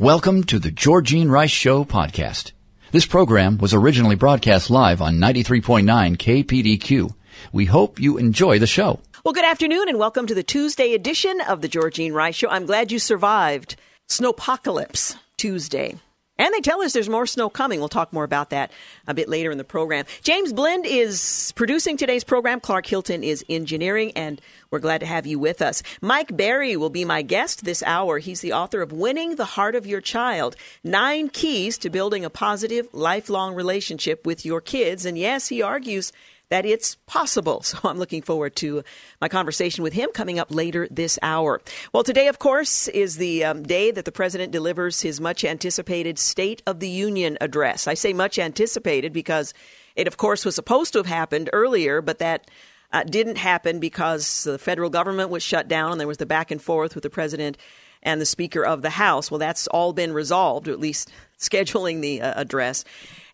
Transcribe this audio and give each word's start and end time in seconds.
Welcome 0.00 0.44
to 0.44 0.58
the 0.58 0.70
Georgene 0.70 1.28
Rice 1.28 1.50
Show 1.50 1.84
podcast. 1.84 2.52
This 2.90 3.04
program 3.04 3.58
was 3.58 3.74
originally 3.74 4.16
broadcast 4.16 4.70
live 4.70 5.02
on 5.02 5.18
93.9 5.18 6.16
KPDQ. 6.16 7.14
We 7.52 7.66
hope 7.66 8.00
you 8.00 8.16
enjoy 8.16 8.58
the 8.58 8.66
show. 8.66 9.00
Well, 9.26 9.34
good 9.34 9.44
afternoon 9.44 9.90
and 9.90 9.98
welcome 9.98 10.26
to 10.26 10.34
the 10.34 10.42
Tuesday 10.42 10.94
edition 10.94 11.42
of 11.42 11.60
the 11.60 11.68
Georgene 11.68 12.14
Rice 12.14 12.36
Show. 12.36 12.48
I'm 12.48 12.64
glad 12.64 12.90
you 12.90 12.98
survived 12.98 13.76
Snowpocalypse 14.08 15.16
Tuesday. 15.36 15.96
And 16.40 16.54
they 16.54 16.62
tell 16.62 16.80
us 16.80 16.94
there's 16.94 17.08
more 17.08 17.26
snow 17.26 17.50
coming. 17.50 17.80
We'll 17.80 17.90
talk 17.90 18.14
more 18.14 18.24
about 18.24 18.48
that 18.48 18.72
a 19.06 19.12
bit 19.12 19.28
later 19.28 19.50
in 19.50 19.58
the 19.58 19.64
program. 19.64 20.06
James 20.22 20.54
Blend 20.54 20.86
is 20.86 21.52
producing 21.54 21.98
today's 21.98 22.24
program. 22.24 22.60
Clark 22.60 22.86
Hilton 22.86 23.22
is 23.22 23.44
engineering, 23.50 24.12
and 24.16 24.40
we're 24.70 24.78
glad 24.78 25.00
to 25.00 25.06
have 25.06 25.26
you 25.26 25.38
with 25.38 25.60
us. 25.60 25.82
Mike 26.00 26.34
Berry 26.34 26.78
will 26.78 26.88
be 26.88 27.04
my 27.04 27.20
guest 27.20 27.64
this 27.64 27.82
hour. 27.82 28.18
He's 28.18 28.40
the 28.40 28.54
author 28.54 28.80
of 28.80 28.90
Winning 28.90 29.36
the 29.36 29.44
Heart 29.44 29.74
of 29.74 29.86
Your 29.86 30.00
Child 30.00 30.56
Nine 30.82 31.28
Keys 31.28 31.76
to 31.76 31.90
Building 31.90 32.24
a 32.24 32.30
Positive, 32.30 32.88
Lifelong 32.94 33.54
Relationship 33.54 34.24
with 34.24 34.46
Your 34.46 34.62
Kids. 34.62 35.04
And 35.04 35.18
yes, 35.18 35.48
he 35.48 35.60
argues 35.60 36.10
that 36.50 36.66
it's 36.66 36.96
possible. 37.06 37.62
So 37.70 37.78
I'm 37.84 37.98
looking 37.98 38.22
forward 38.22 38.56
to 38.56 38.82
my 39.20 39.28
conversation 39.28 39.84
with 39.84 39.92
him 39.92 40.10
coming 40.12 40.40
up 40.40 40.52
later 40.52 40.88
this 40.90 41.20
hour. 41.22 41.60
Well, 41.92 42.02
today, 42.02 42.26
of 42.26 42.40
course, 42.40 42.88
is 42.88 43.16
the 43.16 43.44
um, 43.44 43.62
day 43.62 43.92
that 43.92 44.04
the 44.04 44.12
president 44.12 44.50
delivers 44.50 45.00
his 45.00 45.20
much 45.20 45.44
anticipated 45.44 46.18
State 46.18 46.62
of 46.66 46.80
the 46.80 46.88
Union 46.88 47.38
address. 47.40 47.86
I 47.86 47.94
say 47.94 48.12
much 48.12 48.40
anticipated 48.40 49.12
because 49.12 49.54
it, 49.94 50.08
of 50.08 50.16
course, 50.16 50.44
was 50.44 50.56
supposed 50.56 50.92
to 50.94 50.98
have 50.98 51.06
happened 51.06 51.48
earlier, 51.52 52.02
but 52.02 52.18
that 52.18 52.50
uh, 52.92 53.04
didn't 53.04 53.38
happen 53.38 53.78
because 53.78 54.44
the 54.44 54.58
federal 54.58 54.90
government 54.90 55.30
was 55.30 55.44
shut 55.44 55.68
down 55.68 55.92
and 55.92 56.00
there 56.00 56.08
was 56.08 56.18
the 56.18 56.26
back 56.26 56.50
and 56.50 56.60
forth 56.60 56.94
with 56.94 57.02
the 57.02 57.10
president 57.10 57.56
and 58.02 58.20
the 58.20 58.26
Speaker 58.26 58.64
of 58.64 58.82
the 58.82 58.90
House. 58.90 59.30
Well, 59.30 59.38
that's 59.38 59.66
all 59.68 59.92
been 59.92 60.12
resolved, 60.12 60.68
or 60.68 60.72
at 60.72 60.80
least 60.80 61.12
scheduling 61.38 62.00
the 62.00 62.22
uh, 62.22 62.40
address. 62.40 62.84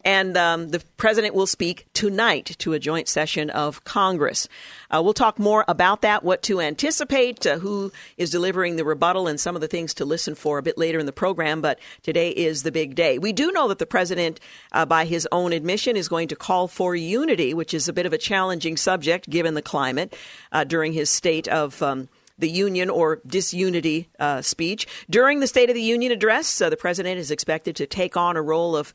And 0.07 0.37
um, 0.37 0.69
the 0.69 0.81
president 0.99 1.35
will 1.35 1.49
speak 1.49 1.89
tonight 1.93 2.55
to 2.61 2.75
a 2.75 2.79
joint 2.79 3.09
session 3.09 3.51
of 3.51 3.83
Congress. 3.83 4.49
Uh, 4.89 5.03
we'll 5.03 5.13
talk 5.13 5.37
more 5.37 5.65
about 5.67 6.03
that, 6.03 6.23
what 6.23 6.45
to 6.45 6.61
anticipate, 6.61 7.45
uh, 7.45 7.59
who 7.59 7.91
is 8.17 8.31
delivering 8.31 8.77
the 8.77 8.85
rebuttal, 8.85 9.27
and 9.27 9.41
some 9.41 9.57
of 9.57 9.61
the 9.61 9.67
things 9.67 9.95
to 9.95 10.05
listen 10.05 10.37
for 10.37 10.59
a 10.59 10.63
bit 10.63 10.79
later 10.79 11.01
in 11.01 11.07
the 11.07 11.13
program. 11.13 11.61
But 11.61 11.81
today 12.05 12.31
is 12.31 12.63
the 12.63 12.71
big 12.71 12.95
day. 12.95 13.19
We 13.19 13.33
do 13.33 13.51
know 13.51 13.67
that 13.67 13.81
the 13.81 13.85
president, 13.85 14.39
uh, 14.71 14.87
by 14.87 15.07
his 15.07 15.27
own 15.33 15.53
admission, 15.53 15.97
is 15.97 16.07
going 16.07 16.29
to 16.29 16.37
call 16.37 16.69
for 16.69 16.95
unity, 16.95 17.53
which 17.53 17.75
is 17.75 17.89
a 17.89 17.93
bit 17.93 18.07
of 18.07 18.13
a 18.13 18.19
challenging 18.19 18.77
subject 18.77 19.29
given 19.29 19.55
the 19.55 19.61
climate 19.61 20.17
uh, 20.53 20.63
during 20.63 20.93
his 20.93 21.11
state 21.11 21.49
of. 21.49 21.83
Um, 21.83 22.09
the 22.39 22.51
Union 22.51 22.91
or 22.91 23.23
disunity 23.27 24.11
uh, 24.19 24.43
speech. 24.43 24.87
During 25.09 25.41
the 25.41 25.47
State 25.47 25.71
of 25.71 25.75
the 25.75 25.81
Union 25.81 26.13
address, 26.13 26.61
uh, 26.61 26.69
the 26.69 26.77
president 26.77 27.19
is 27.19 27.31
expected 27.31 27.77
to 27.77 27.87
take 27.87 28.15
on 28.15 28.37
a 28.37 28.43
role 28.43 28.77
of 28.77 28.93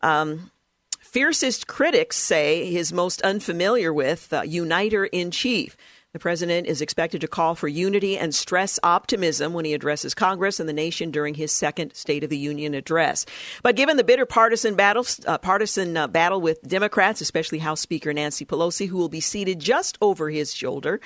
um, 0.00 0.50
fiercest 1.00 1.66
critics 1.66 2.16
say 2.16 2.70
his 2.70 2.92
most 2.92 3.22
unfamiliar 3.22 3.92
with 3.92 4.32
uh, 4.32 4.42
uniter 4.42 5.06
in 5.06 5.30
chief. 5.30 5.76
The 6.14 6.18
president 6.18 6.66
is 6.66 6.80
expected 6.80 7.20
to 7.20 7.28
call 7.28 7.54
for 7.54 7.68
unity 7.68 8.16
and 8.16 8.34
stress 8.34 8.78
optimism 8.82 9.52
when 9.52 9.66
he 9.66 9.74
addresses 9.74 10.14
Congress 10.14 10.58
and 10.58 10.66
the 10.66 10.72
nation 10.72 11.10
during 11.10 11.34
his 11.34 11.52
second 11.52 11.94
State 11.94 12.24
of 12.24 12.30
the 12.30 12.38
Union 12.38 12.72
address. 12.72 13.26
But 13.62 13.76
given 13.76 13.98
the 13.98 14.04
bitter 14.04 14.24
partisan 14.24 14.74
battle, 14.74 15.06
uh, 15.26 15.36
partisan 15.36 15.98
uh, 15.98 16.08
battle 16.08 16.40
with 16.40 16.62
Democrats, 16.62 17.20
especially 17.20 17.58
House 17.58 17.82
Speaker 17.82 18.14
Nancy 18.14 18.46
Pelosi, 18.46 18.88
who 18.88 18.96
will 18.96 19.10
be 19.10 19.20
seated 19.20 19.60
just 19.60 19.98
over 20.00 20.30
his 20.30 20.54
shoulder, 20.54 20.98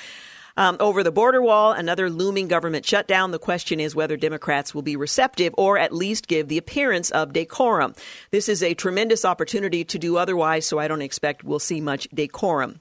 um, 0.57 0.77
over 0.81 1.03
the 1.03 1.13
border 1.13 1.43
wall, 1.43 1.73
another 1.73 2.11
looming 2.11 2.49
government 2.49 2.87
shutdown. 2.87 3.31
The 3.31 3.39
question 3.39 3.81
is 3.81 3.95
whether 3.95 4.17
Democrats 4.17 4.75
will 4.75 4.83
be 4.83 4.97
receptive 4.97 5.55
or 5.57 5.79
at 5.79 5.93
least 5.93 6.29
give 6.29 6.49
the 6.49 6.59
appearance 6.59 7.11
of 7.11 7.33
decorum. 7.33 7.95
This 8.31 8.49
is 8.49 8.63
a 8.63 8.75
tremendous 8.75 9.25
opportunity 9.25 9.85
to 9.85 9.99
do 9.99 10.17
otherwise, 10.17 10.67
so 10.67 10.79
I 10.79 10.89
don't 10.89 11.03
expect 11.03 11.45
we'll 11.45 11.59
see 11.59 11.81
much 11.81 12.09
decorum. 12.15 12.81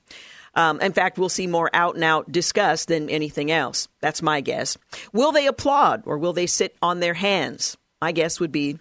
Um, 0.53 0.81
in 0.81 0.91
fact, 0.91 1.17
we'll 1.17 1.29
see 1.29 1.47
more 1.47 1.69
out 1.73 1.95
and 1.95 2.03
out 2.03 2.31
disgust 2.31 2.89
than 2.89 3.09
anything 3.09 3.51
else. 3.51 3.87
That's 4.01 4.21
my 4.21 4.41
guess. 4.41 4.77
Will 5.13 5.31
they 5.31 5.47
applaud 5.47 6.03
or 6.05 6.17
will 6.17 6.33
they 6.33 6.47
sit 6.47 6.75
on 6.81 6.99
their 6.99 7.13
hands? 7.13 7.77
My 8.01 8.11
guess 8.11 8.39
would 8.39 8.51
be 8.51 8.79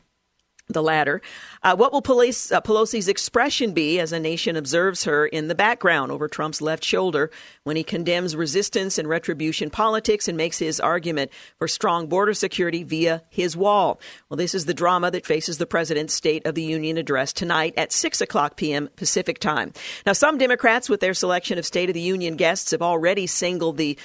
the 0.73 0.83
latter. 0.83 1.21
Uh, 1.63 1.77
what 1.77 1.93
will 1.93 2.03
police, 2.03 2.51
uh, 2.51 2.61
Pelosi's 2.61 3.09
expression 3.09 3.73
be 3.73 4.01
as 4.01 4.13
a 4.13 4.21
nation 4.21 4.57
observes 4.57 5.05
her 5.05 5.27
in 5.27 5.49
the 5.49 5.55
background 5.55 6.11
over 6.11 6.29
Trump's 6.29 6.61
left 6.61 6.85
shoulder 6.85 7.31
when 7.65 7.77
he 7.77 7.83
condemns 7.83 8.35
resistance 8.35 8.99
and 8.99 9.09
retribution 9.09 9.71
politics 9.71 10.29
and 10.29 10.37
makes 10.37 10.59
his 10.59 10.81
argument 10.81 11.31
for 11.59 11.69
strong 11.69 12.07
border 12.07 12.35
security 12.35 12.83
via 12.83 13.23
his 13.29 13.57
wall? 13.57 14.01
Well, 14.29 14.37
this 14.37 14.55
is 14.55 14.67
the 14.67 14.75
drama 14.75 15.11
that 15.11 15.27
faces 15.27 15.59
the 15.59 15.67
president's 15.67 16.15
State 16.15 16.47
of 16.47 16.55
the 16.55 16.63
Union 16.63 16.97
address 16.97 17.33
tonight 17.33 17.75
at 17.77 17.93
6 17.93 18.21
o'clock 18.21 18.57
p.m. 18.57 18.89
Pacific 18.97 19.39
time. 19.39 19.73
Now, 20.07 20.13
some 20.13 20.39
Democrats, 20.39 20.89
with 20.89 21.01
their 21.01 21.15
selection 21.15 21.59
of 21.59 21.67
State 21.67 21.91
of 21.91 21.95
the 21.95 22.01
Union 22.01 22.37
guests, 22.37 22.71
have 22.71 22.83
already 22.83 23.27
singled 23.27 23.77
the 23.77 23.99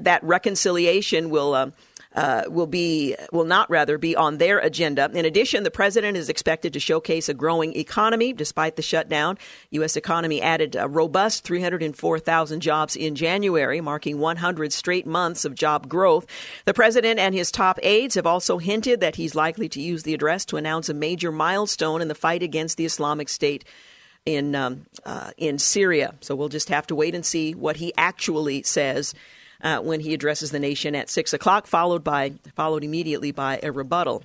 that 0.00 0.22
reconciliation 0.22 1.30
will. 1.30 1.54
Uh, 1.54 1.70
uh, 2.14 2.42
will 2.48 2.66
be 2.66 3.14
will 3.32 3.44
not 3.44 3.70
rather 3.70 3.96
be 3.96 4.16
on 4.16 4.38
their 4.38 4.58
agenda. 4.58 5.08
In 5.12 5.24
addition, 5.24 5.62
the 5.62 5.70
president 5.70 6.16
is 6.16 6.28
expected 6.28 6.72
to 6.72 6.80
showcase 6.80 7.28
a 7.28 7.34
growing 7.34 7.76
economy 7.76 8.32
despite 8.32 8.76
the 8.76 8.82
shutdown. 8.82 9.38
U.S. 9.70 9.96
economy 9.96 10.42
added 10.42 10.74
a 10.74 10.88
robust 10.88 11.44
304,000 11.44 12.60
jobs 12.60 12.96
in 12.96 13.14
January, 13.14 13.80
marking 13.80 14.18
100 14.18 14.72
straight 14.72 15.06
months 15.06 15.44
of 15.44 15.54
job 15.54 15.88
growth. 15.88 16.26
The 16.64 16.74
president 16.74 17.20
and 17.20 17.34
his 17.34 17.52
top 17.52 17.78
aides 17.82 18.16
have 18.16 18.26
also 18.26 18.58
hinted 18.58 19.00
that 19.00 19.14
he's 19.14 19.34
likely 19.34 19.68
to 19.68 19.80
use 19.80 20.02
the 20.02 20.14
address 20.14 20.44
to 20.46 20.56
announce 20.56 20.88
a 20.88 20.94
major 20.94 21.30
milestone 21.30 22.02
in 22.02 22.08
the 22.08 22.14
fight 22.14 22.42
against 22.42 22.76
the 22.76 22.84
Islamic 22.84 23.28
State 23.28 23.64
in 24.26 24.54
um, 24.54 24.86
uh, 25.04 25.30
in 25.36 25.58
Syria. 25.58 26.14
So 26.20 26.34
we'll 26.34 26.48
just 26.48 26.70
have 26.70 26.86
to 26.88 26.94
wait 26.94 27.14
and 27.14 27.24
see 27.24 27.54
what 27.54 27.76
he 27.76 27.92
actually 27.96 28.62
says 28.64 29.14
uh, 29.62 29.80
when 29.80 30.00
he 30.00 30.14
addresses 30.14 30.50
the 30.50 30.58
nation 30.58 30.94
at 30.94 31.10
six 31.10 31.32
o'clock, 31.32 31.66
followed 31.66 32.04
by 32.04 32.32
followed 32.54 32.84
immediately 32.84 33.32
by 33.32 33.60
a 33.62 33.72
rebuttal. 33.72 34.22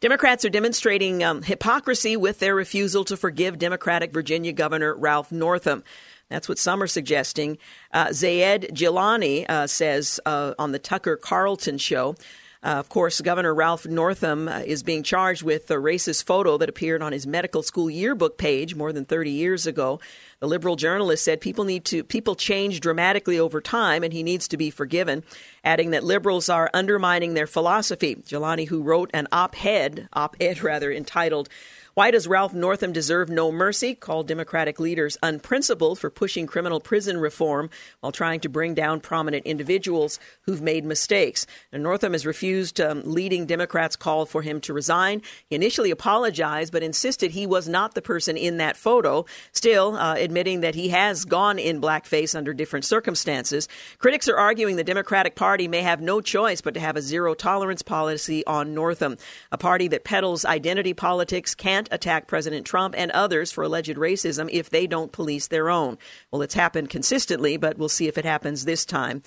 Democrats 0.00 0.44
are 0.44 0.50
demonstrating 0.50 1.22
um, 1.22 1.42
hypocrisy 1.42 2.16
with 2.16 2.40
their 2.40 2.54
refusal 2.54 3.04
to 3.04 3.16
forgive 3.16 3.58
Democratic 3.58 4.12
Virginia 4.12 4.52
Governor 4.52 4.94
Ralph 4.94 5.30
Northam. 5.30 5.84
That's 6.28 6.48
what 6.48 6.58
some 6.58 6.82
are 6.82 6.88
suggesting. 6.88 7.58
Uh, 7.92 8.12
Zaid 8.12 8.70
Jilani 8.72 9.46
uh, 9.48 9.66
says 9.66 10.20
uh, 10.26 10.54
on 10.58 10.72
the 10.72 10.78
Tucker 10.78 11.16
Carlson 11.16 11.78
show 11.78 12.16
uh, 12.62 12.70
of 12.70 12.88
course, 12.88 13.20
Governor 13.20 13.54
Ralph 13.54 13.86
Northam 13.86 14.48
uh, 14.48 14.58
is 14.58 14.82
being 14.82 15.04
charged 15.04 15.44
with 15.44 15.70
a 15.70 15.74
racist 15.74 16.24
photo 16.24 16.58
that 16.58 16.68
appeared 16.68 17.02
on 17.02 17.12
his 17.12 17.24
medical 17.24 17.62
school 17.62 17.88
yearbook 17.88 18.36
page 18.36 18.74
more 18.74 18.92
than 18.92 19.04
30 19.04 19.30
years 19.30 19.66
ago. 19.66 20.00
The 20.40 20.48
liberal 20.48 20.74
journalist 20.74 21.24
said 21.24 21.40
people 21.40 21.64
need 21.64 21.84
to 21.86 22.02
people 22.02 22.34
change 22.34 22.80
dramatically 22.80 23.38
over 23.38 23.60
time 23.60 24.02
and 24.02 24.12
he 24.12 24.24
needs 24.24 24.48
to 24.48 24.56
be 24.56 24.70
forgiven, 24.70 25.22
adding 25.62 25.92
that 25.92 26.02
liberals 26.02 26.48
are 26.48 26.68
undermining 26.74 27.34
their 27.34 27.46
philosophy. 27.46 28.16
Jilani, 28.16 28.66
who 28.66 28.82
wrote 28.82 29.10
an 29.14 29.28
op-ed, 29.30 30.08
op-ed 30.12 30.62
rather, 30.62 30.90
entitled 30.90 31.48
why 31.98 32.12
does 32.12 32.28
Ralph 32.28 32.54
Northam 32.54 32.92
deserve 32.92 33.28
no 33.28 33.50
mercy? 33.50 33.92
Called 33.92 34.28
Democratic 34.28 34.78
leaders 34.78 35.18
unprincipled 35.20 35.98
for 35.98 36.10
pushing 36.10 36.46
criminal 36.46 36.78
prison 36.78 37.18
reform 37.18 37.70
while 37.98 38.12
trying 38.12 38.38
to 38.38 38.48
bring 38.48 38.72
down 38.72 39.00
prominent 39.00 39.44
individuals 39.44 40.20
who've 40.42 40.62
made 40.62 40.84
mistakes. 40.84 41.44
Now, 41.72 41.80
Northam 41.80 42.12
has 42.12 42.24
refused 42.24 42.80
um, 42.80 43.02
leading 43.04 43.46
Democrats' 43.46 43.96
call 43.96 44.26
for 44.26 44.42
him 44.42 44.60
to 44.60 44.72
resign. 44.72 45.22
He 45.46 45.56
initially 45.56 45.90
apologized, 45.90 46.72
but 46.72 46.84
insisted 46.84 47.32
he 47.32 47.48
was 47.48 47.68
not 47.68 47.94
the 47.94 48.00
person 48.00 48.36
in 48.36 48.58
that 48.58 48.76
photo, 48.76 49.26
still 49.50 49.96
uh, 49.96 50.14
admitting 50.14 50.60
that 50.60 50.76
he 50.76 50.90
has 50.90 51.24
gone 51.24 51.58
in 51.58 51.80
blackface 51.80 52.36
under 52.36 52.54
different 52.54 52.84
circumstances. 52.84 53.66
Critics 53.98 54.28
are 54.28 54.38
arguing 54.38 54.76
the 54.76 54.84
Democratic 54.84 55.34
Party 55.34 55.66
may 55.66 55.82
have 55.82 56.00
no 56.00 56.20
choice 56.20 56.60
but 56.60 56.74
to 56.74 56.80
have 56.80 56.94
a 56.94 57.02
zero 57.02 57.34
tolerance 57.34 57.82
policy 57.82 58.46
on 58.46 58.72
Northam. 58.72 59.16
A 59.50 59.58
party 59.58 59.88
that 59.88 60.04
peddles 60.04 60.44
identity 60.44 60.94
politics 60.94 61.56
can't 61.56 61.87
attack 61.90 62.26
President 62.26 62.66
Trump 62.66 62.94
and 62.96 63.10
others 63.10 63.52
for 63.52 63.64
alleged 63.64 63.96
racism 63.96 64.48
if 64.52 64.70
they 64.70 64.86
don't 64.86 65.12
police 65.12 65.48
their 65.48 65.70
own. 65.70 65.98
Well, 66.30 66.42
it's 66.42 66.54
happened 66.54 66.90
consistently, 66.90 67.56
but 67.56 67.78
we'll 67.78 67.88
see 67.88 68.08
if 68.08 68.18
it 68.18 68.24
happens 68.24 68.64
this 68.64 68.84
time. 68.84 69.22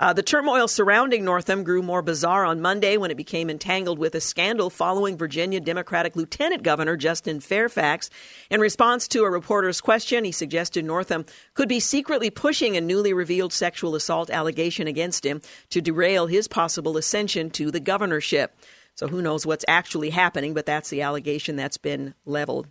Uh, 0.00 0.14
the 0.14 0.22
turmoil 0.22 0.66
surrounding 0.66 1.26
Northam 1.26 1.62
grew 1.62 1.82
more 1.82 2.00
bizarre 2.00 2.46
on 2.46 2.62
Monday 2.62 2.96
when 2.96 3.10
it 3.10 3.18
became 3.18 3.50
entangled 3.50 3.98
with 3.98 4.14
a 4.14 4.20
scandal 4.20 4.70
following 4.70 5.18
Virginia 5.18 5.60
Democratic 5.60 6.16
Lieutenant 6.16 6.62
Governor 6.62 6.96
Justin 6.96 7.38
Fairfax. 7.38 8.08
In 8.50 8.62
response 8.62 9.06
to 9.08 9.24
a 9.24 9.30
reporter's 9.30 9.82
question, 9.82 10.24
he 10.24 10.32
suggested 10.32 10.86
Northam 10.86 11.26
could 11.52 11.68
be 11.68 11.80
secretly 11.80 12.30
pushing 12.30 12.78
a 12.78 12.80
newly 12.80 13.12
revealed 13.12 13.52
sexual 13.52 13.94
assault 13.94 14.30
allegation 14.30 14.86
against 14.86 15.26
him 15.26 15.42
to 15.68 15.82
derail 15.82 16.28
his 16.28 16.48
possible 16.48 16.96
ascension 16.96 17.50
to 17.50 17.70
the 17.70 17.78
governorship. 17.78 18.56
So 19.00 19.08
who 19.08 19.22
knows 19.22 19.46
what's 19.46 19.64
actually 19.66 20.10
happening, 20.10 20.52
but 20.52 20.66
that's 20.66 20.90
the 20.90 21.00
allegation 21.00 21.56
that's 21.56 21.78
been 21.78 22.12
leveled. 22.26 22.66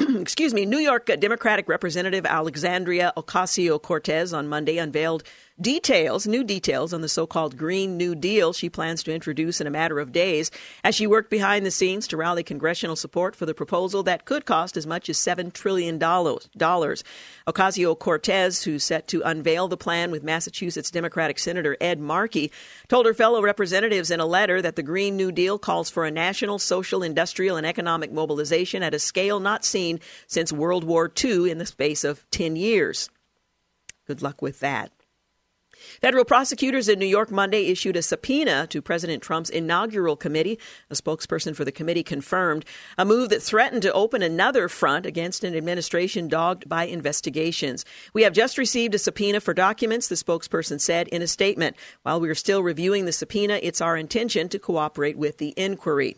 excuse 0.00 0.52
me, 0.52 0.66
New 0.66 0.80
York 0.80 1.08
Democratic 1.20 1.68
Representative 1.68 2.26
Alexandria 2.26 3.12
Ocasio 3.16 3.80
Cortez 3.80 4.32
on 4.32 4.48
Monday 4.48 4.78
unveiled 4.78 5.22
details, 5.60 6.26
new 6.26 6.42
details 6.42 6.92
on 6.92 7.00
the 7.00 7.08
so 7.08 7.26
called 7.26 7.56
Green 7.56 7.96
New 7.96 8.14
Deal 8.14 8.52
she 8.52 8.70
plans 8.70 9.02
to 9.02 9.14
introduce 9.14 9.60
in 9.60 9.66
a 9.66 9.70
matter 9.70 9.98
of 9.98 10.12
days 10.12 10.50
as 10.82 10.94
she 10.94 11.06
worked 11.06 11.30
behind 11.30 11.66
the 11.66 11.70
scenes 11.70 12.06
to 12.08 12.16
rally 12.16 12.42
congressional 12.42 12.96
support 12.96 13.36
for 13.36 13.46
the 13.46 13.54
proposal 13.54 14.02
that 14.02 14.24
could 14.24 14.46
cost 14.46 14.76
as 14.76 14.86
much 14.86 15.08
as 15.08 15.18
$7 15.18 15.52
trillion. 15.52 15.98
Ocasio 15.98 17.98
Cortez, 17.98 18.64
who's 18.64 18.84
set 18.84 19.08
to 19.08 19.22
unveil 19.22 19.68
the 19.68 19.76
plan 19.76 20.10
with 20.10 20.22
Massachusetts 20.22 20.90
Democratic 20.90 21.38
Senator 21.38 21.76
Ed 21.80 22.00
Markey, 22.00 22.50
told 22.88 23.06
her 23.06 23.14
fellow 23.14 23.42
representatives 23.42 24.10
in 24.10 24.20
a 24.20 24.26
letter 24.26 24.62
that 24.62 24.76
the 24.76 24.82
Green 24.82 25.16
New 25.16 25.32
Deal 25.32 25.58
calls 25.58 25.90
for 25.90 26.04
a 26.04 26.10
national 26.10 26.58
social, 26.58 27.02
industrial, 27.02 27.56
and 27.56 27.66
economic 27.66 28.12
mobilization 28.12 28.82
at 28.82 28.94
a 28.94 28.98
scale 28.98 29.40
not 29.40 29.64
seen 29.64 30.00
since 30.26 30.52
World 30.52 30.84
War 30.84 31.10
II 31.22 31.50
in 31.50 31.58
the 31.58 31.66
space 31.66 32.04
of 32.04 32.28
10 32.30 32.56
years. 32.56 33.10
Good 34.06 34.22
luck 34.22 34.42
with 34.42 34.60
that. 34.60 34.92
Federal 36.00 36.24
prosecutors 36.24 36.88
in 36.88 36.98
New 36.98 37.04
York 37.04 37.30
Monday 37.30 37.66
issued 37.66 37.94
a 37.94 38.00
subpoena 38.00 38.66
to 38.68 38.80
President 38.80 39.22
Trump's 39.22 39.50
inaugural 39.50 40.16
committee. 40.16 40.58
A 40.88 40.94
spokesperson 40.94 41.54
for 41.54 41.62
the 41.66 41.70
committee 41.70 42.02
confirmed 42.02 42.64
a 42.96 43.04
move 43.04 43.28
that 43.28 43.42
threatened 43.42 43.82
to 43.82 43.92
open 43.92 44.22
another 44.22 44.70
front 44.70 45.04
against 45.04 45.44
an 45.44 45.54
administration 45.54 46.26
dogged 46.26 46.66
by 46.66 46.84
investigations. 46.84 47.84
We 48.14 48.22
have 48.22 48.32
just 48.32 48.56
received 48.56 48.94
a 48.94 48.98
subpoena 48.98 49.40
for 49.40 49.52
documents, 49.52 50.08
the 50.08 50.14
spokesperson 50.14 50.80
said 50.80 51.06
in 51.08 51.20
a 51.20 51.26
statement. 51.26 51.76
While 52.02 52.18
we 52.18 52.30
are 52.30 52.34
still 52.34 52.62
reviewing 52.62 53.04
the 53.04 53.12
subpoena, 53.12 53.60
it's 53.62 53.82
our 53.82 53.98
intention 53.98 54.48
to 54.48 54.58
cooperate 54.58 55.18
with 55.18 55.36
the 55.36 55.52
inquiry. 55.54 56.16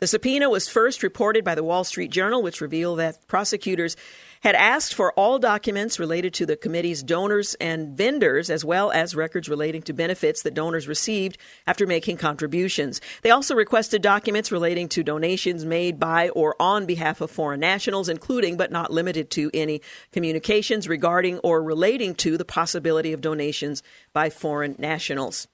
The 0.00 0.06
subpoena 0.06 0.50
was 0.50 0.68
first 0.68 1.02
reported 1.02 1.44
by 1.44 1.54
the 1.54 1.64
Wall 1.64 1.84
Street 1.84 2.10
Journal, 2.10 2.42
which 2.42 2.60
revealed 2.60 2.98
that 2.98 3.26
prosecutors 3.26 3.96
had 4.44 4.54
asked 4.54 4.92
for 4.92 5.10
all 5.14 5.38
documents 5.38 5.98
related 5.98 6.34
to 6.34 6.44
the 6.44 6.54
committee's 6.54 7.02
donors 7.02 7.54
and 7.54 7.96
vendors, 7.96 8.50
as 8.50 8.62
well 8.62 8.90
as 8.92 9.16
records 9.16 9.48
relating 9.48 9.80
to 9.80 9.94
benefits 9.94 10.42
that 10.42 10.52
donors 10.52 10.86
received 10.86 11.38
after 11.66 11.86
making 11.86 12.18
contributions. 12.18 13.00
They 13.22 13.30
also 13.30 13.54
requested 13.54 14.02
documents 14.02 14.52
relating 14.52 14.90
to 14.90 15.02
donations 15.02 15.64
made 15.64 15.98
by 15.98 16.28
or 16.28 16.54
on 16.60 16.84
behalf 16.84 17.22
of 17.22 17.30
foreign 17.30 17.60
nationals, 17.60 18.10
including 18.10 18.58
but 18.58 18.70
not 18.70 18.92
limited 18.92 19.30
to 19.30 19.50
any 19.54 19.80
communications 20.12 20.86
regarding 20.86 21.38
or 21.38 21.62
relating 21.62 22.14
to 22.16 22.36
the 22.36 22.44
possibility 22.44 23.14
of 23.14 23.22
donations 23.22 23.82
by 24.12 24.28
foreign 24.28 24.76
nationals. 24.78 25.48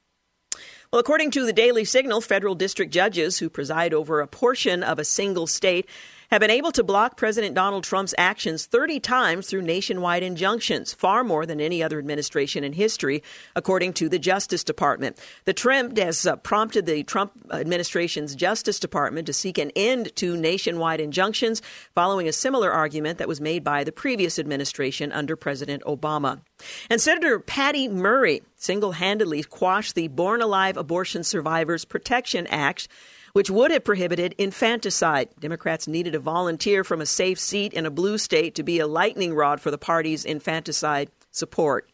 Well, 0.93 0.99
according 0.99 1.31
to 1.33 1.47
the 1.47 1.53
Daily 1.53 1.85
Signal, 1.85 2.21
federal 2.21 2.57
district 2.57 2.93
judges 2.93 3.39
who 3.39 3.49
preside 3.49 3.95
over 3.95 4.21
a 4.21 4.27
portion 4.27 4.83
of 4.83 4.99
a 4.99 5.05
single 5.05 5.47
state 5.47 5.89
have 6.31 6.41
been 6.41 6.51
able 6.51 6.71
to 6.73 6.85
block 6.85 7.17
President 7.17 7.55
Donald 7.55 7.83
Trump's 7.83 8.15
actions 8.17 8.67
30 8.67 9.01
times 9.01 9.49
through 9.49 9.63
nationwide 9.63 10.23
injunctions, 10.23 10.93
far 10.93 11.25
more 11.25 11.45
than 11.45 11.61
any 11.61 11.83
other 11.83 11.99
administration 11.99 12.63
in 12.63 12.73
history, 12.73 13.23
according 13.57 13.93
to 13.95 14.09
the 14.09 14.19
Justice 14.19 14.63
Department. 14.63 15.19
The 15.45 15.53
trend 15.53 15.99
has 15.99 16.27
uh, 16.27 16.37
prompted 16.37 16.87
the 16.87 17.03
Trump 17.03 17.33
administration's 17.51 18.37
Justice 18.37 18.79
Department 18.79 19.27
to 19.27 19.33
seek 19.33 19.59
an 19.59 19.73
end 19.75 20.15
to 20.17 20.37
nationwide 20.37 21.01
injunctions, 21.01 21.63
following 21.95 22.29
a 22.29 22.33
similar 22.33 22.71
argument 22.71 23.19
that 23.19 23.29
was 23.29 23.41
made 23.41 23.65
by 23.65 23.83
the 23.83 23.93
previous 23.93 24.39
administration 24.39 25.11
under 25.11 25.35
President 25.35 25.83
Obama. 25.83 26.41
And 26.89 27.01
Senator 27.01 27.41
Patty 27.41 27.89
Murray 27.89 28.43
single 28.57 28.93
handedly 28.93 29.43
quashed 29.43 29.95
the 29.95 30.09
Born 30.09 30.43
Alive 30.43 30.77
Abortion 30.77 31.25
Survivors 31.25 31.85
Protection 31.85 32.47
Act 32.49 32.87
which 33.33 33.51
would 33.51 33.71
have 33.71 33.85
prohibited 33.85 34.35
infanticide. 34.39 35.29
Democrats 35.39 35.87
needed 35.87 36.15
a 36.15 36.21
volunteer 36.21 36.85
from 36.85 37.01
a 37.01 37.07
safe 37.07 37.39
seat 37.39 37.73
in 37.73 37.87
a 37.87 37.91
blue 37.91 38.19
state 38.19 38.55
to 38.55 38.63
be 38.63 38.79
a 38.79 38.87
lightning 38.87 39.35
rod 39.35 39.61
for 39.61 39.71
the 39.71 39.79
party's 39.79 40.25
infanticide 40.25 41.11
support. 41.31 41.91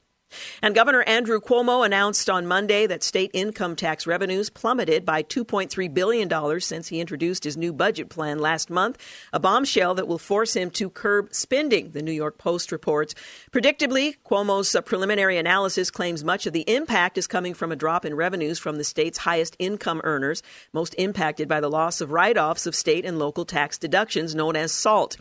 And 0.62 0.74
Governor 0.74 1.02
Andrew 1.02 1.40
Cuomo 1.40 1.84
announced 1.84 2.28
on 2.28 2.46
Monday 2.46 2.86
that 2.86 3.02
state 3.02 3.30
income 3.32 3.76
tax 3.76 4.06
revenues 4.06 4.50
plummeted 4.50 5.04
by 5.04 5.22
$2.3 5.22 5.92
billion 5.92 6.60
since 6.60 6.88
he 6.88 7.00
introduced 7.00 7.44
his 7.44 7.56
new 7.56 7.72
budget 7.72 8.08
plan 8.08 8.38
last 8.38 8.70
month, 8.70 8.98
a 9.32 9.40
bombshell 9.40 9.94
that 9.94 10.08
will 10.08 10.18
force 10.18 10.54
him 10.54 10.70
to 10.70 10.90
curb 10.90 11.32
spending, 11.32 11.90
the 11.90 12.02
New 12.02 12.12
York 12.12 12.38
Post 12.38 12.72
reports. 12.72 13.14
Predictably, 13.52 14.16
Cuomo's 14.24 14.76
preliminary 14.84 15.38
analysis 15.38 15.90
claims 15.90 16.24
much 16.24 16.46
of 16.46 16.52
the 16.52 16.68
impact 16.68 17.18
is 17.18 17.26
coming 17.26 17.54
from 17.54 17.72
a 17.72 17.76
drop 17.76 18.04
in 18.04 18.14
revenues 18.14 18.58
from 18.58 18.76
the 18.76 18.84
state's 18.84 19.18
highest 19.18 19.56
income 19.58 20.00
earners, 20.04 20.42
most 20.72 20.94
impacted 20.98 21.48
by 21.48 21.60
the 21.60 21.70
loss 21.70 22.00
of 22.00 22.10
write 22.10 22.38
offs 22.38 22.66
of 22.66 22.74
state 22.74 23.04
and 23.04 23.18
local 23.18 23.44
tax 23.44 23.78
deductions 23.78 24.34
known 24.34 24.56
as 24.56 24.72
SALT. 24.72 25.16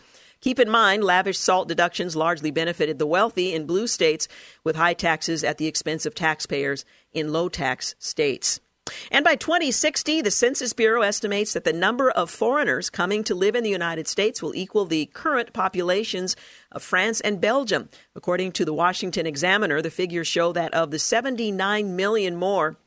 Keep 0.46 0.60
in 0.60 0.70
mind, 0.70 1.04
lavish 1.04 1.40
SALT 1.40 1.68
deductions 1.68 2.16
largely 2.16 2.52
benefited 2.52 3.00
the 3.00 3.08
wealthy 3.08 3.52
in 3.52 3.66
blue 3.66 3.88
states 3.88 4.28
with 4.64 4.76
high 4.76 4.94
taxes 4.94 5.44
at 5.44 5.58
the 5.58 5.66
expense 5.66 6.06
of 6.06 6.14
taxpayers 6.14 6.86
in 7.14 7.34
low 7.34 7.50
tax 7.50 7.96
states. 7.98 8.60
And 9.10 9.26
by 9.26 9.38
2060, 9.38 10.22
the 10.22 10.30
Census 10.30 10.72
Bureau 10.72 11.02
estimates 11.02 11.54
that 11.54 11.64
the 11.64 11.74
number 11.74 12.12
of 12.12 12.30
foreigners 12.30 12.92
coming 12.92 13.24
to 13.24 13.34
live 13.34 13.56
in 13.56 13.64
the 13.64 13.72
United 13.72 14.08
States 14.08 14.44
will 14.44 14.54
equal 14.54 14.86
the 14.86 15.08
current 15.08 15.52
populations 15.52 16.36
of 16.72 16.84
France 16.84 17.22
and 17.22 17.42
Belgium. 17.42 17.90
According 18.16 18.52
to 18.52 18.66
the 18.66 18.72
Washington 18.72 19.26
Examiner, 19.26 19.82
the 19.82 19.90
figures 19.90 20.28
show 20.28 20.52
that 20.52 20.76
of 20.76 20.92
the 20.92 21.00
79 21.00 21.96
million 21.96 22.36
more 22.36 22.78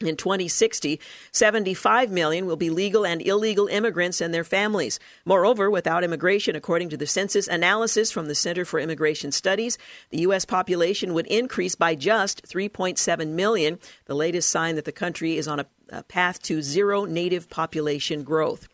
in 0.00 0.16
2060, 0.16 0.98
75 1.30 2.10
million 2.10 2.46
will 2.46 2.56
be 2.56 2.70
legal 2.70 3.04
and 3.04 3.20
illegal 3.20 3.66
immigrants 3.66 4.20
and 4.20 4.32
their 4.32 4.44
families. 4.44 4.98
Moreover, 5.26 5.70
without 5.70 6.04
immigration, 6.04 6.56
according 6.56 6.88
to 6.90 6.96
the 6.96 7.06
census 7.06 7.46
analysis 7.46 8.10
from 8.10 8.26
the 8.26 8.34
Center 8.34 8.64
for 8.64 8.80
Immigration 8.80 9.30
Studies, 9.30 9.76
the 10.08 10.20
U.S. 10.20 10.46
population 10.46 11.12
would 11.12 11.26
increase 11.26 11.74
by 11.74 11.94
just 11.94 12.42
3.7 12.48 13.28
million, 13.28 13.78
the 14.06 14.14
latest 14.14 14.50
sign 14.50 14.76
that 14.76 14.86
the 14.86 14.92
country 14.92 15.36
is 15.36 15.46
on 15.46 15.60
a, 15.60 15.66
a 15.90 16.02
path 16.02 16.42
to 16.44 16.62
zero 16.62 17.04
native 17.04 17.50
population 17.50 18.22
growth. 18.22 18.68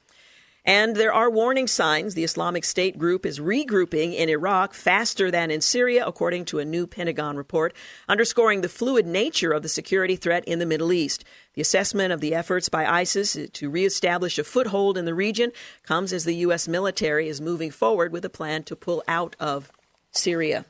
And 0.67 0.97
there 0.97 1.13
are 1.13 1.31
warning 1.31 1.69
signs. 1.69 2.15
The 2.15 2.25
Islamic 2.25 2.65
State 2.65 2.99
group 2.99 3.25
is 3.25 3.39
regrouping 3.39 4.17
in 4.17 4.29
Iraq 4.29 4.75
faster 4.75 5.31
than 5.31 5.53
in 5.53 5.61
Syria, 5.61 6.05
according 6.05 6.45
to 6.47 6.59
a 6.59 6.65
new 6.65 6.89
Pentagon 6.89 7.37
report, 7.37 7.73
underscoring 8.09 8.63
the 8.63 8.69
fluid 8.69 9.07
nature 9.07 9.53
of 9.53 9.63
the 9.63 9.69
security 9.69 10.17
threat 10.17 10.45
in 10.45 10.59
the 10.59 10.67
Middle 10.67 10.93
East. 10.93 11.25
The 11.55 11.63
assessment 11.63 12.13
of 12.13 12.21
the 12.21 12.35
efforts 12.35 12.69
by 12.69 12.85
ISIS 12.85 13.39
to 13.53 13.71
reestablish 13.71 14.39
a 14.39 14.45
foothold 14.45 14.99
in 14.99 15.05
the 15.05 15.15
region 15.15 15.53
comes 15.85 16.13
as 16.13 16.25
the 16.25 16.35
U.S. 16.35 16.67
military 16.67 17.29
is 17.29 17.41
moving 17.41 17.71
forward 17.71 18.11
with 18.11 18.25
a 18.25 18.31
plan 18.31 18.65
to 18.65 18.75
pull 18.75 19.05
out 19.07 19.37
of 19.39 19.71
Syria. 20.11 20.65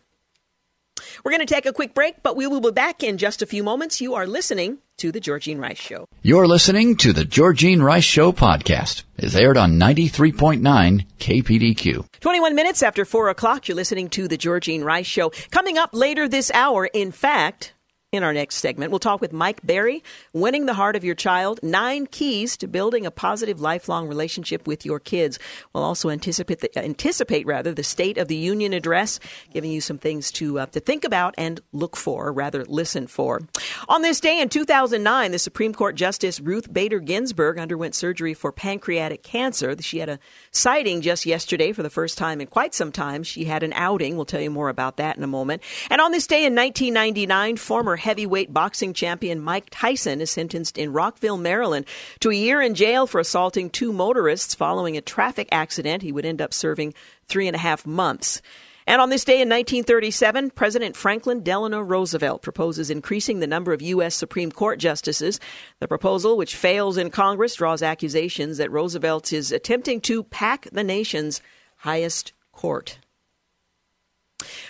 We're 1.25 1.33
going 1.33 1.47
to 1.47 1.55
take 1.55 1.67
a 1.67 1.73
quick 1.73 1.95
break, 1.95 2.23
but 2.23 2.37
we 2.37 2.47
will 2.47 2.61
be 2.61 2.71
back 2.71 3.03
in 3.03 3.17
just 3.17 3.41
a 3.41 3.47
few 3.47 3.63
moments. 3.63 4.03
You 4.03 4.15
are 4.15 4.27
listening 4.27 4.79
to 4.99 5.13
The 5.13 5.21
Georgene 5.21 5.61
Rice 5.61 5.79
Show. 5.79 6.09
You're 6.23 6.47
listening 6.47 6.97
to 6.97 7.13
The 7.13 7.25
Georgene 7.25 7.83
Rice 7.83 8.05
Show 8.05 8.33
podcast. 8.33 9.03
It's 9.19 9.35
aired 9.37 9.59
on 9.59 9.79
93.9 9.79 11.07
KPDQ. 11.19 12.07
21 12.21 12.55
minutes 12.55 12.83
after 12.83 13.05
4 13.05 13.29
o'clock, 13.29 13.69
you're 13.69 13.77
listening 13.77 14.09
to 14.11 14.27
The 14.27 14.39
Georgene 14.39 14.85
Rice 14.85 15.07
Show. 15.07 15.33
Coming 15.51 15.77
up 15.77 15.91
later 15.93 16.29
this 16.29 16.51
hour, 16.53 16.87
in 16.87 17.13
fact, 17.13 17.75
in 18.13 18.23
our 18.23 18.33
next 18.33 18.57
segment, 18.57 18.93
we'll 18.93 19.01
talk 19.01 19.21
with 19.21 19.33
Mike 19.33 19.67
Berry, 19.67 20.03
Winning 20.33 20.67
the 20.67 20.75
Heart 20.75 20.95
of 20.95 21.03
Your 21.03 21.17
Child, 21.17 21.59
Nine 21.65 22.07
Keys 22.07 22.57
to 22.59 22.69
Building 22.69 23.05
a 23.05 23.11
Positive 23.11 23.61
Lifelong 23.61 24.07
Relationship 24.07 24.65
with 24.65 24.87
Your 24.87 25.01
Kids. 25.01 25.41
We'll 25.73 25.83
also 25.83 26.11
anticipate, 26.11 26.61
the, 26.61 26.79
anticipate 26.79 27.47
rather, 27.47 27.75
the 27.75 27.83
State 27.83 28.17
of 28.17 28.29
the 28.29 28.37
Union 28.37 28.73
address, 28.73 29.19
giving 29.53 29.73
you 29.73 29.81
some 29.81 29.99
things 29.99 30.31
to, 30.33 30.61
uh, 30.61 30.67
to 30.67 30.79
think 30.79 31.05
about 31.05 31.35
and 31.37 31.61
look 31.73 31.97
for, 31.97 32.29
or 32.29 32.33
rather 32.33 32.65
listen 32.67 33.09
for. 33.09 33.43
On 33.89 34.03
this 34.03 34.21
day 34.21 34.41
in 34.41 34.49
2009, 34.49 35.33
the 35.33 35.39
Supreme 35.41 35.75
Court 35.75 35.97
Justice 35.97 36.39
Ruth 36.39 36.73
Bader 36.73 37.01
Ginsburg 37.01 37.59
underwent 37.59 37.97
surgery 37.97 38.35
for 38.35 38.53
pancreatic 38.53 39.25
cancer. 39.25 39.75
She 39.81 39.99
had 39.99 40.09
a 40.09 40.21
sighting 40.53 41.01
just 41.01 41.27
yesterday 41.27 41.73
for 41.73 41.83
the 41.83 41.91
first 41.91 42.17
time 42.17 42.41
in 42.41 42.47
quite 42.47 42.73
some 42.73 42.93
time. 42.93 43.25
She 43.25 43.47
had 43.47 43.65
an 43.65 43.73
outing. 43.75 44.15
We'll 44.15 44.27
tell 44.27 44.41
you 44.41 44.51
more 44.51 44.69
about 44.69 44.99
that 44.99 45.17
in 45.17 45.25
a 45.25 45.29
moment. 45.29 45.63
And 45.91 46.01
on 46.01 46.13
this 46.13 46.29
day 46.29 46.47
in 46.47 46.55
1999, 46.55 47.57
former 47.57 47.96
heavyweight 47.97 48.53
boxing 48.53 48.93
champion 48.93 49.41
Mike 49.41 49.69
Tyson 49.71 50.21
is 50.21 50.31
sentenced 50.31 50.79
in 50.79 50.93
Rockville, 50.93 51.39
Maryland 51.39 51.87
to 52.21 52.31
a 52.31 52.35
year 52.35 52.61
in 52.61 52.75
jail 52.75 53.07
for 53.07 53.21
assaulting 53.21 53.71
two 53.71 53.93
motorists 53.93 54.55
following 54.55 54.97
a 54.97 55.01
traffic 55.01 55.49
accident. 55.53 56.03
He 56.03 56.13
would 56.13 56.27
end 56.27 56.41
up 56.41 56.55
serving 56.55 56.95
three 57.27 57.47
and 57.47 57.57
a 57.57 57.61
half 57.61 57.87
months. 57.87 58.41
And 58.89 59.01
on 59.03 59.11
this 59.11 59.25
day 59.25 59.35
in 59.43 59.49
1937, 59.49 60.51
President 60.51 60.97
Franklin 60.97 61.43
Delano 61.43 61.81
Roosevelt 61.81 62.43
proposes 62.43 62.89
increasing 62.89 63.41
the 63.41 63.47
number 63.49 63.73
of 63.73 63.83
U.S. 63.83 64.15
Supreme 64.15 64.53
Court 64.53 64.79
justices. 64.79 65.41
The 65.81 65.89
proposal, 65.89 66.37
which 66.37 66.55
fails 66.55 66.97
in 66.97 67.11
Congress, 67.11 67.57
draws 67.57 67.83
accusations 67.83 68.59
that 68.59 68.71
Roosevelt 68.71 69.33
is 69.33 69.51
attempting 69.51 70.01
to 70.03 70.23
pack 70.23 70.69
the 70.71 70.85
nation's 70.85 71.41
highest 71.79 72.33
court. 72.53 73.01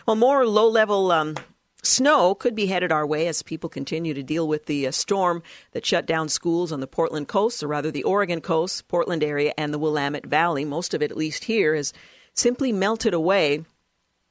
Well, 0.07 0.17
more 0.17 0.47
low 0.47 0.69
level 0.69 1.13
um, 1.13 1.37
snow 1.87 2.35
could 2.35 2.55
be 2.55 2.67
headed 2.67 2.93
our 2.93 3.07
way 3.07 3.27
as 3.27 3.43
people 3.43 3.71
continue 3.71 4.15
to 4.15 4.23
deal 4.23 4.47
with 4.47 4.67
the 4.67 4.87
uh, 4.87 4.91
storm 4.91 5.43
that 5.73 5.87
shut 5.87 6.07
down 6.07 6.29
schools 6.29 6.73
on 6.73 6.81
the 6.81 6.87
Portland 6.87 7.29
coast, 7.29 7.63
or 7.63 7.69
rather 7.69 7.91
the 7.91 8.05
Oregon 8.05 8.41
coast, 8.41 8.89
Portland 8.89 9.23
area, 9.23 9.55
and 9.57 9.73
the 9.73 9.79
Willamette 9.79 10.27
Valley. 10.27 10.65
Most 10.65 10.95
of 10.95 11.03
it, 11.03 11.11
at 11.11 11.17
least 11.17 11.45
here, 11.45 11.75
has 11.75 11.93
simply 12.35 12.73
melted 12.73 13.15
away 13.15 13.65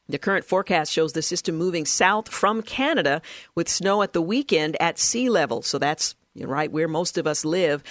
the 0.07 0.19
current 0.19 0.45
forecast 0.45 0.91
shows 0.91 1.13
the 1.13 1.21
system 1.21 1.55
moving 1.55 1.85
south 1.85 2.29
from 2.29 2.61
Canada 2.61 3.21
with 3.55 3.67
snow 3.67 4.03
at 4.03 4.13
the 4.13 4.21
weekend 4.21 4.79
at 4.79 4.99
sea 4.99 5.29
level. 5.29 5.61
So 5.63 5.79
that's 5.79 6.15
right 6.39 6.71
where 6.71 6.87
most 6.87 7.17
of 7.17 7.25
us 7.25 7.43
live. 7.43 7.83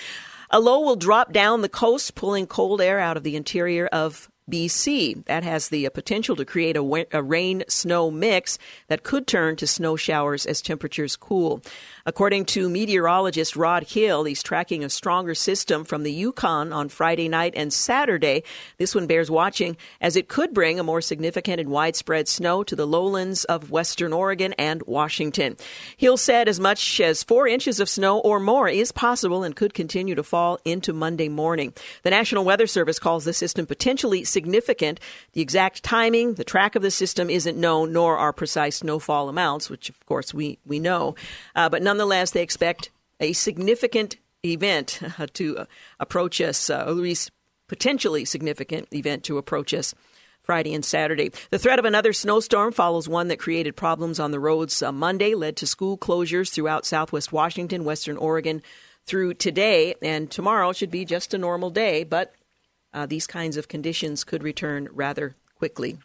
A 0.50 0.60
low 0.60 0.80
will 0.80 0.96
drop 0.96 1.32
down 1.32 1.62
the 1.62 1.68
coast, 1.68 2.14
pulling 2.14 2.46
cold 2.46 2.80
air 2.80 3.00
out 3.00 3.16
of 3.16 3.24
the 3.24 3.34
interior 3.34 3.86
of 3.86 4.30
BC. 4.50 5.24
That 5.26 5.44
has 5.44 5.68
the 5.68 5.86
uh, 5.86 5.90
potential 5.90 6.36
to 6.36 6.44
create 6.44 6.76
a, 6.76 7.06
a 7.12 7.22
rain 7.22 7.64
snow 7.68 8.10
mix 8.10 8.58
that 8.88 9.02
could 9.02 9.26
turn 9.26 9.56
to 9.56 9.66
snow 9.66 9.96
showers 9.96 10.46
as 10.46 10.60
temperatures 10.60 11.16
cool. 11.16 11.62
According 12.06 12.44
to 12.46 12.68
meteorologist 12.68 13.56
Rod 13.56 13.84
Hill, 13.84 14.24
he's 14.24 14.42
tracking 14.42 14.84
a 14.84 14.90
stronger 14.90 15.34
system 15.34 15.84
from 15.84 16.02
the 16.02 16.12
Yukon 16.12 16.70
on 16.70 16.90
Friday 16.90 17.30
night 17.30 17.54
and 17.56 17.72
Saturday. 17.72 18.42
This 18.76 18.94
one 18.94 19.06
bears 19.06 19.30
watching 19.30 19.78
as 20.02 20.14
it 20.14 20.28
could 20.28 20.52
bring 20.52 20.78
a 20.78 20.82
more 20.82 21.00
significant 21.00 21.60
and 21.60 21.70
widespread 21.70 22.28
snow 22.28 22.62
to 22.62 22.76
the 22.76 22.86
lowlands 22.86 23.44
of 23.44 23.70
western 23.70 24.12
Oregon 24.12 24.52
and 24.58 24.82
Washington. 24.82 25.56
Hill 25.96 26.18
said 26.18 26.46
as 26.46 26.60
much 26.60 27.00
as 27.00 27.22
four 27.22 27.48
inches 27.48 27.80
of 27.80 27.88
snow 27.88 28.18
or 28.18 28.38
more 28.38 28.68
is 28.68 28.92
possible 28.92 29.42
and 29.42 29.56
could 29.56 29.72
continue 29.72 30.14
to 30.14 30.22
fall 30.22 30.58
into 30.66 30.92
Monday 30.92 31.30
morning. 31.30 31.72
The 32.02 32.10
National 32.10 32.44
Weather 32.44 32.66
Service 32.66 32.98
calls 32.98 33.24
the 33.24 33.32
system 33.32 33.64
potentially 33.64 34.24
significant. 34.24 35.00
The 35.32 35.40
exact 35.40 35.82
timing, 35.82 36.34
the 36.34 36.44
track 36.44 36.76
of 36.76 36.82
the 36.82 36.90
system 36.90 37.30
isn't 37.30 37.56
known, 37.56 37.94
nor 37.94 38.18
are 38.18 38.34
precise 38.34 38.76
snowfall 38.76 39.30
amounts, 39.30 39.70
which 39.70 39.88
of 39.88 40.04
course 40.04 40.34
we, 40.34 40.58
we 40.66 40.78
know. 40.78 41.14
Uh, 41.56 41.70
but 41.70 41.82
nonetheless, 41.94 42.32
they 42.32 42.42
expect 42.42 42.90
a 43.20 43.32
significant 43.32 44.16
event 44.44 44.98
uh, 45.18 45.26
to 45.34 45.58
uh, 45.58 45.64
approach 46.00 46.40
us, 46.40 46.68
uh, 46.68 46.84
at 46.86 46.96
least 46.96 47.30
potentially 47.68 48.24
significant 48.24 48.88
event 48.92 49.22
to 49.24 49.38
approach 49.38 49.72
us. 49.72 49.94
Friday 50.42 50.74
and 50.74 50.84
Saturday. 50.84 51.30
The 51.48 51.58
threat 51.58 51.78
of 51.78 51.86
another 51.86 52.12
snowstorm 52.12 52.72
follows 52.72 53.08
one 53.08 53.28
that 53.28 53.38
created 53.38 53.76
problems 53.76 54.20
on 54.20 54.30
the 54.30 54.38
roads 54.38 54.82
Monday, 54.82 55.34
led 55.34 55.56
to 55.56 55.66
school 55.66 55.96
closures 55.96 56.52
throughout 56.52 56.84
southwest 56.84 57.32
Washington, 57.32 57.82
western 57.82 58.18
Oregon 58.18 58.60
through 59.06 59.34
today, 59.34 59.94
and 60.02 60.30
tomorrow 60.30 60.74
should 60.74 60.90
be 60.90 61.06
just 61.06 61.32
a 61.32 61.38
normal 61.38 61.70
day, 61.70 62.04
but 62.04 62.34
uh, 62.92 63.06
these 63.06 63.26
kinds 63.26 63.56
of 63.56 63.68
conditions 63.68 64.22
could 64.22 64.42
return 64.42 64.86
rather 64.92 65.34
quickly. 65.54 65.96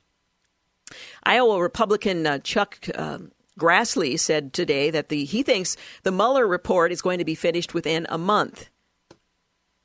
Iowa 1.23 1.61
Republican 1.61 2.25
uh, 2.25 2.39
Chuck 2.39 2.77
um, 2.95 3.33
Grassley 3.59 4.17
said 4.17 4.53
today 4.53 4.89
that 4.89 5.09
the 5.09 5.25
he 5.25 5.43
thinks 5.43 5.77
the 6.03 6.11
Mueller 6.11 6.47
report 6.47 6.91
is 6.91 7.01
going 7.01 7.19
to 7.19 7.25
be 7.25 7.35
finished 7.35 7.73
within 7.73 8.07
a 8.09 8.17
month. 8.17 8.69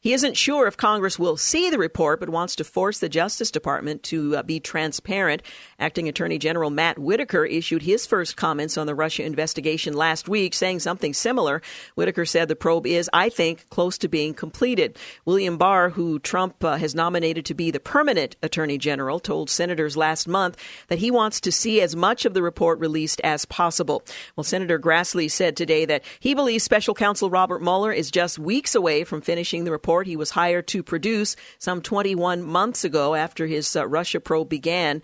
He 0.05 0.13
isn't 0.13 0.37
sure 0.37 0.67
if 0.67 0.77
Congress 0.77 1.19
will 1.19 1.39
see 1.39 1.71
the 1.71 1.79
report, 1.79 2.21
but 2.21 2.29
wants 2.29 2.57
to 2.57 2.65
force 2.65 2.99
the 2.99 3.09
Justice 3.09 3.51
Department 3.51 4.03
to 4.03 4.37
uh, 4.37 4.43
be 4.43 4.61
transparent. 4.61 5.41
Acting 5.79 6.11
Attorney 6.11 6.37
General 6.37 6.69
Matt 6.69 6.99
Whitaker 6.99 7.47
issued 7.47 7.81
his 7.81 8.05
first 8.05 8.37
comments 8.37 8.77
on 8.77 8.87
the 8.87 8.95
Russia 8.95 9.25
investigation 9.25 9.95
last 9.95 10.29
week, 10.29 10.53
saying 10.53 10.81
something 10.81 11.15
similar. 11.15 11.63
Whitaker 11.95 12.27
said 12.27 12.49
the 12.49 12.55
probe 12.55 12.87
is, 12.87 13.09
I 13.15 13.31
think, 13.31 13.67
close 13.71 13.97
to 13.97 14.09
being 14.09 14.35
completed. 14.35 14.99
William 15.25 15.57
Barr, 15.57 15.89
who 15.89 16.19
Trump 16.19 16.63
uh, 16.63 16.77
has 16.77 16.95
nominated 16.95 17.47
to 17.47 17.55
be 17.55 17.71
the 17.71 17.81
permanent 17.81 18.37
Attorney 18.43 18.77
General, 18.77 19.19
told 19.19 19.49
senators 19.49 19.97
last 19.97 20.29
month 20.29 20.63
that 20.89 20.99
he 20.99 21.11
wants 21.11 21.41
to 21.41 21.51
see 21.51 21.81
as 21.81 21.97
much 21.97 22.27
of 22.27 22.35
the 22.35 22.43
report 22.43 22.79
released 22.79 23.23
as 23.25 23.47
possible. 23.47 24.03
Well, 24.37 24.45
Senator 24.45 24.79
Grassley 24.79 25.31
said 25.31 25.57
today 25.57 25.87
that 25.87 26.05
he 26.21 26.35
believes 26.35 26.63
Special 26.63 26.93
Counsel 26.93 27.31
Robert 27.31 27.63
Mueller 27.63 27.91
is 27.91 28.11
just 28.11 28.39
weeks 28.39 28.75
away 28.75 29.05
from 29.05 29.23
finishing 29.23 29.65
the 29.65 29.71
report 29.71 29.94
report 29.95 30.07
he 30.09 30.17
was 30.17 30.31
hired 30.31 30.67
to 30.67 30.83
produce 30.83 31.37
some 31.59 31.81
21 31.81 32.43
months 32.43 32.85
ago 32.85 33.15
after 33.15 33.47
his 33.47 33.77
uh, 33.77 33.87
Russia 33.87 34.19
probe 34.19 34.49
began. 34.49 35.03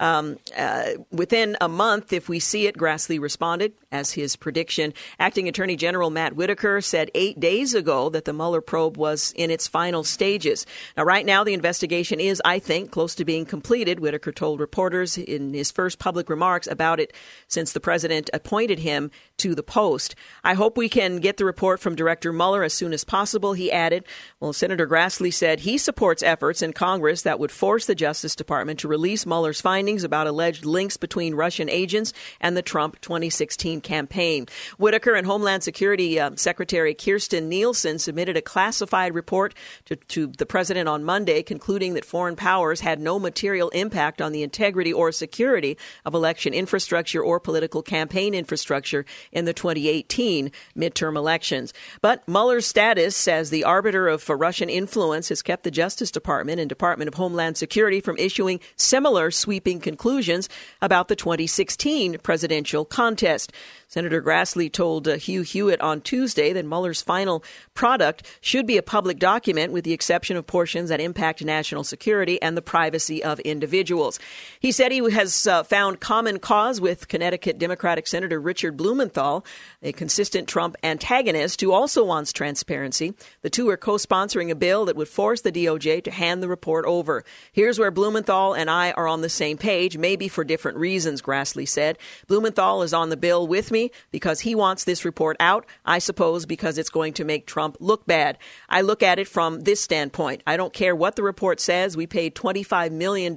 Um, 0.00 0.36
uh, 0.56 0.90
within 1.10 1.56
a 1.60 1.68
month, 1.68 2.12
if 2.12 2.28
we 2.28 2.38
see 2.38 2.68
it, 2.68 2.76
Grassley 2.76 3.18
responded 3.18 3.72
as 3.90 4.12
his 4.12 4.36
prediction. 4.36 4.94
Acting 5.18 5.48
Attorney 5.48 5.74
General 5.74 6.10
Matt 6.10 6.36
Whitaker 6.36 6.80
said 6.80 7.10
eight 7.14 7.40
days 7.40 7.74
ago 7.74 8.08
that 8.10 8.24
the 8.24 8.32
Mueller 8.32 8.60
probe 8.60 8.96
was 8.96 9.32
in 9.34 9.50
its 9.50 9.66
final 9.66 10.04
stages. 10.04 10.66
Now, 10.96 11.02
right 11.02 11.26
now, 11.26 11.42
the 11.42 11.54
investigation 11.54 12.20
is, 12.20 12.40
I 12.44 12.60
think, 12.60 12.92
close 12.92 13.16
to 13.16 13.24
being 13.24 13.44
completed. 13.44 13.98
Whitaker 13.98 14.30
told 14.30 14.60
reporters 14.60 15.18
in 15.18 15.52
his 15.52 15.72
first 15.72 15.98
public 15.98 16.28
remarks 16.28 16.68
about 16.68 17.00
it 17.00 17.12
since 17.48 17.72
the 17.72 17.80
president 17.80 18.30
appointed 18.32 18.78
him 18.78 19.10
to 19.38 19.54
the 19.54 19.62
post. 19.62 20.14
I 20.44 20.54
hope 20.54 20.76
we 20.76 20.88
can 20.88 21.18
get 21.18 21.36
the 21.36 21.44
report 21.44 21.80
from 21.80 21.94
Director 21.94 22.32
Mueller 22.32 22.62
as 22.62 22.72
soon 22.72 22.92
as 22.92 23.04
possible, 23.04 23.54
he 23.54 23.72
added. 23.72 24.04
Well, 24.40 24.52
Senator 24.52 24.86
Grassley 24.86 25.32
said 25.32 25.60
he 25.60 25.78
supports 25.78 26.22
efforts 26.22 26.62
in 26.62 26.72
Congress 26.72 27.22
that 27.22 27.38
would 27.38 27.50
force 27.50 27.86
the 27.86 27.94
Justice 27.94 28.36
Department 28.36 28.80
to 28.80 28.88
release 28.88 29.26
Mueller's 29.26 29.60
findings 29.60 30.04
about 30.04 30.26
alleged 30.26 30.64
links 30.64 30.96
between 30.96 31.34
Russian 31.34 31.68
agents 31.68 32.12
and 32.40 32.56
the 32.56 32.62
Trump 32.62 33.00
2016 33.00 33.80
campaign. 33.80 34.46
Whitaker 34.76 35.14
and 35.14 35.26
Homeland 35.26 35.62
Security 35.62 36.18
uh, 36.20 36.32
Secretary 36.36 36.94
Kirstjen 36.94 37.44
Nielsen 37.44 37.98
submitted 37.98 38.36
a 38.36 38.42
classified 38.42 39.14
report 39.14 39.54
to, 39.86 39.96
to 39.96 40.26
the 40.26 40.46
president 40.46 40.88
on 40.88 41.04
Monday, 41.04 41.42
concluding 41.42 41.94
that 41.94 42.04
foreign 42.04 42.36
powers 42.36 42.80
had 42.80 43.00
no 43.00 43.18
material 43.18 43.68
impact 43.70 44.20
on 44.20 44.32
the 44.32 44.42
integrity 44.42 44.92
or 44.92 45.12
security 45.12 45.76
of 46.04 46.14
election 46.14 46.52
infrastructure 46.52 47.22
or 47.22 47.40
political 47.40 47.82
campaign 47.82 48.34
infrastructure 48.34 49.04
in 49.32 49.44
the 49.44 49.52
2018 49.52 50.50
midterm 50.76 51.16
elections. 51.16 51.72
But 52.00 52.26
Mueller's 52.28 52.66
status 52.66 53.28
as 53.28 53.50
the 53.50 53.64
arbiter 53.64 54.08
of 54.08 54.28
uh, 54.28 54.34
Russian 54.34 54.68
influence 54.68 55.28
has 55.28 55.42
kept 55.42 55.64
the 55.64 55.70
Justice 55.70 56.10
Department 56.10 56.60
and 56.60 56.68
Department 56.68 57.08
of 57.08 57.14
Homeland 57.14 57.56
Security 57.56 58.00
from 58.00 58.16
issuing 58.18 58.60
similar 58.76 59.30
sweeping 59.30 59.80
conclusions 59.80 60.48
about 60.80 61.08
the 61.08 61.16
2016 61.16 62.18
presidential 62.18 62.84
contest. 62.84 63.52
Senator 63.90 64.20
Grassley 64.20 64.70
told 64.70 65.08
uh, 65.08 65.16
Hugh 65.16 65.40
Hewitt 65.40 65.80
on 65.80 66.02
Tuesday 66.02 66.52
that 66.52 66.66
Mueller's 66.66 67.00
final 67.00 67.42
product 67.72 68.22
should 68.42 68.66
be 68.66 68.76
a 68.76 68.82
public 68.82 69.18
document 69.18 69.72
with 69.72 69.84
the 69.84 69.94
exception 69.94 70.36
of 70.36 70.46
portions 70.46 70.90
that 70.90 71.00
impact 71.00 71.42
national 71.42 71.84
security 71.84 72.40
and 72.42 72.54
the 72.54 72.60
privacy 72.60 73.24
of 73.24 73.40
individuals. 73.40 74.20
He 74.60 74.72
said 74.72 74.92
he 74.92 75.10
has 75.12 75.46
uh, 75.46 75.62
found 75.62 76.00
common 76.00 76.38
cause 76.38 76.82
with 76.82 77.08
Connecticut 77.08 77.58
Democratic 77.58 78.06
Senator 78.06 78.38
Richard 78.38 78.76
Blumenthal, 78.76 79.46
a 79.82 79.92
consistent 79.92 80.48
Trump 80.48 80.76
antagonist 80.82 81.62
who 81.62 81.72
also 81.72 82.04
wants 82.04 82.34
transparency. 82.34 83.14
The 83.40 83.48
two 83.48 83.70
are 83.70 83.78
co 83.78 83.92
sponsoring 83.92 84.50
a 84.50 84.54
bill 84.54 84.84
that 84.84 84.96
would 84.96 85.08
force 85.08 85.40
the 85.40 85.52
DOJ 85.52 86.04
to 86.04 86.10
hand 86.10 86.42
the 86.42 86.48
report 86.48 86.84
over. 86.84 87.24
Here's 87.52 87.78
where 87.78 87.90
Blumenthal 87.90 88.52
and 88.52 88.68
I 88.68 88.90
are 88.92 89.08
on 89.08 89.22
the 89.22 89.30
same 89.30 89.56
page, 89.56 89.96
maybe 89.96 90.28
for 90.28 90.44
different 90.44 90.76
reasons, 90.76 91.22
Grassley 91.22 91.66
said. 91.66 91.96
Blumenthal 92.26 92.82
is 92.82 92.92
on 92.92 93.08
the 93.08 93.16
bill 93.16 93.46
with 93.46 93.70
me 93.70 93.77
me 93.78 93.90
because 94.10 94.40
he 94.40 94.54
wants 94.54 94.84
this 94.84 95.04
report 95.04 95.36
out. 95.40 95.66
I 95.84 95.98
suppose 95.98 96.46
because 96.46 96.78
it's 96.78 96.90
going 96.90 97.12
to 97.14 97.24
make 97.24 97.46
Trump 97.46 97.76
look 97.80 98.06
bad. 98.06 98.38
I 98.68 98.80
look 98.80 99.02
at 99.02 99.18
it 99.18 99.28
from 99.28 99.60
this 99.60 99.80
standpoint. 99.80 100.42
I 100.46 100.56
don't 100.56 100.72
care 100.72 100.96
what 100.96 101.16
the 101.16 101.22
report 101.22 101.60
says. 101.60 101.96
We 101.96 102.06
paid 102.06 102.34
$25 102.34 102.92
million, 102.92 103.34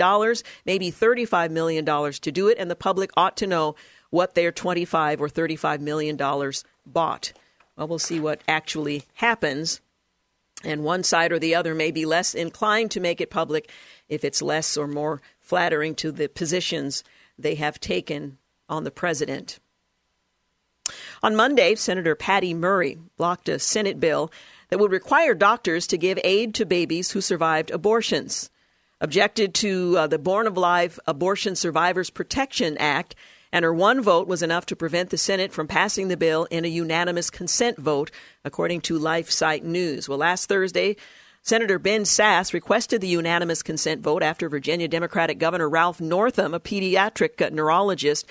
maybe 0.65 0.91
$35 0.91 1.51
million 1.51 1.85
to 1.85 2.31
do 2.31 2.47
it, 2.47 2.57
and 2.57 2.69
the 2.69 2.75
public 2.75 3.11
ought 3.15 3.37
to 3.37 3.47
know 3.47 3.75
what 4.09 4.35
their 4.35 4.51
25 4.51 5.21
or 5.21 5.29
$35 5.29 5.79
million 5.79 6.17
bought. 6.85 7.33
Well, 7.75 7.87
we'll 7.87 7.99
see 7.99 8.19
what 8.19 8.41
actually 8.47 9.03
happens. 9.15 9.81
And 10.63 10.83
one 10.83 11.03
side 11.03 11.31
or 11.31 11.39
the 11.39 11.55
other 11.55 11.73
may 11.73 11.91
be 11.91 12.05
less 12.05 12.35
inclined 12.35 12.91
to 12.91 12.99
make 12.99 13.21
it 13.21 13.31
public 13.31 13.71
if 14.09 14.23
it's 14.23 14.41
less 14.41 14.77
or 14.77 14.87
more 14.87 15.21
flattering 15.39 15.95
to 15.95 16.11
the 16.11 16.27
positions 16.29 17.03
they 17.39 17.55
have 17.55 17.79
taken 17.79 18.37
on 18.69 18.83
the 18.83 18.91
president. 18.91 19.59
On 21.23 21.35
Monday, 21.35 21.75
Senator 21.75 22.15
Patty 22.15 22.53
Murray 22.53 22.97
blocked 23.17 23.49
a 23.49 23.59
Senate 23.59 23.99
bill 23.99 24.31
that 24.69 24.79
would 24.79 24.91
require 24.91 25.33
doctors 25.33 25.85
to 25.87 25.97
give 25.97 26.19
aid 26.23 26.55
to 26.55 26.65
babies 26.65 27.11
who 27.11 27.21
survived 27.21 27.71
abortions. 27.71 28.49
Objected 29.01 29.53
to 29.55 29.97
uh, 29.97 30.07
the 30.07 30.19
Born 30.19 30.47
Alive 30.47 30.99
Abortion 31.07 31.55
Survivors 31.55 32.09
Protection 32.09 32.77
Act, 32.77 33.15
and 33.51 33.65
her 33.65 33.73
one 33.73 34.01
vote 34.01 34.27
was 34.27 34.43
enough 34.43 34.65
to 34.67 34.75
prevent 34.75 35.09
the 35.09 35.17
Senate 35.17 35.51
from 35.51 35.67
passing 35.67 36.07
the 36.07 36.15
bill 36.15 36.45
in 36.51 36.65
a 36.65 36.69
unanimous 36.69 37.29
consent 37.29 37.77
vote, 37.77 38.11
according 38.45 38.81
to 38.81 38.99
LifeSite 38.99 39.63
News. 39.63 40.07
Well, 40.07 40.19
last 40.19 40.47
Thursday, 40.47 40.95
Senator 41.41 41.79
Ben 41.79 42.03
Sasse 42.03 42.53
requested 42.53 43.01
the 43.01 43.07
unanimous 43.07 43.63
consent 43.63 44.01
vote 44.01 44.21
after 44.21 44.47
Virginia 44.47 44.87
Democratic 44.87 45.39
Governor 45.39 45.67
Ralph 45.67 45.99
Northam, 45.99 46.53
a 46.53 46.59
pediatric 46.59 47.51
neurologist, 47.51 48.27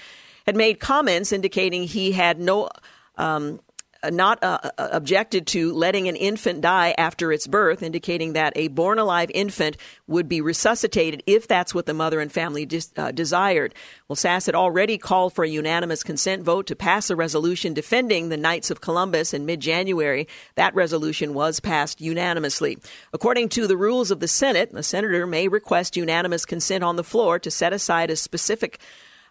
had 0.51 0.57
made 0.57 0.81
comments 0.81 1.31
indicating 1.31 1.85
he 1.85 2.11
had 2.11 2.41
no 2.41 2.69
um, 3.17 3.61
uh, 4.03 4.11
not 4.11 4.43
uh, 4.43 4.59
uh, 4.79 4.89
objected 4.93 5.47
to 5.47 5.73
letting 5.75 6.09
an 6.09 6.17
infant 6.17 6.61
die 6.61 6.93
after 6.99 7.31
its 7.33 7.47
birth, 7.47 7.85
indicating 7.85 8.33
that 8.33 8.53
a 8.57 8.67
born 8.69 8.99
alive 8.99 9.31
infant 9.33 9.77
would 10.09 10.29
be 10.29 10.41
resuscitated 10.41 11.23
if 11.27 11.47
that's 11.47 11.73
what 11.73 11.87
the 11.87 11.95
mother 11.95 12.19
and 12.19 12.33
family 12.33 12.65
dis- 12.65 12.93
uh, 12.97 13.13
desired. 13.13 13.75
Well, 14.09 14.17
Sasse 14.17 14.47
had 14.47 14.55
already 14.57 14.99
called 14.99 15.35
for 15.35 15.45
a 15.45 15.49
unanimous 15.49 16.03
consent 16.03 16.43
vote 16.43 16.67
to 16.69 16.75
pass 16.75 17.11
a 17.11 17.17
resolution 17.17 17.75
defending 17.75 18.29
the 18.29 18.37
Knights 18.37 18.73
of 18.73 18.81
Columbus 18.81 19.33
in 19.35 19.47
mid 19.47 19.61
January. 19.61 20.27
That 20.57 20.75
resolution 20.75 21.33
was 21.33 21.61
passed 21.61 22.01
unanimously. 22.01 22.79
According 23.13 23.51
to 23.51 23.69
the 23.69 23.77
rules 23.77 24.11
of 24.11 24.19
the 24.19 24.29
Senate, 24.29 24.71
a 24.75 24.83
senator 24.83 25.29
may 25.29 25.47
request 25.47 25.97
unanimous 25.97 26.45
consent 26.45 26.83
on 26.83 26.97
the 26.97 27.05
floor 27.05 27.39
to 27.39 27.51
set 27.53 27.73
aside 27.73 28.11
a 28.11 28.17
specific 28.17 28.81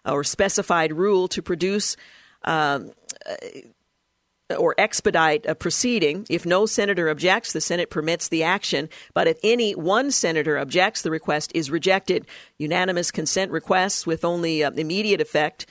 or 0.04 0.24
specified 0.24 0.92
rule 0.92 1.28
to 1.28 1.42
produce. 1.42 1.96
Um, 2.44 2.92
or 4.58 4.74
expedite 4.78 5.46
a 5.46 5.54
proceeding. 5.54 6.26
If 6.28 6.44
no 6.44 6.66
senator 6.66 7.08
objects, 7.08 7.52
the 7.52 7.60
Senate 7.60 7.90
permits 7.90 8.28
the 8.28 8.42
action. 8.42 8.88
But 9.14 9.28
if 9.28 9.38
any 9.42 9.74
one 9.74 10.10
senator 10.10 10.58
objects, 10.58 11.02
the 11.02 11.10
request 11.10 11.52
is 11.54 11.70
rejected. 11.70 12.26
Unanimous 12.58 13.10
consent 13.10 13.52
requests 13.52 14.06
with 14.06 14.24
only 14.24 14.64
uh, 14.64 14.72
immediate 14.72 15.20
effect 15.20 15.66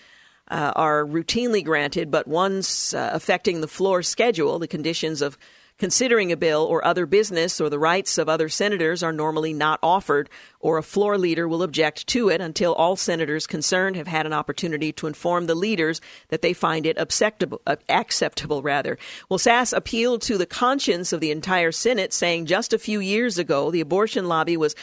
uh, 0.49 0.73
are 0.75 1.05
routinely 1.05 1.63
granted, 1.63 2.09
but 2.09 2.27
ones 2.27 2.93
uh, 2.93 3.09
affecting 3.13 3.61
the 3.61 3.67
floor 3.67 4.01
schedule, 4.01 4.59
the 4.59 4.67
conditions 4.67 5.21
of 5.21 5.37
considering 5.79 6.31
a 6.31 6.37
bill 6.37 6.63
or 6.63 6.85
other 6.85 7.05
business 7.05 7.59
or 7.59 7.69
the 7.69 7.79
rights 7.79 8.17
of 8.17 8.29
other 8.29 8.49
senators 8.49 9.01
are 9.01 9.13
normally 9.13 9.53
not 9.53 9.79
offered, 9.81 10.29
or 10.59 10.77
a 10.77 10.83
floor 10.83 11.17
leader 11.17 11.47
will 11.47 11.63
object 11.63 12.05
to 12.05 12.29
it 12.29 12.41
until 12.41 12.73
all 12.73 12.95
senators 12.95 13.47
concerned 13.47 13.95
have 13.95 14.07
had 14.07 14.25
an 14.25 14.33
opportunity 14.33 14.91
to 14.91 15.07
inform 15.07 15.47
the 15.47 15.55
leaders 15.55 16.01
that 16.27 16.41
they 16.41 16.53
find 16.53 16.85
it 16.85 16.97
acceptable. 16.97 17.61
Uh, 17.65 17.77
acceptable 17.87 18.61
rather. 18.61 18.97
Well, 19.29 19.39
Sasse 19.39 19.75
appealed 19.75 20.21
to 20.23 20.37
the 20.37 20.45
conscience 20.45 21.13
of 21.13 21.21
the 21.21 21.31
entire 21.31 21.71
Senate, 21.71 22.13
saying 22.13 22.45
just 22.45 22.73
a 22.73 22.79
few 22.79 22.99
years 22.99 23.37
ago 23.37 23.71
the 23.71 23.81
abortion 23.81 24.27
lobby 24.27 24.57
was 24.57 24.75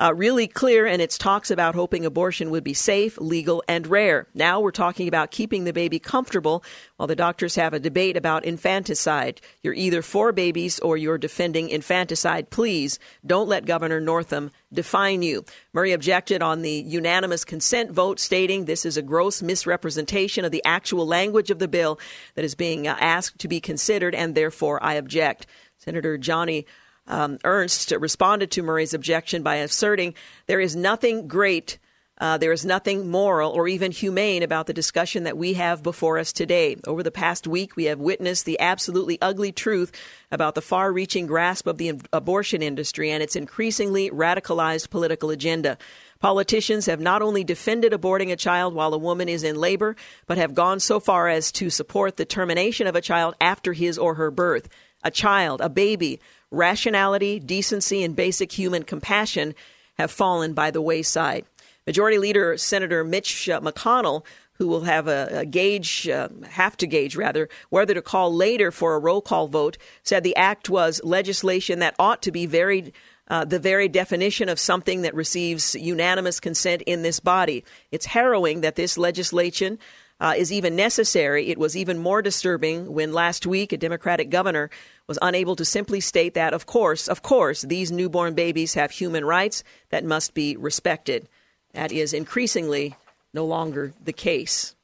uh, 0.00 0.14
really 0.14 0.46
clear 0.46 0.86
in 0.86 1.00
its 1.00 1.18
talks 1.18 1.50
about 1.50 1.74
hoping 1.74 2.06
abortion 2.06 2.50
would 2.50 2.64
be 2.64 2.72
safe, 2.72 3.18
legal, 3.18 3.62
and 3.68 3.86
rare. 3.86 4.26
Now 4.32 4.58
we're 4.60 4.70
talking 4.70 5.06
about 5.06 5.30
keeping 5.30 5.64
the 5.64 5.72
baby 5.72 5.98
comfortable 5.98 6.64
while 6.96 7.06
the 7.06 7.14
doctors 7.14 7.56
have 7.56 7.74
a 7.74 7.78
debate 7.78 8.16
about 8.16 8.44
infanticide. 8.44 9.40
You're 9.62 9.74
either 9.74 10.00
for 10.00 10.32
babies 10.32 10.78
or 10.80 10.96
you're 10.96 11.18
defending 11.18 11.68
infanticide. 11.68 12.48
Please 12.48 12.98
don't 13.26 13.48
let 13.48 13.66
Governor 13.66 14.00
Northam 14.00 14.50
define 14.72 15.22
you. 15.22 15.44
Murray 15.72 15.92
objected 15.92 16.42
on 16.42 16.62
the 16.62 16.70
unanimous 16.70 17.44
consent 17.44 17.90
vote, 17.90 18.18
stating 18.18 18.64
this 18.64 18.86
is 18.86 18.96
a 18.96 19.02
gross 19.02 19.42
misrepresentation 19.42 20.44
of 20.44 20.52
the 20.52 20.64
actual 20.64 21.06
language 21.06 21.50
of 21.50 21.58
the 21.58 21.68
bill 21.68 21.98
that 22.36 22.44
is 22.44 22.54
being 22.54 22.88
uh, 22.88 22.96
asked 22.98 23.38
to 23.40 23.48
be 23.48 23.60
considered, 23.60 24.14
and 24.14 24.34
therefore 24.34 24.82
I 24.82 24.94
object. 24.94 25.46
Senator 25.76 26.18
Joni 26.18 26.66
um, 27.10 27.38
Ernst 27.44 27.90
responded 27.90 28.50
to 28.52 28.62
Murray's 28.62 28.94
objection 28.94 29.42
by 29.42 29.56
asserting 29.56 30.14
there 30.46 30.60
is 30.60 30.76
nothing 30.76 31.26
great, 31.26 31.78
uh, 32.18 32.38
there 32.38 32.52
is 32.52 32.64
nothing 32.64 33.10
moral 33.10 33.50
or 33.50 33.66
even 33.66 33.90
humane 33.90 34.42
about 34.42 34.66
the 34.66 34.72
discussion 34.72 35.24
that 35.24 35.36
we 35.36 35.54
have 35.54 35.82
before 35.82 36.18
us 36.18 36.32
today. 36.32 36.76
Over 36.86 37.02
the 37.02 37.10
past 37.10 37.46
week, 37.46 37.74
we 37.74 37.84
have 37.84 37.98
witnessed 37.98 38.44
the 38.44 38.60
absolutely 38.60 39.18
ugly 39.20 39.50
truth 39.50 39.90
about 40.30 40.54
the 40.54 40.62
far 40.62 40.92
reaching 40.92 41.26
grasp 41.26 41.66
of 41.66 41.78
the 41.78 42.00
abortion 42.12 42.62
industry 42.62 43.10
and 43.10 43.22
its 43.22 43.36
increasingly 43.36 44.10
radicalized 44.10 44.90
political 44.90 45.30
agenda. 45.30 45.78
Politicians 46.20 46.86
have 46.86 47.00
not 47.00 47.22
only 47.22 47.42
defended 47.42 47.92
aborting 47.92 48.30
a 48.30 48.36
child 48.36 48.74
while 48.74 48.94
a 48.94 48.98
woman 48.98 49.28
is 49.28 49.42
in 49.42 49.56
labor, 49.56 49.96
but 50.26 50.38
have 50.38 50.54
gone 50.54 50.78
so 50.78 51.00
far 51.00 51.28
as 51.28 51.50
to 51.52 51.70
support 51.70 52.18
the 52.18 52.26
termination 52.26 52.86
of 52.86 52.94
a 52.94 53.00
child 53.00 53.34
after 53.40 53.72
his 53.72 53.98
or 53.98 54.14
her 54.14 54.30
birth. 54.30 54.68
A 55.02 55.10
child, 55.10 55.62
a 55.62 55.70
baby, 55.70 56.20
rationality, 56.50 57.38
decency, 57.38 58.02
and 58.02 58.16
basic 58.16 58.52
human 58.52 58.82
compassion 58.82 59.54
have 59.98 60.10
fallen 60.10 60.52
by 60.54 60.70
the 60.70 60.82
wayside. 60.82 61.44
Majority 61.86 62.18
Leader 62.18 62.56
Senator 62.56 63.04
Mitch 63.04 63.48
uh, 63.48 63.60
McConnell, 63.60 64.24
who 64.54 64.68
will 64.68 64.82
have 64.82 65.08
a, 65.08 65.40
a 65.40 65.46
gauge, 65.46 66.08
uh, 66.08 66.28
have 66.50 66.76
to 66.76 66.86
gauge 66.86 67.16
rather, 67.16 67.48
whether 67.70 67.94
to 67.94 68.02
call 68.02 68.34
later 68.34 68.70
for 68.70 68.94
a 68.94 68.98
roll 68.98 69.22
call 69.22 69.48
vote, 69.48 69.78
said 70.02 70.22
the 70.22 70.36
act 70.36 70.68
was 70.68 71.00
legislation 71.02 71.78
that 71.78 71.94
ought 71.98 72.22
to 72.22 72.30
be 72.30 72.46
very 72.46 72.92
uh, 73.28 73.44
the 73.44 73.60
very 73.60 73.88
definition 73.88 74.48
of 74.48 74.58
something 74.58 75.02
that 75.02 75.14
receives 75.14 75.76
unanimous 75.76 76.40
consent 76.40 76.82
in 76.82 77.02
this 77.02 77.20
body. 77.20 77.64
It's 77.92 78.06
harrowing 78.06 78.62
that 78.62 78.74
this 78.74 78.98
legislation 78.98 79.78
uh, 80.20 80.34
is 80.36 80.52
even 80.52 80.76
necessary. 80.76 81.48
It 81.48 81.58
was 81.58 81.76
even 81.76 81.98
more 81.98 82.22
disturbing 82.22 82.92
when 82.92 83.12
last 83.12 83.46
week 83.46 83.72
a 83.72 83.76
Democratic 83.76 84.30
governor 84.30 84.70
was 85.06 85.18
unable 85.22 85.56
to 85.56 85.64
simply 85.64 86.00
state 86.00 86.34
that, 86.34 86.52
of 86.52 86.66
course, 86.66 87.08
of 87.08 87.22
course, 87.22 87.62
these 87.62 87.90
newborn 87.90 88.34
babies 88.34 88.74
have 88.74 88.90
human 88.90 89.24
rights 89.24 89.64
that 89.88 90.04
must 90.04 90.34
be 90.34 90.56
respected. 90.56 91.28
That 91.72 91.92
is 91.92 92.12
increasingly 92.12 92.96
no 93.32 93.44
longer 93.46 93.94
the 94.02 94.12
case. 94.12 94.74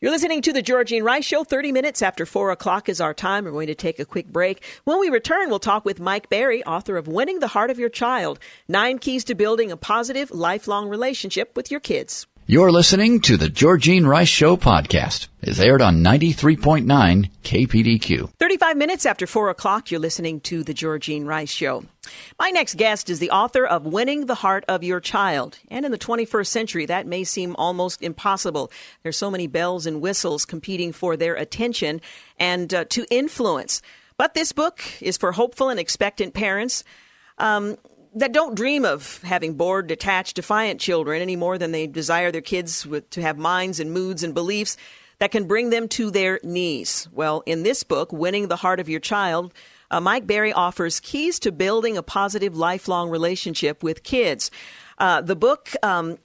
You're 0.00 0.12
listening 0.12 0.42
to 0.42 0.52
the 0.52 0.62
Georgene 0.62 1.02
Rice 1.02 1.24
Show. 1.24 1.42
30 1.42 1.72
minutes 1.72 2.02
after 2.02 2.24
4 2.24 2.52
o'clock 2.52 2.88
is 2.88 3.00
our 3.00 3.12
time. 3.12 3.44
We're 3.44 3.50
going 3.50 3.66
to 3.66 3.74
take 3.74 3.98
a 3.98 4.04
quick 4.04 4.28
break. 4.28 4.62
When 4.84 5.00
we 5.00 5.08
return, 5.08 5.48
we'll 5.48 5.58
talk 5.58 5.84
with 5.84 5.98
Mike 5.98 6.28
Berry, 6.28 6.62
author 6.64 6.96
of 6.96 7.08
Winning 7.08 7.40
the 7.40 7.48
Heart 7.48 7.70
of 7.70 7.80
Your 7.80 7.88
Child 7.88 8.38
Nine 8.68 9.00
Keys 9.00 9.24
to 9.24 9.34
Building 9.34 9.72
a 9.72 9.76
Positive, 9.76 10.30
Lifelong 10.30 10.88
Relationship 10.88 11.56
with 11.56 11.72
Your 11.72 11.80
Kids. 11.80 12.28
You're 12.50 12.72
listening 12.72 13.20
to 13.20 13.36
the 13.36 13.50
Georgene 13.50 14.06
Rice 14.06 14.26
Show 14.30 14.56
podcast. 14.56 15.28
It's 15.42 15.60
aired 15.60 15.82
on 15.82 16.02
93.9 16.02 17.28
KPDQ. 17.44 18.30
35 18.38 18.76
minutes 18.78 19.04
after 19.04 19.26
4 19.26 19.50
o'clock, 19.50 19.90
you're 19.90 20.00
listening 20.00 20.40
to 20.40 20.64
the 20.64 20.72
Georgene 20.72 21.26
Rice 21.26 21.50
Show. 21.50 21.84
My 22.40 22.48
next 22.48 22.78
guest 22.78 23.10
is 23.10 23.18
the 23.18 23.32
author 23.32 23.66
of 23.66 23.84
Winning 23.84 24.24
the 24.24 24.36
Heart 24.36 24.64
of 24.66 24.82
Your 24.82 24.98
Child. 24.98 25.58
And 25.70 25.84
in 25.84 25.92
the 25.92 25.98
21st 25.98 26.46
century, 26.46 26.86
that 26.86 27.06
may 27.06 27.22
seem 27.22 27.54
almost 27.56 28.00
impossible. 28.00 28.72
There's 29.02 29.18
so 29.18 29.30
many 29.30 29.46
bells 29.46 29.84
and 29.84 30.00
whistles 30.00 30.46
competing 30.46 30.94
for 30.94 31.18
their 31.18 31.34
attention 31.34 32.00
and 32.40 32.72
uh, 32.72 32.86
to 32.86 33.04
influence. 33.10 33.82
But 34.16 34.32
this 34.32 34.52
book 34.52 34.82
is 35.02 35.18
for 35.18 35.32
hopeful 35.32 35.68
and 35.68 35.78
expectant 35.78 36.32
parents. 36.32 36.82
Um, 37.36 37.76
that 38.14 38.32
don't 38.32 38.54
dream 38.54 38.84
of 38.84 39.22
having 39.22 39.54
bored, 39.54 39.86
detached, 39.86 40.36
defiant 40.36 40.80
children 40.80 41.22
any 41.22 41.36
more 41.36 41.58
than 41.58 41.72
they 41.72 41.86
desire 41.86 42.30
their 42.30 42.40
kids 42.40 42.86
with, 42.86 43.08
to 43.10 43.22
have 43.22 43.38
minds 43.38 43.80
and 43.80 43.92
moods 43.92 44.22
and 44.22 44.34
beliefs 44.34 44.76
that 45.18 45.30
can 45.30 45.46
bring 45.46 45.70
them 45.70 45.88
to 45.88 46.10
their 46.10 46.40
knees. 46.42 47.08
Well, 47.12 47.42
in 47.46 47.62
this 47.62 47.82
book, 47.82 48.12
Winning 48.12 48.48
the 48.48 48.56
Heart 48.56 48.80
of 48.80 48.88
Your 48.88 49.00
Child, 49.00 49.52
uh, 49.90 50.00
Mike 50.00 50.26
Berry 50.26 50.52
offers 50.52 51.00
keys 51.00 51.38
to 51.40 51.52
building 51.52 51.96
a 51.96 52.02
positive 52.02 52.56
lifelong 52.56 53.10
relationship 53.10 53.82
with 53.82 54.02
kids. 54.02 54.50
Uh, 54.98 55.20
the 55.20 55.36
book 55.36 55.70
um, 55.82 56.18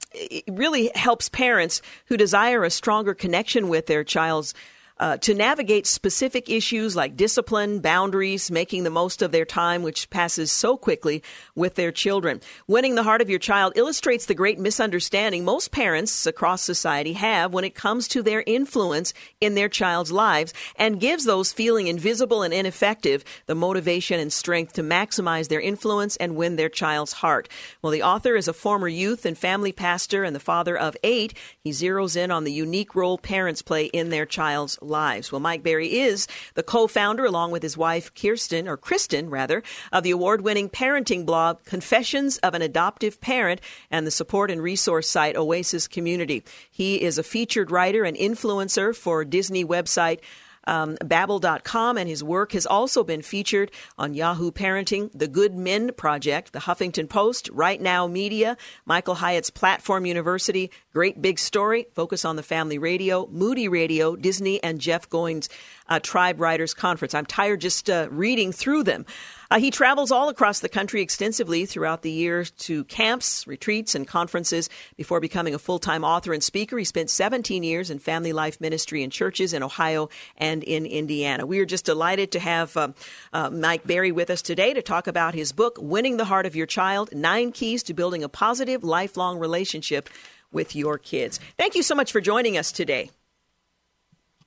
really 0.48 0.90
helps 0.94 1.28
parents 1.28 1.80
who 2.06 2.16
desire 2.16 2.64
a 2.64 2.70
stronger 2.70 3.14
connection 3.14 3.68
with 3.68 3.86
their 3.86 4.04
child's 4.04 4.52
uh, 4.98 5.16
to 5.18 5.34
navigate 5.34 5.86
specific 5.86 6.48
issues 6.48 6.94
like 6.94 7.16
discipline, 7.16 7.80
boundaries, 7.80 8.50
making 8.50 8.84
the 8.84 8.90
most 8.90 9.22
of 9.22 9.32
their 9.32 9.44
time, 9.44 9.82
which 9.82 10.08
passes 10.10 10.52
so 10.52 10.76
quickly 10.76 11.22
with 11.54 11.74
their 11.74 11.90
children. 11.90 12.40
Winning 12.68 12.94
the 12.94 13.02
heart 13.02 13.20
of 13.20 13.28
your 13.28 13.38
child 13.38 13.72
illustrates 13.76 14.26
the 14.26 14.34
great 14.34 14.58
misunderstanding 14.58 15.44
most 15.44 15.72
parents 15.72 16.26
across 16.26 16.62
society 16.62 17.14
have 17.14 17.52
when 17.52 17.64
it 17.64 17.74
comes 17.74 18.06
to 18.06 18.22
their 18.22 18.44
influence 18.46 19.12
in 19.40 19.54
their 19.54 19.68
child's 19.68 20.12
lives 20.12 20.54
and 20.76 21.00
gives 21.00 21.24
those 21.24 21.52
feeling 21.52 21.88
invisible 21.88 22.42
and 22.42 22.54
ineffective 22.54 23.24
the 23.46 23.54
motivation 23.54 24.20
and 24.20 24.32
strength 24.32 24.74
to 24.74 24.82
maximize 24.82 25.48
their 25.48 25.60
influence 25.60 26.16
and 26.16 26.36
win 26.36 26.56
their 26.56 26.68
child's 26.68 27.14
heart. 27.14 27.48
Well, 27.82 27.90
the 27.92 28.02
author 28.02 28.36
is 28.36 28.46
a 28.48 28.52
former 28.52 28.88
youth 28.88 29.26
and 29.26 29.36
family 29.36 29.72
pastor 29.72 30.22
and 30.22 30.36
the 30.36 30.40
father 30.40 30.76
of 30.76 30.96
eight. 31.02 31.34
He 31.58 31.70
zeroes 31.70 32.16
in 32.16 32.30
on 32.30 32.44
the 32.44 32.52
unique 32.52 32.94
role 32.94 33.18
parents 33.18 33.62
play 33.62 33.86
in 33.86 34.10
their 34.10 34.26
child's 34.26 34.78
lives. 34.86 35.32
Well, 35.32 35.40
Mike 35.40 35.62
Berry 35.62 35.98
is 35.98 36.26
the 36.54 36.62
co-founder, 36.62 37.24
along 37.24 37.50
with 37.50 37.62
his 37.62 37.76
wife 37.76 38.14
Kirsten, 38.14 38.68
or 38.68 38.76
Kristen 38.76 39.30
rather, 39.30 39.62
of 39.92 40.02
the 40.02 40.10
award-winning 40.10 40.70
parenting 40.70 41.26
blog 41.26 41.64
Confessions 41.64 42.38
of 42.38 42.54
an 42.54 42.62
Adoptive 42.62 43.20
Parent 43.20 43.60
and 43.90 44.06
the 44.06 44.10
support 44.10 44.50
and 44.50 44.62
resource 44.62 45.08
site 45.08 45.36
Oasis 45.36 45.88
Community. 45.88 46.42
He 46.70 47.02
is 47.02 47.18
a 47.18 47.22
featured 47.22 47.70
writer 47.70 48.04
and 48.04 48.16
influencer 48.16 48.94
for 48.94 49.24
Disney 49.24 49.64
website 49.64 50.20
um, 50.66 50.96
Babble.com, 51.04 51.98
and 51.98 52.08
his 52.08 52.22
work 52.24 52.52
has 52.52 52.66
also 52.66 53.04
been 53.04 53.22
featured 53.22 53.70
on 53.98 54.14
Yahoo 54.14 54.50
Parenting, 54.50 55.10
The 55.14 55.28
Good 55.28 55.54
Men 55.54 55.92
Project, 55.92 56.52
The 56.52 56.60
Huffington 56.60 57.08
Post, 57.08 57.50
Right 57.52 57.80
Now 57.80 58.06
Media, 58.06 58.56
Michael 58.84 59.16
Hyatt's 59.16 59.50
Platform 59.50 60.06
University, 60.06 60.70
Great 60.92 61.20
Big 61.20 61.38
Story, 61.38 61.86
Focus 61.94 62.24
on 62.24 62.36
the 62.36 62.42
Family 62.42 62.78
Radio, 62.78 63.26
Moody 63.30 63.68
Radio, 63.68 64.16
Disney, 64.16 64.62
and 64.62 64.80
Jeff 64.80 65.08
Goins' 65.08 65.48
uh, 65.88 66.00
Tribe 66.00 66.40
Writers 66.40 66.74
Conference. 66.74 67.14
I'm 67.14 67.26
tired 67.26 67.60
just 67.60 67.90
uh, 67.90 68.08
reading 68.10 68.52
through 68.52 68.84
them. 68.84 69.06
Uh, 69.50 69.58
he 69.58 69.70
travels 69.70 70.10
all 70.10 70.28
across 70.28 70.60
the 70.60 70.68
country 70.68 71.00
extensively 71.00 71.66
throughout 71.66 72.02
the 72.02 72.10
year 72.10 72.44
to 72.44 72.84
camps, 72.84 73.46
retreats, 73.46 73.94
and 73.94 74.06
conferences 74.06 74.68
before 74.96 75.20
becoming 75.20 75.54
a 75.54 75.58
full 75.58 75.78
time 75.78 76.02
author 76.04 76.32
and 76.32 76.42
speaker. 76.42 76.78
He 76.78 76.84
spent 76.84 77.10
17 77.10 77.62
years 77.62 77.90
in 77.90 77.98
family 77.98 78.32
life 78.32 78.60
ministry 78.60 79.02
in 79.02 79.10
churches 79.10 79.52
in 79.52 79.62
Ohio 79.62 80.08
and 80.36 80.64
in 80.64 80.86
Indiana. 80.86 81.46
We 81.46 81.60
are 81.60 81.66
just 81.66 81.84
delighted 81.84 82.32
to 82.32 82.40
have 82.40 82.76
uh, 82.76 82.88
uh, 83.32 83.50
Mike 83.50 83.86
Berry 83.86 84.12
with 84.12 84.30
us 84.30 84.42
today 84.42 84.74
to 84.74 84.82
talk 84.82 85.06
about 85.06 85.34
his 85.34 85.52
book, 85.52 85.76
Winning 85.80 86.16
the 86.16 86.24
Heart 86.24 86.46
of 86.46 86.56
Your 86.56 86.66
Child 86.66 87.14
Nine 87.14 87.52
Keys 87.52 87.82
to 87.84 87.94
Building 87.94 88.24
a 88.24 88.28
Positive 88.28 88.82
Lifelong 88.82 89.38
Relationship 89.38 90.08
with 90.50 90.74
Your 90.74 90.98
Kids. 90.98 91.38
Thank 91.58 91.74
you 91.74 91.82
so 91.82 91.94
much 91.94 92.12
for 92.12 92.20
joining 92.20 92.56
us 92.56 92.72
today. 92.72 93.10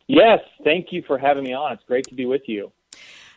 Yes, 0.08 0.39
thank 0.63 0.88
you 0.91 1.04
for 1.06 1.17
having 1.17 1.43
me 1.43 1.54
on. 1.54 1.74
It's 1.74 1.84
great 1.84 2.08
to 2.08 2.15
be 2.15 2.26
with 2.26 2.43
you. 2.48 2.72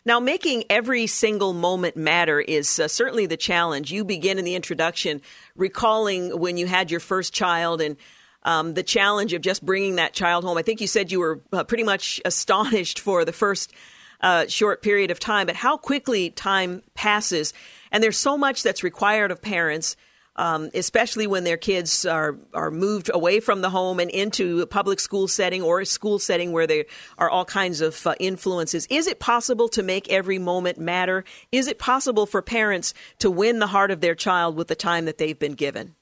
Now, 0.05 0.19
making 0.19 0.65
every 0.71 1.07
single 1.07 1.53
moment 1.53 1.97
matter 1.97 2.41
is 2.41 2.79
uh, 2.79 2.89
certainly 2.89 3.27
the 3.27 3.37
challenge. 3.37 3.93
You 3.93 4.05
begin 4.05 4.39
in 4.39 4.45
the 4.45 4.55
introduction 4.55 5.21
recalling 5.57 6.39
when 6.39 6.57
you 6.57 6.67
had 6.67 6.91
your 6.91 7.01
first 7.01 7.35
child 7.35 7.83
and 7.83 7.97
um, 8.45 8.75
the 8.75 8.83
challenge 8.83 9.35
of 9.35 9.43
just 9.43 9.65
bringing 9.65 9.97
that 9.97 10.15
child 10.15 10.45
home. 10.45 10.57
I 10.57 10.63
think 10.63 10.81
you 10.81 10.87
said 10.87 11.13
you 11.13 11.21
were 11.21 11.43
uh, 11.53 11.65
pretty 11.65 11.85
much 11.85 12.21
astonished 12.25 13.01
for 13.01 13.25
the 13.25 13.33
first 13.33 13.75
uh, 14.23 14.47
short 14.47 14.83
period 14.83 15.11
of 15.11 15.19
time, 15.19 15.47
but 15.47 15.57
how 15.57 15.77
quickly 15.77 16.31
time 16.31 16.83
passes. 16.95 17.53
And 17.93 18.03
there's 18.03 18.17
so 18.17 18.39
much 18.39 18.63
that's 18.63 18.83
required 18.83 19.31
of 19.31 19.43
parents 19.43 19.97
um, 20.40 20.70
especially 20.72 21.26
when 21.26 21.44
their 21.44 21.59
kids 21.59 22.07
are 22.07 22.38
are 22.55 22.70
moved 22.70 23.11
away 23.12 23.40
from 23.40 23.61
the 23.61 23.68
home 23.68 24.00
and 24.00 24.11
into 24.11 24.62
a 24.62 24.66
public 24.66 24.98
school 24.98 25.29
setting 25.29 25.61
or 25.61 25.81
a 25.81 25.87
school 25.87 26.18
setting 26.18 26.50
where 26.50 26.66
there 26.66 26.87
are 27.18 27.29
all 27.29 27.44
kinds 27.44 27.83
of 27.83 28.07
uh, 28.07 28.14
influences. 28.18 28.87
Is 28.88 29.07
it 29.07 29.20
possible 29.20 29.68
to 29.68 29.83
make 29.83 30.09
every 30.09 30.38
moment 30.38 30.79
matter? 30.79 31.24
Is 31.53 31.68
it 31.68 31.79
possible 31.79 32.24
for 32.24 32.40
parents 32.40 32.94
to 33.18 33.31
win 33.31 33.59
the 33.59 33.66
heart 33.66 33.90
of 33.90 34.00
their 34.00 34.14
child 34.14 34.57
with 34.57 34.68
the 34.68 34.74
time 34.74 35.05
that 35.05 35.18
they've 35.18 35.38
been 35.38 35.53
given? 35.53 35.94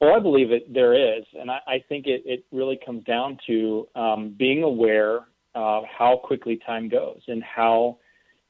Well, 0.00 0.16
I 0.16 0.20
believe 0.20 0.50
it. 0.50 0.72
There 0.72 0.94
is, 0.94 1.24
and 1.38 1.50
I, 1.50 1.58
I 1.66 1.84
think 1.90 2.06
it, 2.06 2.22
it 2.24 2.46
really 2.52 2.78
comes 2.86 3.04
down 3.04 3.38
to 3.48 3.86
um, 3.96 4.34
being 4.38 4.62
aware 4.62 5.26
of 5.54 5.84
how 5.84 6.20
quickly 6.24 6.58
time 6.64 6.88
goes 6.88 7.20
and 7.28 7.42
how 7.42 7.98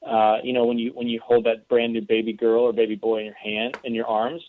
uh, 0.07 0.39
you 0.43 0.53
know, 0.53 0.65
when 0.65 0.79
you 0.79 0.93
when 0.95 1.09
you 1.09 1.21
hold 1.25 1.45
that 1.45 1.69
brand 1.69 1.93
new 1.93 2.03
baby 2.03 2.33
girl 2.33 2.63
or 2.63 2.73
baby 2.73 2.95
boy 2.95 3.21
in 3.21 3.27
your 3.27 3.35
hand 3.35 3.77
in 3.85 3.95
your 3.95 4.07
arms, 4.07 4.43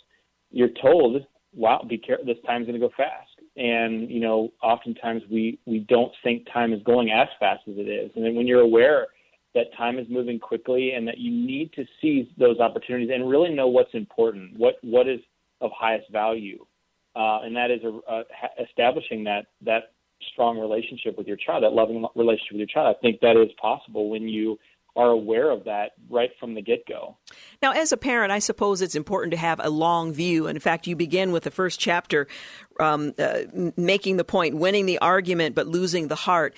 you're 0.52 0.70
told, 0.82 1.26
"Wow, 1.54 1.84
be 1.88 1.98
careful. 1.98 2.26
This 2.26 2.38
time's 2.46 2.68
going 2.68 2.80
to 2.80 2.88
go 2.88 2.94
fast." 2.96 3.30
And 3.58 4.10
you 4.10 4.20
know, 4.20 4.54
oftentimes 4.62 5.24
we 5.30 5.60
we 5.66 5.80
don't 5.80 6.12
think 6.24 6.48
time 6.52 6.72
is 6.72 6.84
going 6.84 7.12
as 7.12 7.28
fast 7.40 7.64
as 7.68 7.76
it 7.78 7.90
is. 7.90 8.12
And 8.16 8.24
then 8.24 8.36
when 8.36 8.48
you're 8.48 8.62
aware 8.62 9.08
that 9.56 9.74
time 9.76 9.98
is 9.98 10.06
moving 10.10 10.40
quickly 10.40 10.92
and 10.92 11.08
that 11.08 11.18
you 11.18 11.32
need 11.32 11.74
to 11.74 11.84
seize 12.00 12.28
those 12.38 12.60
opportunities 12.60 13.10
and 13.12 13.28
really 13.28 13.54
know 13.54 13.68
what's 13.68 13.94
important, 13.94 14.58
what 14.58 14.76
what 14.82 15.08
is 15.08 15.20
of 15.62 15.72
highest 15.78 16.10
value, 16.12 16.64
uh, 17.16 17.40
and 17.42 17.56
that 17.56 17.72
is 17.72 17.82
a, 17.84 18.14
a, 18.14 18.24
establishing 18.64 19.24
that 19.24 19.48
that 19.62 19.94
strong 20.34 20.60
relationship 20.60 21.18
with 21.18 21.28
your 21.28 21.38
child, 21.38 21.64
that 21.64 21.74
loving 21.74 22.06
relationship 22.16 22.52
with 22.52 22.60
your 22.60 22.68
child. 22.68 22.96
I 22.96 23.02
think 23.02 23.20
that 23.22 23.38
is 23.38 23.52
possible 23.60 24.10
when 24.10 24.28
you 24.28 24.60
are 25.00 25.12
aware 25.12 25.50
of 25.50 25.64
that 25.64 25.92
right 26.10 26.32
from 26.42 26.56
the 26.56 26.62
get 26.62 26.86
go. 26.86 27.16
Now, 27.62 27.72
as 27.72 27.94
a 27.94 27.98
parent, 27.98 28.34
I 28.34 28.40
suppose 28.40 28.82
it's 28.82 28.96
important 28.96 29.32
to 29.32 29.38
have 29.38 29.62
a 29.64 29.70
long 29.70 30.12
view. 30.12 30.48
In 30.48 30.60
fact, 30.60 30.88
you 30.88 30.96
begin 30.98 31.32
with 31.32 31.44
the 31.44 31.52
first 31.52 31.80
chapter 31.80 32.28
um, 32.82 33.14
uh, 33.18 33.44
making 33.78 34.18
the 34.18 34.26
point, 34.26 34.58
winning 34.58 34.86
the 34.86 35.00
argument, 35.00 35.56
but 35.56 35.68
losing 35.68 36.10
the 36.10 36.16
heart. 36.16 36.54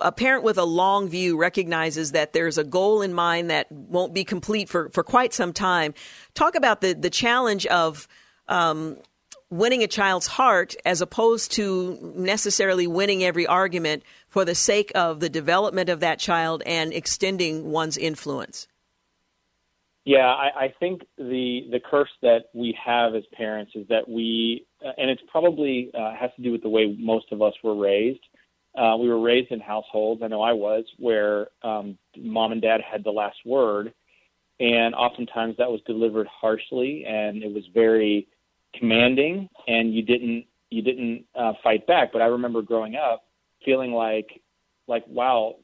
A 0.00 0.10
parent 0.10 0.42
with 0.42 0.58
a 0.58 0.64
long 0.64 1.08
view 1.08 1.38
recognizes 1.38 2.10
that 2.10 2.32
there's 2.32 2.58
a 2.58 2.64
goal 2.64 3.02
in 3.02 3.14
mind 3.14 3.50
that 3.50 3.70
won't 3.70 4.12
be 4.12 4.24
complete 4.24 4.68
for, 4.68 4.88
for 4.90 5.04
quite 5.04 5.32
some 5.32 5.52
time. 5.52 5.94
Talk 6.34 6.56
about 6.56 6.80
the, 6.80 6.92
the 6.92 7.08
challenge 7.08 7.66
of 7.66 8.08
um, 8.48 8.96
winning 9.48 9.84
a 9.84 9.86
child's 9.86 10.26
heart 10.26 10.74
as 10.84 11.00
opposed 11.00 11.52
to 11.52 12.12
necessarily 12.16 12.88
winning 12.88 13.22
every 13.22 13.46
argument 13.46 14.02
for 14.36 14.44
the 14.44 14.54
sake 14.54 14.92
of 14.94 15.20
the 15.20 15.30
development 15.30 15.88
of 15.88 16.00
that 16.00 16.18
child 16.18 16.62
and 16.66 16.92
extending 16.92 17.70
one's 17.70 17.96
influence? 17.96 18.68
Yeah, 20.04 20.26
I, 20.26 20.64
I 20.64 20.74
think 20.78 21.06
the 21.16 21.66
the 21.70 21.80
curse 21.80 22.10
that 22.20 22.50
we 22.52 22.76
have 22.84 23.14
as 23.14 23.22
parents 23.32 23.72
is 23.74 23.88
that 23.88 24.06
we, 24.06 24.66
uh, 24.84 24.90
and 24.98 25.08
it's 25.08 25.22
probably 25.32 25.90
uh, 25.98 26.12
has 26.20 26.30
to 26.36 26.42
do 26.42 26.52
with 26.52 26.60
the 26.60 26.68
way 26.68 26.94
most 26.98 27.32
of 27.32 27.40
us 27.40 27.54
were 27.64 27.74
raised. 27.74 28.20
Uh, 28.76 28.98
we 29.00 29.08
were 29.08 29.22
raised 29.22 29.52
in 29.52 29.58
households. 29.58 30.20
I 30.22 30.28
know 30.28 30.42
I 30.42 30.52
was 30.52 30.84
where 30.98 31.46
um, 31.62 31.96
mom 32.18 32.52
and 32.52 32.60
dad 32.60 32.82
had 32.82 33.04
the 33.04 33.12
last 33.12 33.38
word, 33.46 33.94
and 34.60 34.94
oftentimes 34.94 35.56
that 35.56 35.70
was 35.70 35.80
delivered 35.86 36.26
harshly, 36.26 37.06
and 37.08 37.42
it 37.42 37.50
was 37.50 37.64
very 37.72 38.28
commanding, 38.74 39.48
and 39.66 39.94
you 39.94 40.02
didn't 40.02 40.44
you 40.68 40.82
didn't 40.82 41.24
uh, 41.34 41.54
fight 41.64 41.86
back. 41.86 42.12
But 42.12 42.20
I 42.20 42.26
remember 42.26 42.60
growing 42.60 42.96
up 42.96 43.22
feeling 43.66 43.92
like 43.92 44.40
like 44.88 45.04
wow 45.08 45.56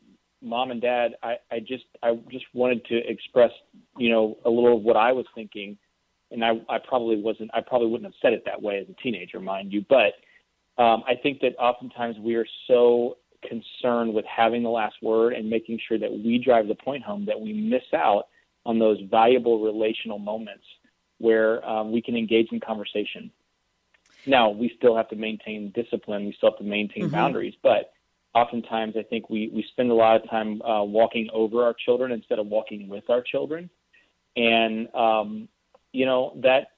mom 0.42 0.70
and 0.70 0.82
dad 0.82 1.12
i 1.22 1.36
i 1.50 1.58
just 1.58 1.84
i 2.02 2.14
just 2.30 2.44
wanted 2.52 2.84
to 2.84 2.96
express 3.08 3.52
you 3.96 4.10
know 4.10 4.36
a 4.44 4.50
little 4.50 4.76
of 4.76 4.82
what 4.82 4.96
i 4.96 5.12
was 5.12 5.24
thinking. 5.34 5.78
And 6.30 6.44
i 6.44 6.52
i 6.68 6.78
probably 6.78 7.22
wasn't 7.22 7.50
i 7.54 7.60
probably 7.62 7.88
wouldn't 7.88 8.12
have 8.12 8.20
said 8.20 8.34
it 8.34 8.42
that 8.44 8.60
way 8.60 8.78
as 8.78 8.86
a 8.90 9.02
teenager 9.02 9.40
mind 9.40 9.72
you. 9.72 9.84
But 9.88 10.12
um 10.82 11.02
i 11.06 11.14
think 11.22 11.40
that 11.40 11.56
oftentimes 11.58 12.16
we 12.18 12.34
are 12.34 12.46
so 12.66 13.16
concerned 13.48 14.12
with 14.12 14.24
having 14.24 14.62
the 14.62 14.68
last 14.68 14.96
word 15.02 15.32
and 15.32 15.48
making 15.48 15.78
sure 15.88 15.98
that 15.98 16.10
we 16.10 16.38
drive 16.44 16.68
the 16.68 16.74
point 16.74 17.02
home 17.02 17.24
that 17.26 17.40
we 17.40 17.52
miss 17.52 17.82
out 17.94 18.24
on 18.64 18.78
those 18.78 18.98
valuable 19.10 19.60
relational 19.60 20.18
moments 20.18 20.64
where 21.18 21.64
um, 21.68 21.92
we 21.92 22.00
can 22.00 22.16
engage 22.16 22.48
in 22.52 22.60
conversation 22.60 23.30
now, 24.26 24.50
we 24.50 24.72
still 24.76 24.96
have 24.96 25.08
to 25.08 25.16
maintain 25.16 25.72
discipline. 25.74 26.26
We 26.26 26.34
still 26.36 26.50
have 26.50 26.58
to 26.58 26.64
maintain 26.64 27.04
mm-hmm. 27.04 27.12
boundaries. 27.12 27.54
But 27.62 27.92
oftentimes, 28.34 28.94
I 28.96 29.02
think 29.02 29.28
we, 29.28 29.50
we 29.52 29.64
spend 29.72 29.90
a 29.90 29.94
lot 29.94 30.16
of 30.16 30.30
time 30.30 30.62
uh, 30.62 30.82
walking 30.84 31.28
over 31.32 31.64
our 31.64 31.74
children 31.84 32.12
instead 32.12 32.38
of 32.38 32.46
walking 32.46 32.88
with 32.88 33.08
our 33.10 33.22
children. 33.22 33.68
And, 34.36 34.94
um, 34.94 35.48
you 35.92 36.06
know, 36.06 36.38
that 36.42 36.68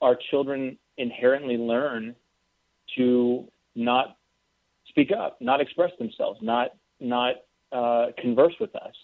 our 0.00 0.16
children 0.30 0.78
inherently 0.96 1.56
learn 1.56 2.14
to 2.96 3.48
not 3.74 4.16
speak 4.88 5.10
up, 5.10 5.40
not 5.40 5.60
express 5.60 5.90
themselves, 5.98 6.38
not, 6.42 6.70
not 7.00 7.36
uh, 7.72 8.06
converse 8.18 8.54
with 8.60 8.76
us. 8.76 8.94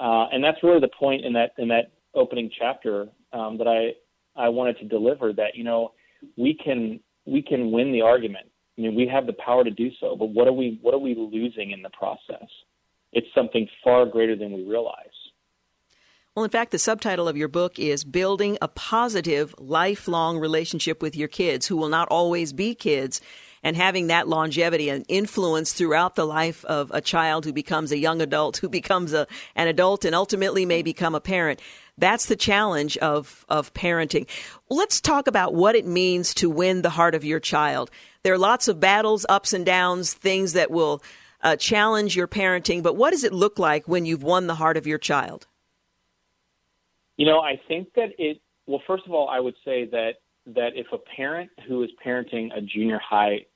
Uh, 0.00 0.26
and 0.32 0.42
that's 0.42 0.62
really 0.62 0.80
the 0.80 0.90
point 0.98 1.24
in 1.24 1.32
that, 1.34 1.52
in 1.58 1.68
that 1.68 1.90
opening 2.14 2.50
chapter 2.56 3.08
um, 3.32 3.58
that 3.58 3.66
I, 3.66 3.92
I 4.40 4.48
wanted 4.48 4.78
to 4.78 4.84
deliver 4.86 5.32
that, 5.34 5.56
you 5.56 5.64
know, 5.64 5.92
we 6.36 6.54
can 6.54 7.00
we 7.28 7.42
can 7.42 7.70
win 7.70 7.92
the 7.92 8.02
argument. 8.02 8.46
I 8.76 8.82
mean, 8.82 8.94
we 8.94 9.08
have 9.08 9.26
the 9.26 9.32
power 9.32 9.64
to 9.64 9.70
do 9.70 9.90
so, 10.00 10.16
but 10.16 10.30
what 10.30 10.46
are 10.46 10.52
we 10.52 10.78
what 10.82 10.94
are 10.94 10.98
we 10.98 11.14
losing 11.14 11.72
in 11.72 11.82
the 11.82 11.90
process? 11.90 12.48
It's 13.12 13.26
something 13.34 13.68
far 13.82 14.06
greater 14.06 14.36
than 14.36 14.52
we 14.52 14.64
realize. 14.64 15.06
Well, 16.34 16.44
in 16.44 16.50
fact, 16.50 16.70
the 16.70 16.78
subtitle 16.78 17.26
of 17.26 17.36
your 17.36 17.48
book 17.48 17.80
is 17.80 18.04
Building 18.04 18.58
a 18.62 18.68
Positive 18.68 19.52
Lifelong 19.58 20.38
Relationship 20.38 21.02
with 21.02 21.16
Your 21.16 21.26
Kids, 21.26 21.66
who 21.66 21.76
will 21.76 21.88
not 21.88 22.06
always 22.08 22.52
be 22.52 22.76
kids, 22.76 23.20
and 23.64 23.76
having 23.76 24.06
that 24.06 24.28
longevity 24.28 24.88
and 24.88 25.04
influence 25.08 25.72
throughout 25.72 26.14
the 26.14 26.26
life 26.26 26.64
of 26.66 26.92
a 26.94 27.00
child 27.00 27.44
who 27.44 27.52
becomes 27.52 27.90
a 27.90 27.98
young 27.98 28.22
adult, 28.22 28.58
who 28.58 28.68
becomes 28.68 29.12
a, 29.12 29.26
an 29.56 29.66
adult, 29.66 30.04
and 30.04 30.14
ultimately 30.14 30.64
may 30.64 30.82
become 30.82 31.16
a 31.16 31.20
parent. 31.20 31.60
That's 31.98 32.26
the 32.26 32.36
challenge 32.36 32.96
of, 32.98 33.44
of 33.48 33.74
parenting. 33.74 34.26
Let's 34.70 35.00
talk 35.00 35.26
about 35.26 35.54
what 35.54 35.74
it 35.74 35.84
means 35.84 36.32
to 36.34 36.48
win 36.48 36.82
the 36.82 36.90
heart 36.90 37.14
of 37.14 37.24
your 37.24 37.40
child. 37.40 37.90
There 38.22 38.32
are 38.32 38.38
lots 38.38 38.68
of 38.68 38.78
battles, 38.78 39.26
ups 39.28 39.52
and 39.52 39.66
downs, 39.66 40.14
things 40.14 40.52
that 40.52 40.70
will 40.70 41.02
uh, 41.42 41.56
challenge 41.56 42.16
your 42.16 42.28
parenting, 42.28 42.82
but 42.82 42.96
what 42.96 43.10
does 43.10 43.24
it 43.24 43.32
look 43.32 43.58
like 43.58 43.86
when 43.86 44.06
you've 44.06 44.22
won 44.22 44.46
the 44.46 44.54
heart 44.54 44.76
of 44.76 44.86
your 44.86 44.98
child? 44.98 45.46
You 47.16 47.26
know, 47.26 47.40
I 47.40 47.60
think 47.68 47.92
that 47.94 48.10
it, 48.18 48.40
well, 48.66 48.82
first 48.86 49.04
of 49.06 49.12
all, 49.12 49.28
I 49.28 49.40
would 49.40 49.56
say 49.64 49.86
that, 49.86 50.14
that 50.46 50.70
if 50.74 50.86
a 50.92 50.98
parent 50.98 51.50
who 51.66 51.82
is 51.82 51.90
parenting 52.04 52.56
a 52.56 52.60
junior 52.60 53.00
high 53.04 53.46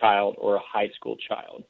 child 0.00 0.36
or 0.38 0.56
a 0.56 0.60
high 0.60 0.90
school 0.94 1.16
child, 1.28 1.64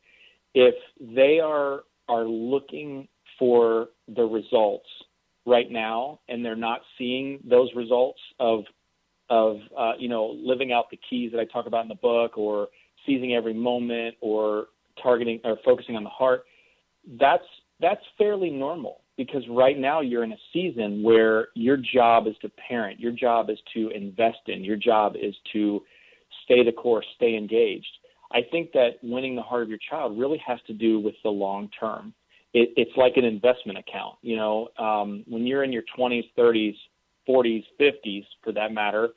if 0.54 0.74
they 1.00 1.40
are, 1.40 1.84
are 2.08 2.24
looking 2.24 3.08
for 3.38 3.88
the 4.08 4.24
results 4.24 4.88
right 5.48 5.70
now 5.70 6.20
and 6.28 6.44
they're 6.44 6.56
not 6.56 6.80
seeing 6.96 7.40
those 7.48 7.68
results 7.74 8.20
of 8.40 8.64
of 9.30 9.56
uh, 9.76 9.92
you 9.98 10.08
know 10.08 10.36
living 10.38 10.72
out 10.72 10.90
the 10.90 10.98
keys 11.08 11.30
that 11.32 11.40
I 11.40 11.44
talk 11.44 11.66
about 11.66 11.82
in 11.82 11.88
the 11.88 11.94
book 11.96 12.36
or 12.38 12.68
seizing 13.06 13.34
every 13.34 13.54
moment 13.54 14.16
or 14.20 14.66
targeting 15.02 15.40
or 15.44 15.58
focusing 15.64 15.96
on 15.96 16.04
the 16.04 16.10
heart 16.10 16.44
that's 17.20 17.44
that's 17.80 18.02
fairly 18.16 18.50
normal 18.50 19.02
because 19.16 19.42
right 19.50 19.78
now 19.78 20.00
you're 20.00 20.24
in 20.24 20.32
a 20.32 20.38
season 20.52 21.02
where 21.02 21.48
your 21.54 21.76
job 21.76 22.26
is 22.26 22.34
to 22.42 22.50
parent 22.68 22.98
your 23.00 23.12
job 23.12 23.50
is 23.50 23.58
to 23.74 23.90
invest 23.90 24.38
in 24.46 24.64
your 24.64 24.76
job 24.76 25.14
is 25.20 25.34
to 25.52 25.82
stay 26.44 26.64
the 26.64 26.72
course 26.72 27.06
stay 27.16 27.36
engaged 27.36 27.86
I 28.32 28.40
think 28.50 28.72
that 28.72 28.98
winning 29.02 29.34
the 29.34 29.42
heart 29.42 29.62
of 29.62 29.68
your 29.68 29.78
child 29.90 30.18
really 30.18 30.40
has 30.46 30.58
to 30.66 30.74
do 30.74 31.00
with 31.00 31.14
the 31.22 31.30
long 31.30 31.70
term. 31.78 32.12
It, 32.54 32.70
it's 32.76 32.96
like 32.96 33.16
an 33.16 33.24
investment 33.24 33.78
account. 33.78 34.16
You 34.22 34.36
know, 34.36 34.68
um, 34.78 35.24
when 35.28 35.46
you're 35.46 35.64
in 35.64 35.72
your 35.72 35.84
20s, 35.98 36.24
30s, 36.36 36.74
40s, 37.28 37.64
50s, 37.80 38.24
for 38.42 38.52
that 38.52 38.72
matter, 38.72 39.10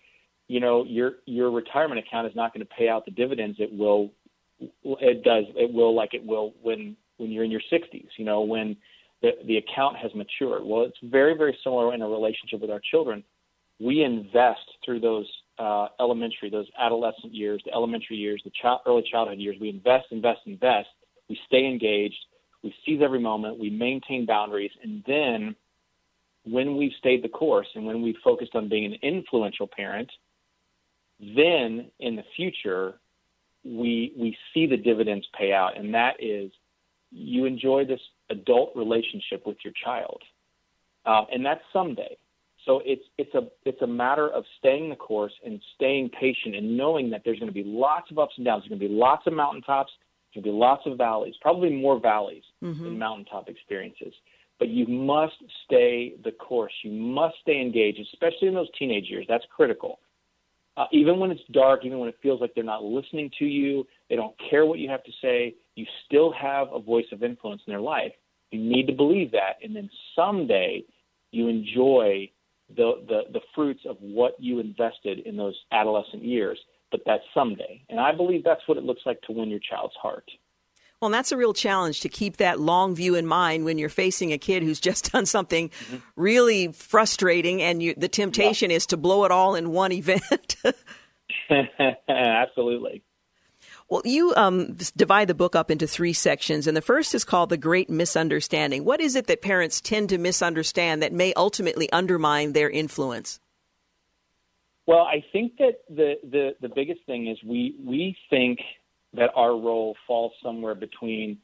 you 0.51 0.59
know 0.59 0.83
your 0.83 1.13
your 1.25 1.49
retirement 1.49 2.05
account 2.05 2.27
is 2.27 2.35
not 2.35 2.53
going 2.53 2.65
to 2.65 2.73
pay 2.73 2.89
out 2.89 3.05
the 3.05 3.11
dividends 3.11 3.55
it 3.57 3.71
will 3.71 4.11
it 4.59 5.23
does 5.23 5.45
it 5.55 5.71
will 5.73 5.95
like 5.95 6.13
it 6.13 6.25
will 6.25 6.53
when 6.61 6.97
when 7.15 7.31
you're 7.31 7.45
in 7.45 7.51
your 7.51 7.61
60s 7.71 8.07
you 8.17 8.25
know 8.25 8.41
when 8.41 8.75
the 9.21 9.31
the 9.45 9.57
account 9.57 9.95
has 9.95 10.11
matured. 10.13 10.63
Well 10.65 10.83
it's 10.83 10.97
very 11.03 11.37
very 11.37 11.57
similar 11.63 11.93
in 11.93 12.01
a 12.01 12.07
relationship 12.07 12.59
with 12.59 12.69
our 12.69 12.81
children. 12.91 13.23
We 13.79 14.03
invest 14.03 14.67
through 14.83 14.99
those 14.99 15.27
uh, 15.57 15.87
elementary 16.01 16.49
those 16.49 16.67
adolescent 16.77 17.33
years 17.33 17.61
the 17.65 17.73
elementary 17.73 18.17
years 18.17 18.41
the 18.43 18.51
child, 18.61 18.81
early 18.85 19.05
childhood 19.09 19.39
years. 19.39 19.55
We 19.61 19.69
invest 19.69 20.07
invest 20.11 20.41
invest. 20.45 20.89
We 21.29 21.39
stay 21.47 21.65
engaged 21.65 22.25
we 22.63 22.73
seize 22.85 23.01
every 23.03 23.19
moment 23.19 23.59
we 23.59 23.69
maintain 23.69 24.25
boundaries 24.25 24.71
and 24.83 25.03
then 25.07 25.55
when 26.43 26.75
we've 26.75 26.93
stayed 26.97 27.23
the 27.23 27.29
course 27.29 27.67
and 27.75 27.85
when 27.85 28.01
we've 28.01 28.15
focused 28.23 28.55
on 28.55 28.67
being 28.67 28.85
an 28.85 28.95
influential 29.01 29.67
parent 29.67 30.11
then 31.19 31.89
in 31.99 32.15
the 32.15 32.23
future 32.35 32.95
we 33.63 34.13
we 34.17 34.35
see 34.53 34.65
the 34.65 34.77
dividends 34.77 35.25
pay 35.37 35.53
out 35.53 35.77
and 35.77 35.93
that 35.93 36.15
is 36.19 36.51
you 37.11 37.45
enjoy 37.45 37.85
this 37.85 37.99
adult 38.29 38.71
relationship 38.75 39.45
with 39.45 39.57
your 39.63 39.73
child. 39.83 40.21
Uh, 41.05 41.23
and 41.31 41.45
that's 41.45 41.61
someday. 41.73 42.17
So 42.65 42.81
it's 42.85 43.03
it's 43.17 43.33
a 43.33 43.47
it's 43.65 43.81
a 43.81 43.87
matter 43.87 44.29
of 44.29 44.43
staying 44.59 44.89
the 44.89 44.95
course 44.95 45.33
and 45.43 45.59
staying 45.75 46.09
patient 46.09 46.55
and 46.55 46.77
knowing 46.77 47.09
that 47.09 47.23
there's 47.25 47.39
going 47.39 47.49
to 47.49 47.53
be 47.53 47.63
lots 47.63 48.11
of 48.11 48.19
ups 48.19 48.33
and 48.37 48.45
downs 48.45 48.61
there's 48.63 48.69
going 48.69 48.79
to 48.79 48.87
be 48.87 48.93
lots 48.93 49.25
of 49.25 49.33
mountaintops 49.33 49.91
to 50.33 50.41
be 50.41 50.49
lots 50.49 50.83
of 50.85 50.97
valleys 50.97 51.35
probably 51.41 51.69
more 51.69 51.99
valleys 51.99 52.43
mm-hmm. 52.63 52.83
than 52.83 52.97
mountaintop 52.97 53.49
experiences 53.49 54.13
but 54.59 54.67
you 54.67 54.85
must 54.87 55.33
stay 55.65 56.13
the 56.23 56.31
course 56.31 56.73
you 56.83 56.91
must 56.91 57.35
stay 57.41 57.59
engaged 57.61 57.99
especially 58.13 58.47
in 58.47 58.53
those 58.53 58.69
teenage 58.77 59.05
years 59.09 59.25
that's 59.27 59.45
critical 59.55 59.99
uh, 60.77 60.85
even 60.91 61.19
when 61.19 61.31
it's 61.31 61.41
dark, 61.51 61.81
even 61.83 61.99
when 61.99 62.07
it 62.07 62.17
feels 62.21 62.39
like 62.39 62.53
they're 62.55 62.63
not 62.63 62.83
listening 62.83 63.29
to 63.37 63.45
you, 63.45 63.85
they 64.09 64.15
don't 64.15 64.35
care 64.49 64.65
what 64.65 64.79
you 64.79 64.89
have 64.89 65.03
to 65.03 65.11
say, 65.21 65.53
you 65.75 65.85
still 66.05 66.31
have 66.31 66.67
a 66.71 66.79
voice 66.79 67.05
of 67.11 67.23
influence 67.23 67.61
in 67.67 67.71
their 67.71 67.81
life. 67.81 68.13
You 68.51 68.59
need 68.59 68.87
to 68.87 68.93
believe 68.93 69.31
that, 69.31 69.57
and 69.63 69.75
then 69.75 69.89
someday 70.15 70.83
you 71.31 71.47
enjoy 71.47 72.29
the, 72.75 73.03
the, 73.07 73.21
the 73.33 73.41
fruits 73.53 73.81
of 73.87 73.97
what 73.99 74.35
you 74.39 74.59
invested 74.59 75.19
in 75.19 75.35
those 75.35 75.57
adolescent 75.71 76.23
years. 76.23 76.59
But 76.91 77.01
that 77.05 77.21
someday. 77.33 77.81
And 77.89 77.99
I 77.99 78.11
believe 78.11 78.43
that's 78.43 78.67
what 78.67 78.77
it 78.77 78.83
looks 78.83 79.01
like 79.05 79.21
to 79.21 79.31
win 79.31 79.49
your 79.49 79.59
child's 79.59 79.95
heart. 79.95 80.29
Well, 81.01 81.09
that's 81.09 81.31
a 81.31 81.37
real 81.37 81.53
challenge 81.53 82.01
to 82.01 82.09
keep 82.09 82.37
that 82.37 82.59
long 82.59 82.93
view 82.93 83.15
in 83.15 83.25
mind 83.25 83.65
when 83.65 83.79
you're 83.79 83.89
facing 83.89 84.33
a 84.33 84.37
kid 84.37 84.61
who's 84.61 84.79
just 84.79 85.11
done 85.11 85.25
something 85.25 85.69
mm-hmm. 85.69 85.97
really 86.15 86.71
frustrating, 86.71 87.61
and 87.61 87.81
you, 87.81 87.95
the 87.97 88.07
temptation 88.07 88.69
yeah. 88.69 88.77
is 88.77 88.85
to 88.87 88.97
blow 88.97 89.25
it 89.25 89.31
all 89.31 89.55
in 89.55 89.71
one 89.71 89.91
event. 89.91 90.57
Absolutely. 92.07 93.03
Well, 93.89 94.03
you 94.05 94.33
um, 94.35 94.77
divide 94.95 95.27
the 95.27 95.33
book 95.33 95.55
up 95.55 95.69
into 95.69 95.87
three 95.87 96.13
sections, 96.13 96.67
and 96.67 96.77
the 96.77 96.81
first 96.81 97.13
is 97.13 97.25
called 97.25 97.49
The 97.49 97.57
Great 97.57 97.89
Misunderstanding. 97.89 98.85
What 98.85 99.01
is 99.01 99.15
it 99.15 99.27
that 99.27 99.41
parents 99.41 99.81
tend 99.81 100.09
to 100.09 100.17
misunderstand 100.17 101.01
that 101.01 101.11
may 101.11 101.33
ultimately 101.33 101.91
undermine 101.91 102.53
their 102.53 102.69
influence? 102.69 103.39
Well, 104.87 105.01
I 105.01 105.23
think 105.31 105.57
that 105.57 105.81
the, 105.89 106.15
the, 106.23 106.55
the 106.61 106.69
biggest 106.69 107.01
thing 107.05 107.27
is 107.27 107.37
we, 107.45 107.75
we 107.83 108.15
think 108.29 108.59
that 109.13 109.29
our 109.35 109.51
role 109.51 109.95
falls 110.07 110.33
somewhere 110.43 110.75
between 110.75 111.37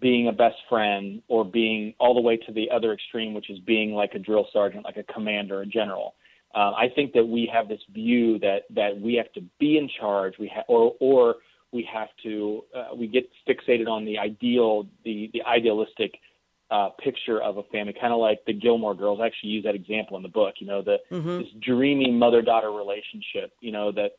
being 0.00 0.28
a 0.28 0.32
best 0.32 0.56
friend 0.68 1.22
or 1.28 1.44
being 1.44 1.94
all 2.00 2.14
the 2.14 2.20
way 2.20 2.36
to 2.36 2.52
the 2.52 2.70
other 2.70 2.92
extreme, 2.92 3.34
which 3.34 3.50
is 3.50 3.58
being 3.60 3.92
like 3.92 4.14
a 4.14 4.18
drill 4.18 4.46
sergeant, 4.52 4.84
like 4.84 4.96
a 4.96 5.12
commander, 5.12 5.60
a 5.60 5.66
general. 5.66 6.14
Uh, 6.54 6.72
I 6.72 6.88
think 6.94 7.12
that 7.12 7.24
we 7.24 7.48
have 7.52 7.68
this 7.68 7.80
view 7.92 8.38
that 8.40 8.62
that 8.74 9.00
we 9.00 9.14
have 9.14 9.32
to 9.34 9.42
be 9.60 9.78
in 9.78 9.88
charge, 10.00 10.34
we 10.38 10.50
ha- 10.52 10.64
or 10.66 10.94
or 10.98 11.36
we 11.70 11.88
have 11.92 12.08
to 12.24 12.64
uh, 12.74 12.94
we 12.94 13.06
get 13.06 13.28
fixated 13.48 13.86
on 13.86 14.04
the 14.04 14.18
ideal, 14.18 14.88
the 15.04 15.30
the 15.32 15.42
idealistic 15.44 16.14
uh, 16.70 16.90
picture 17.02 17.42
of 17.42 17.56
a 17.56 17.62
family, 17.64 17.94
kind 17.98 18.12
of 18.12 18.20
like 18.20 18.38
the 18.46 18.52
Gilmore 18.52 18.94
Girls. 18.94 19.18
I 19.20 19.26
actually 19.26 19.50
use 19.50 19.64
that 19.64 19.74
example 19.74 20.16
in 20.16 20.22
the 20.22 20.28
book. 20.28 20.54
You 20.58 20.66
know, 20.66 20.82
the 20.82 20.98
mm-hmm. 21.10 21.38
this 21.38 21.48
dreamy 21.60 22.10
mother 22.10 22.42
daughter 22.42 22.70
relationship. 22.70 23.52
You 23.60 23.72
know 23.72 23.92
that 23.92 24.12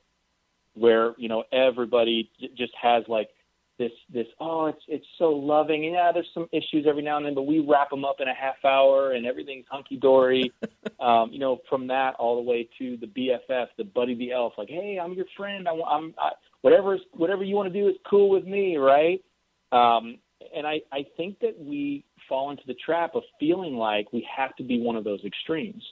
where 0.73 1.13
you 1.17 1.29
know 1.29 1.43
everybody 1.51 2.29
just 2.57 2.73
has 2.81 3.03
like 3.07 3.29
this 3.77 3.91
this 4.13 4.27
oh 4.39 4.67
it's 4.67 4.81
it's 4.87 5.05
so 5.17 5.29
loving 5.29 5.85
and 5.85 5.93
yeah 5.95 6.11
there's 6.13 6.29
some 6.33 6.47
issues 6.51 6.85
every 6.87 7.01
now 7.01 7.17
and 7.17 7.25
then 7.25 7.33
but 7.33 7.43
we 7.43 7.59
wrap 7.59 7.89
them 7.89 8.05
up 8.05 8.17
in 8.19 8.27
a 8.27 8.33
half 8.33 8.63
hour 8.63 9.13
and 9.13 9.25
everything's 9.25 9.65
hunky 9.69 9.97
dory 9.97 10.51
um 10.99 11.31
you 11.31 11.39
know 11.39 11.59
from 11.67 11.87
that 11.87 12.13
all 12.19 12.35
the 12.35 12.49
way 12.49 12.67
to 12.77 12.95
the 12.97 13.07
BFF 13.07 13.67
the 13.77 13.83
buddy 13.83 14.13
the 14.15 14.31
elf 14.31 14.53
like 14.57 14.69
hey 14.69 14.99
I'm 15.01 15.13
your 15.13 15.25
friend 15.35 15.67
I, 15.67 15.71
I'm 15.71 16.13
I, 16.19 16.31
whatever 16.61 16.97
whatever 17.13 17.43
you 17.43 17.55
want 17.55 17.73
to 17.73 17.79
do 17.81 17.87
is 17.87 17.95
cool 18.07 18.29
with 18.29 18.45
me 18.45 18.77
right 18.77 19.21
um 19.71 20.19
and 20.55 20.67
I 20.67 20.81
I 20.91 21.05
think 21.17 21.39
that 21.39 21.59
we 21.59 22.05
fall 22.31 22.49
into 22.49 22.63
the 22.65 22.75
trap 22.85 23.11
of 23.13 23.23
feeling 23.39 23.75
like 23.75 24.11
we 24.13 24.25
have 24.33 24.55
to 24.55 24.63
be 24.63 24.81
one 24.81 24.95
of 24.95 25.03
those 25.03 25.23
extremes 25.25 25.83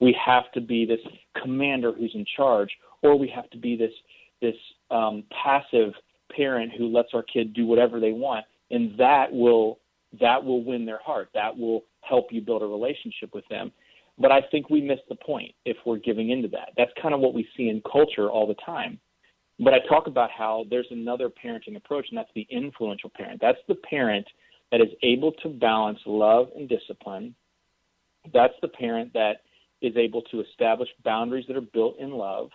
we 0.00 0.16
have 0.24 0.50
to 0.52 0.60
be 0.60 0.84
this 0.84 1.00
commander 1.40 1.92
who's 1.92 2.12
in 2.14 2.24
charge 2.36 2.68
or 3.02 3.16
we 3.16 3.28
have 3.28 3.48
to 3.50 3.58
be 3.58 3.76
this 3.76 3.92
this 4.40 4.54
um, 4.90 5.24
passive 5.42 5.92
parent 6.34 6.72
who 6.76 6.88
lets 6.88 7.08
our 7.14 7.22
kid 7.22 7.54
do 7.54 7.66
whatever 7.66 8.00
they 8.00 8.12
want, 8.12 8.44
and 8.70 8.98
that 8.98 9.32
will 9.32 9.78
that 10.20 10.42
will 10.42 10.64
win 10.64 10.84
their 10.84 11.00
heart. 11.04 11.28
That 11.34 11.56
will 11.56 11.84
help 12.02 12.26
you 12.30 12.40
build 12.40 12.62
a 12.62 12.66
relationship 12.66 13.30
with 13.32 13.46
them. 13.48 13.72
But 14.18 14.30
I 14.30 14.42
think 14.50 14.70
we 14.70 14.80
miss 14.80 15.00
the 15.08 15.16
point 15.16 15.52
if 15.64 15.76
we're 15.84 15.98
giving 15.98 16.30
into 16.30 16.48
that. 16.48 16.70
That's 16.76 16.92
kind 17.00 17.14
of 17.14 17.20
what 17.20 17.34
we 17.34 17.48
see 17.56 17.68
in 17.68 17.82
culture 17.90 18.30
all 18.30 18.46
the 18.46 18.54
time. 18.64 19.00
But 19.58 19.74
I 19.74 19.78
talk 19.88 20.06
about 20.06 20.30
how 20.30 20.66
there's 20.68 20.86
another 20.90 21.28
parenting 21.28 21.76
approach, 21.76 22.06
and 22.10 22.18
that's 22.18 22.30
the 22.34 22.46
influential 22.50 23.10
parent. 23.16 23.40
That's 23.40 23.58
the 23.66 23.76
parent 23.76 24.26
that 24.70 24.80
is 24.80 24.88
able 25.02 25.32
to 25.32 25.48
balance 25.48 25.98
love 26.06 26.48
and 26.56 26.68
discipline. 26.68 27.34
That's 28.32 28.54
the 28.62 28.68
parent 28.68 29.12
that 29.14 29.42
is 29.82 29.96
able 29.96 30.22
to 30.22 30.40
establish 30.40 30.88
boundaries 31.04 31.44
that 31.48 31.56
are 31.56 31.60
built 31.60 31.98
in 31.98 32.10
love 32.10 32.50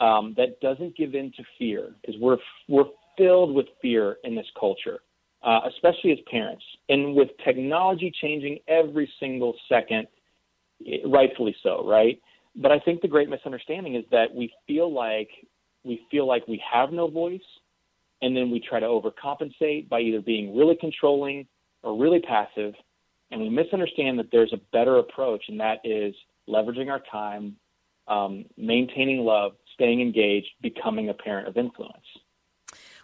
um, 0.00 0.34
that 0.36 0.60
doesn't 0.60 0.96
give 0.96 1.14
in 1.14 1.32
to 1.32 1.42
fear 1.58 1.94
because 2.00 2.20
we're 2.20 2.38
we're 2.68 2.84
filled 3.16 3.54
with 3.54 3.66
fear 3.82 4.16
in 4.24 4.34
this 4.34 4.46
culture, 4.58 5.00
uh, 5.42 5.60
especially 5.68 6.12
as 6.12 6.18
parents, 6.30 6.64
and 6.88 7.14
with 7.14 7.28
technology 7.44 8.12
changing 8.20 8.58
every 8.68 9.10
single 9.18 9.54
second, 9.68 10.06
rightfully 11.04 11.54
so, 11.62 11.84
right? 11.86 12.20
But 12.54 12.70
I 12.72 12.78
think 12.80 13.02
the 13.02 13.08
great 13.08 13.28
misunderstanding 13.28 13.96
is 13.96 14.04
that 14.10 14.32
we 14.34 14.52
feel 14.66 14.92
like 14.92 15.30
we 15.84 16.00
feel 16.10 16.26
like 16.26 16.46
we 16.46 16.62
have 16.72 16.92
no 16.92 17.08
voice, 17.08 17.40
and 18.22 18.36
then 18.36 18.50
we 18.50 18.60
try 18.60 18.80
to 18.80 18.86
overcompensate 18.86 19.88
by 19.88 20.00
either 20.00 20.20
being 20.20 20.56
really 20.56 20.76
controlling 20.80 21.46
or 21.82 21.96
really 21.96 22.20
passive, 22.20 22.74
and 23.30 23.40
we 23.40 23.48
misunderstand 23.48 24.18
that 24.18 24.30
there's 24.32 24.52
a 24.52 24.60
better 24.72 24.98
approach, 24.98 25.44
and 25.48 25.60
that 25.60 25.78
is 25.84 26.14
leveraging 26.48 26.90
our 26.90 27.02
time, 27.10 27.56
um, 28.08 28.44
maintaining 28.56 29.20
love, 29.20 29.52
staying 29.74 30.00
engaged, 30.00 30.48
becoming 30.62 31.08
a 31.08 31.14
parent 31.14 31.46
of 31.46 31.56
influence. 31.56 32.06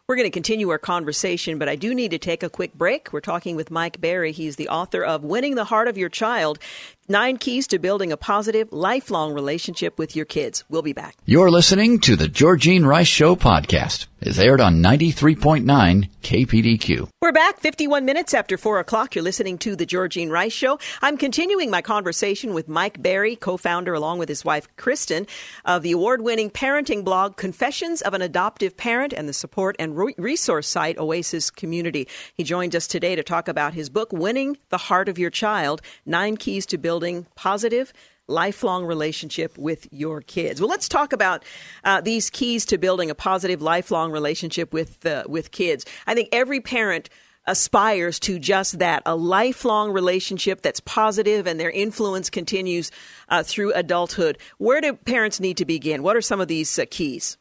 We're 0.07 0.17
going 0.17 0.27
to 0.27 0.31
continue 0.31 0.69
our 0.69 0.79
conversation, 0.79 1.59
but 1.59 1.67
I 1.67 1.77
do 1.77 1.95
need 1.95 2.11
to 2.11 2.19
take 2.19 2.43
a 2.43 2.51
quick 2.51 2.75
break. 2.75 3.11
We're 3.11 3.21
talking 3.21 3.57
with 3.57 3.71
Mike 3.71 4.03
Berry. 4.03 4.33
He's 4.33 4.57
the 4.57 4.69
author 4.69 5.03
of 5.03 5.25
Winning 5.25 5.55
the 5.55 5.65
Heart 5.65 5.89
of 5.89 5.97
Your 5.97 6.11
Child 6.11 6.59
Nine 7.07 7.37
Keys 7.37 7.67
to 7.67 7.79
Building 7.79 8.13
a 8.13 8.17
Positive, 8.17 8.73
Lifelong 8.73 9.35
Relationship 9.35 9.99
with 9.99 10.17
Your 10.17 10.25
Kids. 10.25 10.65
We'll 10.71 10.81
be 10.81 10.95
back. 10.95 11.17
You're 11.27 11.51
listening 11.51 11.99
to 12.01 12.17
the 12.17 12.29
Georgene 12.29 12.87
Rice 12.87 13.09
Show 13.09 13.37
podcast. 13.37 14.07
It's 14.27 14.39
aired 14.39 14.63
on 14.63 14.83
93.9 14.83 16.09
KPDQ. 16.23 17.09
We're 17.21 17.33
back 17.33 17.61
51 17.61 18.07
minutes 18.07 18.33
after 18.33 18.57
4 18.57 18.79
o'clock. 18.79 19.15
You're 19.15 19.23
listening 19.23 19.59
to 19.59 19.77
The 19.77 19.85
Georgene 19.85 20.31
Rice 20.31 20.55
Show. 20.55 20.79
I'm 21.03 21.19
continuing 21.19 21.71
my 21.71 21.83
conversation 21.83 22.55
with 22.55 22.67
Mike 22.67 23.03
Berry, 23.03 23.37
co 23.37 23.59
founder, 23.59 23.93
along 23.93 24.19
with 24.19 24.31
his 24.31 24.43
wife 24.43 24.67
Kristen, 24.77 25.27
of 25.67 25.83
the 25.83 25.93
award 25.93 26.23
winning 26.23 26.49
parenting 26.49 27.05
blog 27.05 27.37
Confessions 27.37 28.01
of 28.01 28.15
an 28.15 28.23
Adoptive 28.23 28.79
Parent 28.79 29.13
and 29.13 29.29
the 29.29 29.35
support 29.35 29.77
and 29.79 29.95
re- 29.95 30.15
resource 30.17 30.69
site 30.69 30.97
Oasis 30.97 31.51
Community. 31.51 32.09
He 32.35 32.45
joined 32.45 32.75
us 32.75 32.87
today 32.87 33.15
to 33.17 33.23
talk 33.23 33.47
about 33.47 33.75
his 33.75 33.91
book, 33.91 34.11
Winning 34.11 34.57
the 34.71 34.79
Heart 34.79 35.11
of 35.11 35.19
Your 35.19 35.31
Child 35.31 35.83
Nine 36.07 36.39
Keys 36.39 36.65
to 36.67 36.79
Building 36.95 37.27
Positive 37.35 37.93
lifelong 38.29 38.87
relationship 38.87 39.59
with 39.59 39.89
your 39.93 40.21
kids. 40.21 40.61
Well, 40.61 40.71
let's 40.71 40.89
talk 40.89 41.13
about 41.13 41.45
uh, 41.83 42.01
these 42.01 42.31
keys 42.31 42.65
to 42.67 42.79
building 42.79 43.11
a 43.11 43.17
positive 43.17 43.61
lifelong 43.61 44.13
relationship 44.13 44.73
with 44.73 45.05
uh, 45.05 45.25
with 45.27 45.51
kids. 45.51 45.85
I 46.07 46.15
think 46.15 46.29
every 46.31 46.61
parent 46.61 47.11
aspires 47.49 48.21
to 48.21 48.39
just 48.39 48.79
that 48.79 49.03
a 49.07 49.17
lifelong 49.17 49.91
relationship 49.91 50.63
that's 50.63 50.79
positive 50.79 51.49
and 51.49 51.59
their 51.59 51.71
influence 51.71 52.31
continues 52.31 52.93
uh, 53.29 53.43
through 53.43 53.73
adulthood. 53.73 54.39
Where 54.59 54.81
do 54.81 54.93
parents 54.93 55.41
need 55.41 55.57
to 55.57 55.65
begin? 55.65 56.05
What 56.05 56.15
are 56.15 56.23
some 56.23 56.41
of 56.41 56.47
these 56.47 56.79
uh, 56.79 56.85
keys? 56.89 57.39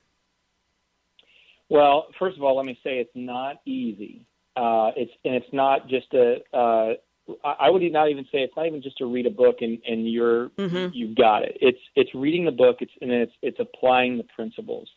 Well, 1.69 2.07
first 2.17 2.37
of 2.37 2.43
all, 2.43 2.57
let 2.57 2.65
me 2.65 2.77
say 2.83 2.97
it's 2.97 3.11
not 3.13 3.57
easy. 3.67 4.25
Uh, 4.55 4.89
it's 4.95 5.11
and 5.23 5.35
it's 5.35 5.53
not 5.53 5.87
just 5.87 6.11
a. 6.15 6.95
I 7.43 7.69
would 7.69 7.81
not 7.91 8.09
even 8.09 8.25
say 8.25 8.39
it's 8.39 8.55
not 8.55 8.67
even 8.67 8.81
just 8.81 8.97
to 8.97 9.05
read 9.05 9.25
a 9.25 9.29
book 9.29 9.57
and, 9.62 9.79
and 9.88 10.12
you're 10.12 10.49
mm-hmm. 10.49 10.89
you've 10.93 11.15
got 11.15 11.43
it. 11.43 11.57
It's 11.62 11.79
it's 11.95 12.13
reading 12.13 12.43
the 12.45 12.51
book. 12.51 12.77
It's 12.81 12.91
and 13.01 13.12
it's 13.12 13.31
it's 13.41 13.59
applying 13.59 14.17
the 14.17 14.25
principles. 14.36 14.89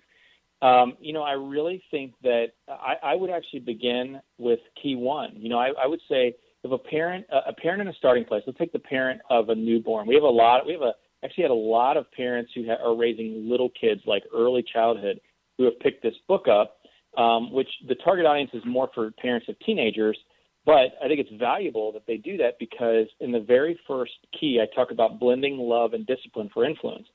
Um, 0.63 0.95
you 1.01 1.13
know, 1.13 1.23
I 1.23 1.33
really 1.33 1.83
think 1.91 2.15
that 2.23 2.47
I, 2.69 2.95
I 3.03 3.15
would 3.15 3.31
actually 3.31 3.61
begin 3.61 4.21
with 4.39 4.59
key 4.83 4.97
one. 4.97 5.35
You 5.37 5.51
know, 5.51 5.59
I, 5.59 5.69
I 5.83 5.87
would 5.87 6.01
say 6.09 6.35
if 6.65 6.73
a 6.73 6.79
parent 6.79 7.27
a 7.31 7.53
parent 7.53 7.83
in 7.83 7.89
a 7.89 7.95
starting 7.95 8.25
place. 8.25 8.43
Let's 8.47 8.59
take 8.59 8.73
the 8.73 8.81
parent 8.81 9.21
of 9.31 9.49
a 9.49 9.55
newborn. 9.55 10.07
We 10.09 10.15
have 10.15 10.25
a 10.25 10.29
lot. 10.29 10.67
We 10.67 10.73
have 10.73 10.83
a 10.83 10.93
actually 11.25 11.43
had 11.43 11.51
a 11.53 11.55
lot 11.55 11.97
of 11.97 12.11
parents 12.13 12.51
who 12.55 12.67
ha- 12.67 12.85
are 12.85 12.97
raising 12.97 13.49
little 13.49 13.71
kids, 13.81 14.01
like 14.07 14.25
early 14.35 14.65
childhood, 14.73 15.21
who 15.59 15.65
have 15.65 15.79
picked 15.81 16.03
this 16.03 16.15
book 16.27 16.47
up. 16.49 16.79
Um, 17.17 17.51
which 17.51 17.71
the 17.89 17.95
target 17.95 18.27
audience 18.27 18.51
is 18.53 18.63
more 18.67 18.91
for 18.95 19.11
parents 19.13 19.49
of 19.49 19.59
teenagers, 19.61 20.19
but 20.67 20.99
I 21.03 21.07
think 21.07 21.21
it's 21.21 21.31
valuable 21.39 21.93
that 21.93 22.07
they 22.07 22.17
do 22.17 22.37
that 22.39 22.59
because 22.59 23.07
in 23.21 23.31
the 23.31 23.41
very 23.41 23.79
first 23.87 24.13
key, 24.39 24.61
I 24.61 24.75
talk 24.75 24.91
about 24.91 25.21
blending 25.21 25.57
love 25.59 25.95
and 25.95 26.05
discipline 26.07 26.51
for 26.53 26.65
influence. 26.65 27.07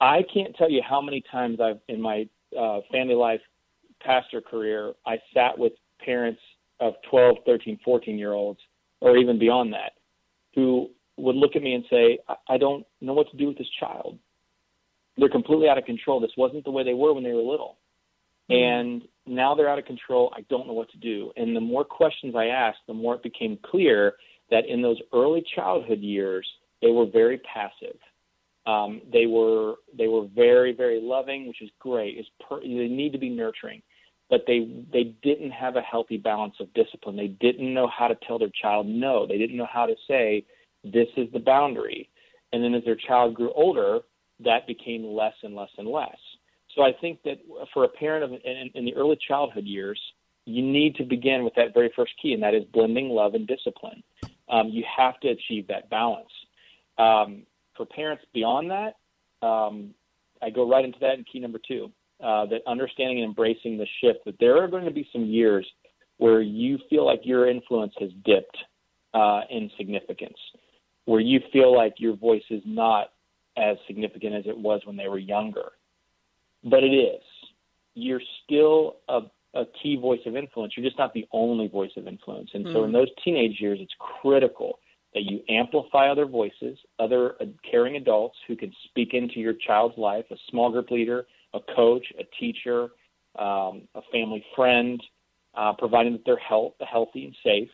I 0.00 0.22
can't 0.32 0.54
tell 0.54 0.70
you 0.70 0.80
how 0.88 1.02
many 1.02 1.22
times 1.30 1.58
I've 1.60 1.80
in 1.88 2.00
my 2.00 2.28
uh, 2.58 2.80
family 2.92 3.16
life 3.16 3.40
pastor 4.00 4.40
career, 4.40 4.92
I 5.04 5.16
sat 5.34 5.58
with 5.58 5.72
parents 6.04 6.40
of 6.80 6.94
12, 7.10 7.38
13, 7.44 7.80
14 7.84 8.16
year 8.16 8.32
olds, 8.32 8.60
or 9.00 9.16
even 9.16 9.38
beyond 9.38 9.72
that, 9.72 9.92
who 10.54 10.88
would 11.16 11.34
look 11.34 11.56
at 11.56 11.62
me 11.62 11.74
and 11.74 11.84
say, 11.90 12.18
I, 12.28 12.54
I 12.54 12.58
don't 12.58 12.86
know 13.00 13.12
what 13.12 13.30
to 13.32 13.36
do 13.36 13.48
with 13.48 13.58
this 13.58 13.68
child. 13.80 14.18
They're 15.16 15.28
completely 15.28 15.68
out 15.68 15.78
of 15.78 15.84
control. 15.84 16.20
This 16.20 16.30
wasn't 16.36 16.64
the 16.64 16.70
way 16.70 16.84
they 16.84 16.94
were 16.94 17.12
when 17.12 17.24
they 17.24 17.32
were 17.32 17.42
little. 17.42 17.78
Mm-hmm. 18.50 18.54
And 18.54 19.02
now 19.26 19.54
they're 19.54 19.68
out 19.68 19.78
of 19.78 19.84
control. 19.84 20.32
I 20.36 20.42
don't 20.48 20.66
know 20.66 20.72
what 20.72 20.90
to 20.90 20.98
do. 20.98 21.32
And 21.36 21.54
the 21.54 21.60
more 21.60 21.84
questions 21.84 22.34
I 22.36 22.46
asked, 22.46 22.78
the 22.86 22.94
more 22.94 23.14
it 23.14 23.22
became 23.22 23.58
clear 23.62 24.14
that 24.50 24.66
in 24.66 24.80
those 24.80 24.98
early 25.12 25.44
childhood 25.54 26.00
years, 26.00 26.46
they 26.80 26.90
were 26.90 27.06
very 27.06 27.38
passive. 27.38 27.98
Um, 28.66 29.00
they 29.10 29.26
were 29.26 29.76
they 29.96 30.08
were 30.08 30.26
very 30.34 30.72
very 30.72 31.00
loving, 31.00 31.48
which 31.48 31.62
is 31.62 31.70
great. 31.78 32.18
It's 32.18 32.28
per, 32.46 32.60
they 32.60 32.66
need 32.66 33.12
to 33.12 33.18
be 33.18 33.30
nurturing, 33.30 33.82
but 34.28 34.44
they 34.46 34.84
they 34.92 35.14
didn't 35.22 35.52
have 35.52 35.76
a 35.76 35.80
healthy 35.80 36.18
balance 36.18 36.54
of 36.60 36.72
discipline. 36.74 37.16
They 37.16 37.28
didn't 37.28 37.72
know 37.72 37.88
how 37.88 38.08
to 38.08 38.16
tell 38.26 38.38
their 38.38 38.50
child 38.60 38.86
no. 38.86 39.26
They 39.26 39.38
didn't 39.38 39.56
know 39.56 39.68
how 39.72 39.86
to 39.86 39.94
say 40.06 40.44
this 40.84 41.08
is 41.16 41.28
the 41.32 41.38
boundary. 41.38 42.10
And 42.52 42.62
then 42.62 42.74
as 42.74 42.84
their 42.84 42.96
child 42.96 43.34
grew 43.34 43.52
older, 43.52 44.00
that 44.44 44.66
became 44.66 45.04
less 45.04 45.34
and 45.42 45.54
less 45.54 45.70
and 45.78 45.88
less. 45.88 46.18
So 46.78 46.84
I 46.84 46.92
think 47.00 47.18
that 47.24 47.38
for 47.74 47.82
a 47.82 47.88
parent 47.88 48.22
of 48.22 48.30
in, 48.44 48.70
in 48.72 48.84
the 48.84 48.94
early 48.94 49.18
childhood 49.26 49.64
years, 49.64 50.00
you 50.44 50.62
need 50.62 50.94
to 50.94 51.04
begin 51.04 51.42
with 51.42 51.52
that 51.56 51.74
very 51.74 51.92
first 51.96 52.12
key, 52.22 52.34
and 52.34 52.42
that 52.44 52.54
is 52.54 52.62
blending 52.72 53.08
love 53.08 53.34
and 53.34 53.48
discipline. 53.48 54.00
Um, 54.48 54.68
you 54.68 54.84
have 54.96 55.18
to 55.20 55.28
achieve 55.28 55.66
that 55.66 55.90
balance. 55.90 56.30
Um, 56.96 57.42
for 57.76 57.84
parents 57.84 58.24
beyond 58.32 58.70
that, 58.70 58.94
um, 59.44 59.92
I 60.40 60.50
go 60.50 60.70
right 60.70 60.84
into 60.84 61.00
that 61.00 61.18
in 61.18 61.24
key 61.24 61.40
number 61.40 61.58
two. 61.66 61.90
Uh, 62.22 62.46
that 62.46 62.60
understanding 62.66 63.18
and 63.18 63.26
embracing 63.26 63.76
the 63.76 63.86
shift 64.00 64.20
that 64.24 64.36
there 64.38 64.62
are 64.62 64.68
going 64.68 64.84
to 64.84 64.90
be 64.92 65.08
some 65.12 65.24
years 65.24 65.66
where 66.18 66.40
you 66.40 66.78
feel 66.88 67.04
like 67.04 67.20
your 67.24 67.48
influence 67.48 67.92
has 67.98 68.10
dipped 68.24 68.56
uh, 69.14 69.40
in 69.50 69.68
significance, 69.76 70.38
where 71.06 71.20
you 71.20 71.40
feel 71.52 71.74
like 71.74 71.94
your 71.98 72.16
voice 72.16 72.42
is 72.50 72.62
not 72.64 73.12
as 73.56 73.76
significant 73.88 74.34
as 74.34 74.44
it 74.46 74.56
was 74.56 74.80
when 74.84 74.96
they 74.96 75.08
were 75.08 75.18
younger 75.18 75.72
but 76.64 76.82
it 76.82 76.92
is. 76.94 77.22
You're 77.94 78.22
still 78.44 78.96
a, 79.08 79.20
a 79.54 79.64
key 79.82 79.96
voice 80.00 80.20
of 80.26 80.36
influence. 80.36 80.74
You're 80.76 80.86
just 80.86 80.98
not 80.98 81.12
the 81.14 81.26
only 81.32 81.68
voice 81.68 81.90
of 81.96 82.06
influence. 82.06 82.50
And 82.54 82.66
mm. 82.66 82.72
so 82.72 82.84
in 82.84 82.90
hmm. 82.90 82.96
those 82.96 83.08
teenage 83.24 83.60
years, 83.60 83.78
it's 83.80 83.94
critical 83.98 84.78
that 85.14 85.22
you 85.22 85.40
amplify 85.48 86.08
other 86.10 86.26
voices, 86.26 86.78
other 86.98 87.34
uh, 87.40 87.46
caring 87.68 87.96
adults 87.96 88.36
who 88.46 88.56
can 88.56 88.72
speak 88.84 89.14
into 89.14 89.40
your 89.40 89.54
child's 89.54 89.96
life, 89.96 90.24
a 90.30 90.36
small 90.50 90.70
group 90.70 90.90
leader, 90.90 91.26
a 91.54 91.60
coach, 91.74 92.06
a 92.18 92.24
teacher, 92.38 92.88
um, 93.38 93.82
a 93.94 94.02
family 94.12 94.44
friend, 94.54 95.02
uh, 95.54 95.72
providing 95.78 96.12
that 96.12 96.22
they're 96.26 96.36
health, 96.36 96.74
healthy 96.80 97.24
and 97.24 97.36
safe. 97.42 97.70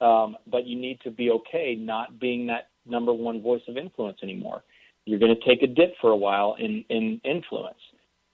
Um, 0.00 0.36
but 0.46 0.66
you 0.66 0.78
need 0.78 1.00
to 1.04 1.10
be 1.10 1.30
okay 1.30 1.74
not 1.78 2.18
being 2.20 2.48
that 2.48 2.68
number 2.84 3.12
one 3.12 3.40
voice 3.40 3.62
of 3.68 3.76
influence 3.76 4.18
anymore 4.22 4.62
you're 5.06 5.18
going 5.18 5.34
to 5.34 5.48
take 5.48 5.62
a 5.62 5.66
dip 5.66 5.94
for 6.00 6.10
a 6.10 6.16
while 6.16 6.56
in, 6.58 6.84
in 6.90 7.20
influence. 7.24 7.78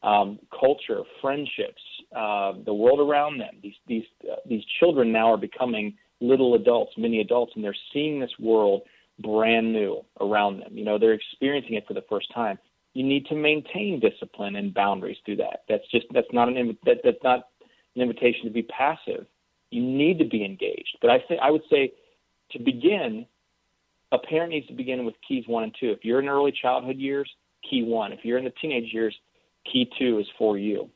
Um, 0.03 0.41
culture, 0.59 1.03
friendships, 1.21 1.81
uh, 2.17 2.55
the 2.67 2.75
world 2.75 2.99
around 2.99 3.39
them. 3.39 3.55
These 3.63 3.77
these 3.87 4.03
uh, 4.29 4.35
these 4.49 4.65
children 4.81 5.13
now 5.13 5.33
are 5.33 5.37
becoming 5.37 5.95
little 6.21 6.55
adults, 6.55 6.93
mini 6.99 7.21
adults, 7.21 7.53
and 7.55 7.63
they're 7.63 7.77
seeing 7.93 8.19
this 8.19 8.33
world 8.41 8.83
brand 9.21 9.73
new 9.73 10.05
around 10.21 10.59
them. 10.59 10.77
You 10.77 10.85
know, 10.85 10.99
they're 10.99 11.13
experiencing 11.13 11.75
it 11.75 11.87
for 11.87 11.95
the 11.95 12.05
first 12.09 12.33
time. 12.35 12.59
You 12.95 13.05
need 13.05 13.27
to 13.27 13.37
maintain 13.37 14.01
discipline 14.01 14.57
and 14.57 14.75
boundaries 14.75 15.19
through 15.25 15.37
that. 15.37 15.63
That's 15.69 15.89
just 15.93 16.07
that's 16.13 16.27
not 16.33 16.49
an 16.49 16.77
that, 16.85 16.99
that's 17.05 17.23
not 17.23 17.49
an 17.95 18.03
invitation 18.03 18.45
to 18.45 18.51
be 18.51 18.63
passive. 18.63 19.27
You 19.71 19.83
need 19.83 20.19
to 20.19 20.25
be 20.25 20.45
engaged. 20.45 20.99
But 21.01 21.11
I 21.11 21.21
think 21.29 21.41
I 21.41 21.51
would 21.51 21.63
say 21.71 21.93
to 22.51 22.59
begin, 22.59 23.27
a 24.13 24.19
parent 24.19 24.51
needs 24.53 24.67
to 24.69 24.75
begin 24.75 25.05
with 25.05 25.15
keys 25.27 25.45
one 25.47 25.65
and 25.65 25.75
two. 25.81 25.91
If 25.91 26.05
you're 26.05 26.21
in 26.21 26.29
early 26.29 26.53
childhood 26.53 26.99
years, 26.99 27.29
key 27.69 27.83
one. 27.83 28.13
If 28.13 28.21
you're 28.25 28.39
in 28.39 28.45
the 28.45 28.53
teenage 28.61 28.93
years, 28.93 29.17
key 29.71 29.91
two 29.99 30.19
is 30.19 30.27
for 30.39 30.59
you. 30.59 30.91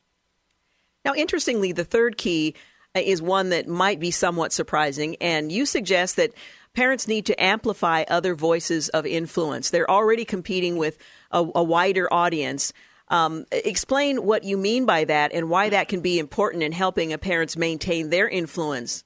Now, 1.04 1.14
interestingly, 1.14 1.72
the 1.72 1.84
third 1.84 2.18
key 2.18 2.54
uh, 2.94 3.00
is 3.00 3.22
one 3.22 3.48
that 3.50 3.66
might 3.66 3.98
be 3.98 4.10
somewhat 4.10 4.52
surprising, 4.52 5.16
and 5.20 5.50
you 5.50 5.64
suggest 5.64 6.16
that 6.16 6.32
parents 6.74 7.08
need 7.08 7.24
to 7.26 7.42
amplify 7.42 8.04
other 8.08 8.34
voices 8.34 8.90
of 8.90 9.06
influence. 9.06 9.70
They're 9.70 9.90
already 9.90 10.26
competing 10.26 10.76
with 10.76 10.98
a, 11.30 11.38
a 11.54 11.64
wider 11.64 12.12
audience. 12.12 12.72
Um, 13.08 13.46
explain 13.50 14.24
what 14.24 14.44
you 14.44 14.58
mean 14.58 14.84
by 14.84 15.04
that 15.04 15.32
and 15.32 15.48
why 15.48 15.70
that 15.70 15.88
can 15.88 16.00
be 16.00 16.18
important 16.18 16.64
in 16.64 16.72
helping 16.72 17.12
a 17.12 17.18
parents 17.18 17.56
maintain 17.56 18.10
their 18.10 18.28
influence 18.28 19.04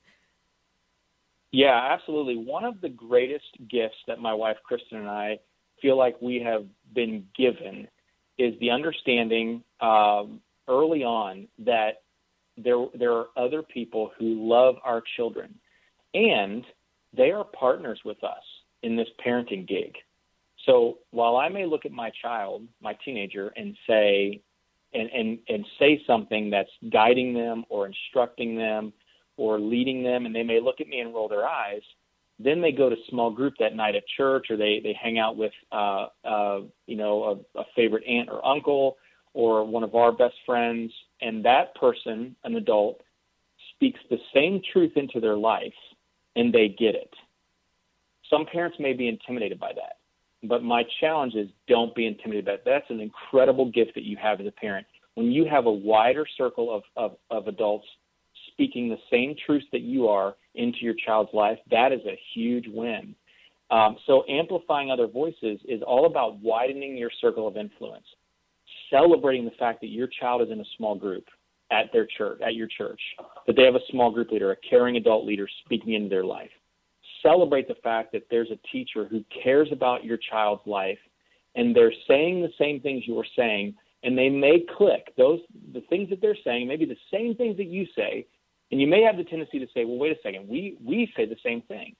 yeah, 1.52 1.88
absolutely. 1.92 2.36
One 2.36 2.64
of 2.64 2.80
the 2.80 2.88
greatest 2.88 3.46
gifts 3.68 3.96
that 4.06 4.18
my 4.18 4.32
wife 4.32 4.56
Kristen 4.64 4.98
and 4.98 5.08
I 5.08 5.38
feel 5.82 5.96
like 5.96 6.20
we 6.20 6.40
have 6.44 6.64
been 6.94 7.26
given 7.36 7.88
is 8.38 8.54
the 8.60 8.70
understanding 8.70 9.62
um, 9.80 10.40
early 10.68 11.02
on 11.02 11.48
that 11.58 12.02
there 12.56 12.86
there 12.98 13.12
are 13.12 13.26
other 13.36 13.62
people 13.62 14.10
who 14.18 14.48
love 14.48 14.76
our 14.84 15.02
children, 15.16 15.54
and 16.14 16.64
they 17.16 17.30
are 17.30 17.44
partners 17.44 18.00
with 18.04 18.22
us 18.22 18.42
in 18.82 18.96
this 18.96 19.08
parenting 19.24 19.66
gig. 19.66 19.94
So 20.66 20.98
while 21.10 21.36
I 21.36 21.48
may 21.48 21.66
look 21.66 21.86
at 21.86 21.92
my 21.92 22.10
child, 22.22 22.66
my 22.82 22.96
teenager, 23.04 23.52
and 23.56 23.76
say, 23.88 24.40
and 24.92 25.10
and 25.10 25.38
and 25.48 25.64
say 25.78 26.02
something 26.06 26.50
that's 26.50 26.70
guiding 26.92 27.34
them 27.34 27.64
or 27.68 27.86
instructing 27.86 28.56
them 28.56 28.92
or 29.40 29.58
leading 29.58 30.02
them, 30.02 30.26
and 30.26 30.34
they 30.34 30.42
may 30.42 30.60
look 30.60 30.82
at 30.82 30.86
me 30.86 31.00
and 31.00 31.14
roll 31.14 31.26
their 31.26 31.46
eyes. 31.46 31.80
Then 32.38 32.60
they 32.60 32.72
go 32.72 32.90
to 32.90 32.96
small 33.08 33.30
group 33.30 33.54
that 33.58 33.74
night 33.74 33.96
at 33.96 34.02
church, 34.18 34.48
or 34.50 34.58
they 34.58 34.80
they 34.84 34.94
hang 35.02 35.18
out 35.18 35.34
with 35.36 35.52
uh, 35.72 36.08
uh, 36.24 36.60
you 36.86 36.96
know 36.96 37.42
a, 37.56 37.60
a 37.60 37.64
favorite 37.74 38.04
aunt 38.06 38.28
or 38.30 38.46
uncle, 38.46 38.98
or 39.32 39.64
one 39.64 39.82
of 39.82 39.94
our 39.94 40.12
best 40.12 40.34
friends, 40.44 40.92
and 41.22 41.42
that 41.46 41.74
person, 41.74 42.36
an 42.44 42.54
adult, 42.56 43.00
speaks 43.74 43.98
the 44.10 44.18
same 44.34 44.60
truth 44.74 44.92
into 44.96 45.20
their 45.20 45.36
life, 45.36 45.72
and 46.36 46.52
they 46.52 46.68
get 46.68 46.94
it. 46.94 47.12
Some 48.28 48.44
parents 48.44 48.76
may 48.78 48.92
be 48.92 49.08
intimidated 49.08 49.58
by 49.58 49.72
that, 49.72 49.96
but 50.46 50.62
my 50.62 50.82
challenge 51.00 51.34
is 51.34 51.48
don't 51.66 51.94
be 51.94 52.06
intimidated 52.06 52.44
by 52.44 52.52
that. 52.52 52.64
That's 52.66 52.90
an 52.90 53.00
incredible 53.00 53.70
gift 53.70 53.92
that 53.94 54.04
you 54.04 54.18
have 54.18 54.38
as 54.38 54.46
a 54.46 54.52
parent. 54.52 54.86
When 55.14 55.32
you 55.32 55.46
have 55.46 55.64
a 55.64 55.72
wider 55.72 56.26
circle 56.36 56.74
of, 56.74 56.82
of, 56.96 57.16
of 57.30 57.48
adults 57.48 57.86
speaking 58.60 58.90
the 58.90 58.98
same 59.10 59.34
truths 59.46 59.64
that 59.72 59.80
you 59.80 60.06
are 60.06 60.34
into 60.54 60.80
your 60.82 60.94
child's 61.06 61.30
life, 61.32 61.56
that 61.70 61.92
is 61.92 62.00
a 62.06 62.18
huge 62.34 62.66
win. 62.68 63.14
Um, 63.70 63.96
so 64.06 64.22
amplifying 64.28 64.90
other 64.90 65.06
voices 65.06 65.58
is 65.66 65.80
all 65.86 66.04
about 66.04 66.38
widening 66.40 66.94
your 66.94 67.10
circle 67.22 67.48
of 67.48 67.56
influence, 67.56 68.04
celebrating 68.90 69.46
the 69.46 69.52
fact 69.52 69.80
that 69.80 69.86
your 69.86 70.08
child 70.20 70.42
is 70.42 70.48
in 70.50 70.60
a 70.60 70.64
small 70.76 70.94
group 70.94 71.24
at 71.72 71.86
their 71.90 72.06
church, 72.18 72.38
at 72.44 72.54
your 72.54 72.66
church, 72.66 73.00
that 73.46 73.56
they 73.56 73.62
have 73.62 73.76
a 73.76 73.86
small 73.90 74.10
group 74.10 74.30
leader, 74.30 74.50
a 74.50 74.56
caring 74.68 74.96
adult 74.96 75.24
leader 75.24 75.48
speaking 75.64 75.94
into 75.94 76.10
their 76.10 76.24
life. 76.24 76.50
Celebrate 77.22 77.66
the 77.66 77.76
fact 77.82 78.12
that 78.12 78.26
there's 78.30 78.50
a 78.50 78.58
teacher 78.70 79.06
who 79.08 79.24
cares 79.42 79.68
about 79.72 80.04
your 80.04 80.18
child's 80.30 80.66
life 80.66 80.98
and 81.54 81.74
they're 81.74 81.94
saying 82.06 82.42
the 82.42 82.52
same 82.58 82.78
things 82.80 83.04
you 83.06 83.18
are 83.18 83.26
saying 83.36 83.74
and 84.02 84.18
they 84.18 84.28
may 84.28 84.64
click 84.76 85.12
those 85.16 85.40
the 85.74 85.82
things 85.88 86.08
that 86.10 86.20
they're 86.20 86.36
saying 86.44 86.66
maybe 86.66 86.84
the 86.84 86.96
same 87.12 87.34
things 87.34 87.56
that 87.56 87.66
you 87.66 87.86
say 87.96 88.26
and 88.70 88.80
you 88.80 88.86
may 88.86 89.02
have 89.02 89.16
the 89.16 89.24
tendency 89.24 89.58
to 89.58 89.66
say, 89.74 89.84
well, 89.84 89.98
wait 89.98 90.12
a 90.12 90.20
second, 90.22 90.48
we, 90.48 90.76
we 90.84 91.12
say 91.16 91.26
the 91.26 91.36
same 91.44 91.62
thing. 91.62 91.94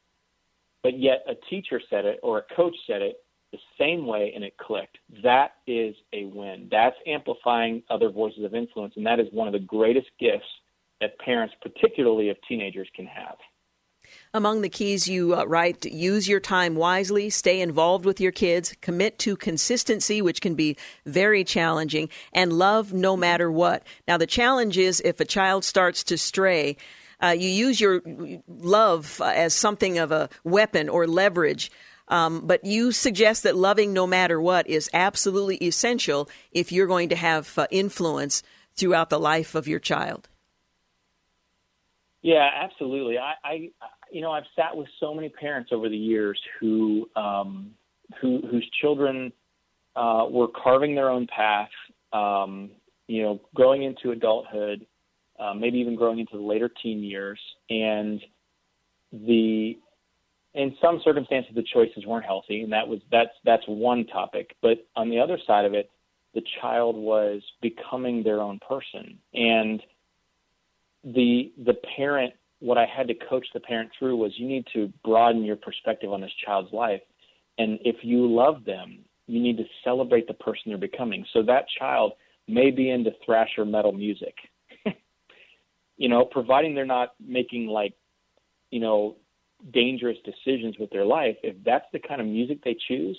But 0.83 0.99
yet 0.99 1.25
a 1.29 1.35
teacher 1.51 1.81
said 1.91 2.05
it 2.05 2.21
or 2.23 2.39
a 2.39 2.55
coach 2.55 2.75
said 2.87 3.03
it 3.03 3.17
the 3.53 3.59
same 3.79 4.07
way 4.07 4.33
and 4.35 4.45
it 4.45 4.57
clicked. 4.57 4.99
That 5.23 5.53
is 5.67 5.95
a 6.13 6.25
win. 6.25 6.69
That's 6.71 6.97
amplifying 7.07 7.83
other 7.91 8.11
voices 8.11 8.45
of 8.45 8.55
influence, 8.55 8.95
and 8.97 9.05
that 9.07 9.21
is 9.21 9.27
one 9.33 9.49
of 9.49 9.53
the 9.53 9.59
greatest 9.59 10.07
gifts 10.19 10.47
that 11.01 11.19
parents, 11.19 11.55
particularly 11.61 12.31
of 12.31 12.37
teenagers, 12.49 12.89
can 12.95 13.07
have. 13.07 13.37
Among 14.33 14.61
the 14.61 14.69
keys 14.69 15.09
you 15.09 15.35
uh, 15.35 15.45
write, 15.45 15.85
use 15.85 16.29
your 16.29 16.39
time 16.39 16.77
wisely, 16.77 17.31
stay 17.31 17.61
involved 17.61 18.05
with 18.05 18.21
your 18.21 18.31
kids, 18.31 18.77
commit 18.81 19.19
to 19.21 19.35
consistency, 19.35 20.23
which 20.23 20.41
can 20.41 20.55
be 20.55 20.77
very 21.05 21.43
challenging, 21.43 22.09
and 22.33 22.53
love 22.53 22.93
no 22.93 23.17
matter 23.17 23.51
what. 23.51 23.83
Now, 24.07 24.19
the 24.19 24.29
challenge 24.29 24.79
is 24.79 25.01
if 25.05 25.19
a 25.19 25.25
child 25.25 25.65
starts 25.65 26.05
to 26.05 26.17
stray, 26.17 26.77
uh, 27.21 27.35
you 27.37 27.49
use 27.49 27.81
your 27.81 28.03
love 28.47 29.21
as 29.25 29.53
something 29.53 29.99
of 29.99 30.13
a 30.13 30.29
weapon 30.45 30.89
or 30.89 31.09
leverage. 31.09 31.73
Um, 32.07 32.47
but 32.47 32.65
you 32.65 32.93
suggest 32.93 33.43
that 33.43 33.57
loving 33.57 33.93
no 33.93 34.07
matter 34.07 34.41
what 34.41 34.69
is 34.69 34.89
absolutely 34.95 35.57
essential 35.57 36.29
if 36.53 36.71
you're 36.71 36.87
going 36.87 37.09
to 37.09 37.17
have 37.17 37.59
uh, 37.59 37.67
influence 37.73 38.45
throughout 38.77 39.11
the 39.11 39.19
life 39.19 39.57
of 39.57 39.67
your 39.67 39.81
child. 39.81 40.29
Yeah, 42.23 42.49
absolutely. 42.63 43.19
I, 43.19 43.35
I, 43.43 43.71
you 44.11 44.21
know, 44.21 44.31
I've 44.31 44.45
sat 44.57 44.77
with 44.77 44.89
so 44.99 45.15
many 45.15 45.29
parents 45.29 45.71
over 45.73 45.89
the 45.89 45.97
years 45.97 46.41
who, 46.59 47.09
um, 47.17 47.73
who 48.21 48.41
whose 48.51 48.69
children 48.81 49.33
uh, 49.97 50.27
were 50.29 50.49
carving 50.49 50.95
their 50.95 51.11
own 51.11 51.27
path. 51.27 51.71
Um, 52.13 52.71
you 53.07 53.23
know, 53.23 53.41
growing 53.55 53.83
into 53.83 54.13
adulthood, 54.13 54.87
uh, 55.39 55.55
maybe 55.55 55.79
even 55.79 55.97
growing 55.97 56.19
into 56.19 56.37
the 56.37 56.43
later 56.43 56.71
teen 56.83 57.03
years, 57.03 57.41
and 57.69 58.21
the 59.13 59.79
in 60.55 60.77
some 60.83 61.01
circumstances 61.05 61.53
the 61.55 61.65
choices 61.73 62.07
weren't 62.07 62.25
healthy, 62.25 62.63
and 62.63 62.73
that 62.73 62.87
was 62.87 63.01
that's 63.11 63.31
that's 63.45 63.65
one 63.67 64.07
topic. 64.07 64.55
But 64.63 64.87
on 64.97 65.11
the 65.11 65.19
other 65.19 65.39
side 65.47 65.65
of 65.65 65.75
it, 65.75 65.91
the 66.35 66.43
child 66.61 66.97
was 66.97 67.43
becoming 67.61 68.23
their 68.23 68.41
own 68.41 68.59
person, 68.67 69.19
and 69.35 69.83
the 71.05 71.53
the 71.65 71.75
parent 71.97 72.35
what 72.61 72.79
I 72.79 72.87
had 72.87 73.09
to 73.09 73.15
coach 73.15 73.47
the 73.53 73.61
parent 73.61 73.91
through 73.99 74.17
was 74.17 74.33
you 74.37 74.47
need 74.47 74.67
to 74.75 74.93
broaden 75.05 75.45
your 75.45 75.57
perspective 75.57 76.13
on 76.13 76.21
this 76.21 76.31
child's 76.45 76.73
life. 76.73 77.01
And 77.59 77.79
if 77.85 77.97
you 78.03 78.27
love 78.27 78.65
them, 78.65 79.01
you 79.27 79.41
need 79.41 79.57
to 79.57 79.65
celebrate 79.85 80.27
the 80.27 80.35
person 80.35 80.63
they're 80.67 80.79
becoming. 80.79 81.25
So 81.33 81.43
that 81.43 81.65
child 81.79 82.13
may 82.47 82.71
be 82.71 82.91
into 82.91 83.11
thrash 83.25 83.51
or 83.57 83.65
metal 83.65 83.93
music. 83.93 84.35
you 85.97 86.09
know, 86.09 86.25
providing 86.25 86.75
they're 86.75 86.87
not 86.87 87.15
making 87.25 87.67
like, 87.67 87.95
you 88.71 88.81
know, 88.81 89.17
dangerous 89.73 90.17
decisions 90.25 90.77
with 90.79 90.91
their 90.91 91.05
life, 91.05 91.37
if 91.43 91.57
that's 91.65 91.85
the 91.93 91.99
kind 91.99 92.21
of 92.21 92.27
music 92.27 92.63
they 92.65 92.77
choose 92.89 93.19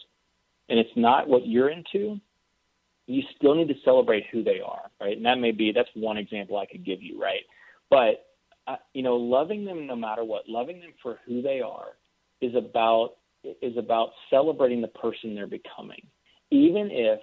and 0.69 0.79
it's 0.79 0.89
not 0.95 1.27
what 1.27 1.45
you're 1.45 1.69
into, 1.69 2.19
you 3.07 3.21
still 3.35 3.55
need 3.55 3.67
to 3.67 3.75
celebrate 3.83 4.23
who 4.31 4.43
they 4.43 4.59
are, 4.65 4.89
right? 4.99 5.17
And 5.17 5.25
that 5.25 5.39
may 5.39 5.51
be 5.51 5.71
that's 5.71 5.89
one 5.95 6.17
example 6.17 6.57
I 6.57 6.65
could 6.65 6.85
give 6.85 7.01
you, 7.01 7.21
right? 7.21 7.41
But 7.89 8.25
you 8.93 9.03
know, 9.03 9.15
loving 9.15 9.65
them 9.65 9.87
no 9.87 9.95
matter 9.95 10.23
what, 10.23 10.47
loving 10.47 10.79
them 10.79 10.93
for 11.01 11.19
who 11.25 11.41
they 11.41 11.61
are, 11.61 11.95
is 12.41 12.55
about 12.55 13.15
is 13.61 13.75
about 13.77 14.09
celebrating 14.29 14.81
the 14.81 14.87
person 14.87 15.33
they're 15.35 15.47
becoming, 15.47 16.01
even 16.51 16.89
if 16.91 17.19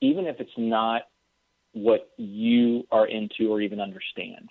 even 0.00 0.26
if 0.26 0.36
it's 0.40 0.50
not 0.56 1.02
what 1.72 2.10
you 2.16 2.84
are 2.90 3.06
into 3.06 3.50
or 3.50 3.60
even 3.60 3.80
understand. 3.80 4.48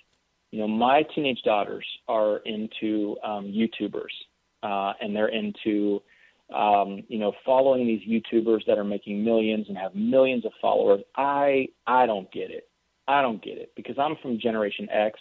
You 0.51 0.59
know, 0.59 0.67
my 0.67 1.03
teenage 1.13 1.41
daughters 1.43 1.85
are 2.07 2.37
into 2.45 3.17
um, 3.23 3.45
YouTubers, 3.45 4.13
uh, 4.63 4.93
and 5.01 5.15
they're 5.15 5.29
into 5.29 6.01
um, 6.53 7.03
you 7.07 7.19
know 7.19 7.33
following 7.45 7.87
these 7.87 8.01
YouTubers 8.07 8.65
that 8.67 8.77
are 8.77 8.83
making 8.83 9.23
millions 9.23 9.67
and 9.69 9.77
have 9.77 9.95
millions 9.95 10.45
of 10.45 10.51
followers. 10.61 11.01
I 11.15 11.67
I 11.87 12.05
don't 12.05 12.31
get 12.31 12.51
it. 12.51 12.67
I 13.07 13.21
don't 13.21 13.43
get 13.43 13.57
it 13.57 13.71
because 13.75 13.97
I'm 13.99 14.15
from 14.21 14.39
Generation 14.39 14.87
X 14.89 15.19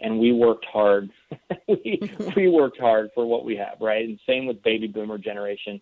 and 0.00 0.18
we 0.18 0.32
worked 0.32 0.66
hard. 0.66 1.10
we, 1.68 2.00
we 2.36 2.48
worked 2.48 2.78
hard 2.78 3.10
for 3.14 3.26
what 3.26 3.44
we 3.44 3.56
have, 3.56 3.80
right? 3.80 4.04
And 4.04 4.18
same 4.26 4.46
with 4.46 4.62
baby 4.62 4.86
boomer 4.86 5.18
generation. 5.18 5.80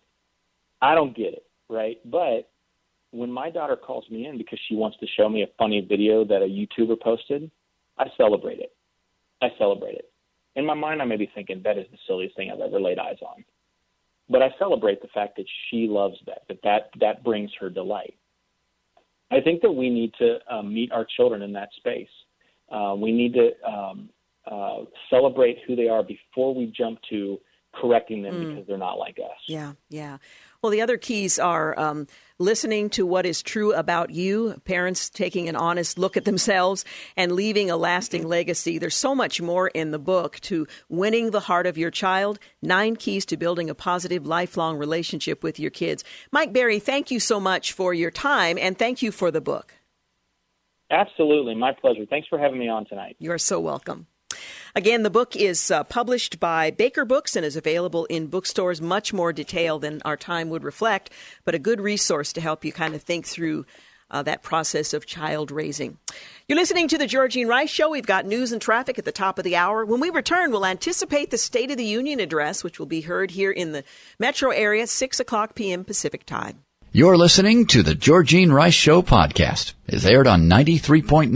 I 0.81 0.95
don't 0.95 1.15
get 1.15 1.33
it, 1.33 1.45
right? 1.69 1.97
But 2.05 2.49
when 3.11 3.31
my 3.31 3.49
daughter 3.49 3.75
calls 3.75 4.05
me 4.09 4.25
in 4.27 4.37
because 4.37 4.59
she 4.67 4.75
wants 4.75 4.97
to 4.99 5.07
show 5.17 5.29
me 5.29 5.43
a 5.43 5.47
funny 5.57 5.85
video 5.87 6.25
that 6.25 6.41
a 6.41 6.45
YouTuber 6.45 6.99
posted, 7.01 7.49
I 7.97 8.05
celebrate 8.17 8.59
it. 8.59 8.73
I 9.41 9.49
celebrate 9.57 9.95
it. 9.95 10.09
In 10.55 10.65
my 10.65 10.73
mind, 10.73 11.01
I 11.01 11.05
may 11.05 11.17
be 11.17 11.29
thinking 11.33 11.61
that 11.63 11.77
is 11.77 11.85
the 11.91 11.97
silliest 12.07 12.35
thing 12.35 12.51
I've 12.51 12.59
ever 12.59 12.79
laid 12.79 12.99
eyes 12.99 13.17
on. 13.21 13.43
But 14.29 14.41
I 14.41 14.49
celebrate 14.57 15.01
the 15.01 15.09
fact 15.09 15.35
that 15.37 15.45
she 15.69 15.87
loves 15.87 16.15
that, 16.25 16.43
that 16.47 16.59
that, 16.63 16.89
that 16.99 17.23
brings 17.23 17.51
her 17.59 17.69
delight. 17.69 18.15
I 19.31 19.41
think 19.41 19.61
that 19.61 19.71
we 19.71 19.89
need 19.89 20.13
to 20.19 20.37
um, 20.49 20.73
meet 20.73 20.91
our 20.91 21.05
children 21.17 21.41
in 21.41 21.53
that 21.53 21.69
space. 21.77 22.07
Uh, 22.69 22.95
we 22.97 23.11
need 23.11 23.33
to 23.33 23.51
um, 23.67 24.09
uh, 24.49 24.85
celebrate 25.09 25.57
who 25.67 25.75
they 25.75 25.87
are 25.87 26.03
before 26.03 26.53
we 26.55 26.67
jump 26.75 26.99
to 27.09 27.39
correcting 27.73 28.21
them 28.21 28.33
mm. 28.33 28.49
because 28.49 28.67
they're 28.67 28.77
not 28.77 28.97
like 28.97 29.17
us. 29.17 29.37
Yeah, 29.47 29.73
yeah. 29.89 30.17
Well, 30.61 30.71
the 30.71 30.81
other 30.81 30.97
keys 30.97 31.39
are 31.39 31.77
um, 31.77 32.07
listening 32.39 32.89
to 32.91 33.05
what 33.05 33.25
is 33.25 33.41
true 33.41 33.73
about 33.73 34.11
you, 34.11 34.61
parents 34.63 35.09
taking 35.09 35.49
an 35.49 35.55
honest 35.55 35.97
look 35.97 36.15
at 36.15 36.23
themselves, 36.23 36.85
and 37.17 37.33
leaving 37.33 37.69
a 37.69 37.75
lasting 37.75 38.25
legacy. 38.25 38.77
There's 38.77 38.95
so 38.95 39.13
much 39.13 39.41
more 39.41 39.67
in 39.69 39.91
the 39.91 39.99
book 39.99 40.39
to 40.41 40.67
winning 40.87 41.31
the 41.31 41.41
heart 41.41 41.67
of 41.67 41.77
your 41.77 41.91
child, 41.91 42.39
nine 42.61 42.95
keys 42.95 43.25
to 43.25 43.37
building 43.37 43.69
a 43.69 43.75
positive, 43.75 44.25
lifelong 44.25 44.77
relationship 44.77 45.43
with 45.43 45.59
your 45.59 45.71
kids. 45.71 46.03
Mike 46.31 46.53
Berry, 46.53 46.79
thank 46.79 47.11
you 47.11 47.19
so 47.19 47.39
much 47.39 47.73
for 47.73 47.93
your 47.93 48.11
time, 48.11 48.57
and 48.57 48.77
thank 48.77 49.01
you 49.01 49.11
for 49.11 49.31
the 49.31 49.41
book. 49.41 49.73
Absolutely. 50.93 51.55
My 51.55 51.73
pleasure. 51.73 52.05
Thanks 52.05 52.27
for 52.27 52.37
having 52.37 52.59
me 52.59 52.69
on 52.69 52.85
tonight. 52.85 53.15
You're 53.19 53.39
so 53.39 53.59
welcome. 53.59 54.05
Again, 54.75 55.03
the 55.03 55.09
book 55.09 55.35
is 55.35 55.71
uh, 55.71 55.83
published 55.83 56.39
by 56.39 56.71
Baker 56.71 57.03
Books 57.03 57.35
and 57.35 57.45
is 57.45 57.55
available 57.55 58.05
in 58.05 58.27
bookstores, 58.27 58.79
much 58.79 59.11
more 59.11 59.33
detail 59.33 59.79
than 59.79 60.01
our 60.05 60.17
time 60.17 60.49
would 60.49 60.63
reflect, 60.63 61.09
but 61.45 61.55
a 61.55 61.59
good 61.59 61.81
resource 61.81 62.31
to 62.33 62.41
help 62.41 62.63
you 62.63 62.71
kind 62.71 62.93
of 62.93 63.01
think 63.01 63.25
through 63.25 63.65
uh, 64.11 64.21
that 64.23 64.43
process 64.43 64.93
of 64.93 65.05
child 65.05 65.49
raising. 65.51 65.97
You're 66.47 66.57
listening 66.57 66.87
to 66.89 66.97
the 66.97 67.07
Georgene 67.07 67.47
Rice 67.47 67.69
Show. 67.69 67.89
We've 67.89 68.05
got 68.05 68.25
news 68.25 68.51
and 68.51 68.61
traffic 68.61 68.99
at 68.99 69.05
the 69.05 69.11
top 69.11 69.39
of 69.39 69.43
the 69.43 69.55
hour. 69.55 69.85
When 69.85 69.99
we 69.99 70.11
return, 70.11 70.51
we'll 70.51 70.65
anticipate 70.65 71.31
the 71.31 71.37
State 71.37 71.71
of 71.71 71.77
the 71.77 71.85
Union 71.85 72.19
address, 72.19 72.63
which 72.63 72.77
will 72.77 72.85
be 72.85 73.01
heard 73.01 73.31
here 73.31 73.51
in 73.51 73.71
the 73.71 73.83
metro 74.19 74.51
area, 74.51 74.85
6 74.85 75.19
o'clock 75.19 75.55
p.m. 75.55 75.83
Pacific 75.83 76.25
time. 76.25 76.63
You're 76.95 77.17
listening 77.17 77.65
to 77.69 77.81
the 77.81 77.95
Georgene 77.95 78.51
Rice 78.51 78.75
Show 78.75 79.01
podcast. 79.01 79.73
It's 79.87 80.05
aired 80.05 80.27
on 80.27 80.43
93.9 80.43 81.31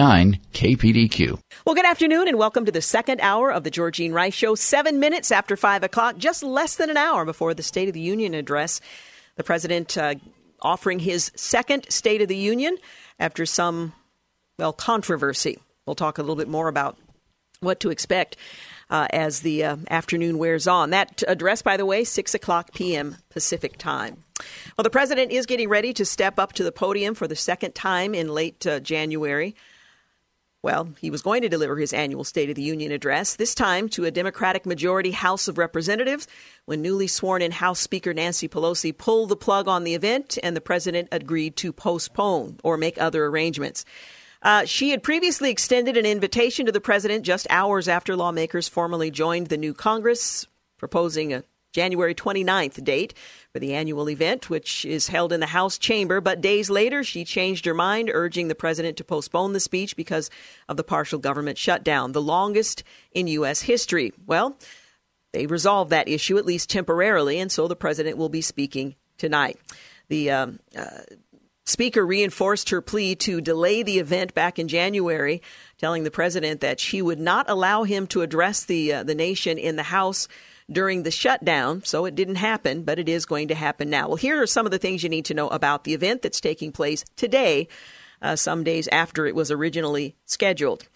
KPDQ. 0.53 1.39
Well, 1.65 1.73
good 1.73 1.83
afternoon 1.83 2.27
and 2.27 2.37
welcome 2.37 2.65
to 2.65 2.71
the 2.71 2.79
second 2.79 3.21
hour 3.21 3.51
of 3.51 3.63
the 3.63 3.71
Georgene 3.71 4.13
Rice 4.13 4.35
Show. 4.35 4.53
Seven 4.53 4.99
minutes 4.99 5.31
after 5.31 5.57
five 5.57 5.81
o'clock, 5.81 6.17
just 6.19 6.43
less 6.43 6.75
than 6.75 6.91
an 6.91 6.97
hour 6.97 7.25
before 7.25 7.55
the 7.55 7.63
State 7.63 7.87
of 7.87 7.95
the 7.95 7.99
Union 7.99 8.35
address. 8.35 8.81
The 9.35 9.43
president 9.43 9.97
uh, 9.97 10.13
offering 10.61 10.99
his 10.99 11.31
second 11.35 11.87
State 11.89 12.21
of 12.21 12.27
the 12.27 12.37
Union 12.37 12.77
after 13.17 13.47
some, 13.47 13.93
well, 14.59 14.73
controversy. 14.73 15.57
We'll 15.87 15.95
talk 15.95 16.19
a 16.19 16.21
little 16.21 16.35
bit 16.35 16.49
more 16.49 16.67
about 16.67 16.99
what 17.61 17.79
to 17.79 17.89
expect 17.89 18.37
uh, 18.89 19.07
as 19.11 19.41
the 19.41 19.63
uh, 19.63 19.77
afternoon 19.89 20.37
wears 20.37 20.67
on. 20.67 20.91
That 20.91 21.23
address, 21.27 21.61
by 21.61 21.77
the 21.77 21.85
way, 21.85 22.03
6 22.03 22.33
o'clock 22.33 22.73
p.m. 22.73 23.17
Pacific 23.29 23.77
time. 23.77 24.23
Well, 24.77 24.83
the 24.83 24.89
president 24.89 25.31
is 25.31 25.45
getting 25.45 25.69
ready 25.69 25.93
to 25.93 26.05
step 26.05 26.39
up 26.39 26.53
to 26.53 26.63
the 26.63 26.71
podium 26.71 27.15
for 27.15 27.27
the 27.27 27.35
second 27.35 27.73
time 27.75 28.13
in 28.13 28.29
late 28.29 28.65
uh, 28.65 28.79
January. 28.79 29.55
Well, 30.63 30.89
he 30.99 31.11
was 31.11 31.21
going 31.21 31.43
to 31.43 31.49
deliver 31.49 31.77
his 31.77 31.93
annual 31.93 32.23
State 32.23 32.49
of 32.49 32.55
the 32.55 32.63
Union 32.63 32.91
address, 32.91 33.35
this 33.35 33.53
time 33.53 33.87
to 33.89 34.05
a 34.05 34.11
Democratic 34.11 34.65
majority 34.65 35.11
House 35.11 35.47
of 35.47 35.57
Representatives, 35.57 36.27
when 36.65 36.81
newly 36.81 37.07
sworn 37.07 37.41
in 37.41 37.51
House 37.51 37.79
Speaker 37.79 38.13
Nancy 38.13 38.47
Pelosi 38.47 38.97
pulled 38.97 39.29
the 39.29 39.35
plug 39.35 39.67
on 39.67 39.83
the 39.83 39.93
event 39.93 40.37
and 40.41 40.55
the 40.55 40.61
president 40.61 41.09
agreed 41.11 41.55
to 41.57 41.71
postpone 41.71 42.59
or 42.63 42.75
make 42.75 42.99
other 42.99 43.25
arrangements. 43.27 43.85
Uh, 44.41 44.65
she 44.65 44.91
had 44.91 45.03
previously 45.03 45.49
extended 45.49 45.97
an 45.97 46.05
invitation 46.05 46.65
to 46.65 46.71
the 46.71 46.81
president 46.81 47.25
just 47.25 47.47
hours 47.49 47.87
after 47.87 48.15
lawmakers 48.15 48.67
formally 48.67 49.11
joined 49.11 49.47
the 49.47 49.57
new 49.57 49.73
Congress, 49.73 50.45
proposing 50.77 51.33
a 51.33 51.43
January 51.73 52.15
29th 52.15 52.83
date 52.83 53.13
for 53.51 53.59
the 53.59 53.73
annual 53.73 54.09
event, 54.09 54.49
which 54.49 54.85
is 54.85 55.09
held 55.09 55.31
in 55.31 55.39
the 55.39 55.45
House 55.45 55.77
chamber. 55.77 56.21
But 56.21 56.41
days 56.41 56.69
later, 56.69 57.03
she 57.03 57.25
changed 57.25 57.65
her 57.65 57.73
mind, 57.73 58.09
urging 58.13 58.47
the 58.47 58.55
president 58.55 58.97
to 58.97 59.03
postpone 59.03 59.53
the 59.53 59.59
speech 59.59 59.95
because 59.95 60.29
of 60.67 60.77
the 60.77 60.83
partial 60.83 61.19
government 61.19 61.57
shutdown, 61.57 62.13
the 62.13 62.21
longest 62.21 62.83
in 63.11 63.27
U.S. 63.27 63.61
history. 63.61 64.13
Well, 64.25 64.57
they 65.33 65.45
resolved 65.45 65.91
that 65.91 66.07
issue, 66.07 66.37
at 66.37 66.45
least 66.45 66.69
temporarily, 66.69 67.39
and 67.39 67.51
so 67.51 67.67
the 67.67 67.75
president 67.75 68.17
will 68.17 68.29
be 68.29 68.41
speaking 68.41 68.95
tonight. 69.17 69.59
The 70.07 70.31
um, 70.31 70.59
uh, 70.75 71.01
Speaker 71.67 72.05
reinforced 72.05 72.69
her 72.69 72.81
plea 72.81 73.13
to 73.15 73.41
delay 73.41 73.83
the 73.83 73.99
event 73.99 74.33
back 74.33 74.57
in 74.57 74.69
January, 74.69 75.41
telling 75.77 76.05
the 76.05 76.11
president 76.11 76.61
that 76.61 76.79
she 76.79 77.01
would 77.01 77.19
not 77.19 77.49
allow 77.49 77.83
him 77.83 78.07
to 78.07 78.21
address 78.21 78.63
the 78.63 78.93
uh, 78.93 79.03
the 79.03 79.13
nation 79.13 79.57
in 79.57 79.75
the 79.75 79.83
House 79.83 80.29
during 80.71 81.03
the 81.03 81.11
shutdown, 81.11 81.83
so 81.83 82.05
it 82.05 82.15
didn't 82.15 82.35
happen, 82.35 82.83
but 82.83 82.99
it 82.99 83.09
is 83.09 83.25
going 83.25 83.49
to 83.49 83.55
happen 83.55 83.89
now. 83.89 84.07
Well, 84.07 84.15
here 84.15 84.41
are 84.41 84.47
some 84.47 84.65
of 84.65 84.71
the 84.71 84.77
things 84.77 85.03
you 85.03 85.09
need 85.09 85.25
to 85.25 85.33
know 85.33 85.49
about 85.49 85.83
the 85.83 85.93
event 85.93 86.21
that's 86.21 86.39
taking 86.39 86.71
place 86.71 87.03
today, 87.17 87.67
uh, 88.21 88.37
some 88.37 88.63
days 88.63 88.87
after 88.87 89.25
it 89.25 89.35
was 89.35 89.51
originally 89.51 90.15
scheduled. 90.25 90.87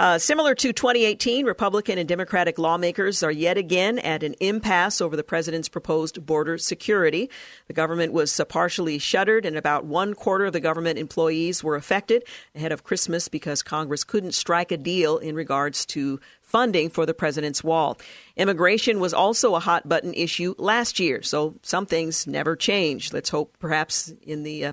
Uh, 0.00 0.18
similar 0.18 0.54
to 0.54 0.72
2018, 0.72 1.44
Republican 1.44 1.98
and 1.98 2.08
Democratic 2.08 2.58
lawmakers 2.58 3.22
are 3.22 3.30
yet 3.30 3.58
again 3.58 3.98
at 3.98 4.22
an 4.22 4.34
impasse 4.40 5.02
over 5.02 5.14
the 5.14 5.22
president's 5.22 5.68
proposed 5.68 6.24
border 6.24 6.56
security. 6.56 7.28
The 7.66 7.74
government 7.74 8.14
was 8.14 8.40
partially 8.48 8.98
shuttered, 8.98 9.44
and 9.44 9.58
about 9.58 9.84
one 9.84 10.14
quarter 10.14 10.46
of 10.46 10.54
the 10.54 10.58
government 10.60 10.98
employees 10.98 11.62
were 11.62 11.76
affected 11.76 12.24
ahead 12.54 12.72
of 12.72 12.82
Christmas 12.82 13.28
because 13.28 13.62
Congress 13.62 14.02
couldn't 14.02 14.32
strike 14.32 14.72
a 14.72 14.78
deal 14.78 15.18
in 15.18 15.34
regards 15.34 15.84
to 15.84 16.18
funding 16.40 16.88
for 16.88 17.04
the 17.04 17.12
president's 17.12 17.62
wall. 17.62 17.98
Immigration 18.38 19.00
was 19.00 19.12
also 19.12 19.54
a 19.54 19.60
hot 19.60 19.86
button 19.86 20.14
issue 20.14 20.54
last 20.56 20.98
year, 20.98 21.20
so 21.20 21.56
some 21.60 21.84
things 21.84 22.26
never 22.26 22.56
change. 22.56 23.12
Let's 23.12 23.28
hope 23.28 23.54
perhaps 23.58 24.14
in 24.22 24.44
the 24.44 24.64
uh, 24.64 24.72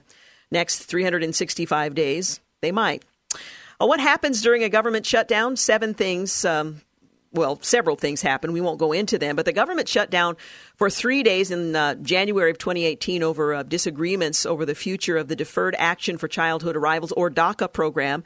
next 0.52 0.86
365 0.86 1.96
days 1.96 2.40
they 2.62 2.72
might. 2.72 3.04
Well, 3.80 3.90
what 3.90 4.00
happens 4.00 4.42
during 4.42 4.64
a 4.64 4.70
government 4.70 5.06
shutdown? 5.06 5.56
Seven 5.56 5.94
things. 5.94 6.44
Um, 6.44 6.82
well, 7.32 7.60
several 7.62 7.96
things 7.96 8.24
happen. 8.24 8.52
We 8.52 8.62
won't 8.62 8.80
go 8.80 8.92
into 8.92 9.20
them, 9.20 9.36
but 9.36 9.46
the 9.46 9.54
government 9.54 9.88
shut 9.88 10.10
down 10.10 10.38
for 10.76 10.90
three 10.90 11.22
days 11.22 11.52
in 11.52 11.76
uh, 11.76 11.94
January 11.96 12.50
of 12.50 12.58
2018 12.58 13.22
over 13.22 13.54
uh, 13.54 13.64
disagreements 13.64 14.46
over 14.46 14.66
the 14.66 14.74
future 14.74 15.18
of 15.18 15.28
the 15.28 15.36
Deferred 15.36 15.76
Action 15.78 16.18
for 16.18 16.28
Childhood 16.28 16.76
Arrivals, 16.76 17.12
or 17.12 17.30
DACA 17.30 17.72
program, 17.72 18.24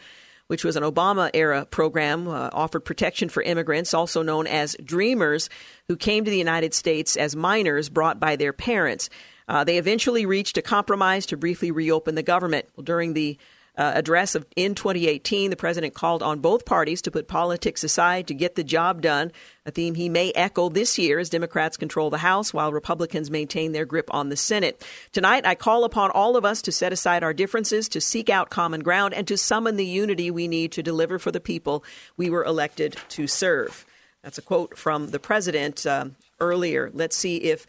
which 0.47 0.63
was 0.63 0.77
an 0.77 0.83
Obama 0.83 1.29
era 1.33 1.65
program, 1.65 2.29
uh, 2.29 2.49
offered 2.53 2.85
protection 2.85 3.27
for 3.27 3.43
immigrants, 3.43 3.93
also 3.93 4.21
known 4.21 4.47
as 4.47 4.77
Dreamers, 4.83 5.49
who 5.89 5.97
came 5.97 6.23
to 6.23 6.31
the 6.31 6.37
United 6.37 6.73
States 6.73 7.17
as 7.17 7.35
minors 7.35 7.89
brought 7.89 8.21
by 8.21 8.37
their 8.37 8.53
parents. 8.53 9.09
Uh, 9.49 9.65
they 9.65 9.77
eventually 9.77 10.25
reached 10.25 10.57
a 10.57 10.61
compromise 10.61 11.25
to 11.25 11.35
briefly 11.35 11.71
reopen 11.71 12.15
the 12.15 12.23
government. 12.23 12.67
Well, 12.77 12.85
during 12.85 13.13
the 13.13 13.37
uh, 13.77 13.93
address 13.95 14.35
of, 14.35 14.45
in 14.55 14.75
2018, 14.75 15.49
the 15.49 15.55
president 15.55 15.93
called 15.93 16.21
on 16.21 16.39
both 16.39 16.65
parties 16.65 17.01
to 17.01 17.11
put 17.11 17.27
politics 17.27 17.83
aside 17.83 18.27
to 18.27 18.33
get 18.33 18.55
the 18.55 18.63
job 18.63 19.01
done, 19.01 19.31
a 19.65 19.71
theme 19.71 19.95
he 19.95 20.09
may 20.09 20.31
echo 20.31 20.67
this 20.69 20.99
year 20.99 21.19
as 21.19 21.29
Democrats 21.29 21.77
control 21.77 22.09
the 22.09 22.17
House 22.17 22.53
while 22.53 22.73
Republicans 22.73 23.31
maintain 23.31 23.71
their 23.71 23.85
grip 23.85 24.09
on 24.13 24.29
the 24.29 24.35
Senate. 24.35 24.85
Tonight, 25.13 25.45
I 25.45 25.55
call 25.55 25.85
upon 25.85 26.11
all 26.11 26.35
of 26.35 26.43
us 26.43 26.61
to 26.63 26.71
set 26.71 26.91
aside 26.91 27.23
our 27.23 27.33
differences, 27.33 27.87
to 27.89 28.01
seek 28.01 28.29
out 28.29 28.49
common 28.49 28.81
ground, 28.81 29.13
and 29.13 29.27
to 29.27 29.37
summon 29.37 29.77
the 29.77 29.85
unity 29.85 30.31
we 30.31 30.47
need 30.47 30.73
to 30.73 30.83
deliver 30.83 31.17
for 31.17 31.31
the 31.31 31.39
people 31.39 31.83
we 32.17 32.29
were 32.29 32.43
elected 32.43 32.97
to 33.09 33.25
serve. 33.25 33.85
That's 34.21 34.37
a 34.37 34.43
quote 34.43 34.77
from 34.77 35.09
the 35.09 35.19
president 35.19 35.85
uh, 35.85 36.05
earlier. 36.39 36.91
Let's 36.93 37.15
see 37.15 37.37
if 37.37 37.65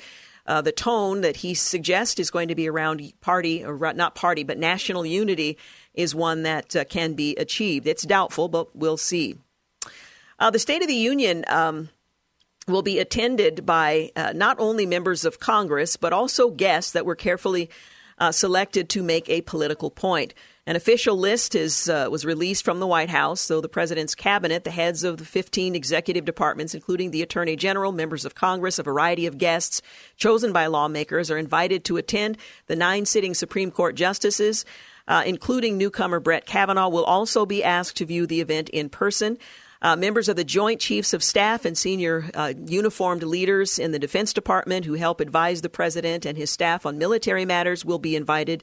uh, 0.47 0.61
the 0.61 0.73
tone 0.73 1.21
that 1.21 1.37
he 1.37 1.55
suggests 1.55 2.19
is 2.19 2.31
going 2.31 2.49
to 2.49 2.55
be 2.55 2.69
around 2.69 3.13
party, 3.21 3.65
or 3.65 3.93
not 3.95 4.15
party, 4.15 4.43
but 4.43 4.59
national 4.59 5.07
unity 5.07 5.57
is 5.95 6.15
one 6.15 6.43
that 6.43 6.75
uh, 6.75 6.85
can 6.85 7.15
be 7.15 7.35
achieved. 7.37 7.87
It's 7.87 8.05
doubtful, 8.05 8.49
but 8.49 8.75
we'll 8.75 8.97
see. 8.97 9.37
Uh, 10.39 10.51
the 10.51 10.59
State 10.59 10.83
of 10.83 10.89
the 10.89 10.95
Union 10.95 11.45
um, 11.49 11.91
will 12.67 12.83
be 12.83 12.99
attended 12.99 13.67
by 13.67 14.11
uh, 14.17 14.33
not 14.35 14.59
only 14.59 14.87
members 14.87 15.25
of 15.25 15.41
Congress, 15.41 15.97
but 15.97 16.13
also 16.13 16.51
guests 16.51 16.93
that 16.93 17.07
were 17.07 17.17
carefully 17.17 17.71
uh, 18.19 18.33
selected 18.33 18.89
to 18.91 19.03
make 19.03 19.29
a 19.29 19.41
political 19.43 19.91
point. 19.91 20.35
An 20.65 20.77
official 20.77 21.17
list 21.17 21.57
is, 21.57 21.89
uh, 21.89 22.07
was 22.11 22.25
released 22.25 22.65
from 22.65 22.79
the 22.79 22.87
White 22.87 23.11
House, 23.11 23.41
so 23.41 23.61
the 23.61 23.69
president's 23.69 24.15
cabinet, 24.15 24.63
the 24.63 24.71
heads 24.71 25.03
of 25.03 25.17
the 25.17 25.25
15 25.25 25.75
executive 25.75 26.25
departments, 26.25 26.73
including 26.73 27.11
the 27.11 27.23
attorney 27.23 27.57
general, 27.57 27.91
members 27.91 28.25
of 28.25 28.37
Congress, 28.37 28.79
a 28.79 28.85
variety 28.85 29.27
of 29.27 29.39
guests 29.39 29.83
chosen 30.17 30.53
by 30.53 30.67
lawmakers, 30.67 31.33
are 31.33 31.39
invited 31.39 31.85
to 31.85 31.97
attend. 31.97 32.39
The 32.69 32.77
nine 32.77 33.07
sitting 33.07 33.35
Supreme 33.35 33.73
Court 33.73 33.97
justices 33.97 34.65
uh, 35.09 35.23
including 35.27 35.79
newcomer 35.79 36.21
Brett 36.21 36.47
Kavanaugh, 36.47 36.89
will 36.89 37.05
also 37.05 37.47
be 37.47 37.65
asked 37.65 37.97
to 37.99 38.07
view 38.07 38.27
the 38.27 38.41
event 38.41 38.69
in 38.71 38.89
person. 38.89 39.39
Uh, 39.81 39.97
members 39.97 40.29
of 40.29 40.37
the 40.37 40.45
Joint 40.45 40.81
Chiefs 40.81 41.13
of 41.13 41.25
Staff 41.25 41.65
and 41.65 41.77
senior 41.77 42.31
uh, 42.35 42.53
uniformed 42.67 43.25
leaders 43.25 43.81
in 43.81 43.91
the 43.91 43.99
Defense 43.99 44.33
Department 44.33 44.85
who 44.85 44.95
help 44.95 45.21
advise 45.21 45.61
the 45.61 45.69
president 45.69 46.25
and 46.25 46.39
his 46.39 46.51
staff 46.51 46.87
on 46.87 46.99
military 46.99 47.45
matters 47.45 47.85
will 47.85 47.99
be 47.99 48.15
invited 48.15 48.63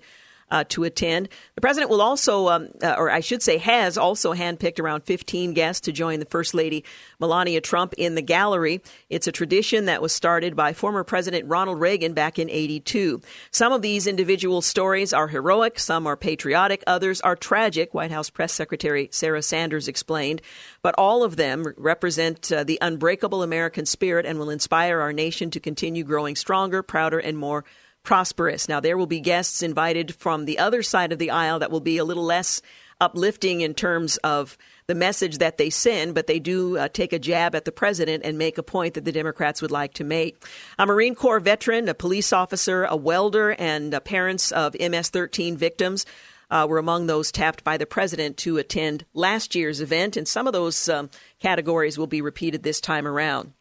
uh, 0.51 0.63
to 0.69 0.83
attend. 0.83 1.29
The 1.55 1.61
president 1.61 1.89
will 1.89 2.01
also, 2.01 2.47
um, 2.49 2.69
uh, 2.81 2.95
or 2.97 3.09
I 3.09 3.19
should 3.19 3.41
say, 3.41 3.57
has 3.57 3.97
also 3.97 4.33
handpicked 4.33 4.79
around 4.79 5.03
15 5.03 5.53
guests 5.53 5.81
to 5.81 5.91
join 5.91 6.19
the 6.19 6.25
First 6.25 6.53
Lady 6.53 6.83
Melania 7.19 7.61
Trump 7.61 7.93
in 7.97 8.15
the 8.15 8.21
gallery. 8.21 8.81
It's 9.09 9.27
a 9.27 9.31
tradition 9.31 9.85
that 9.85 10.01
was 10.01 10.11
started 10.11 10.55
by 10.55 10.73
former 10.73 11.03
President 11.03 11.47
Ronald 11.47 11.79
Reagan 11.79 12.13
back 12.13 12.39
in 12.39 12.49
82. 12.49 13.21
Some 13.51 13.73
of 13.73 13.81
these 13.81 14.07
individual 14.07 14.61
stories 14.61 15.13
are 15.13 15.27
heroic, 15.27 15.79
some 15.79 16.07
are 16.07 16.17
patriotic, 16.17 16.83
others 16.87 17.21
are 17.21 17.35
tragic, 17.35 17.93
White 17.93 18.11
House 18.11 18.29
Press 18.29 18.53
Secretary 18.53 19.09
Sarah 19.11 19.41
Sanders 19.41 19.87
explained. 19.87 20.41
But 20.81 20.95
all 20.97 21.23
of 21.23 21.35
them 21.35 21.73
represent 21.77 22.51
uh, 22.51 22.63
the 22.63 22.77
unbreakable 22.81 23.43
American 23.43 23.85
spirit 23.85 24.25
and 24.25 24.39
will 24.39 24.49
inspire 24.49 24.99
our 24.99 25.13
nation 25.13 25.51
to 25.51 25.59
continue 25.59 26.03
growing 26.03 26.35
stronger, 26.35 26.81
prouder, 26.81 27.19
and 27.19 27.37
more 27.37 27.65
prosperous. 28.03 28.67
Now, 28.67 28.79
there 28.79 28.97
will 28.97 29.07
be 29.07 29.19
guests 29.19 29.61
invited 29.61 30.15
from 30.15 30.45
the 30.45 30.59
other 30.59 30.81
side 30.83 31.11
of 31.11 31.19
the 31.19 31.31
aisle 31.31 31.59
that 31.59 31.71
will 31.71 31.79
be 31.79 31.97
a 31.97 32.05
little 32.05 32.25
less 32.25 32.61
uplifting 33.01 33.61
in 33.61 33.73
terms 33.73 34.17
of 34.17 34.57
the 34.87 34.95
message 34.95 35.37
that 35.37 35.57
they 35.57 35.69
send, 35.69 36.15
but 36.15 36.27
they 36.27 36.39
do 36.39 36.77
uh, 36.77 36.87
take 36.89 37.13
a 37.13 37.19
jab 37.19 37.55
at 37.55 37.63
the 37.63 37.71
president 37.71 38.25
and 38.25 38.37
make 38.37 38.57
a 38.57 38.63
point 38.63 38.95
that 38.95 39.05
the 39.05 39.11
Democrats 39.11 39.61
would 39.61 39.71
like 39.71 39.93
to 39.93 40.03
make. 40.03 40.43
A 40.77 40.85
Marine 40.85 41.15
Corps 41.15 41.39
veteran, 41.39 41.87
a 41.87 41.93
police 41.93 42.33
officer, 42.33 42.85
a 42.85 42.95
welder, 42.95 43.51
and 43.51 43.93
uh, 43.93 43.99
parents 43.99 44.51
of 44.51 44.75
MS 44.79 45.09
13 45.09 45.55
victims 45.55 46.05
uh, 46.49 46.65
were 46.69 46.77
among 46.77 47.07
those 47.07 47.31
tapped 47.31 47.63
by 47.63 47.77
the 47.77 47.85
president 47.85 48.37
to 48.37 48.57
attend 48.57 49.05
last 49.13 49.55
year's 49.55 49.81
event, 49.81 50.17
and 50.17 50.27
some 50.27 50.47
of 50.47 50.53
those 50.53 50.89
um, 50.89 51.09
categories 51.39 51.97
will 51.97 52.07
be 52.07 52.21
repeated 52.21 52.63
this 52.63 52.81
time 52.81 53.07
around. 53.07 53.53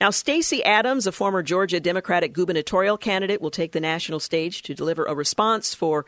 Now, 0.00 0.10
Stacey 0.10 0.60
Abrams, 0.60 1.06
a 1.06 1.12
former 1.12 1.42
Georgia 1.42 1.80
Democratic 1.80 2.32
gubernatorial 2.32 2.98
candidate, 2.98 3.40
will 3.40 3.50
take 3.50 3.72
the 3.72 3.80
national 3.80 4.20
stage 4.20 4.62
to 4.62 4.74
deliver 4.74 5.04
a 5.04 5.14
response 5.14 5.74
for 5.74 6.06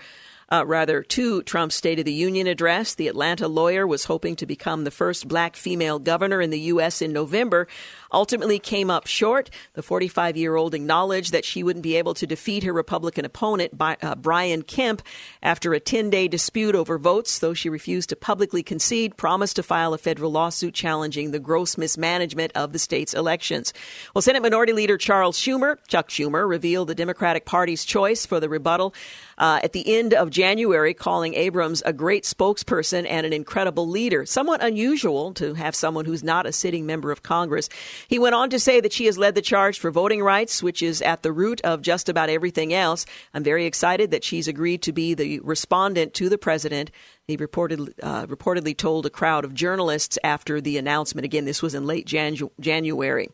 uh, 0.51 0.65
rather, 0.67 1.03
to 1.03 1.43
Trump's 1.43 1.75
State 1.75 1.99
of 1.99 2.05
the 2.05 2.13
Union 2.13 2.47
address. 2.47 2.95
The 2.95 3.09
Atlanta 3.09 3.49
lawyer 3.49 3.87
was 3.87 4.07
hoping 4.07 4.35
to 4.37 4.47
become 4.47 4.85
the 4.85 4.91
first 4.91 5.29
black 5.29 5.57
female 5.57 5.99
governor 5.99 6.41
in 6.41 6.51
the 6.51 6.61
U.S. 6.61 7.03
in 7.03 7.13
November, 7.13 7.69
ultimately 8.13 8.59
came 8.59 8.91
up 8.91 9.07
short. 9.07 9.51
The 9.75 9.83
45 9.83 10.37
year 10.37 10.57
old 10.57 10.75
acknowledged 10.75 11.33
that 11.33 11.45
she 11.45 11.63
wouldn't 11.63 11.83
be 11.83 11.97
able 11.97 12.15
to 12.15 12.27
defeat 12.27 12.63
her 12.63 12.73
Republican 12.73 13.25
opponent, 13.25 13.73
uh, 13.81 14.15
Brian 14.17 14.63
Kemp, 14.63 15.03
after 15.43 15.75
a 15.75 15.81
10 15.81 16.11
day 16.11 16.29
dispute 16.29 16.75
over 16.75 16.99
votes, 16.99 17.39
though 17.39 17.55
she 17.55 17.69
refused 17.69 18.09
to 18.11 18.17
publicly 18.17 18.63
concede, 18.63 19.17
promised 19.17 19.57
to 19.57 19.63
file 19.63 19.95
a 19.95 19.99
federal 19.99 20.33
lawsuit 20.33 20.75
challenging 20.75 21.31
the 21.31 21.39
gross 21.39 21.77
mismanagement 21.79 22.53
of 22.55 22.73
the 22.73 22.79
state's 22.79 23.15
elections. 23.15 23.73
Well, 24.15 24.23
Senate 24.23 24.43
Minority 24.43 24.73
Leader 24.73 24.99
Charles 24.99 25.39
Schumer, 25.39 25.77
Chuck 25.89 26.09
Schumer, 26.09 26.49
revealed 26.49 26.89
the 26.89 26.95
Democratic 26.95 27.45
Party's 27.45 27.85
choice 27.85 28.27
for 28.27 28.41
the 28.41 28.49
rebuttal 28.49 28.95
uh, 29.39 29.61
at 29.63 29.73
the 29.73 29.97
end 29.97 30.15
of 30.15 30.31
January, 30.31 30.95
calling 30.95 31.35
Abrams 31.35 31.83
a 31.87 31.93
great 31.93 32.25
spokesperson 32.25 33.07
and 33.09 33.25
an 33.25 33.33
incredible 33.33 33.89
leader. 33.89 34.27
Somewhat 34.27 34.63
unusual 34.63 35.33
to 35.35 35.55
have 35.55 35.75
someone 35.75 36.05
who's 36.05 36.25
not 36.25 36.47
a 36.47 36.53
sitting 36.53 36.87
member 36.87 37.11
of 37.11 37.23
Congress. 37.23 37.69
He 38.07 38.19
went 38.19 38.35
on 38.35 38.51
to 38.51 38.59
say 38.59 38.81
that 38.81 38.93
she 38.93 39.07
has 39.07 39.19
led 39.19 39.35
the 39.35 39.43
charge 39.43 39.79
for 39.79 39.91
voting 39.91 40.23
rights, 40.23 40.63
which 40.63 40.83
is 40.83 41.03
at 41.03 41.23
the 41.23 41.33
root 41.33 41.61
of 41.63 41.83
just 41.83 42.09
about 42.09 42.31
everything 42.31 42.73
else. 42.73 43.07
I'm 43.35 43.43
very 43.43 43.67
excited 43.67 44.11
that 44.11 44.25
she's 44.25 44.49
agreed 44.49 44.83
to 44.83 44.93
be 44.93 45.15
the 45.15 45.41
respondent 45.41 46.15
to 46.15 46.29
the 46.29 46.39
president. 46.39 46.91
He 47.27 47.37
reported, 47.37 47.95
uh, 48.03 48.27
reportedly 48.27 48.77
told 48.77 49.07
a 49.07 49.11
crowd 49.11 49.45
of 49.45 49.55
journalists 49.55 50.19
after 50.25 50.61
the 50.61 50.79
announcement. 50.79 51.25
Again, 51.25 51.45
this 51.45 51.63
was 51.63 51.75
in 51.75 51.87
late 51.87 52.07
Janu- 52.07 52.51
January. 52.61 53.29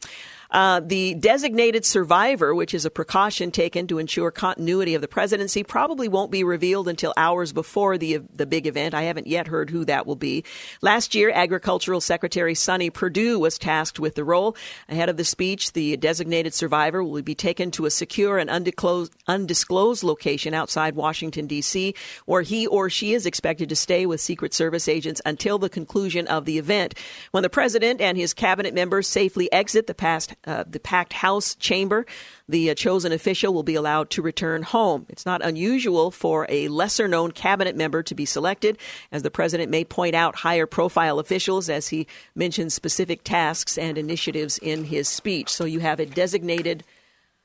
Uh, 0.55 0.79
the 0.79 1.15
designated 1.15 1.85
survivor, 1.85 2.55
which 2.55 2.75
is 2.75 2.85
a 2.85 2.91
precaution 2.91 3.51
taken 3.51 3.89
to 3.89 3.99
ensure 3.99 4.31
continuity 4.31 4.95
of 4.95 5.03
the 5.03 5.09
presidency, 5.09 5.65
probably 5.65 6.07
won't 6.07 6.31
be 6.31 6.45
revealed 6.45 6.87
until 6.87 7.13
hours 7.17 7.53
before 7.53 7.99
the 7.99 8.19
the 8.33 8.47
big 8.47 8.69
event. 8.69 8.95
I 8.95 9.03
haven't 9.03 9.27
yet 9.27 9.49
heard 9.49 9.69
who 9.69 9.85
that 9.87 10.07
will 10.07 10.15
be. 10.15 10.45
Last 10.81 11.13
year, 11.13 11.33
Agricultural 11.35 12.01
Secretary 12.01 12.55
Sonny 12.55 12.89
Perdue 12.89 13.41
was 13.41 13.59
tasked 13.59 13.99
with 13.99 14.15
the 14.15 14.23
role. 14.23 14.57
Ahead 14.89 15.09
of 15.09 15.17
the 15.17 15.25
speech, 15.25 15.73
the 15.73 15.97
designated 15.97 16.55
survivor 16.55 17.03
will 17.03 17.23
be 17.23 17.35
taken 17.35 17.73
to 17.73 17.87
a 17.87 17.91
secure 17.91 18.39
and 18.39 18.49
undisclosed, 18.49 19.13
undisclosed 19.27 20.05
location 20.05 20.55
outside 20.55 20.95
Washington, 20.95 21.49
D.C., 21.49 21.97
where 22.27 22.43
he 22.43 22.69
or 22.69 22.89
she 22.89 23.13
is 23.13 23.27
expected 23.27 23.69
to 23.71 23.77
stay 23.77 24.07
with 24.07 24.21
Secret 24.21 24.55
Service 24.55 24.87
agents 24.87 25.21
until 25.27 25.59
the 25.59 25.69
conclusion 25.69 26.29
of 26.29 26.45
the 26.45 26.59
event. 26.59 26.95
When 27.33 27.43
the 27.43 27.51
president 27.51 28.01
and 28.01 28.17
his 28.17 28.33
cabinet 28.33 28.73
members 28.73 29.09
safely 29.09 29.51
exit 29.53 29.89
the 29.89 29.95
past 29.95 30.33
uh, 30.47 30.65
the 30.67 30.81
packed 30.81 31.13
House 31.15 31.55
chamber. 31.55 32.07
The 32.49 32.71
uh, 32.71 32.75
chosen 32.75 33.13
official 33.13 33.55
will 33.55 33.63
be 33.63 33.75
allowed 33.75 34.11
to 34.11 34.23
return 34.23 34.63
home. 34.63 35.07
It's 35.09 35.27
not 35.27 35.45
unusual 35.45 36.11
for 36.11 36.47
a 36.49 36.69
lesser 36.69 37.09
known 37.09 37.33
cabinet 37.33 37.77
member 37.77 38.03
to 38.03 38.15
be 38.15 38.27
selected, 38.27 38.79
as 39.11 39.23
the 39.23 39.31
president 39.31 39.71
may 39.71 39.85
point 39.85 40.15
out 40.15 40.37
higher 40.37 40.67
profile 40.67 41.19
officials 41.19 41.69
as 41.69 41.89
he 41.89 42.07
mentions 42.35 42.75
specific 42.75 43.25
tasks 43.25 43.79
and 43.79 43.97
initiatives 43.97 44.59
in 44.59 44.85
his 44.85 45.09
speech. 45.09 45.49
So 45.49 45.65
you 45.65 45.81
have 45.81 46.01
a 46.01 46.07
designated 46.07 46.85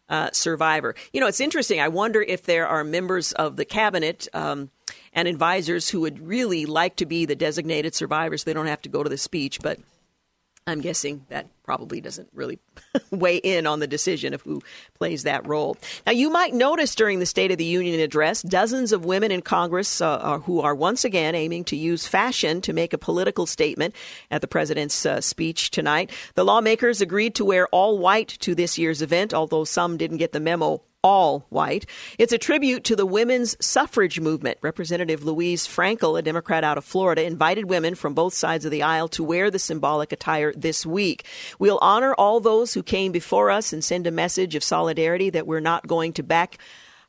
uh, 0.10 0.30
survivor. 0.34 0.96
You 1.14 1.22
know, 1.22 1.28
it's 1.28 1.40
interesting. 1.40 1.80
I 1.80 1.88
wonder 1.88 2.22
if 2.22 2.44
there 2.44 2.68
are 2.68 2.84
members 2.84 3.32
of 3.34 3.56
the 3.56 3.66
cabinet 3.66 4.28
um, 4.34 4.72
and 5.14 5.28
advisors 5.28 5.90
who 5.90 6.02
would 6.02 6.20
really 6.28 6.66
like 6.66 6.96
to 6.98 7.06
be 7.06 7.26
the 7.26 7.36
designated 7.36 7.94
survivors. 7.94 8.44
They 8.44 8.54
don't 8.54 8.66
have 8.66 8.82
to 8.82 8.90
go 8.90 9.04
to 9.04 9.10
the 9.10 9.18
speech, 9.18 9.60
but 9.62 9.80
I'm 10.70 10.82
guessing 10.82 11.26
that 11.30 11.48
probably 11.64 12.02
doesn't 12.02 12.30
really 12.34 12.60
weigh 13.12 13.38
in 13.38 13.68
on 13.68 13.80
the 13.80 13.88
decision 13.88 14.34
of 14.34 14.42
who 14.42 14.62
plays 14.98 15.24
that 15.24 15.46
role. 15.48 15.78
Now, 16.06 16.14
you 16.14 16.30
might 16.30 16.54
notice 16.54 16.96
during 16.96 17.20
the 17.20 17.26
State 17.26 17.52
of 17.52 17.58
the 17.58 17.66
Union 17.66 18.00
address, 18.00 18.42
dozens 18.42 18.92
of 18.92 19.06
women 19.06 19.32
in 19.32 19.42
Congress 19.42 20.02
uh, 20.02 20.40
who 20.40 20.62
are 20.62 20.74
once 20.74 21.06
again 21.06 21.36
aiming 21.36 21.66
to 21.66 21.76
use 21.76 22.08
fashion 22.08 22.62
to 22.62 22.74
make 22.74 22.94
a 22.94 22.98
political 22.98 23.46
statement 23.46 23.94
at 24.32 24.42
the 24.42 24.48
president's 24.48 25.06
uh, 25.06 25.22
speech 25.22 25.70
tonight. 25.72 26.12
The 26.36 26.46
lawmakers 26.46 27.02
agreed 27.02 27.36
to 27.36 27.46
wear 27.46 27.68
all 27.68 28.00
white 28.00 28.30
to 28.40 28.56
this 28.56 28.78
year's 28.78 29.02
event, 29.02 29.34
although 29.34 29.64
some 29.64 29.98
didn't 29.98 30.18
get 30.18 30.32
the 30.32 30.40
memo 30.40 30.82
all 31.04 31.46
white. 31.50 31.86
It's 32.18 32.34
a 32.34 32.38
tribute 32.38 32.84
to 32.86 32.96
the 32.96 33.06
women's 33.06 33.56
suffrage 33.66 34.20
movement. 34.20 34.58
Representative 34.62 35.24
Louise 35.24 35.68
Frankel, 35.68 36.20
a 36.20 36.22
Democrat 36.22 36.64
out 36.64 36.78
of 36.78 36.86
Florida, 36.86 37.24
invited 37.24 37.66
women 37.66 37.96
from 37.96 38.14
both 38.14 38.34
sides 38.34 38.66
of 38.66 38.72
the 38.72 38.84
aisle 38.84 39.08
to 39.10 39.24
wear 39.24 39.50
the 39.50 39.60
symbolic 39.60 40.12
attire 40.12 40.54
this 40.54 40.86
week. 40.86 41.26
We'll 41.58 41.80
honor 41.82 42.14
all 42.14 42.40
those 42.40 42.74
who 42.74 42.84
came 42.84 43.12
before 43.12 43.50
us 43.50 43.72
and 43.72 43.84
send 43.84 44.08
a 44.08 44.12
message 44.12 44.56
of 44.56 44.64
solidarity 44.64 45.30
that 45.30 45.48
we're 45.48 45.60
not 45.60 45.88
going 45.88 46.14
to 46.14 46.24
back 46.24 46.58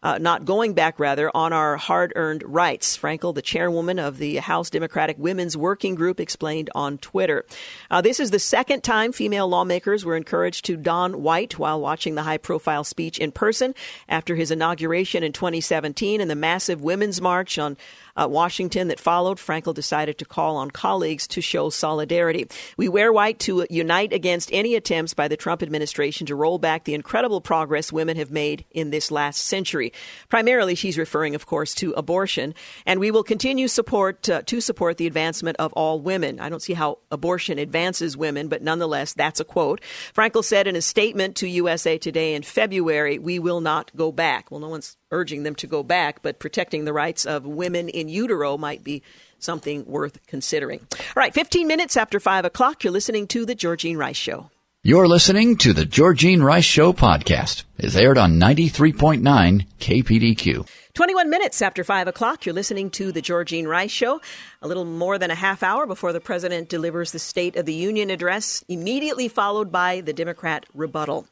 uh, 0.03 0.19
not 0.19 0.45
going 0.45 0.73
back, 0.73 0.99
rather, 0.99 1.31
on 1.35 1.53
our 1.53 1.77
hard 1.77 2.13
earned 2.17 2.43
rights. 2.45 2.97
Frankel, 2.97 3.35
the 3.35 3.43
chairwoman 3.43 3.99
of 3.99 4.19
the 4.19 4.37
House 4.37 4.71
Democratic 4.71 5.19
Women's 5.19 5.57
Working 5.57 5.95
Group, 5.95 6.21
explained 6.21 6.71
on 6.75 6.99
Twitter. 6.99 7.45
Uh, 7.91 8.01
this 8.01 8.19
is 8.19 8.31
the 8.31 8.39
second 8.39 8.83
time 8.83 9.13
female 9.13 9.49
lawmakers 9.49 10.05
were 10.05 10.17
encouraged 10.17 10.65
to 10.67 10.77
don 10.77 11.23
white 11.23 11.59
while 11.59 11.81
watching 11.81 12.15
the 12.15 12.23
high 12.23 12.39
profile 12.39 12.85
speech 12.85 13.19
in 13.19 13.31
person 13.31 13.75
after 14.09 14.37
his 14.37 14.51
inauguration 14.51 15.23
in 15.23 15.33
2017 15.33 16.21
and 16.21 16.31
the 16.31 16.35
massive 16.35 16.81
Women's 16.81 17.21
March 17.21 17.59
on 17.59 17.77
uh, 18.21 18.29
Washington 18.29 18.89
that 18.89 19.01
followed, 19.01 19.39
Frankel 19.39 19.75
decided 19.75 20.19
to 20.19 20.25
call 20.25 20.57
on 20.57 20.71
colleagues 20.71 21.27
to 21.29 21.41
show 21.41 21.71
solidarity. 21.71 22.47
We 22.77 22.89
wear 22.89 23.13
white 23.13 23.39
to 23.41 23.67
unite 23.71 24.13
against 24.13 24.51
any 24.53 24.75
attempts 24.75 25.15
by 25.15 25.29
the 25.29 25.37
Trump 25.37 25.63
administration 25.63 26.27
to 26.27 26.35
roll 26.35 26.59
back 26.59 26.85
the 26.85 26.95
incredible 26.95 27.41
progress 27.41 27.93
women 27.93 28.17
have 28.17 28.31
made 28.31 28.65
in 28.71 28.91
this 28.91 29.11
last 29.11 29.45
century. 29.45 29.93
Primarily, 30.29 30.75
she's 30.75 30.99
referring, 30.99 31.35
of 31.35 31.47
course, 31.47 31.75
to 31.77 31.93
abortion, 31.93 32.55
and 32.87 33.01
we 33.01 33.11
will 33.11 33.25
continue 33.25 33.69
support 33.69 34.29
uh, 34.29 34.43
to 34.43 34.61
support 34.61 34.99
the 34.99 35.07
advancement 35.07 35.57
of 35.59 35.73
all 35.73 36.01
women. 36.01 36.41
I 36.41 36.49
don't 36.49 36.63
see 36.63 36.75
how 36.75 36.99
abortion 37.11 37.59
advances 37.59 38.17
women, 38.17 38.49
but 38.49 38.63
nonetheless, 38.63 39.15
that's 39.15 39.41
a 39.41 39.45
quote. 39.45 39.81
Frankel 40.15 40.45
said 40.45 40.67
in 40.67 40.77
a 40.77 40.83
statement 40.83 41.37
to 41.37 41.49
USA 41.49 41.99
Today 41.99 42.35
in 42.35 42.43
February, 42.43 43.19
"We 43.19 43.39
will 43.39 43.61
not 43.61 43.95
go 43.97 44.13
back." 44.13 44.51
Well, 44.51 44.61
no 44.61 44.69
one's 44.69 44.97
urging 45.11 45.43
them 45.43 45.55
to 45.57 45.67
go 45.67 45.83
back, 45.83 46.23
but 46.23 46.39
protecting 46.39 46.85
the 46.85 46.93
rights 46.93 47.27
of 47.27 47.45
women 47.45 47.89
in 47.89 48.09
utero 48.09 48.57
might 48.57 48.85
be 48.85 49.03
something 49.39 49.85
worth 49.87 50.25
considering. 50.27 50.81
All 50.93 50.99
right, 51.17 51.35
15 51.35 51.67
minutes 51.67 51.97
after 51.97 52.21
5 52.21 52.45
o'clock, 52.45 52.85
you're 52.85 52.93
listening 52.93 53.27
to 53.29 53.45
The 53.45 53.55
Georgene 53.55 53.97
Rice 53.97 54.17
Show. 54.17 54.51
You're 54.83 55.09
listening 55.09 55.57
to 55.59 55.75
The 55.75 55.85
Georgene 55.85 56.43
Rice 56.43 56.65
Show 56.65 56.95
podcast. 56.95 57.65
It's 57.77 57.97
aired 57.97 58.17
on 58.17 58.41
93.9 58.41 59.67
KPDQ. 59.79 60.67
21 60.95 61.31
minutes 61.31 61.61
after 61.61 61.85
5 61.85 62.09
o'clock, 62.09 62.47
you're 62.47 62.55
listening 62.55 62.91
to 62.93 63.13
The 63.13 63.21
Georgene 63.21 63.69
Rice 63.69 63.91
Show. 63.91 64.21
A 64.63 64.69
little 64.69 64.87
more 64.87 65.19
than 65.19 65.31
a 65.31 65.35
half 65.35 65.63
hour 65.63 65.87
before 65.87 66.13
the 66.13 66.21
president 66.21 66.69
delivers 66.69 67.13
the 67.13 67.19
State 67.19 67.57
of 67.57 67.67
the 67.67 67.75
Union 67.75 68.11
address, 68.11 68.65
immediately 68.69 69.29
followed 69.29 69.71
by 69.71 70.01
the 70.01 70.15
Democrat 70.15 70.65
rebuttal. 70.73 71.27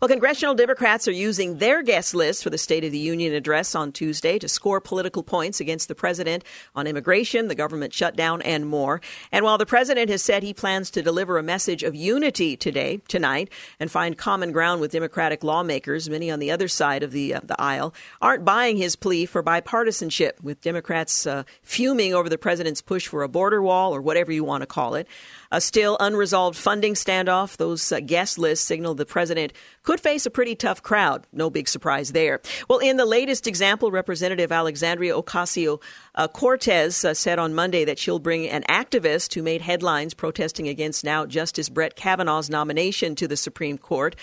Well, 0.00 0.08
congressional 0.08 0.54
Democrats 0.54 1.06
are 1.06 1.12
using 1.12 1.58
their 1.58 1.82
guest 1.82 2.14
list 2.14 2.42
for 2.42 2.50
the 2.50 2.58
State 2.58 2.84
of 2.84 2.92
the 2.92 2.98
Union 2.98 3.34
address 3.34 3.74
on 3.74 3.92
Tuesday 3.92 4.38
to 4.38 4.48
score 4.48 4.80
political 4.80 5.22
points 5.22 5.60
against 5.60 5.88
the 5.88 5.94
president 5.94 6.44
on 6.74 6.86
immigration, 6.86 7.48
the 7.48 7.54
government 7.54 7.92
shutdown, 7.92 8.40
and 8.42 8.66
more. 8.66 9.00
And 9.30 9.44
while 9.44 9.58
the 9.58 9.66
president 9.66 10.10
has 10.10 10.22
said 10.22 10.42
he 10.42 10.54
plans 10.54 10.90
to 10.92 11.02
deliver 11.02 11.38
a 11.38 11.42
message 11.42 11.82
of 11.82 11.94
unity 11.94 12.56
today, 12.56 13.00
tonight, 13.08 13.50
and 13.78 13.90
find 13.90 14.16
common 14.16 14.52
ground 14.52 14.80
with 14.80 14.92
Democratic 14.92 15.44
lawmakers, 15.44 16.08
many 16.08 16.30
on 16.30 16.38
the 16.38 16.50
other 16.50 16.68
side 16.68 17.02
of 17.02 17.12
the 17.12 17.34
uh, 17.34 17.40
the 17.42 17.60
aisle 17.60 17.94
aren't 18.20 18.44
buying 18.44 18.76
his 18.76 18.96
plea 18.96 19.26
for 19.26 19.42
bipartisanship, 19.42 20.40
with 20.42 20.60
Democrats 20.60 21.26
uh, 21.26 21.42
fuming 21.62 22.14
over 22.14 22.28
the 22.28 22.38
president's 22.38 22.80
push 22.80 23.06
for 23.06 23.22
a 23.22 23.28
border 23.28 23.62
wall 23.62 23.94
or 23.94 24.00
whatever 24.00 24.32
you 24.32 24.44
want 24.44 24.62
to 24.62 24.66
call 24.66 24.94
it. 24.94 25.06
A 25.54 25.60
still 25.60 25.98
unresolved 26.00 26.56
funding 26.56 26.94
standoff. 26.94 27.58
Those 27.58 27.92
uh, 27.92 28.00
guest 28.00 28.38
lists 28.38 28.66
signal 28.66 28.94
the 28.94 29.04
president 29.04 29.52
could 29.82 30.00
face 30.00 30.24
a 30.24 30.30
pretty 30.30 30.54
tough 30.54 30.82
crowd. 30.82 31.26
No 31.30 31.50
big 31.50 31.68
surprise 31.68 32.12
there. 32.12 32.40
Well, 32.70 32.78
in 32.78 32.96
the 32.96 33.04
latest 33.04 33.46
example, 33.46 33.90
Representative 33.90 34.50
Alexandria 34.50 35.12
Ocasio 35.12 35.82
uh, 36.14 36.26
Cortez 36.26 37.04
uh, 37.04 37.12
said 37.12 37.38
on 37.38 37.52
Monday 37.52 37.84
that 37.84 37.98
she'll 37.98 38.18
bring 38.18 38.48
an 38.48 38.62
activist 38.62 39.34
who 39.34 39.42
made 39.42 39.60
headlines 39.60 40.14
protesting 40.14 40.68
against 40.68 41.04
now 41.04 41.26
Justice 41.26 41.68
Brett 41.68 41.96
Kavanaugh's 41.96 42.48
nomination 42.48 43.14
to 43.16 43.28
the 43.28 43.36
Supreme 43.36 43.76
Court. 43.76 44.16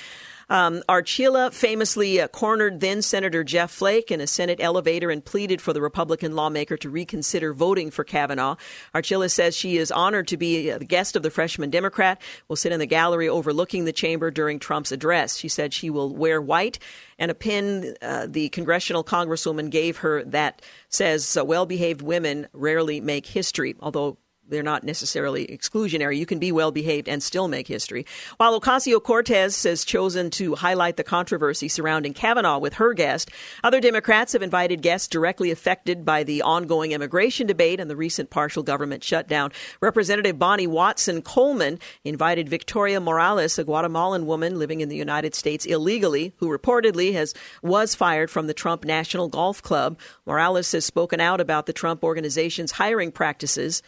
Um, 0.50 0.82
Archila 0.90 1.54
famously 1.54 2.20
uh, 2.20 2.28
cornered 2.28 2.80
then 2.80 3.02
Senator 3.02 3.44
Jeff 3.44 3.72
Flake 3.72 4.12
in 4.12 4.20
a 4.20 4.28
Senate 4.28 4.60
elevator 4.62 5.12
and 5.12 5.24
pleaded 5.24 5.62
for 5.62 5.74
the 5.74 5.82
Republican 5.82 6.36
lawmaker 6.36 6.76
to 6.78 6.90
reconsider 6.90 7.54
voting 7.54 7.92
for 7.92 8.04
Kavanaugh. 8.04 8.56
Archila 8.96 9.30
says 9.30 9.56
she 9.56 9.78
is 9.78 9.92
honored 9.92 10.28
to 10.30 10.38
be 10.38 10.72
the 10.72 10.86
guest 10.86 11.16
of 11.16 11.24
the 11.24 11.30
freshman 11.30 11.70
Democrat, 11.70 12.22
will 12.48 12.56
sit 12.56 12.72
in 12.72 12.80
the 12.80 12.86
gallery 12.86 13.30
overlooking 13.30 13.86
the 13.86 13.94
chamber 13.94 14.32
during 14.32 14.60
Trump's 14.60 14.92
address. 14.92 15.38
She 15.38 15.50
said 15.50 15.74
she 15.74 15.90
will 15.90 16.16
wear 16.16 16.42
white 16.42 16.80
and 17.20 17.30
a 17.30 17.36
pin 17.36 17.96
uh, 18.02 18.26
the 18.28 18.50
congressional 18.50 19.04
congresswoman 19.04 19.70
gave 19.70 19.98
her 19.98 20.24
that 20.24 20.62
says 20.88 21.38
uh, 21.38 21.46
well 21.46 21.66
behaved 21.66 22.02
women 22.02 22.48
rarely 22.54 23.02
make 23.02 23.28
history, 23.28 23.76
although 23.82 24.18
they're 24.50 24.64
not 24.64 24.84
necessarily 24.84 25.48
exclusionary. 25.48 26.18
You 26.18 26.26
can 26.26 26.40
be 26.40 26.52
well 26.52 26.72
behaved 26.72 27.08
and 27.08 27.22
still 27.22 27.48
make 27.48 27.68
history. 27.68 28.06
While 28.38 28.60
Ocasio 28.60 29.02
Cortez 29.02 29.64
has 29.64 29.86
chosen 29.86 30.30
to 30.32 30.56
highlight 30.56 30.98
the 30.98 31.04
controversy 31.04 31.68
surrounding 31.68 32.14
Kavanaugh 32.14 32.60
with 32.60 32.76
her 32.76 32.94
guest, 32.94 33.32
other 33.64 33.80
Democrats 33.80 34.34
have 34.34 34.42
invited 34.42 34.82
guests 34.82 35.08
directly 35.08 35.52
affected 35.52 36.06
by 36.06 36.24
the 36.24 36.42
ongoing 36.42 36.92
immigration 36.92 37.48
debate 37.48 37.80
and 37.80 37.90
the 37.90 37.96
recent 37.96 38.30
partial 38.30 38.64
government 38.64 39.04
shutdown. 39.04 39.52
Representative 39.82 40.40
Bonnie 40.40 40.68
Watson 40.68 41.22
Coleman 41.22 41.80
invited 42.04 42.50
Victoria 42.50 43.00
Morales, 43.00 43.60
a 43.60 43.64
Guatemalan 43.64 44.26
woman 44.26 44.58
living 44.58 44.82
in 44.82 44.90
the 44.90 44.96
United 44.96 45.36
States 45.36 45.66
illegally, 45.66 46.34
who 46.38 46.50
reportedly 46.50 47.14
has 47.14 47.34
was 47.62 47.96
fired 47.96 48.30
from 48.30 48.48
the 48.48 48.54
Trump 48.54 48.84
National 48.84 49.28
Golf 49.28 49.62
Club. 49.62 50.00
Morales 50.26 50.72
has 50.72 50.86
spoken 50.86 51.20
out 51.20 51.42
about 51.42 51.66
the 51.66 51.74
Trump 51.74 52.04
organization's 52.04 52.72
hiring 52.74 53.12
practices 53.12 53.82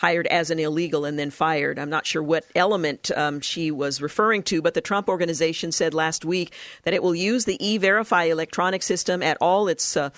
hired 0.00 0.26
as 0.28 0.50
an 0.50 0.58
illegal 0.58 1.04
and 1.04 1.18
then 1.18 1.30
fired. 1.30 1.78
I'm 1.78 1.90
not 1.90 2.06
sure 2.06 2.22
what 2.22 2.46
element 2.54 3.10
um, 3.16 3.40
she 3.40 3.70
was 3.70 4.00
referring 4.00 4.42
to, 4.44 4.62
but 4.62 4.72
the 4.72 4.80
Trump 4.80 5.10
organization 5.10 5.72
said 5.72 5.92
last 5.92 6.24
week 6.24 6.54
that 6.84 6.94
it 6.94 7.02
will 7.02 7.14
use 7.14 7.44
the 7.44 7.58
e 7.64 7.76
verify 7.76 8.24
electronic 8.24 8.82
system 8.82 9.22
at 9.22 9.36
all 9.42 9.68
its 9.68 9.98
uh, 9.98 10.08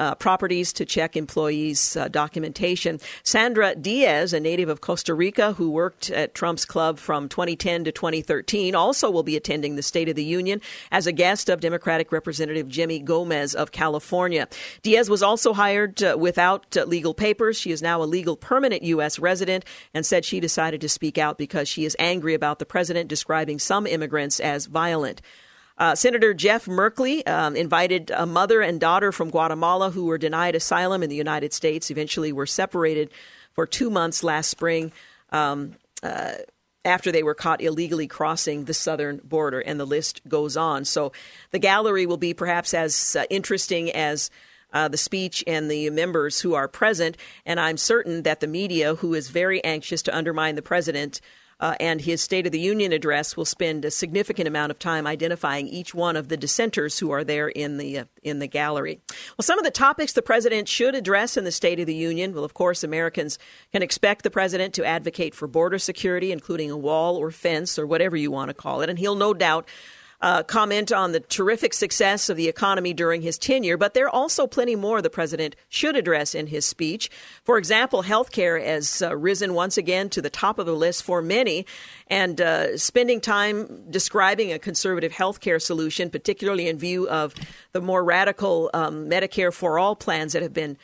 uh, 0.00 0.14
properties 0.14 0.72
to 0.72 0.84
check 0.84 1.16
employees' 1.16 1.96
uh, 1.96 2.08
documentation. 2.08 2.98
Sandra 3.22 3.74
Diaz, 3.74 4.32
a 4.32 4.40
native 4.40 4.70
of 4.70 4.80
Costa 4.80 5.14
Rica 5.14 5.52
who 5.52 5.70
worked 5.70 6.10
at 6.10 6.34
Trump's 6.34 6.64
club 6.64 6.98
from 6.98 7.28
2010 7.28 7.84
to 7.84 7.92
2013, 7.92 8.74
also 8.74 9.10
will 9.10 9.22
be 9.22 9.36
attending 9.36 9.76
the 9.76 9.82
State 9.82 10.08
of 10.08 10.16
the 10.16 10.24
Union 10.24 10.60
as 10.90 11.06
a 11.06 11.12
guest 11.12 11.50
of 11.50 11.60
Democratic 11.60 12.10
Representative 12.10 12.66
Jimmy 12.66 12.98
Gomez 12.98 13.54
of 13.54 13.72
California. 13.72 14.48
Diaz 14.82 15.10
was 15.10 15.22
also 15.22 15.52
hired 15.52 16.02
uh, 16.02 16.16
without 16.18 16.76
uh, 16.76 16.84
legal 16.84 17.12
papers. 17.12 17.58
She 17.58 17.70
is 17.70 17.82
now 17.82 18.02
a 18.02 18.04
legal 18.04 18.36
permanent 18.36 18.82
U.S. 18.82 19.18
resident 19.18 19.66
and 19.92 20.06
said 20.06 20.24
she 20.24 20.40
decided 20.40 20.80
to 20.80 20.88
speak 20.88 21.18
out 21.18 21.36
because 21.36 21.68
she 21.68 21.84
is 21.84 21.94
angry 21.98 22.32
about 22.32 22.58
the 22.58 22.66
president 22.66 23.08
describing 23.08 23.58
some 23.58 23.86
immigrants 23.86 24.40
as 24.40 24.64
violent. 24.64 25.20
Uh, 25.80 25.94
Senator 25.94 26.34
Jeff 26.34 26.66
Merkley 26.66 27.26
um, 27.26 27.56
invited 27.56 28.12
a 28.14 28.26
mother 28.26 28.60
and 28.60 28.78
daughter 28.78 29.12
from 29.12 29.30
Guatemala 29.30 29.90
who 29.90 30.04
were 30.04 30.18
denied 30.18 30.54
asylum 30.54 31.02
in 31.02 31.08
the 31.08 31.16
United 31.16 31.54
States. 31.54 31.90
Eventually, 31.90 32.32
were 32.32 32.46
separated 32.46 33.10
for 33.54 33.66
two 33.66 33.88
months 33.88 34.22
last 34.22 34.48
spring. 34.48 34.92
Um, 35.30 35.76
uh, 36.02 36.34
after 36.84 37.10
they 37.10 37.22
were 37.22 37.34
caught 37.34 37.62
illegally 37.62 38.06
crossing 38.06 38.64
the 38.64 38.74
southern 38.74 39.20
border, 39.24 39.60
and 39.60 39.80
the 39.80 39.86
list 39.86 40.20
goes 40.28 40.56
on. 40.56 40.84
So 40.84 41.12
the 41.50 41.58
gallery 41.58 42.06
will 42.06 42.16
be 42.18 42.34
perhaps 42.34 42.74
as 42.74 43.16
uh, 43.16 43.24
interesting 43.30 43.90
as 43.90 44.30
uh, 44.72 44.88
the 44.88 44.96
speech 44.96 45.42
and 45.46 45.70
the 45.70 45.90
members 45.90 46.40
who 46.40 46.54
are 46.54 46.68
present. 46.68 47.16
And 47.44 47.58
I'm 47.58 47.76
certain 47.76 48.22
that 48.22 48.40
the 48.40 48.46
media, 48.46 48.96
who 48.96 49.14
is 49.14 49.28
very 49.28 49.62
anxious 49.64 50.02
to 50.02 50.16
undermine 50.16 50.56
the 50.56 50.62
president, 50.62 51.20
uh, 51.60 51.74
and 51.78 52.00
his 52.00 52.20
State 52.22 52.46
of 52.46 52.52
the 52.52 52.60
Union 52.60 52.92
address 52.92 53.36
will 53.36 53.44
spend 53.44 53.84
a 53.84 53.90
significant 53.90 54.48
amount 54.48 54.70
of 54.70 54.78
time 54.78 55.06
identifying 55.06 55.68
each 55.68 55.94
one 55.94 56.16
of 56.16 56.28
the 56.28 56.36
dissenters 56.36 56.98
who 56.98 57.10
are 57.10 57.22
there 57.22 57.48
in 57.48 57.76
the 57.76 58.00
uh, 58.00 58.04
in 58.22 58.38
the 58.38 58.46
gallery. 58.46 59.00
Well, 59.36 59.44
some 59.44 59.58
of 59.58 59.64
the 59.64 59.70
topics 59.70 60.12
the 60.12 60.22
president 60.22 60.68
should 60.68 60.94
address 60.94 61.36
in 61.36 61.44
the 61.44 61.52
State 61.52 61.78
of 61.78 61.86
the 61.86 61.94
Union. 61.94 62.34
Well, 62.34 62.44
of 62.44 62.54
course, 62.54 62.82
Americans 62.82 63.38
can 63.72 63.82
expect 63.82 64.22
the 64.22 64.30
president 64.30 64.74
to 64.74 64.84
advocate 64.84 65.34
for 65.34 65.46
border 65.46 65.78
security, 65.78 66.32
including 66.32 66.70
a 66.70 66.76
wall 66.76 67.16
or 67.16 67.30
fence 67.30 67.78
or 67.78 67.86
whatever 67.86 68.16
you 68.16 68.30
want 68.30 68.48
to 68.48 68.54
call 68.54 68.80
it, 68.80 68.88
and 68.88 68.98
he'll 68.98 69.14
no 69.14 69.34
doubt 69.34 69.68
uh, 70.22 70.42
comment 70.42 70.92
on 70.92 71.12
the 71.12 71.20
terrific 71.20 71.72
success 71.72 72.28
of 72.28 72.36
the 72.36 72.48
economy 72.48 72.92
during 72.92 73.22
his 73.22 73.38
tenure, 73.38 73.76
but 73.76 73.94
there 73.94 74.06
are 74.06 74.14
also 74.14 74.46
plenty 74.46 74.76
more 74.76 75.00
the 75.00 75.10
president 75.10 75.56
should 75.68 75.96
address 75.96 76.34
in 76.34 76.46
his 76.46 76.66
speech. 76.66 77.10
For 77.42 77.56
example, 77.56 78.02
health 78.02 78.30
care 78.30 78.58
has 78.58 79.02
uh, 79.02 79.16
risen 79.16 79.54
once 79.54 79.78
again 79.78 80.10
to 80.10 80.22
the 80.22 80.30
top 80.30 80.58
of 80.58 80.66
the 80.66 80.74
list 80.74 81.02
for 81.02 81.22
many, 81.22 81.66
and 82.08 82.40
uh, 82.40 82.76
spending 82.76 83.20
time 83.20 83.90
describing 83.90 84.52
a 84.52 84.58
conservative 84.58 85.12
health 85.12 85.40
care 85.40 85.58
solution, 85.58 86.10
particularly 86.10 86.68
in 86.68 86.78
view 86.78 87.08
of 87.08 87.34
the 87.72 87.80
more 87.80 88.04
radical 88.04 88.70
um, 88.74 89.08
Medicare 89.08 89.52
for 89.52 89.78
all 89.78 89.96
plans 89.96 90.34
that 90.34 90.42
have 90.42 90.52
been 90.52 90.76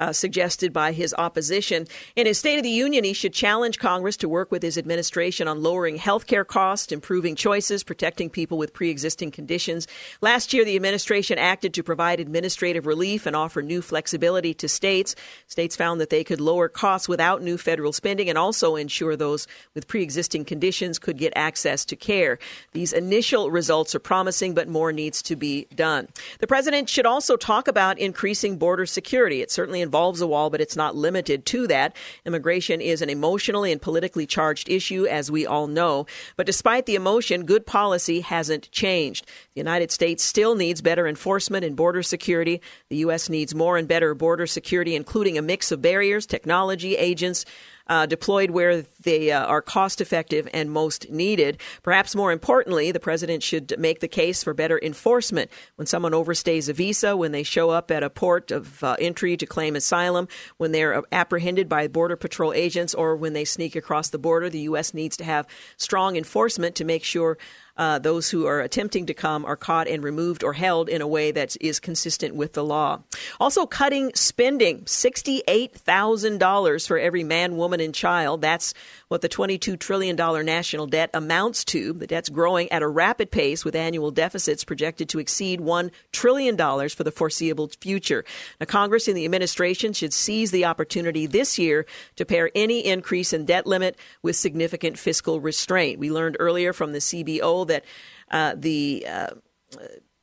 uh, 0.00 0.12
suggested 0.12 0.72
by 0.72 0.92
his 0.92 1.14
opposition. 1.16 1.86
In 2.16 2.26
his 2.26 2.38
State 2.38 2.56
of 2.56 2.62
the 2.62 2.68
Union, 2.68 3.04
he 3.04 3.12
should 3.12 3.32
challenge 3.32 3.78
Congress 3.78 4.16
to 4.18 4.28
work 4.28 4.50
with 4.50 4.62
his 4.62 4.76
administration 4.76 5.46
on 5.46 5.62
lowering 5.62 5.96
health 5.96 6.26
care 6.26 6.44
costs, 6.44 6.90
improving 6.92 7.36
choices, 7.36 7.84
protecting 7.84 8.28
people 8.28 8.58
with 8.58 8.72
pre 8.72 8.90
existing 8.90 9.30
conditions. 9.30 9.86
Last 10.20 10.52
year, 10.52 10.64
the 10.64 10.76
administration 10.76 11.38
acted 11.38 11.74
to 11.74 11.82
provide 11.82 12.18
administrative 12.18 12.86
relief 12.86 13.26
and 13.26 13.36
offer 13.36 13.62
new 13.62 13.80
flexibility 13.80 14.52
to 14.54 14.68
states. 14.68 15.14
States 15.46 15.76
found 15.76 16.00
that 16.00 16.10
they 16.10 16.24
could 16.24 16.40
lower 16.40 16.68
costs 16.68 17.08
without 17.08 17.42
new 17.42 17.56
federal 17.56 17.92
spending 17.92 18.28
and 18.28 18.36
also 18.36 18.76
ensure 18.76 19.16
those 19.16 19.46
with 19.74 19.86
pre 19.86 20.02
existing 20.02 20.44
conditions 20.44 20.98
could 20.98 21.18
get 21.18 21.32
access 21.36 21.84
to 21.84 21.96
care. 21.96 22.38
These 22.72 22.92
initial 22.92 23.50
results 23.50 23.94
are 23.94 24.00
promising, 24.00 24.54
but 24.54 24.68
more 24.68 24.92
needs 24.92 25.22
to 25.22 25.36
be 25.36 25.66
done. 25.74 26.08
The 26.40 26.46
president 26.48 26.88
should 26.88 27.06
also 27.06 27.36
talk 27.36 27.68
about 27.68 27.98
increasing 27.98 28.58
border 28.58 28.86
security. 28.86 29.40
It 29.40 29.52
certainly 29.52 29.83
involves 29.84 30.20
a 30.20 30.26
wall, 30.26 30.50
but 30.50 30.60
it's 30.60 30.74
not 30.74 30.96
limited 30.96 31.46
to 31.46 31.68
that. 31.68 31.94
Immigration 32.26 32.80
is 32.80 33.00
an 33.00 33.08
emotionally 33.08 33.70
and 33.70 33.80
politically 33.80 34.26
charged 34.26 34.68
issue, 34.68 35.06
as 35.06 35.30
we 35.30 35.46
all 35.46 35.68
know. 35.68 36.06
But 36.36 36.46
despite 36.46 36.86
the 36.86 36.96
emotion, 36.96 37.46
good 37.46 37.66
policy 37.66 38.20
hasn't 38.20 38.72
changed. 38.72 39.26
The 39.54 39.60
United 39.60 39.92
States 39.92 40.24
still 40.24 40.56
needs 40.56 40.80
better 40.80 41.06
enforcement 41.06 41.64
and 41.64 41.76
border 41.76 42.02
security. 42.02 42.60
The 42.90 42.96
U.S. 42.96 43.28
needs 43.28 43.54
more 43.54 43.76
and 43.76 43.86
better 43.86 44.12
border 44.14 44.48
security, 44.48 44.96
including 44.96 45.38
a 45.38 45.42
mix 45.42 45.70
of 45.70 45.80
barriers, 45.80 46.26
technology, 46.26 46.96
agents, 46.96 47.44
uh, 47.86 48.06
deployed 48.06 48.50
where 48.50 48.82
they 49.02 49.30
uh, 49.30 49.44
are 49.46 49.62
cost 49.62 50.00
effective 50.00 50.48
and 50.52 50.70
most 50.70 51.10
needed. 51.10 51.58
Perhaps 51.82 52.16
more 52.16 52.32
importantly, 52.32 52.92
the 52.92 53.00
president 53.00 53.42
should 53.42 53.74
make 53.78 54.00
the 54.00 54.08
case 54.08 54.42
for 54.42 54.54
better 54.54 54.80
enforcement 54.82 55.50
when 55.76 55.86
someone 55.86 56.12
overstays 56.12 56.68
a 56.68 56.72
visa, 56.72 57.16
when 57.16 57.32
they 57.32 57.42
show 57.42 57.70
up 57.70 57.90
at 57.90 58.02
a 58.02 58.10
port 58.10 58.50
of 58.50 58.82
uh, 58.82 58.96
entry 58.98 59.36
to 59.36 59.46
claim 59.46 59.76
asylum, 59.76 60.28
when 60.56 60.72
they're 60.72 61.02
apprehended 61.12 61.68
by 61.68 61.88
Border 61.88 62.16
Patrol 62.16 62.52
agents, 62.52 62.94
or 62.94 63.16
when 63.16 63.32
they 63.32 63.44
sneak 63.44 63.76
across 63.76 64.08
the 64.08 64.18
border. 64.18 64.48
The 64.48 64.60
U.S. 64.60 64.94
needs 64.94 65.16
to 65.18 65.24
have 65.24 65.46
strong 65.76 66.16
enforcement 66.16 66.74
to 66.76 66.84
make 66.84 67.04
sure 67.04 67.38
uh, 67.76 67.98
those 67.98 68.30
who 68.30 68.46
are 68.46 68.60
attempting 68.60 69.06
to 69.06 69.14
come 69.14 69.44
are 69.44 69.56
caught 69.56 69.88
and 69.88 70.02
removed 70.02 70.44
or 70.44 70.52
held 70.52 70.88
in 70.88 71.02
a 71.02 71.06
way 71.06 71.32
that 71.32 71.56
is 71.60 71.80
consistent 71.80 72.34
with 72.34 72.52
the 72.52 72.64
law. 72.64 73.00
Also, 73.40 73.66
cutting 73.66 74.12
spending 74.14 74.82
$68,000 74.82 76.86
for 76.86 76.98
every 76.98 77.24
man, 77.24 77.56
woman, 77.56 77.80
and 77.80 77.94
child. 77.94 78.40
That's 78.40 78.74
what 79.08 79.22
the 79.22 79.28
$22 79.28 79.78
trillion 79.78 80.16
national 80.44 80.86
debt 80.86 81.10
amounts 81.14 81.64
to. 81.66 81.92
The 81.92 82.06
debt's 82.06 82.28
growing 82.28 82.70
at 82.70 82.82
a 82.82 82.88
rapid 82.88 83.30
pace 83.30 83.64
with 83.64 83.74
annual 83.74 84.10
deficits 84.10 84.64
projected 84.64 85.08
to 85.10 85.18
exceed 85.18 85.60
$1 85.60 85.90
trillion 86.12 86.56
for 86.56 87.04
the 87.04 87.12
foreseeable 87.12 87.70
future. 87.80 88.24
Now, 88.60 88.66
Congress 88.66 89.08
and 89.08 89.16
the 89.16 89.24
administration 89.24 89.92
should 89.92 90.12
seize 90.12 90.50
the 90.50 90.64
opportunity 90.64 91.26
this 91.26 91.58
year 91.58 91.86
to 92.16 92.24
pair 92.24 92.50
any 92.54 92.84
increase 92.84 93.32
in 93.32 93.44
debt 93.44 93.66
limit 93.66 93.96
with 94.22 94.36
significant 94.36 94.98
fiscal 94.98 95.40
restraint. 95.40 95.98
We 95.98 96.10
learned 96.10 96.36
earlier 96.38 96.72
from 96.72 96.92
the 96.92 96.98
CBO 96.98 97.63
that 97.66 97.84
uh, 98.30 98.54
the 98.56 99.06
uh, 99.08 99.30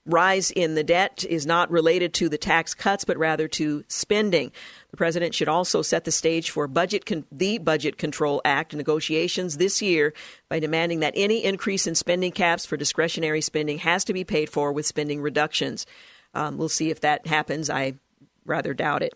rise 0.06 0.52
in 0.52 0.76
the 0.76 0.84
debt 0.84 1.24
is 1.30 1.46
not 1.46 1.70
related 1.70 2.14
to 2.16 2.28
the 2.28 2.38
tax 2.38 2.74
cuts, 2.74 3.06
but 3.06 3.18
rather 3.18 3.48
to 3.48 3.84
spending. 3.88 4.52
The 4.90 4.98
president 4.98 5.36
should 5.36 5.48
also 5.48 5.82
set 5.82 6.06
the 6.06 6.12
stage 6.12 6.50
for 6.50 6.68
budget 6.68 7.06
con- 7.06 7.26
the 7.32 7.60
Budget 7.60 7.98
Control 7.98 8.42
Act 8.44 8.76
negotiations 8.76 9.58
this 9.58 9.82
year 9.82 10.14
by 10.50 10.60
demanding 10.60 11.02
that 11.02 11.14
any 11.16 11.44
increase 11.44 11.86
in 11.86 11.96
spending 11.96 12.32
caps 12.32 12.66
for 12.66 12.78
discretionary 12.78 13.42
spending 13.42 13.78
has 13.80 14.04
to 14.06 14.14
be 14.14 14.24
paid 14.24 14.50
for 14.50 14.72
with 14.72 14.86
spending 14.86 15.22
reductions. 15.22 15.86
Um, 16.34 16.58
we'll 16.58 16.70
see 16.70 16.90
if 16.90 17.02
that 17.02 17.28
happens. 17.28 17.70
I 17.70 17.94
rather 18.46 18.74
doubt 18.74 19.04
it. 19.04 19.14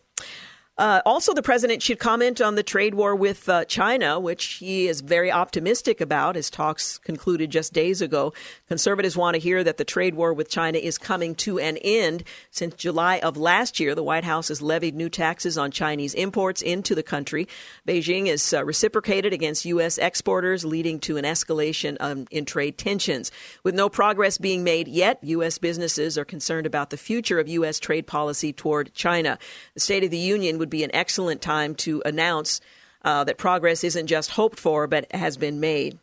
Uh, 0.78 1.02
also, 1.06 1.34
the 1.34 1.42
president 1.42 1.82
should 1.82 2.00
comment 2.00 2.42
on 2.42 2.56
the 2.56 2.64
trade 2.64 2.96
war 2.96 3.16
with 3.16 3.48
uh, 3.48 3.64
China, 3.64 4.20
which 4.20 4.56
he 4.56 4.90
is 4.90 5.00
very 5.00 5.32
optimistic 5.32 6.02
about. 6.02 6.36
His 6.36 6.50
talks 6.50 6.98
concluded 6.98 7.50
just 7.50 7.72
days 7.72 8.02
ago. 8.02 8.34
Conservatives 8.68 9.16
want 9.16 9.36
to 9.36 9.40
hear 9.40 9.64
that 9.64 9.78
the 9.78 9.86
trade 9.86 10.16
war 10.16 10.34
with 10.34 10.50
China 10.50 10.78
is 10.78 10.98
coming 10.98 11.34
to 11.36 11.60
an 11.60 11.78
end. 11.78 12.26
Since 12.52 12.76
July 12.76 13.20
of 13.20 13.38
last 13.38 13.80
year, 13.80 13.96
the 13.96 14.04
White 14.04 14.26
House 14.26 14.50
has 14.50 14.62
levied 14.62 14.96
new 14.96 15.08
taxes 15.10 15.58
on 15.58 15.72
Chinese 15.72 16.14
imports 16.14 16.62
into 16.62 16.94
the 16.94 17.04
country. 17.04 17.48
Beijing 17.88 18.28
has 18.28 18.54
uh, 18.54 18.66
reciprocated 18.66 19.32
against 19.32 19.64
U.S. 19.64 19.98
exporters, 19.98 20.66
leading 20.66 21.00
to 21.02 21.16
an 21.16 21.24
escalation 21.24 21.96
um, 22.02 22.28
in 22.32 22.44
trade 22.44 22.78
tensions. 22.78 23.32
With 23.64 23.76
no 23.76 23.88
progress 23.88 24.38
being 24.38 24.66
made 24.66 24.90
yet, 24.90 25.24
U.S. 25.24 25.58
businesses 25.58 26.18
are 26.18 26.26
concerned 26.26 26.68
about 26.68 26.90
the 26.90 26.98
future 26.98 27.40
of 27.40 27.48
U.S. 27.48 27.80
trade 27.80 28.08
policy 28.08 28.52
toward 28.52 28.94
China. 28.94 29.40
The 29.74 29.80
State 29.80 30.04
of 30.04 30.12
the 30.12 30.18
Union 30.18 30.58
would 30.58 30.65
be 30.70 30.84
an 30.84 30.92
excellent 30.94 31.42
time 31.42 31.76
to 31.76 32.02
announce 32.06 32.62
uh, 33.04 33.24
that 33.24 33.38
progress 33.38 33.84
isn't 33.84 34.08
just 34.08 34.32
hoped 34.32 34.60
for, 34.60 34.88
but 34.88 35.12
has 35.14 35.38
been 35.38 35.60
made. 35.60 36.00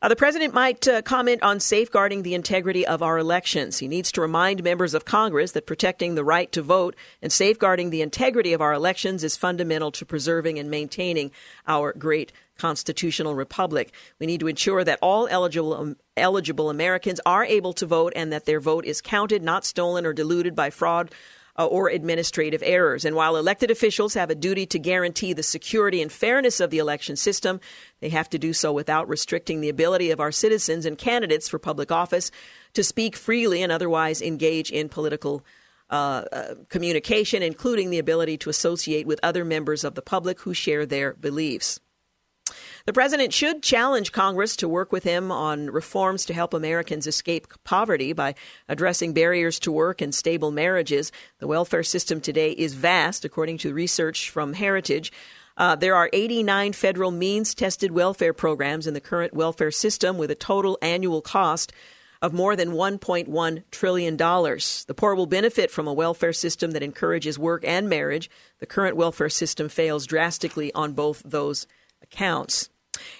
Uh, 0.00 0.08
the 0.08 0.16
president 0.16 0.52
might 0.52 0.88
uh, 0.88 1.02
comment 1.02 1.42
on 1.42 1.60
safeguarding 1.60 2.22
the 2.22 2.34
integrity 2.34 2.84
of 2.84 3.02
our 3.02 3.18
elections. 3.18 3.78
He 3.78 3.86
needs 3.86 4.10
to 4.12 4.20
remind 4.20 4.62
members 4.64 4.94
of 4.94 5.04
Congress 5.04 5.52
that 5.52 5.66
protecting 5.66 6.14
the 6.14 6.24
right 6.24 6.50
to 6.52 6.62
vote 6.62 6.96
and 7.22 7.30
safeguarding 7.30 7.90
the 7.90 8.02
integrity 8.02 8.52
of 8.52 8.60
our 8.60 8.72
elections 8.72 9.22
is 9.22 9.36
fundamental 9.36 9.92
to 9.92 10.04
preserving 10.04 10.58
and 10.58 10.70
maintaining 10.70 11.30
our 11.68 11.92
great 11.92 12.32
constitutional 12.58 13.34
republic. 13.34 13.92
We 14.18 14.26
need 14.26 14.40
to 14.40 14.48
ensure 14.48 14.84
that 14.84 14.98
all 15.00 15.28
eligible 15.28 15.74
um, 15.74 15.96
eligible 16.16 16.68
Americans 16.68 17.20
are 17.24 17.44
able 17.44 17.72
to 17.74 17.86
vote 17.86 18.12
and 18.14 18.32
that 18.32 18.44
their 18.44 18.60
vote 18.60 18.84
is 18.84 19.00
counted, 19.00 19.42
not 19.42 19.64
stolen 19.64 20.04
or 20.04 20.12
diluted 20.12 20.54
by 20.54 20.70
fraud 20.70 21.10
uh, 21.58 21.66
or 21.66 21.88
administrative 21.88 22.62
errors. 22.64 23.04
And 23.04 23.14
while 23.14 23.36
elected 23.36 23.70
officials 23.70 24.14
have 24.14 24.30
a 24.30 24.34
duty 24.34 24.66
to 24.66 24.78
guarantee 24.78 25.32
the 25.32 25.42
security 25.42 26.00
and 26.00 26.10
fairness 26.10 26.60
of 26.60 26.70
the 26.70 26.78
election 26.78 27.16
system, 27.16 27.60
they 28.00 28.08
have 28.08 28.30
to 28.30 28.38
do 28.38 28.52
so 28.52 28.72
without 28.72 29.08
restricting 29.08 29.60
the 29.60 29.68
ability 29.68 30.10
of 30.10 30.20
our 30.20 30.32
citizens 30.32 30.86
and 30.86 30.96
candidates 30.96 31.48
for 31.48 31.58
public 31.58 31.92
office 31.92 32.30
to 32.74 32.82
speak 32.82 33.16
freely 33.16 33.62
and 33.62 33.70
otherwise 33.70 34.22
engage 34.22 34.70
in 34.70 34.88
political 34.88 35.44
uh, 35.90 36.24
uh, 36.32 36.54
communication, 36.70 37.42
including 37.42 37.90
the 37.90 37.98
ability 37.98 38.38
to 38.38 38.48
associate 38.48 39.06
with 39.06 39.20
other 39.22 39.44
members 39.44 39.84
of 39.84 39.94
the 39.94 40.00
public 40.00 40.40
who 40.40 40.54
share 40.54 40.86
their 40.86 41.12
beliefs. 41.12 41.80
The 42.84 42.92
president 42.92 43.32
should 43.32 43.62
challenge 43.62 44.10
Congress 44.10 44.56
to 44.56 44.68
work 44.68 44.90
with 44.90 45.04
him 45.04 45.30
on 45.30 45.70
reforms 45.70 46.24
to 46.24 46.34
help 46.34 46.52
Americans 46.52 47.06
escape 47.06 47.46
poverty 47.62 48.12
by 48.12 48.34
addressing 48.68 49.12
barriers 49.12 49.60
to 49.60 49.70
work 49.70 50.00
and 50.00 50.12
stable 50.12 50.50
marriages. 50.50 51.12
The 51.38 51.46
welfare 51.46 51.84
system 51.84 52.20
today 52.20 52.50
is 52.50 52.74
vast, 52.74 53.24
according 53.24 53.58
to 53.58 53.72
research 53.72 54.30
from 54.30 54.54
Heritage. 54.54 55.12
Uh, 55.56 55.76
there 55.76 55.94
are 55.94 56.10
89 56.12 56.72
federal 56.72 57.12
means 57.12 57.54
tested 57.54 57.92
welfare 57.92 58.32
programs 58.32 58.88
in 58.88 58.94
the 58.94 59.00
current 59.00 59.32
welfare 59.32 59.70
system 59.70 60.18
with 60.18 60.32
a 60.32 60.34
total 60.34 60.76
annual 60.82 61.20
cost 61.20 61.72
of 62.20 62.32
more 62.32 62.56
than 62.56 62.70
$1.1 62.72 63.62
trillion. 63.70 64.16
The 64.16 64.94
poor 64.96 65.14
will 65.14 65.26
benefit 65.26 65.70
from 65.70 65.86
a 65.86 65.92
welfare 65.92 66.32
system 66.32 66.72
that 66.72 66.82
encourages 66.82 67.38
work 67.38 67.62
and 67.64 67.88
marriage. 67.88 68.28
The 68.58 68.66
current 68.66 68.96
welfare 68.96 69.28
system 69.28 69.68
fails 69.68 70.04
drastically 70.04 70.72
on 70.74 70.94
both 70.94 71.22
those 71.24 71.68
accounts 72.02 72.70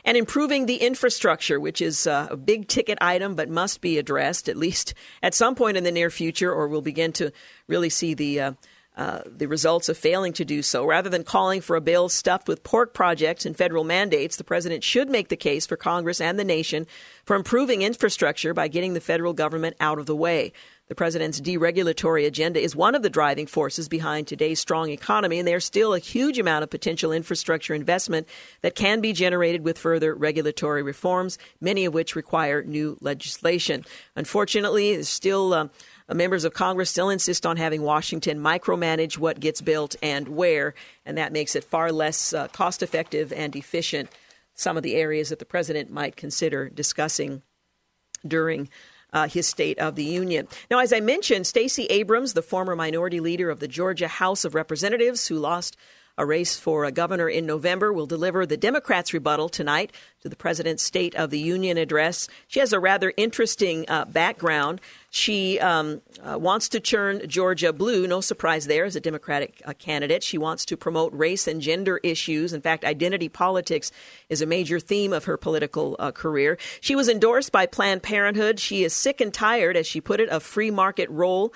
and 0.04 0.16
improving 0.16 0.66
the 0.66 0.76
infrastructure, 0.76 1.58
which 1.58 1.80
is 1.80 2.06
uh, 2.06 2.28
a 2.30 2.36
big 2.36 2.68
ticket 2.68 2.98
item 3.00 3.34
but 3.34 3.48
must 3.48 3.80
be 3.80 3.98
addressed 3.98 4.48
at 4.48 4.56
least 4.56 4.94
at 5.22 5.34
some 5.34 5.54
point 5.54 5.76
in 5.76 5.84
the 5.84 5.92
near 5.92 6.10
future, 6.10 6.52
or 6.52 6.68
we'll 6.68 6.82
begin 6.82 7.12
to 7.12 7.32
really 7.68 7.90
see 7.90 8.14
the 8.14 8.40
uh, 8.40 8.52
uh, 8.94 9.20
the 9.24 9.48
results 9.48 9.88
of 9.88 9.96
failing 9.96 10.34
to 10.34 10.44
do 10.44 10.60
so. 10.60 10.84
Rather 10.84 11.08
than 11.08 11.24
calling 11.24 11.62
for 11.62 11.76
a 11.76 11.80
bill 11.80 12.10
stuffed 12.10 12.46
with 12.46 12.62
pork 12.62 12.92
projects 12.92 13.46
and 13.46 13.56
federal 13.56 13.84
mandates, 13.84 14.36
the 14.36 14.44
president 14.44 14.84
should 14.84 15.08
make 15.08 15.28
the 15.28 15.36
case 15.36 15.64
for 15.64 15.76
Congress 15.76 16.20
and 16.20 16.38
the 16.38 16.44
nation 16.44 16.86
for 17.24 17.34
improving 17.34 17.80
infrastructure 17.80 18.52
by 18.52 18.68
getting 18.68 18.92
the 18.92 19.00
federal 19.00 19.32
government 19.32 19.76
out 19.80 19.98
of 19.98 20.04
the 20.04 20.14
way. 20.14 20.52
The 20.88 20.96
president's 20.96 21.40
deregulatory 21.40 22.26
agenda 22.26 22.60
is 22.60 22.76
one 22.76 22.94
of 22.94 23.02
the 23.02 23.08
driving 23.08 23.46
forces 23.46 23.88
behind 23.88 24.26
today's 24.26 24.60
strong 24.60 24.90
economy, 24.90 25.38
and 25.38 25.46
there's 25.46 25.64
still 25.64 25.94
a 25.94 25.98
huge 25.98 26.38
amount 26.38 26.64
of 26.64 26.70
potential 26.70 27.12
infrastructure 27.12 27.72
investment 27.72 28.28
that 28.62 28.74
can 28.74 29.00
be 29.00 29.12
generated 29.12 29.64
with 29.64 29.78
further 29.78 30.14
regulatory 30.14 30.82
reforms, 30.82 31.38
many 31.60 31.84
of 31.84 31.94
which 31.94 32.16
require 32.16 32.62
new 32.62 32.98
legislation. 33.00 33.84
Unfortunately, 34.16 35.02
still 35.04 35.54
uh, 35.54 35.68
members 36.12 36.44
of 36.44 36.52
Congress 36.52 36.90
still 36.90 37.10
insist 37.10 37.46
on 37.46 37.56
having 37.56 37.82
Washington 37.82 38.40
micromanage 38.40 39.16
what 39.18 39.40
gets 39.40 39.60
built 39.60 39.94
and 40.02 40.28
where, 40.28 40.74
and 41.06 41.16
that 41.16 41.32
makes 41.32 41.54
it 41.54 41.64
far 41.64 41.92
less 41.92 42.32
uh, 42.32 42.48
cost 42.48 42.82
effective 42.82 43.32
and 43.32 43.54
efficient. 43.54 44.10
Some 44.54 44.76
of 44.76 44.82
the 44.82 44.96
areas 44.96 45.30
that 45.30 45.38
the 45.38 45.44
president 45.44 45.90
might 45.90 46.16
consider 46.16 46.68
discussing 46.68 47.42
during 48.26 48.68
uh, 49.12 49.28
his 49.28 49.46
State 49.46 49.78
of 49.78 49.94
the 49.94 50.04
Union. 50.04 50.48
Now, 50.70 50.78
as 50.78 50.92
I 50.92 51.00
mentioned, 51.00 51.46
Stacey 51.46 51.84
Abrams, 51.86 52.34
the 52.34 52.42
former 52.42 52.74
minority 52.74 53.20
leader 53.20 53.50
of 53.50 53.60
the 53.60 53.68
Georgia 53.68 54.08
House 54.08 54.44
of 54.44 54.54
Representatives, 54.54 55.26
who 55.26 55.38
lost 55.38 55.76
a 56.18 56.26
race 56.26 56.58
for 56.58 56.84
a 56.84 56.92
governor 56.92 57.28
in 57.28 57.46
November, 57.46 57.92
will 57.92 58.06
deliver 58.06 58.44
the 58.44 58.56
Democrats' 58.56 59.12
rebuttal 59.12 59.48
tonight 59.48 59.92
to 60.20 60.28
the 60.28 60.36
president's 60.36 60.82
State 60.82 61.14
of 61.14 61.30
the 61.30 61.38
Union 61.38 61.76
address. 61.76 62.28
She 62.46 62.60
has 62.60 62.72
a 62.72 62.78
rather 62.78 63.12
interesting 63.16 63.84
uh, 63.88 64.04
background. 64.04 64.80
She 65.10 65.58
um, 65.58 66.00
uh, 66.22 66.38
wants 66.38 66.68
to 66.70 66.80
turn 66.80 67.28
Georgia 67.28 67.72
blue. 67.72 68.06
No 68.06 68.20
surprise 68.20 68.66
there 68.66 68.84
as 68.84 68.94
a 68.94 69.00
Democratic 69.00 69.60
uh, 69.64 69.72
candidate. 69.72 70.22
She 70.22 70.38
wants 70.38 70.64
to 70.66 70.76
promote 70.76 71.12
race 71.12 71.46
and 71.46 71.60
gender 71.60 71.98
issues. 72.02 72.52
In 72.52 72.60
fact, 72.60 72.84
identity 72.84 73.28
politics 73.28 73.90
is 74.28 74.40
a 74.42 74.46
major 74.46 74.78
theme 74.78 75.12
of 75.12 75.24
her 75.24 75.36
political 75.36 75.96
uh, 75.98 76.12
career. 76.12 76.56
She 76.80 76.94
was 76.94 77.08
endorsed 77.08 77.52
by 77.52 77.66
Planned 77.66 78.02
Parenthood. 78.02 78.60
She 78.60 78.84
is 78.84 78.92
sick 78.92 79.20
and 79.20 79.34
tired, 79.34 79.76
as 79.76 79.86
she 79.86 80.00
put 80.00 80.20
it, 80.20 80.28
of 80.28 80.42
free 80.42 80.70
market 80.70 81.08
role 81.10 81.52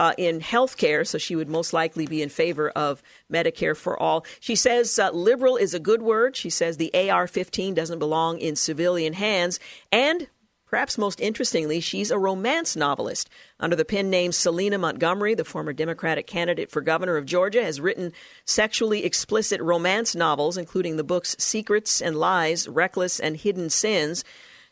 uh, 0.00 0.14
in 0.16 0.40
health 0.40 0.78
care, 0.78 1.04
so 1.04 1.18
she 1.18 1.36
would 1.36 1.50
most 1.50 1.74
likely 1.74 2.06
be 2.06 2.22
in 2.22 2.30
favor 2.30 2.70
of 2.70 3.02
Medicare 3.30 3.76
for 3.76 4.00
all. 4.00 4.24
She 4.40 4.56
says 4.56 4.98
uh, 4.98 5.10
liberal 5.10 5.58
is 5.58 5.74
a 5.74 5.78
good 5.78 6.00
word. 6.00 6.36
She 6.36 6.48
says 6.48 6.78
the 6.78 7.10
AR 7.10 7.26
15 7.26 7.74
doesn't 7.74 7.98
belong 7.98 8.38
in 8.38 8.56
civilian 8.56 9.12
hands. 9.12 9.60
And 9.92 10.28
Perhaps 10.64 10.96
most 10.96 11.20
interestingly, 11.20 11.80
she's 11.80 12.12
a 12.12 12.18
romance 12.18 12.76
novelist. 12.76 13.28
Under 13.58 13.74
the 13.74 13.84
pen 13.84 14.08
name 14.08 14.30
Selena 14.30 14.78
Montgomery, 14.78 15.34
the 15.34 15.44
former 15.44 15.72
Democratic 15.72 16.28
candidate 16.28 16.70
for 16.70 16.80
governor 16.80 17.16
of 17.16 17.26
Georgia 17.26 17.64
has 17.64 17.80
written 17.80 18.12
sexually 18.44 19.04
explicit 19.04 19.60
romance 19.60 20.14
novels, 20.14 20.56
including 20.56 20.96
the 20.96 21.02
books 21.02 21.34
Secrets 21.40 22.00
and 22.00 22.14
Lies, 22.14 22.68
Reckless 22.68 23.18
and 23.18 23.36
Hidden 23.36 23.70
Sins. 23.70 24.22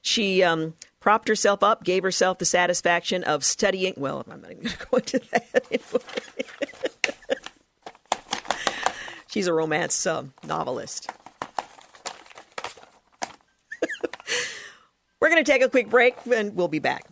She 0.01 0.45
um, 0.45 0.75
propped 1.09 1.29
herself 1.29 1.63
up, 1.63 1.85
gave 1.85 2.03
herself 2.03 2.37
the 2.37 2.45
satisfaction 2.45 3.25
of 3.25 3.43
studying. 3.43 3.95
Well, 3.97 4.27
I'm 4.31 4.43
not 4.43 4.51
even 4.51 4.65
going 4.65 4.77
to 4.79 4.87
go 4.91 4.97
into 4.99 5.19
that. 5.31 5.65
She's 9.29 9.47
a 9.47 9.55
romance 9.55 10.07
uh, 10.07 10.25
novelist. 10.47 11.11
We're 15.19 15.31
going 15.31 15.43
to 15.43 15.51
take 15.51 15.63
a 15.63 15.71
quick 15.71 15.89
break 15.89 16.15
and 16.31 16.55
we'll 16.55 16.69
be 16.69 16.79
back. 16.79 17.07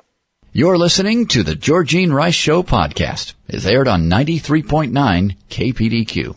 You're 0.52 0.76
listening 0.76 1.26
to 1.28 1.42
the 1.42 1.54
Georgene 1.54 2.12
Rice 2.12 2.34
Show 2.34 2.62
podcast. 2.62 3.32
It's 3.48 3.64
aired 3.64 3.88
on 3.88 4.10
93.9 4.10 5.38
KPDQ. 5.48 6.36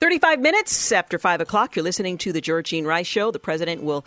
35 0.00 0.40
minutes 0.40 0.90
after 0.92 1.18
5 1.18 1.42
o'clock, 1.42 1.76
you're 1.76 1.82
listening 1.82 2.16
to 2.16 2.32
the 2.32 2.40
Georgene 2.40 2.86
Rice 2.86 3.06
Show. 3.06 3.30
The 3.30 3.38
president 3.38 3.82
will 3.82 4.06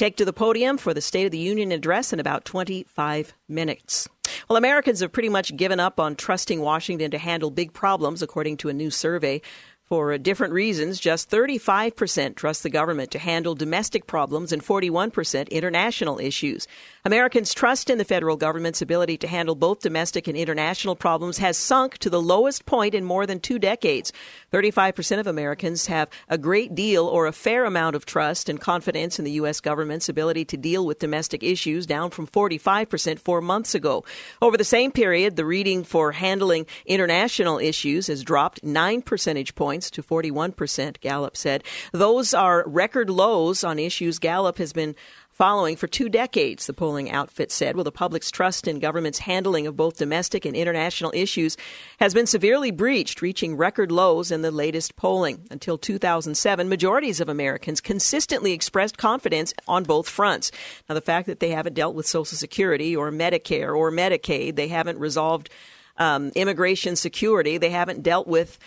take 0.00 0.16
to 0.16 0.24
the 0.24 0.32
podium 0.32 0.78
for 0.78 0.94
the 0.94 1.00
State 1.02 1.26
of 1.26 1.30
the 1.30 1.36
Union 1.36 1.70
address 1.72 2.10
in 2.10 2.18
about 2.18 2.46
25 2.46 3.34
minutes. 3.50 4.08
Well, 4.48 4.56
Americans 4.56 5.00
have 5.00 5.12
pretty 5.12 5.28
much 5.28 5.54
given 5.58 5.78
up 5.78 6.00
on 6.00 6.16
trusting 6.16 6.58
Washington 6.58 7.10
to 7.10 7.18
handle 7.18 7.50
big 7.50 7.74
problems, 7.74 8.22
according 8.22 8.56
to 8.58 8.70
a 8.70 8.72
new 8.72 8.90
survey. 8.90 9.42
For 9.90 10.16
different 10.18 10.52
reasons, 10.52 11.00
just 11.00 11.28
35% 11.32 12.36
trust 12.36 12.62
the 12.62 12.70
government 12.70 13.10
to 13.10 13.18
handle 13.18 13.56
domestic 13.56 14.06
problems 14.06 14.52
and 14.52 14.62
41% 14.62 15.50
international 15.50 16.20
issues. 16.20 16.68
Americans' 17.04 17.52
trust 17.52 17.90
in 17.90 17.98
the 17.98 18.04
federal 18.04 18.36
government's 18.36 18.82
ability 18.82 19.16
to 19.16 19.26
handle 19.26 19.56
both 19.56 19.80
domestic 19.80 20.28
and 20.28 20.36
international 20.36 20.94
problems 20.94 21.38
has 21.38 21.56
sunk 21.56 21.98
to 21.98 22.08
the 22.08 22.22
lowest 22.22 22.66
point 22.66 22.94
in 22.94 23.04
more 23.04 23.26
than 23.26 23.40
two 23.40 23.58
decades. 23.58 24.12
35% 24.52 25.18
of 25.18 25.26
Americans 25.26 25.86
have 25.86 26.08
a 26.28 26.38
great 26.38 26.72
deal 26.72 27.06
or 27.06 27.26
a 27.26 27.32
fair 27.32 27.64
amount 27.64 27.96
of 27.96 28.06
trust 28.06 28.48
and 28.48 28.60
confidence 28.60 29.18
in 29.18 29.24
the 29.24 29.32
U.S. 29.42 29.60
government's 29.60 30.08
ability 30.08 30.44
to 30.44 30.56
deal 30.56 30.86
with 30.86 31.00
domestic 31.00 31.42
issues, 31.42 31.84
down 31.84 32.10
from 32.10 32.28
45% 32.28 33.18
four 33.18 33.40
months 33.40 33.74
ago. 33.74 34.04
Over 34.40 34.56
the 34.56 34.62
same 34.62 34.92
period, 34.92 35.34
the 35.34 35.44
reading 35.44 35.82
for 35.82 36.12
handling 36.12 36.66
international 36.86 37.58
issues 37.58 38.06
has 38.06 38.22
dropped 38.22 38.62
nine 38.62 39.02
percentage 39.02 39.56
points 39.56 39.79
points 39.80 39.90
to 39.90 40.02
41%, 40.02 41.00
Gallup 41.00 41.36
said. 41.38 41.64
Those 41.92 42.34
are 42.34 42.64
record 42.66 43.08
lows 43.08 43.64
on 43.64 43.78
issues 43.78 44.18
Gallup 44.18 44.58
has 44.58 44.74
been 44.74 44.94
following 45.30 45.74
for 45.74 45.86
two 45.86 46.10
decades, 46.10 46.66
the 46.66 46.74
polling 46.74 47.10
outfit 47.10 47.50
said. 47.50 47.74
Well, 47.74 47.84
the 47.84 47.90
public's 47.90 48.30
trust 48.30 48.68
in 48.68 48.78
government's 48.78 49.20
handling 49.20 49.66
of 49.66 49.78
both 49.78 49.96
domestic 49.96 50.44
and 50.44 50.54
international 50.54 51.12
issues 51.14 51.56
has 51.98 52.12
been 52.12 52.26
severely 52.26 52.70
breached, 52.70 53.22
reaching 53.22 53.56
record 53.56 53.90
lows 53.90 54.30
in 54.30 54.42
the 54.42 54.50
latest 54.50 54.96
polling. 54.96 55.46
Until 55.50 55.78
2007, 55.78 56.68
majorities 56.68 57.20
of 57.20 57.30
Americans 57.30 57.80
consistently 57.80 58.52
expressed 58.52 58.98
confidence 58.98 59.54
on 59.66 59.84
both 59.84 60.10
fronts. 60.10 60.52
Now, 60.90 60.94
the 60.94 61.00
fact 61.00 61.26
that 61.26 61.40
they 61.40 61.52
haven't 61.52 61.72
dealt 61.72 61.94
with 61.94 62.06
Social 62.06 62.36
Security 62.36 62.94
or 62.94 63.10
Medicare 63.10 63.74
or 63.74 63.90
Medicaid, 63.90 64.56
they 64.56 64.68
haven't 64.68 64.98
resolved 64.98 65.48
um, 65.96 66.32
immigration 66.34 66.96
security, 66.96 67.56
they 67.56 67.70
haven't 67.70 68.02
dealt 68.02 68.26
with 68.26 68.58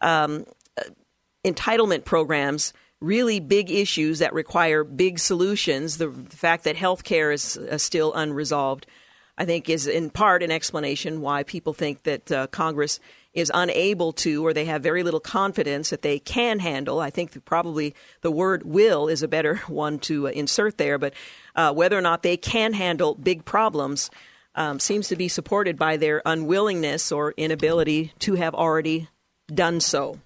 um, 0.00 0.44
entitlement 1.44 2.04
programs 2.04 2.72
really 3.00 3.40
big 3.40 3.70
issues 3.70 4.18
that 4.18 4.34
require 4.34 4.84
big 4.84 5.18
solutions. 5.18 5.98
The, 5.98 6.08
the 6.08 6.36
fact 6.36 6.64
that 6.64 6.76
health 6.76 7.04
care 7.04 7.32
is 7.32 7.56
uh, 7.56 7.78
still 7.78 8.12
unresolved, 8.12 8.86
I 9.38 9.46
think, 9.46 9.70
is 9.70 9.86
in 9.86 10.10
part 10.10 10.42
an 10.42 10.50
explanation 10.50 11.22
why 11.22 11.42
people 11.42 11.72
think 11.72 12.02
that 12.02 12.30
uh, 12.30 12.46
Congress 12.48 13.00
is 13.32 13.50
unable 13.54 14.12
to, 14.12 14.44
or 14.44 14.52
they 14.52 14.64
have 14.64 14.82
very 14.82 15.02
little 15.02 15.20
confidence 15.20 15.90
that 15.90 16.02
they 16.02 16.18
can 16.18 16.58
handle. 16.58 17.00
I 17.00 17.10
think 17.10 17.44
probably 17.44 17.94
the 18.22 18.30
word 18.30 18.64
will 18.64 19.08
is 19.08 19.22
a 19.22 19.28
better 19.28 19.56
one 19.68 19.98
to 20.00 20.28
uh, 20.28 20.30
insert 20.32 20.76
there, 20.76 20.98
but 20.98 21.14
uh, 21.56 21.72
whether 21.72 21.96
or 21.96 22.02
not 22.02 22.22
they 22.22 22.36
can 22.36 22.74
handle 22.74 23.14
big 23.14 23.44
problems 23.44 24.10
um, 24.56 24.80
seems 24.80 25.08
to 25.08 25.16
be 25.16 25.28
supported 25.28 25.78
by 25.78 25.96
their 25.96 26.20
unwillingness 26.26 27.12
or 27.12 27.32
inability 27.36 28.12
to 28.18 28.34
have 28.34 28.54
already 28.54 29.08
done 29.54 29.80
so. 29.80 30.18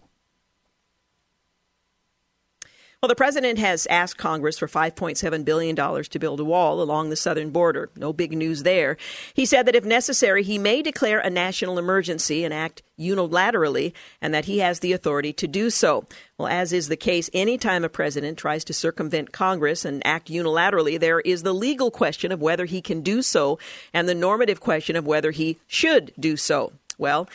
Well, 3.05 3.09
the 3.11 3.16
president 3.16 3.59
has 3.59 3.86
asked 3.88 4.16
Congress 4.16 4.57
for 4.57 4.66
$5.7 4.66 5.44
billion 5.44 5.76
to 5.76 6.18
build 6.18 6.40
a 6.40 6.44
wall 6.44 6.80
along 6.80 7.11
the 7.11 7.16
southern 7.16 7.50
border. 7.50 7.90
No 7.96 8.14
big 8.14 8.32
news 8.32 8.62
there. 8.62 8.96
He 9.34 9.44
said 9.44 9.66
that 9.66 9.74
if 9.74 9.84
necessary, 9.84 10.42
he 10.42 10.57
may 10.57 10.80
declare 10.80 11.18
a 11.18 11.28
national 11.28 11.78
emergency 11.78 12.44
and 12.44 12.55
act 12.55 12.82
unilaterally, 12.98 13.92
and 14.22 14.32
that 14.32 14.46
he 14.46 14.61
has 14.61 14.80
the 14.80 14.94
authority 14.94 15.34
to 15.34 15.46
do 15.46 15.68
so. 15.68 16.07
Well, 16.38 16.48
as 16.48 16.72
is 16.72 16.88
the 16.88 16.96
case 16.96 17.28
anytime 17.34 17.84
a 17.84 17.90
president 17.90 18.38
tries 18.38 18.64
to 18.64 18.72
circumvent 18.72 19.32
Congress 19.32 19.84
and 19.84 20.00
act 20.07 20.28
unilaterally, 20.28 20.98
there 20.98 21.20
is 21.20 21.42
the 21.42 21.52
legal 21.52 21.90
question 21.90 22.32
of 22.32 22.40
whether 22.40 22.64
he 22.64 22.80
can 22.80 23.02
do 23.02 23.20
so 23.20 23.59
and 23.92 24.09
the 24.09 24.14
normative 24.14 24.61
question 24.61 24.96
of 24.96 25.07
whether 25.07 25.30
he 25.30 25.59
should 25.66 26.14
do 26.18 26.38
so. 26.38 26.72
Well, 26.96 27.28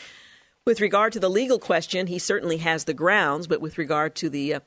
with 0.66 0.82
regard 0.82 1.14
to 1.14 1.20
the 1.20 1.30
legal 1.30 1.60
question, 1.60 2.08
he 2.08 2.18
certainly 2.18 2.58
has 2.58 2.86
the 2.86 2.96
grounds, 2.96 3.46
but 3.46 3.62
with 3.62 3.78
regard 3.78 4.16
to 4.16 4.30
the 4.30 4.56
uh, 4.56 4.60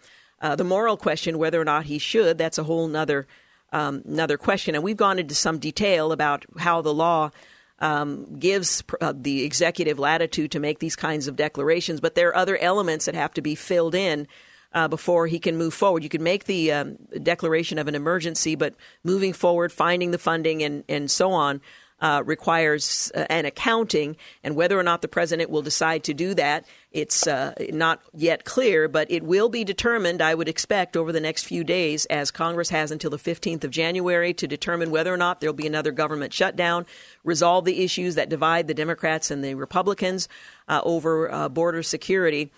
uh, 0.42 0.56
the 0.56 0.64
moral 0.64 0.96
question, 0.96 1.38
whether 1.38 1.60
or 1.60 1.64
not 1.64 1.86
he 1.86 1.98
should, 1.98 2.36
that's 2.36 2.58
a 2.58 2.64
whole 2.64 2.88
nother, 2.88 3.26
um, 3.72 4.02
another 4.04 4.36
question. 4.36 4.74
And 4.74 4.82
we've 4.82 4.96
gone 4.96 5.18
into 5.18 5.34
some 5.34 5.58
detail 5.58 6.12
about 6.12 6.44
how 6.58 6.82
the 6.82 6.92
law 6.92 7.30
um, 7.78 8.38
gives 8.38 8.82
uh, 9.00 9.12
the 9.16 9.44
executive 9.44 9.98
latitude 9.98 10.50
to 10.50 10.60
make 10.60 10.80
these 10.80 10.96
kinds 10.96 11.28
of 11.28 11.36
declarations, 11.36 12.00
but 12.00 12.16
there 12.16 12.28
are 12.28 12.36
other 12.36 12.56
elements 12.58 13.06
that 13.06 13.14
have 13.14 13.32
to 13.34 13.42
be 13.42 13.54
filled 13.54 13.94
in. 13.94 14.26
Uh, 14.74 14.88
before 14.88 15.26
he 15.26 15.38
can 15.38 15.58
move 15.58 15.74
forward. 15.74 16.02
You 16.02 16.08
can 16.08 16.22
make 16.22 16.44
the 16.44 16.72
um, 16.72 16.96
declaration 17.22 17.76
of 17.76 17.88
an 17.88 17.94
emergency, 17.94 18.54
but 18.54 18.74
moving 19.04 19.34
forward, 19.34 19.70
finding 19.70 20.12
the 20.12 20.18
funding, 20.18 20.62
and, 20.62 20.82
and 20.88 21.10
so 21.10 21.30
on, 21.32 21.60
uh, 22.02 22.22
requires 22.24 23.12
uh, 23.14 23.26
an 23.30 23.44
accounting, 23.44 24.16
and 24.42 24.56
whether 24.56 24.78
or 24.78 24.82
not 24.82 25.02
the 25.02 25.08
president 25.08 25.50
will 25.50 25.60
decide 25.60 26.04
to 26.04 26.14
do 26.14 26.32
that, 26.32 26.66
it's 26.92 27.26
uh, 27.26 27.54
not 27.70 28.00
yet 28.12 28.44
clear, 28.44 28.88
but 28.88 29.10
it 29.10 29.22
will 29.22 29.48
be 29.48 29.64
determined, 29.64 30.20
I 30.20 30.34
would 30.34 30.48
expect, 30.48 30.96
over 30.96 31.12
the 31.12 31.20
next 31.20 31.44
few 31.44 31.64
days, 31.64 32.04
as 32.06 32.30
Congress 32.30 32.70
has 32.70 32.90
until 32.90 33.10
the 33.10 33.18
15th 33.18 33.64
of 33.64 33.70
January 33.70 34.34
to 34.34 34.46
determine 34.46 34.90
whether 34.90 35.12
or 35.12 35.16
not 35.16 35.40
there'll 35.40 35.54
be 35.54 35.66
another 35.66 35.92
government 35.92 36.32
shutdown, 36.32 36.86
resolve 37.24 37.64
the 37.64 37.82
issues 37.82 38.14
that 38.14 38.28
divide 38.28 38.68
the 38.68 38.74
Democrats 38.74 39.30
and 39.30 39.42
the 39.42 39.54
Republicans 39.54 40.28
uh, 40.68 40.80
over 40.84 41.32
uh, 41.32 41.48
border 41.48 41.82
security, 41.82 42.50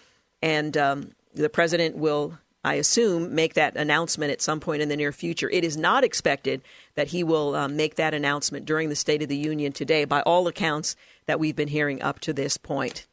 and 0.43 0.77
um, 0.77 1.13
the 1.35 1.49
president 1.49 1.97
will 1.97 2.39
I 2.67 2.75
assume, 2.75 3.35
make 3.35 3.53
that 3.55 3.77
announcement 3.77 4.33
at 4.33 4.41
some 4.41 4.59
point 4.59 4.81
in 4.81 4.89
the 4.89 4.97
near 4.97 5.13
future. 5.13 5.51
It 5.51 5.65
is 5.65 5.77
not 5.77 6.03
expected 6.03 6.63
that 6.95 7.09
he 7.09 7.23
will 7.23 7.55
um, 7.55 7.77
make 7.77 7.97
that 7.97 8.15
announcement 8.15 8.65
during 8.65 8.89
the 8.89 8.97
State 8.97 9.23
of 9.23 9.29
the 9.29 9.37
Union 9.37 9.71
today, 9.71 10.07
by 10.07 10.23
all 10.23 10.49
accounts 10.49 10.97
that 11.27 11.39
we've 11.39 11.55
been 11.55 11.69
hearing 11.69 12.01
up 12.01 12.21
to 12.21 12.33
this 12.33 12.57
point. 12.57 13.07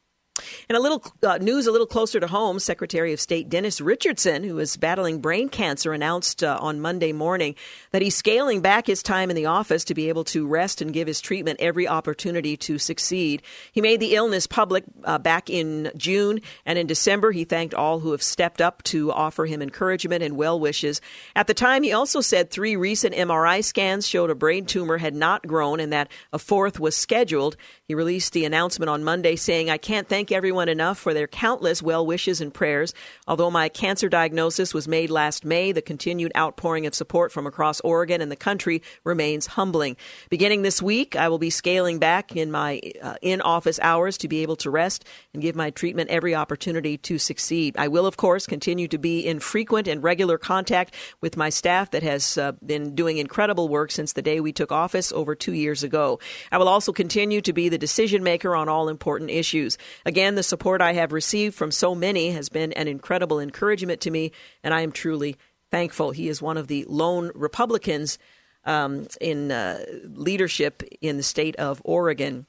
And 0.68 0.78
a 0.78 0.80
little 0.80 1.04
uh, 1.22 1.36
news 1.38 1.66
a 1.66 1.72
little 1.72 1.86
closer 1.86 2.18
to 2.18 2.26
home, 2.26 2.58
Secretary 2.58 3.12
of 3.12 3.20
State 3.20 3.50
Dennis 3.50 3.82
Richardson, 3.82 4.44
who 4.44 4.58
is 4.58 4.78
battling 4.78 5.20
brain 5.20 5.50
cancer, 5.50 5.92
announced 5.92 6.42
uh, 6.42 6.56
on 6.58 6.80
Monday 6.80 7.12
morning 7.12 7.54
that 7.90 8.00
he's 8.00 8.16
scaling 8.16 8.62
back 8.62 8.86
his 8.86 9.02
time 9.02 9.28
in 9.28 9.36
the 9.36 9.44
office 9.44 9.84
to 9.84 9.94
be 9.94 10.08
able 10.08 10.24
to 10.24 10.46
rest 10.46 10.80
and 10.80 10.94
give 10.94 11.06
his 11.06 11.20
treatment 11.20 11.60
every 11.60 11.86
opportunity 11.86 12.56
to 12.56 12.78
succeed. 12.78 13.42
He 13.72 13.82
made 13.82 14.00
the 14.00 14.14
illness 14.14 14.46
public 14.46 14.84
uh, 15.04 15.18
back 15.18 15.50
in 15.50 15.90
June, 15.98 16.40
and 16.64 16.78
in 16.78 16.86
December 16.86 17.32
he 17.32 17.44
thanked 17.44 17.74
all 17.74 18.00
who 18.00 18.12
have 18.12 18.22
stepped 18.22 18.62
up 18.62 18.82
to 18.84 19.12
offer 19.12 19.44
him 19.44 19.60
encouragement 19.60 20.22
and 20.22 20.36
well 20.38 20.58
wishes. 20.58 21.02
At 21.36 21.46
the 21.46 21.54
time, 21.54 21.82
he 21.82 21.92
also 21.92 22.22
said 22.22 22.50
three 22.50 22.74
recent 22.74 23.14
MRI 23.14 23.62
scans 23.62 24.08
showed 24.08 24.30
a 24.30 24.34
brain 24.34 24.64
tumor 24.64 24.96
had 24.96 25.14
not 25.14 25.46
grown 25.46 25.78
and 25.78 25.92
that 25.92 26.10
a 26.32 26.38
fourth 26.38 26.80
was 26.80 26.96
scheduled. 26.96 27.56
He 27.84 27.94
released 27.94 28.32
the 28.32 28.46
announcement 28.46 28.88
on 28.88 29.04
Monday 29.04 29.36
saying, 29.36 29.68
I 29.68 29.76
can't 29.76 30.08
thank 30.08 30.21
everyone 30.30 30.68
enough 30.68 30.98
for 30.98 31.14
their 31.14 31.26
countless 31.26 31.82
well 31.82 32.06
wishes 32.06 32.40
and 32.40 32.52
prayers. 32.52 32.92
Although 33.26 33.50
my 33.50 33.68
cancer 33.68 34.08
diagnosis 34.08 34.74
was 34.74 34.86
made 34.86 35.10
last 35.10 35.44
May, 35.44 35.72
the 35.72 35.80
continued 35.80 36.32
outpouring 36.36 36.86
of 36.86 36.94
support 36.94 37.32
from 37.32 37.46
across 37.46 37.80
Oregon 37.80 38.20
and 38.20 38.30
the 38.30 38.36
country 38.36 38.82
remains 39.04 39.46
humbling. 39.46 39.96
Beginning 40.28 40.62
this 40.62 40.82
week, 40.82 41.16
I 41.16 41.28
will 41.28 41.38
be 41.38 41.50
scaling 41.50 41.98
back 41.98 42.36
in 42.36 42.50
my 42.50 42.80
uh, 43.02 43.14
in 43.22 43.40
office 43.40 43.80
hours 43.80 44.18
to 44.18 44.28
be 44.28 44.42
able 44.42 44.56
to 44.56 44.70
rest 44.70 45.04
and 45.32 45.42
give 45.42 45.56
my 45.56 45.70
treatment 45.70 46.10
every 46.10 46.34
opportunity 46.34 46.98
to 46.98 47.18
succeed. 47.18 47.74
I 47.78 47.88
will, 47.88 48.06
of 48.06 48.18
course, 48.18 48.46
continue 48.46 48.88
to 48.88 48.98
be 48.98 49.20
in 49.26 49.40
frequent 49.40 49.88
and 49.88 50.02
regular 50.02 50.36
contact 50.36 50.94
with 51.20 51.36
my 51.36 51.48
staff 51.48 51.90
that 51.92 52.02
has 52.02 52.36
uh, 52.36 52.52
been 52.64 52.94
doing 52.94 53.16
incredible 53.16 53.68
work 53.68 53.90
since 53.90 54.12
the 54.12 54.22
day 54.22 54.40
we 54.40 54.52
took 54.52 54.70
office 54.70 55.12
over 55.12 55.34
two 55.34 55.54
years 55.54 55.82
ago. 55.82 56.18
I 56.50 56.58
will 56.58 56.68
also 56.68 56.92
continue 56.92 57.40
to 57.40 57.52
be 57.52 57.68
the 57.68 57.78
decision 57.78 58.22
maker 58.22 58.54
on 58.54 58.68
all 58.68 58.88
important 58.88 59.30
issues. 59.30 59.78
Again, 60.04 60.11
the 60.12 60.42
support 60.42 60.80
I 60.80 60.92
have 60.94 61.12
received 61.12 61.54
from 61.54 61.70
so 61.70 61.94
many 61.94 62.30
has 62.30 62.48
been 62.48 62.72
an 62.72 62.88
incredible 62.88 63.40
encouragement 63.40 64.00
to 64.02 64.10
me, 64.10 64.32
and 64.62 64.72
I 64.72 64.82
am 64.82 64.92
truly 64.92 65.36
thankful. 65.70 66.10
He 66.10 66.28
is 66.28 66.42
one 66.42 66.56
of 66.56 66.68
the 66.68 66.84
lone 66.88 67.30
Republicans 67.34 68.18
um, 68.64 69.06
in 69.20 69.50
uh, 69.50 69.84
leadership 70.04 70.82
in 71.00 71.16
the 71.16 71.22
state 71.22 71.56
of 71.56 71.80
Oregon. 71.84 72.46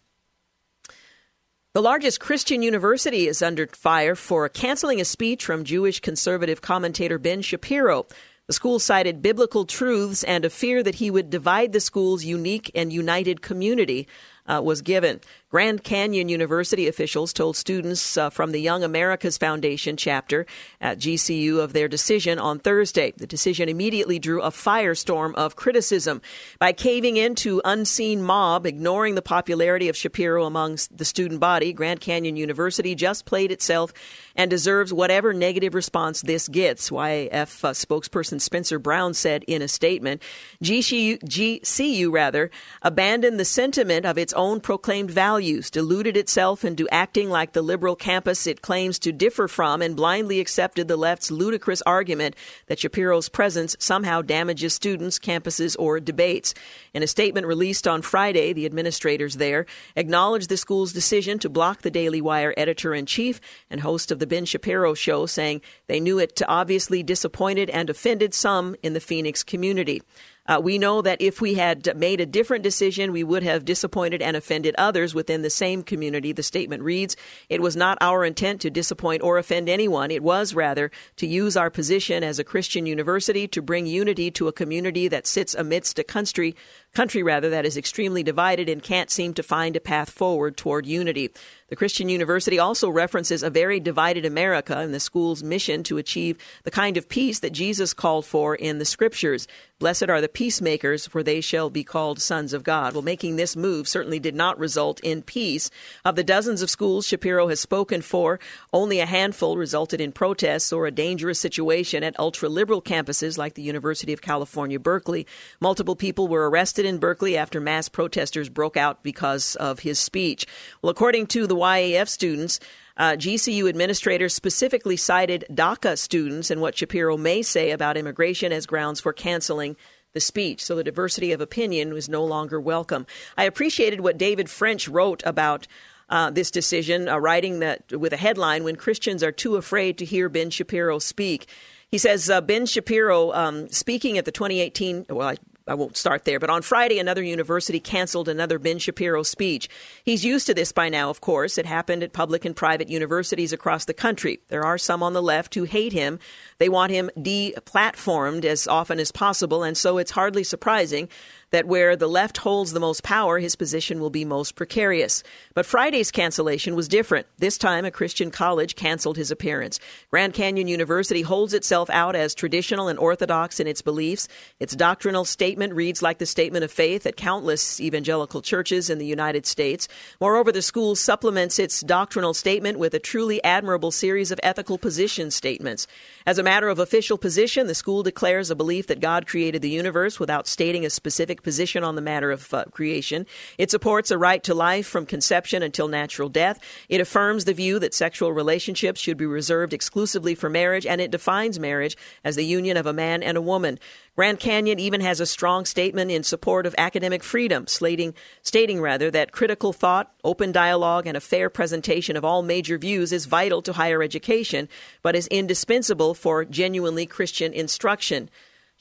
The 1.73 1.81
largest 1.81 2.19
Christian 2.19 2.61
university 2.61 3.27
is 3.27 3.41
under 3.41 3.65
fire 3.65 4.13
for 4.13 4.47
canceling 4.47 5.01
a 5.01 5.05
speech 5.05 5.43
from 5.43 5.63
Jewish 5.63 6.01
conservative 6.01 6.61
commentator 6.61 7.17
Ben 7.17 7.41
Shapiro. 7.41 8.05
The 8.45 8.53
school 8.53 8.77
cited 8.77 9.21
biblical 9.21 9.65
truths 9.65 10.23
and 10.23 10.45
a 10.45 10.49
fear 10.49 10.83
that 10.83 10.95
he 10.95 11.09
would 11.09 11.29
divide 11.29 11.71
the 11.71 11.79
school's 11.79 12.25
unique 12.25 12.69
and 12.75 12.93
united 12.93 13.41
community 13.41 14.07
uh, 14.45 14.61
was 14.63 14.81
given. 14.81 15.21
Grand 15.53 15.83
Canyon 15.83 16.29
University 16.29 16.87
officials 16.87 17.31
told 17.31 17.55
students 17.55 18.17
uh, 18.17 18.31
from 18.31 18.53
the 18.53 18.59
Young 18.59 18.83
America's 18.83 19.37
Foundation 19.37 19.95
chapter 19.95 20.47
at 20.81 20.97
GCU 20.97 21.59
of 21.59 21.73
their 21.73 21.87
decision 21.87 22.39
on 22.39 22.57
Thursday. 22.57 23.13
The 23.15 23.27
decision 23.27 23.69
immediately 23.69 24.17
drew 24.17 24.41
a 24.41 24.49
firestorm 24.49 25.35
of 25.35 25.55
criticism. 25.55 26.23
By 26.57 26.73
caving 26.73 27.17
into 27.17 27.61
unseen 27.63 28.23
mob, 28.23 28.65
ignoring 28.65 29.13
the 29.13 29.21
popularity 29.21 29.89
of 29.89 29.95
Shapiro 29.95 30.45
among 30.45 30.79
the 30.89 31.05
student 31.05 31.39
body, 31.39 31.71
Grand 31.71 32.01
Canyon 32.01 32.35
University 32.35 32.95
just 32.95 33.25
played 33.25 33.51
itself 33.51 33.93
and 34.35 34.49
deserves 34.49 34.91
whatever 34.91 35.33
negative 35.33 35.75
response 35.75 36.23
this 36.23 36.47
gets, 36.47 36.89
YAF 36.89 37.63
uh, 37.63 37.73
spokesperson 37.73 38.41
Spencer 38.41 38.79
Brown 38.79 39.13
said 39.13 39.43
in 39.43 39.61
a 39.61 39.67
statement. 39.67 40.23
GCU, 40.63 41.19
GCU 41.19 42.11
rather, 42.11 42.49
abandoned 42.81 43.39
the 43.39 43.45
sentiment 43.45 44.07
of 44.07 44.17
its 44.17 44.33
own 44.33 44.59
proclaimed 44.59 45.11
values 45.11 45.42
values, 45.43 45.69
deluded 45.69 46.15
itself 46.15 46.63
into 46.63 46.87
acting 46.87 47.29
like 47.29 47.51
the 47.51 47.61
liberal 47.61 47.97
campus 47.97 48.47
it 48.47 48.61
claims 48.61 48.97
to 48.97 49.11
differ 49.11 49.49
from, 49.49 49.81
and 49.81 49.93
blindly 49.93 50.39
accepted 50.39 50.87
the 50.87 50.95
left's 50.95 51.29
ludicrous 51.29 51.81
argument 51.81 52.33
that 52.67 52.79
Shapiro's 52.79 53.27
presence 53.27 53.75
somehow 53.77 54.21
damages 54.21 54.73
students, 54.73 55.19
campuses, 55.19 55.75
or 55.77 55.99
debates. 55.99 56.53
In 56.93 57.03
a 57.03 57.07
statement 57.07 57.45
released 57.45 57.89
on 57.89 58.01
Friday, 58.01 58.53
the 58.53 58.65
administrators 58.65 59.35
there 59.35 59.65
acknowledged 59.97 60.47
the 60.47 60.55
school's 60.55 60.93
decision 60.93 61.39
to 61.39 61.49
block 61.49 61.81
the 61.81 61.91
Daily 61.91 62.21
Wire 62.21 62.53
editor 62.55 62.93
in 62.93 63.05
chief 63.05 63.41
and 63.69 63.81
host 63.81 64.13
of 64.13 64.19
the 64.19 64.27
Ben 64.27 64.45
Shapiro 64.45 64.93
show, 64.93 65.25
saying 65.25 65.59
they 65.87 65.99
knew 65.99 66.19
it 66.19 66.37
to 66.37 66.47
obviously 66.47 67.03
disappointed 67.03 67.69
and 67.69 67.89
offended 67.89 68.33
some 68.33 68.77
in 68.81 68.93
the 68.93 69.01
Phoenix 69.01 69.43
community. 69.43 70.01
Uh, 70.45 70.59
we 70.61 70.77
know 70.77 71.01
that 71.01 71.21
if 71.21 71.39
we 71.39 71.53
had 71.53 71.95
made 71.97 72.19
a 72.19 72.25
different 72.25 72.63
decision, 72.63 73.13
we 73.13 73.23
would 73.23 73.43
have 73.43 73.63
disappointed 73.63 74.21
and 74.21 74.35
offended 74.35 74.75
others 74.77 75.15
within 75.15 75.41
the 75.41 75.49
same 75.49 75.83
community. 75.83 76.33
The 76.33 76.43
statement 76.43 76.83
reads 76.83 77.15
It 77.47 77.61
was 77.61 77.77
not 77.77 77.97
our 78.01 78.25
intent 78.25 78.59
to 78.61 78.69
disappoint 78.69 79.23
or 79.23 79.37
offend 79.37 79.69
anyone. 79.69 80.11
It 80.11 80.21
was, 80.21 80.53
rather, 80.53 80.91
to 81.15 81.27
use 81.27 81.55
our 81.55 81.69
position 81.69 82.23
as 82.23 82.39
a 82.39 82.43
Christian 82.43 82.85
university 82.85 83.47
to 83.47 83.61
bring 83.61 83.85
unity 83.85 84.31
to 84.31 84.49
a 84.49 84.53
community 84.53 85.07
that 85.07 85.27
sits 85.27 85.55
amidst 85.55 85.97
a 85.97 86.03
country 86.03 86.55
country 86.93 87.23
rather 87.23 87.49
that 87.49 87.65
is 87.65 87.77
extremely 87.77 88.23
divided 88.23 88.69
and 88.69 88.83
can't 88.83 89.09
seem 89.09 89.33
to 89.33 89.43
find 89.43 89.75
a 89.75 89.79
path 89.79 90.09
forward 90.09 90.55
toward 90.55 90.85
unity. 90.85 91.31
The 91.69 91.75
Christian 91.75 92.07
University 92.07 92.59
also 92.59 92.87
references 92.87 93.41
a 93.41 93.49
very 93.49 93.79
divided 93.79 94.25
America 94.25 94.77
and 94.77 94.93
the 94.93 94.99
school's 94.99 95.41
mission 95.41 95.81
to 95.85 95.97
achieve 95.97 96.37
the 96.63 96.69
kind 96.69 96.97
of 96.97 97.09
peace 97.09 97.39
that 97.39 97.51
Jesus 97.51 97.95
called 97.95 98.27
for 98.27 98.53
in 98.53 98.77
the 98.77 98.85
scriptures. 98.85 99.47
Blessed 99.79 100.07
are 100.07 100.21
the 100.21 100.29
peacemakers, 100.29 101.07
for 101.07 101.23
they 101.23 101.41
shall 101.41 101.71
be 101.71 101.83
called 101.83 102.21
sons 102.21 102.53
of 102.53 102.63
God. 102.63 102.93
Well, 102.93 103.01
making 103.01 103.35
this 103.35 103.55
move 103.55 103.87
certainly 103.87 104.19
did 104.19 104.35
not 104.35 104.59
result 104.59 104.99
in 104.99 105.23
peace. 105.23 105.71
Of 106.05 106.15
the 106.15 106.23
dozens 106.23 106.61
of 106.61 106.69
schools 106.69 107.07
Shapiro 107.07 107.47
has 107.47 107.59
spoken 107.59 108.03
for, 108.03 108.39
only 108.71 108.99
a 108.99 109.07
handful 109.07 109.57
resulted 109.57 109.99
in 109.99 110.11
protests 110.11 110.71
or 110.71 110.85
a 110.85 110.91
dangerous 110.91 111.39
situation 111.39 112.03
at 112.03 112.17
ultra 112.19 112.49
liberal 112.49 112.83
campuses 112.83 113.37
like 113.37 113.55
the 113.55 113.63
University 113.63 114.13
of 114.13 114.21
California, 114.21 114.79
Berkeley. 114.79 115.25
Multiple 115.59 115.95
people 115.95 116.27
were 116.27 116.49
arrested 116.49 116.82
in 116.85 116.97
Berkeley 116.97 117.37
after 117.37 117.59
mass 117.59 117.89
protesters 117.89 118.49
broke 118.49 118.77
out 118.77 119.03
because 119.03 119.55
of 119.55 119.79
his 119.79 119.99
speech. 119.99 120.45
Well, 120.81 120.89
according 120.91 121.27
to 121.27 121.47
the 121.47 121.55
YAF 121.55 122.07
students, 122.07 122.59
uh, 122.97 123.13
GCU 123.13 123.67
administrators 123.67 124.33
specifically 124.33 124.97
cited 124.97 125.45
DACA 125.51 125.97
students 125.97 126.51
and 126.51 126.61
what 126.61 126.77
Shapiro 126.77 127.17
may 127.17 127.41
say 127.41 127.71
about 127.71 127.97
immigration 127.97 128.51
as 128.51 128.65
grounds 128.65 128.99
for 128.99 129.13
canceling 129.13 129.75
the 130.13 130.19
speech. 130.19 130.63
So 130.63 130.75
the 130.75 130.83
diversity 130.83 131.31
of 131.31 131.41
opinion 131.41 131.93
was 131.93 132.07
no 132.07 132.23
longer 132.23 132.61
welcome. 132.61 133.07
I 133.37 133.45
appreciated 133.45 134.01
what 134.01 134.17
David 134.17 134.49
French 134.49 134.87
wrote 134.87 135.23
about. 135.25 135.67
Uh, 136.09 136.29
this 136.29 136.51
decision, 136.51 137.07
uh, 137.07 137.17
writing 137.17 137.59
that 137.59 137.91
with 137.93 138.11
a 138.13 138.17
headline, 138.17 138.65
When 138.65 138.75
Christians 138.75 139.23
Are 139.23 139.31
Too 139.31 139.55
Afraid 139.55 139.97
to 139.97 140.05
Hear 140.05 140.27
Ben 140.29 140.51
Shapiro 140.51 140.99
Speak. 140.99 141.47
He 141.89 141.97
says 141.97 142.29
uh, 142.29 142.41
Ben 142.41 142.65
Shapiro, 142.65 143.31
um, 143.31 143.69
speaking 143.69 144.17
at 144.17 144.25
the 144.25 144.31
2018, 144.31 145.05
well, 145.09 145.29
I 145.29 145.37
I 145.67 145.75
won't 145.75 145.95
start 145.95 146.25
there. 146.25 146.39
But 146.39 146.49
on 146.49 146.61
Friday, 146.61 146.99
another 146.99 147.23
university 147.23 147.79
canceled 147.79 148.27
another 148.27 148.59
Ben 148.59 148.79
Shapiro 148.79 149.23
speech. 149.23 149.69
He's 150.03 150.25
used 150.25 150.45
to 150.47 150.53
this 150.53 150.71
by 150.71 150.89
now, 150.89 151.09
of 151.09 151.21
course. 151.21 151.57
It 151.57 151.65
happened 151.65 152.03
at 152.03 152.11
public 152.11 152.43
and 152.43 152.55
private 152.55 152.89
universities 152.89 153.53
across 153.53 153.85
the 153.85 153.93
country. 153.93 154.41
There 154.49 154.65
are 154.65 154.77
some 154.77 155.01
on 155.01 155.13
the 155.13 155.21
left 155.21 155.55
who 155.55 155.63
hate 155.63 155.93
him. 155.93 156.19
They 156.57 156.69
want 156.69 156.91
him 156.91 157.09
deplatformed 157.17 158.43
as 158.43 158.67
often 158.67 158.99
as 158.99 159.11
possible, 159.11 159.63
and 159.63 159.77
so 159.77 159.97
it's 159.97 160.11
hardly 160.11 160.43
surprising 160.43 161.07
that 161.53 161.67
where 161.67 161.95
the 161.95 162.09
left 162.09 162.39
holds 162.39 162.73
the 162.73 162.79
most 162.79 163.03
power, 163.03 163.37
his 163.37 163.55
position 163.55 163.99
will 163.99 164.09
be 164.09 164.25
most 164.25 164.55
precarious. 164.55 165.21
But 165.53 165.67
Friday's 165.67 166.09
cancellation 166.09 166.75
was 166.75 166.87
different. 166.87 167.27
This 167.37 167.59
time, 167.59 167.85
a 167.85 167.91
Christian 167.91 168.31
college 168.31 168.75
canceled 168.75 169.17
his 169.17 169.29
appearance. 169.29 169.79
Grand 170.09 170.33
Canyon 170.33 170.67
University 170.67 171.21
holds 171.21 171.53
itself 171.53 171.91
out 171.91 172.15
as 172.15 172.33
traditional 172.33 172.87
and 172.87 172.97
orthodox 172.97 173.59
in 173.59 173.67
its 173.67 173.83
beliefs. 173.83 174.27
Its 174.59 174.75
doctrinal 174.75 175.25
statement 175.25 175.75
reads 175.75 176.01
like 176.01 176.17
the 176.17 176.25
statement 176.25 176.65
of 176.65 176.71
faith 176.71 177.05
at 177.05 177.17
countless 177.17 177.79
evangelical 177.79 178.41
churches 178.41 178.89
in 178.89 178.97
the 178.97 179.05
United 179.05 179.45
States. 179.45 179.87
Moreover, 180.19 180.51
the 180.51 180.63
school 180.63 180.95
supplements 180.95 181.59
its 181.59 181.81
doctrinal 181.81 182.33
statement 182.33 182.79
with 182.79 182.95
a 182.95 182.99
truly 182.99 183.43
admirable 183.43 183.91
series 183.91 184.31
of 184.31 184.39
ethical 184.41 184.79
position 184.79 185.29
statements. 185.29 185.85
As 186.25 186.39
a 186.39 186.43
matter 186.43 186.69
of 186.69 186.79
official 186.79 187.19
position, 187.19 187.67
the 187.67 187.75
school 187.75 188.01
declares 188.01 188.49
a 188.49 188.55
belief 188.55 188.87
that 188.87 188.99
God 188.99 189.27
created 189.27 189.61
the 189.61 189.69
universe 189.69 190.19
without 190.19 190.47
stating 190.47 190.83
a 190.83 190.89
specific 190.89 191.42
position 191.43 191.83
on 191.83 191.95
the 191.95 192.01
matter 192.01 192.31
of 192.31 192.53
uh, 192.53 192.65
creation. 192.65 193.25
It 193.57 193.69
supports 193.69 194.11
a 194.11 194.17
right 194.17 194.43
to 194.43 194.53
life 194.53 194.87
from 194.87 195.05
conception 195.05 195.61
until 195.61 195.87
natural 195.87 196.29
death. 196.29 196.59
It 196.89 197.01
affirms 197.01 197.45
the 197.45 197.53
view 197.53 197.79
that 197.79 197.93
sexual 197.93 198.33
relationships 198.33 198.99
should 198.99 199.17
be 199.17 199.25
reserved 199.25 199.73
exclusively 199.73 200.35
for 200.35 200.49
marriage, 200.49 200.85
and 200.85 201.01
it 201.01 201.11
defines 201.11 201.59
marriage 201.59 201.97
as 202.23 202.35
the 202.35 202.45
union 202.45 202.77
of 202.77 202.85
a 202.85 202.93
man 202.93 203.21
and 203.21 203.37
a 203.37 203.41
woman. 203.41 203.79
Grand 204.15 204.39
Canyon 204.39 204.79
even 204.79 205.01
has 205.01 205.19
a 205.19 205.25
strong 205.25 205.65
statement 205.65 206.11
in 206.11 206.21
support 206.21 206.67
of 206.67 206.75
academic 206.77 207.23
freedom, 207.23 207.65
slating, 207.65 208.13
stating 208.43 208.79
rather 208.79 209.09
that 209.09 209.31
critical 209.31 209.73
thought, 209.73 210.13
open 210.23 210.51
dialogue, 210.51 211.07
and 211.07 211.17
a 211.17 211.21
fair 211.21 211.49
presentation 211.49 212.15
of 212.15 212.23
all 212.23 212.43
major 212.43 212.77
views 212.77 213.11
is 213.11 213.25
vital 213.25 213.63
to 213.63 213.73
higher 213.73 214.03
education, 214.03 214.69
but 215.01 215.15
is 215.15 215.25
indispensable 215.27 216.13
for 216.13 216.45
genuinely 216.45 217.07
Christian 217.07 217.53
instruction. 217.53 218.29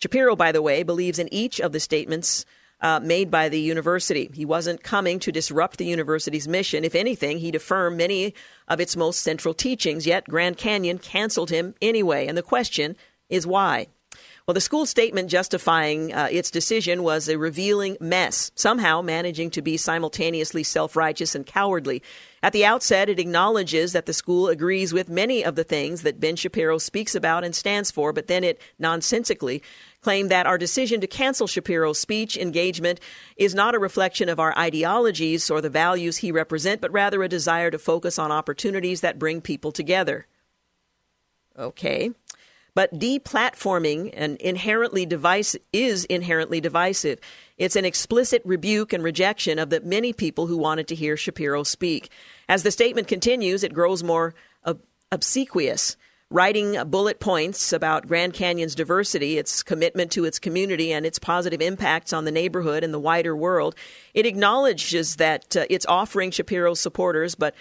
Shapiro, 0.02 0.34
by 0.34 0.50
the 0.50 0.62
way, 0.62 0.82
believes 0.82 1.20
in 1.20 1.32
each 1.32 1.60
of 1.60 1.70
the 1.70 1.78
statements 1.78 2.44
uh, 2.80 2.98
made 2.98 3.30
by 3.30 3.48
the 3.48 3.60
university. 3.60 4.28
He 4.34 4.44
wasn't 4.44 4.82
coming 4.82 5.20
to 5.20 5.30
disrupt 5.30 5.76
the 5.78 5.84
university's 5.84 6.48
mission. 6.48 6.82
If 6.82 6.96
anything, 6.96 7.38
he'd 7.38 7.54
affirm 7.54 7.98
many 7.98 8.34
of 8.66 8.80
its 8.80 8.96
most 8.96 9.20
central 9.20 9.54
teachings, 9.54 10.04
yet 10.04 10.24
Grand 10.24 10.56
Canyon 10.56 10.98
canceled 10.98 11.50
him 11.50 11.76
anyway. 11.80 12.26
And 12.26 12.36
the 12.36 12.42
question 12.42 12.96
is 13.28 13.46
why? 13.46 13.86
Well, 14.44 14.54
the 14.54 14.60
school 14.60 14.86
statement 14.86 15.30
justifying 15.30 16.12
uh, 16.12 16.28
its 16.32 16.50
decision 16.50 17.04
was 17.04 17.28
a 17.28 17.38
revealing 17.38 17.96
mess, 18.00 18.50
somehow 18.56 19.00
managing 19.00 19.50
to 19.52 19.62
be 19.62 19.76
simultaneously 19.76 20.64
self 20.64 20.96
righteous 20.96 21.36
and 21.36 21.46
cowardly. 21.46 22.02
At 22.42 22.52
the 22.52 22.64
outset, 22.64 23.08
it 23.08 23.20
acknowledges 23.20 23.92
that 23.92 24.06
the 24.06 24.12
school 24.12 24.48
agrees 24.48 24.92
with 24.92 25.08
many 25.08 25.44
of 25.44 25.54
the 25.54 25.62
things 25.62 26.02
that 26.02 26.18
Ben 26.18 26.34
Shapiro 26.34 26.78
speaks 26.78 27.14
about 27.14 27.44
and 27.44 27.54
stands 27.54 27.92
for, 27.92 28.12
but 28.12 28.26
then 28.26 28.42
it 28.42 28.60
nonsensically 28.80 29.62
claimed 30.02 30.30
that 30.30 30.46
our 30.46 30.58
decision 30.58 31.00
to 31.00 31.06
cancel 31.06 31.46
Shapiro's 31.46 31.98
speech 31.98 32.36
engagement 32.36 33.00
is 33.36 33.54
not 33.54 33.74
a 33.74 33.78
reflection 33.78 34.28
of 34.28 34.40
our 34.40 34.56
ideologies 34.58 35.50
or 35.50 35.60
the 35.60 35.70
values 35.70 36.18
he 36.18 36.32
represents, 36.32 36.80
but 36.80 36.92
rather 36.92 37.22
a 37.22 37.28
desire 37.28 37.70
to 37.70 37.78
focus 37.78 38.18
on 38.18 38.32
opportunities 38.32 39.00
that 39.00 39.18
bring 39.18 39.40
people 39.40 39.72
together. 39.72 40.26
Okay. 41.58 42.10
But 42.74 42.98
deplatforming 42.98 44.10
and 44.14 44.38
inherently 44.38 45.04
device 45.04 45.56
is 45.72 46.04
inherently 46.06 46.60
divisive. 46.60 47.20
It's 47.58 47.76
an 47.76 47.84
explicit 47.84 48.42
rebuke 48.44 48.92
and 48.92 49.04
rejection 49.04 49.58
of 49.58 49.70
the 49.70 49.80
many 49.80 50.12
people 50.12 50.46
who 50.46 50.56
wanted 50.56 50.88
to 50.88 50.94
hear 50.94 51.16
Shapiro 51.16 51.64
speak. 51.64 52.10
As 52.48 52.62
the 52.62 52.70
statement 52.70 53.08
continues, 53.08 53.62
it 53.62 53.74
grows 53.74 54.02
more 54.02 54.34
ob- 54.66 54.80
obsequious, 55.12 55.96
writing 56.32 56.82
bullet 56.90 57.20
points 57.20 57.72
about 57.72 58.08
Grand 58.08 58.32
Canyon's 58.32 58.74
diversity, 58.74 59.38
its 59.38 59.62
commitment 59.62 60.10
to 60.12 60.24
its 60.24 60.38
community, 60.38 60.92
and 60.92 61.04
its 61.04 61.18
positive 61.18 61.60
impacts 61.60 62.12
on 62.12 62.24
the 62.24 62.32
neighborhood 62.32 62.82
and 62.82 62.92
the 62.92 62.98
wider 62.98 63.36
world. 63.36 63.74
It 64.14 64.26
acknowledges 64.26 65.16
that 65.16 65.56
uh, 65.56 65.66
it's 65.68 65.86
offering 65.86 66.30
Shapiro 66.30 66.74
supporters, 66.74 67.34
but 67.34 67.54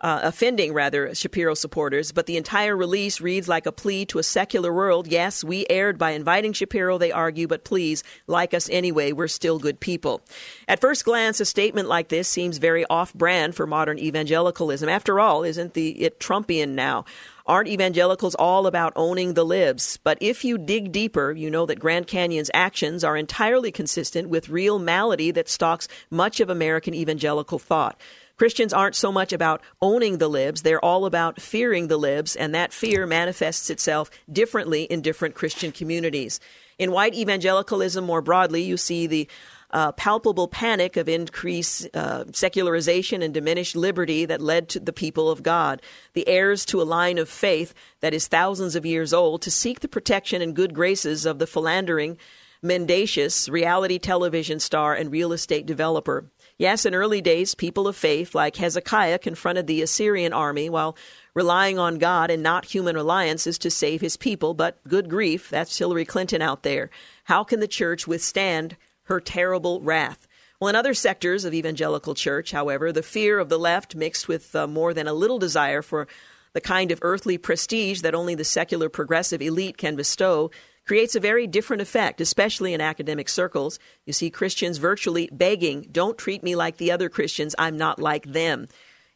uh, 0.00 0.20
offending 0.22 0.72
rather 0.72 1.12
Shapiro 1.12 1.54
supporters, 1.54 2.12
but 2.12 2.26
the 2.26 2.36
entire 2.36 2.76
release 2.76 3.20
reads 3.20 3.48
like 3.48 3.66
a 3.66 3.72
plea 3.72 4.06
to 4.06 4.20
a 4.20 4.22
secular 4.22 4.72
world. 4.72 5.08
Yes, 5.08 5.42
we 5.42 5.66
erred 5.68 5.98
by 5.98 6.12
inviting 6.12 6.52
Shapiro, 6.52 6.98
they 6.98 7.10
argue, 7.10 7.48
but 7.48 7.64
please 7.64 8.04
like 8.28 8.54
us 8.54 8.68
anyway. 8.70 9.10
We're 9.10 9.26
still 9.26 9.58
good 9.58 9.80
people. 9.80 10.20
At 10.68 10.80
first 10.80 11.04
glance, 11.04 11.40
a 11.40 11.44
statement 11.44 11.88
like 11.88 12.08
this 12.08 12.28
seems 12.28 12.58
very 12.58 12.84
off-brand 12.86 13.56
for 13.56 13.66
modern 13.66 13.98
evangelicalism. 13.98 14.88
After 14.88 15.18
all, 15.18 15.42
isn't 15.42 15.74
the 15.74 15.90
it 16.00 16.20
Trumpian 16.20 16.70
now? 16.70 17.04
Aren't 17.48 17.70
evangelicals 17.70 18.34
all 18.34 18.66
about 18.66 18.92
owning 18.94 19.32
the 19.32 19.42
libs? 19.42 19.98
But 20.04 20.18
if 20.20 20.44
you 20.44 20.58
dig 20.58 20.92
deeper, 20.92 21.32
you 21.32 21.48
know 21.48 21.64
that 21.64 21.80
Grand 21.80 22.06
Canyon's 22.06 22.50
actions 22.52 23.02
are 23.02 23.16
entirely 23.16 23.72
consistent 23.72 24.28
with 24.28 24.50
real 24.50 24.78
malady 24.78 25.30
that 25.30 25.48
stalks 25.48 25.88
much 26.10 26.40
of 26.40 26.50
American 26.50 26.92
evangelical 26.92 27.58
thought. 27.58 27.98
Christians 28.36 28.74
aren't 28.74 28.94
so 28.94 29.10
much 29.10 29.32
about 29.32 29.62
owning 29.80 30.18
the 30.18 30.28
libs, 30.28 30.60
they're 30.60 30.84
all 30.84 31.06
about 31.06 31.40
fearing 31.40 31.88
the 31.88 31.96
libs, 31.96 32.36
and 32.36 32.54
that 32.54 32.74
fear 32.74 33.06
manifests 33.06 33.70
itself 33.70 34.10
differently 34.30 34.82
in 34.82 35.00
different 35.00 35.34
Christian 35.34 35.72
communities. 35.72 36.40
In 36.78 36.92
white 36.92 37.14
evangelicalism 37.14 38.04
more 38.04 38.20
broadly, 38.20 38.62
you 38.62 38.76
see 38.76 39.06
the 39.06 39.26
uh, 39.70 39.92
palpable 39.92 40.48
panic 40.48 40.96
of 40.96 41.08
increased 41.08 41.88
uh, 41.94 42.24
secularization 42.32 43.22
and 43.22 43.34
diminished 43.34 43.76
liberty 43.76 44.24
that 44.24 44.40
led 44.40 44.68
to 44.70 44.80
the 44.80 44.92
people 44.92 45.30
of 45.30 45.42
God, 45.42 45.82
the 46.14 46.26
heirs 46.26 46.64
to 46.66 46.80
a 46.80 46.84
line 46.84 47.18
of 47.18 47.28
faith 47.28 47.74
that 48.00 48.14
is 48.14 48.28
thousands 48.28 48.74
of 48.74 48.86
years 48.86 49.12
old, 49.12 49.42
to 49.42 49.50
seek 49.50 49.80
the 49.80 49.88
protection 49.88 50.40
and 50.40 50.56
good 50.56 50.74
graces 50.74 51.26
of 51.26 51.38
the 51.38 51.46
philandering, 51.46 52.16
mendacious 52.62 53.48
reality 53.48 53.98
television 53.98 54.58
star 54.58 54.94
and 54.94 55.12
real 55.12 55.32
estate 55.32 55.66
developer. 55.66 56.24
Yes, 56.56 56.84
in 56.84 56.92
early 56.92 57.20
days, 57.20 57.54
people 57.54 57.86
of 57.86 57.94
faith 57.94 58.34
like 58.34 58.56
Hezekiah 58.56 59.20
confronted 59.20 59.68
the 59.68 59.80
Assyrian 59.80 60.32
army 60.32 60.68
while 60.68 60.96
relying 61.32 61.78
on 61.78 61.98
God 61.98 62.32
and 62.32 62.42
not 62.42 62.64
human 62.64 62.96
alliances 62.96 63.58
to 63.58 63.70
save 63.70 64.00
his 64.00 64.16
people. 64.16 64.54
But 64.54 64.82
good 64.88 65.08
grief, 65.08 65.50
that's 65.50 65.78
Hillary 65.78 66.04
Clinton 66.04 66.42
out 66.42 66.64
there. 66.64 66.90
How 67.24 67.44
can 67.44 67.60
the 67.60 67.68
church 67.68 68.08
withstand 68.08 68.76
her 69.08 69.20
terrible 69.20 69.80
wrath? 69.80 70.26
Well, 70.60 70.68
in 70.68 70.76
other 70.76 70.94
sectors 70.94 71.44
of 71.44 71.54
evangelical 71.54 72.14
church, 72.14 72.50
however, 72.50 72.92
the 72.92 73.02
fear 73.02 73.38
of 73.38 73.48
the 73.48 73.58
left 73.58 73.94
mixed 73.94 74.26
with 74.26 74.54
uh, 74.56 74.66
more 74.66 74.92
than 74.92 75.06
a 75.06 75.12
little 75.12 75.38
desire 75.38 75.82
for 75.82 76.08
the 76.52 76.60
kind 76.60 76.90
of 76.90 76.98
earthly 77.02 77.38
prestige 77.38 78.00
that 78.00 78.14
only 78.14 78.34
the 78.34 78.44
secular 78.44 78.88
progressive 78.88 79.40
elite 79.40 79.76
can 79.76 79.94
bestow 79.94 80.50
creates 80.84 81.14
a 81.14 81.20
very 81.20 81.46
different 81.46 81.82
effect, 81.82 82.20
especially 82.20 82.72
in 82.72 82.80
academic 82.80 83.28
circles. 83.28 83.78
You 84.06 84.12
see 84.12 84.30
Christians 84.30 84.78
virtually 84.78 85.28
begging, 85.30 85.86
Don't 85.92 86.18
treat 86.18 86.42
me 86.42 86.56
like 86.56 86.78
the 86.78 86.90
other 86.90 87.08
Christians, 87.08 87.54
I'm 87.58 87.76
not 87.76 88.00
like 88.00 88.24
them. 88.24 88.66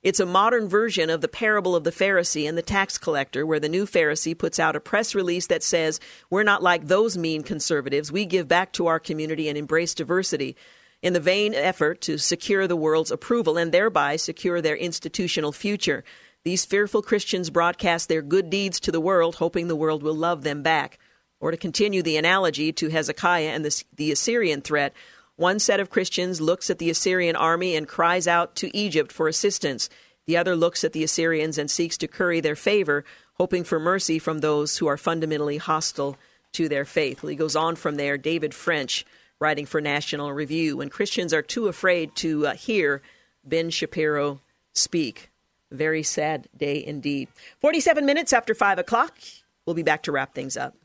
It's 0.03 0.19
a 0.19 0.27
modern 0.27 0.69
version 0.69 1.11
of 1.11 1.21
the 1.21 1.29
parable 1.29 1.77
of 1.77 1.85
the 1.85 1.93
Pharisee 1.93 2.49
and 2.49 2.59
the 2.59 2.63
tax 2.63 2.99
collector, 2.99 3.47
where 3.47 3.61
the 3.61 3.69
new 3.69 3.87
Pharisee 3.87 4.37
puts 4.37 4.59
out 4.59 4.75
a 4.75 4.81
press 4.81 5.15
release 5.15 5.47
that 5.47 5.63
says, 5.63 6.01
We're 6.29 6.43
not 6.43 6.61
like 6.61 6.89
those 6.89 7.17
mean 7.17 7.45
conservatives. 7.45 8.11
We 8.11 8.27
give 8.27 8.49
back 8.49 8.73
to 8.73 8.89
our 8.89 8.99
community 8.99 9.49
and 9.49 9.57
embrace 9.57 9.95
diversity 9.95 10.57
in 11.03 11.13
the 11.13 11.21
vain 11.21 11.55
effort 11.55 12.01
to 12.01 12.19
secure 12.19 12.67
the 12.67 12.75
world's 12.75 13.13
approval 13.13 13.57
and 13.57 13.71
thereby 13.71 14.17
secure 14.17 14.61
their 14.61 14.77
institutional 14.77 15.53
future. 15.53 16.03
These 16.43 16.65
fearful 16.65 17.03
Christians 17.03 17.51
broadcast 17.51 18.09
their 18.09 18.23
good 18.23 18.51
deeds 18.51 18.81
to 18.81 18.91
the 18.91 19.01
world, 19.01 19.37
hoping 19.37 19.69
the 19.69 19.77
world 19.77 20.03
will 20.03 20.17
love 20.17 20.43
them 20.43 20.65
back. 20.65 20.99
Or 21.39 21.53
to 21.53 21.57
continue 21.57 22.03
the 22.03 22.17
analogy 22.17 22.73
to 22.73 22.89
Hezekiah 22.89 23.51
and 23.51 23.65
the, 23.65 23.85
the 23.95 24.11
Assyrian 24.11 24.63
threat, 24.63 24.95
one 25.43 25.59
set 25.59 25.81
of 25.81 25.91
Christians 25.91 26.41
looks 26.41 26.71
at 26.71 26.79
the 26.79 26.89
Assyrian 26.89 27.35
army 27.35 27.75
and 27.75 27.89
cries 27.89 28.29
out 28.29 28.55
to 28.57 28.75
Egypt 28.77 29.11
for 29.11 29.27
assistance. 29.27 29.91
The 30.27 30.37
other 30.37 30.55
looks 30.55 30.85
at 30.85 30.93
the 30.93 31.03
Assyrians 31.03 31.59
and 31.59 31.69
seeks 31.69 31.99
to 31.99 32.07
curry 32.07 32.39
their 32.39 32.55
favor, 32.55 33.05
hoping 33.35 33.65
for 33.65 33.81
mercy 33.81 34.21
from 34.21 34.39
those 34.39 34.79
who 34.79 34.87
are 34.87 34.97
fundamentally 34.97 35.57
hostile 35.57 36.17
to 36.53 36.69
their 36.69 36.85
faith. 36.85 37.27
He 37.29 37.35
goes 37.35 37.57
on 37.57 37.75
from 37.75 37.97
there, 37.97 38.17
David 38.17 38.55
French, 38.55 39.05
writing 39.41 39.67
for 39.67 39.81
National 39.81 40.33
Review. 40.33 40.77
When 40.77 40.89
Christians 40.89 41.35
are 41.35 41.43
too 41.43 41.67
afraid 41.67 42.15
to 42.17 42.47
uh, 42.47 42.55
hear 42.55 43.03
Ben 43.43 43.71
Shapiro 43.71 44.41
speak. 44.73 45.29
Very 45.73 46.05
sad 46.05 46.47
day 46.57 46.85
indeed. 46.87 47.29
47 47.61 48.07
minutes 48.07 48.33
after 48.33 48.55
5 48.55 48.79
o'clock. 48.79 49.19
We'll 49.67 49.75
be 49.75 49.83
back 49.83 50.05
to 50.05 50.13
wrap 50.13 50.35
things 50.35 50.57
up. 50.57 50.77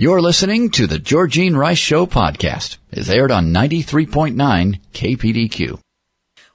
You're 0.00 0.20
listening 0.20 0.70
to 0.70 0.86
the 0.86 1.00
Georgene 1.00 1.56
Rice 1.56 1.76
Show 1.76 2.06
podcast. 2.06 2.78
It's 2.92 3.08
aired 3.08 3.32
on 3.32 3.52
93.9 3.52 4.78
KPDQ. 4.94 5.80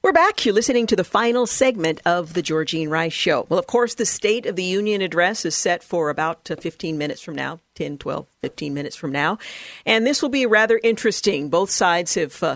We're 0.01 0.13
back. 0.13 0.45
You're 0.45 0.55
listening 0.55 0.87
to 0.87 0.95
the 0.95 1.03
final 1.03 1.45
segment 1.45 1.99
of 2.05 2.35
the 2.35 2.41
Georgene 2.41 2.87
Rice 2.87 3.11
Show. 3.11 3.45
Well, 3.49 3.59
of 3.59 3.67
course, 3.67 3.95
the 3.95 4.05
State 4.05 4.45
of 4.45 4.55
the 4.55 4.63
Union 4.63 5.01
address 5.01 5.43
is 5.43 5.55
set 5.55 5.83
for 5.83 6.09
about 6.09 6.49
uh, 6.49 6.55
15 6.55 6.97
minutes 6.97 7.19
from 7.19 7.35
now 7.35 7.59
10, 7.75 7.97
12, 7.97 8.25
15 8.39 8.73
minutes 8.73 8.95
from 8.95 9.11
now. 9.11 9.39
And 9.85 10.07
this 10.07 10.21
will 10.21 10.29
be 10.29 10.45
rather 10.45 10.79
interesting. 10.81 11.49
Both 11.49 11.69
sides 11.69 12.15
have. 12.15 12.41
Uh, 12.41 12.55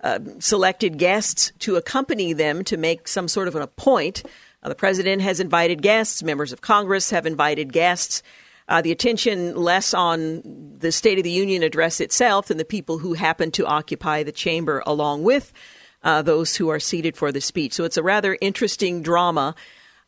uh, 0.00 0.20
selected 0.38 0.96
guests 0.96 1.50
to 1.58 1.74
accompany 1.74 2.32
them 2.32 2.62
to 2.62 2.76
make 2.76 3.08
some 3.08 3.26
sort 3.26 3.48
of 3.48 3.56
a 3.56 3.66
point. 3.66 4.22
Uh, 4.62 4.68
the 4.68 4.76
president 4.76 5.22
has 5.22 5.40
invited 5.40 5.82
guests, 5.82 6.22
members 6.22 6.52
of 6.52 6.60
Congress 6.60 7.10
have 7.10 7.26
invited 7.26 7.72
guests 7.72 8.22
uh, 8.68 8.82
the 8.82 8.92
attention 8.92 9.56
less 9.56 9.94
on 9.94 10.42
the 10.78 10.92
State 10.92 11.18
of 11.18 11.24
the 11.24 11.30
Union 11.30 11.62
address 11.62 12.00
itself 12.00 12.46
than 12.46 12.58
the 12.58 12.64
people 12.64 12.98
who 12.98 13.14
happen 13.14 13.50
to 13.52 13.66
occupy 13.66 14.22
the 14.22 14.32
chamber 14.32 14.82
along 14.86 15.22
with 15.22 15.52
uh, 16.02 16.22
those 16.22 16.54
who 16.56 16.68
are 16.68 16.80
seated 16.80 17.16
for 17.16 17.32
the 17.32 17.40
speech. 17.40 17.72
So 17.72 17.84
it's 17.84 17.96
a 17.96 18.02
rather 18.02 18.36
interesting 18.40 19.02
drama. 19.02 19.54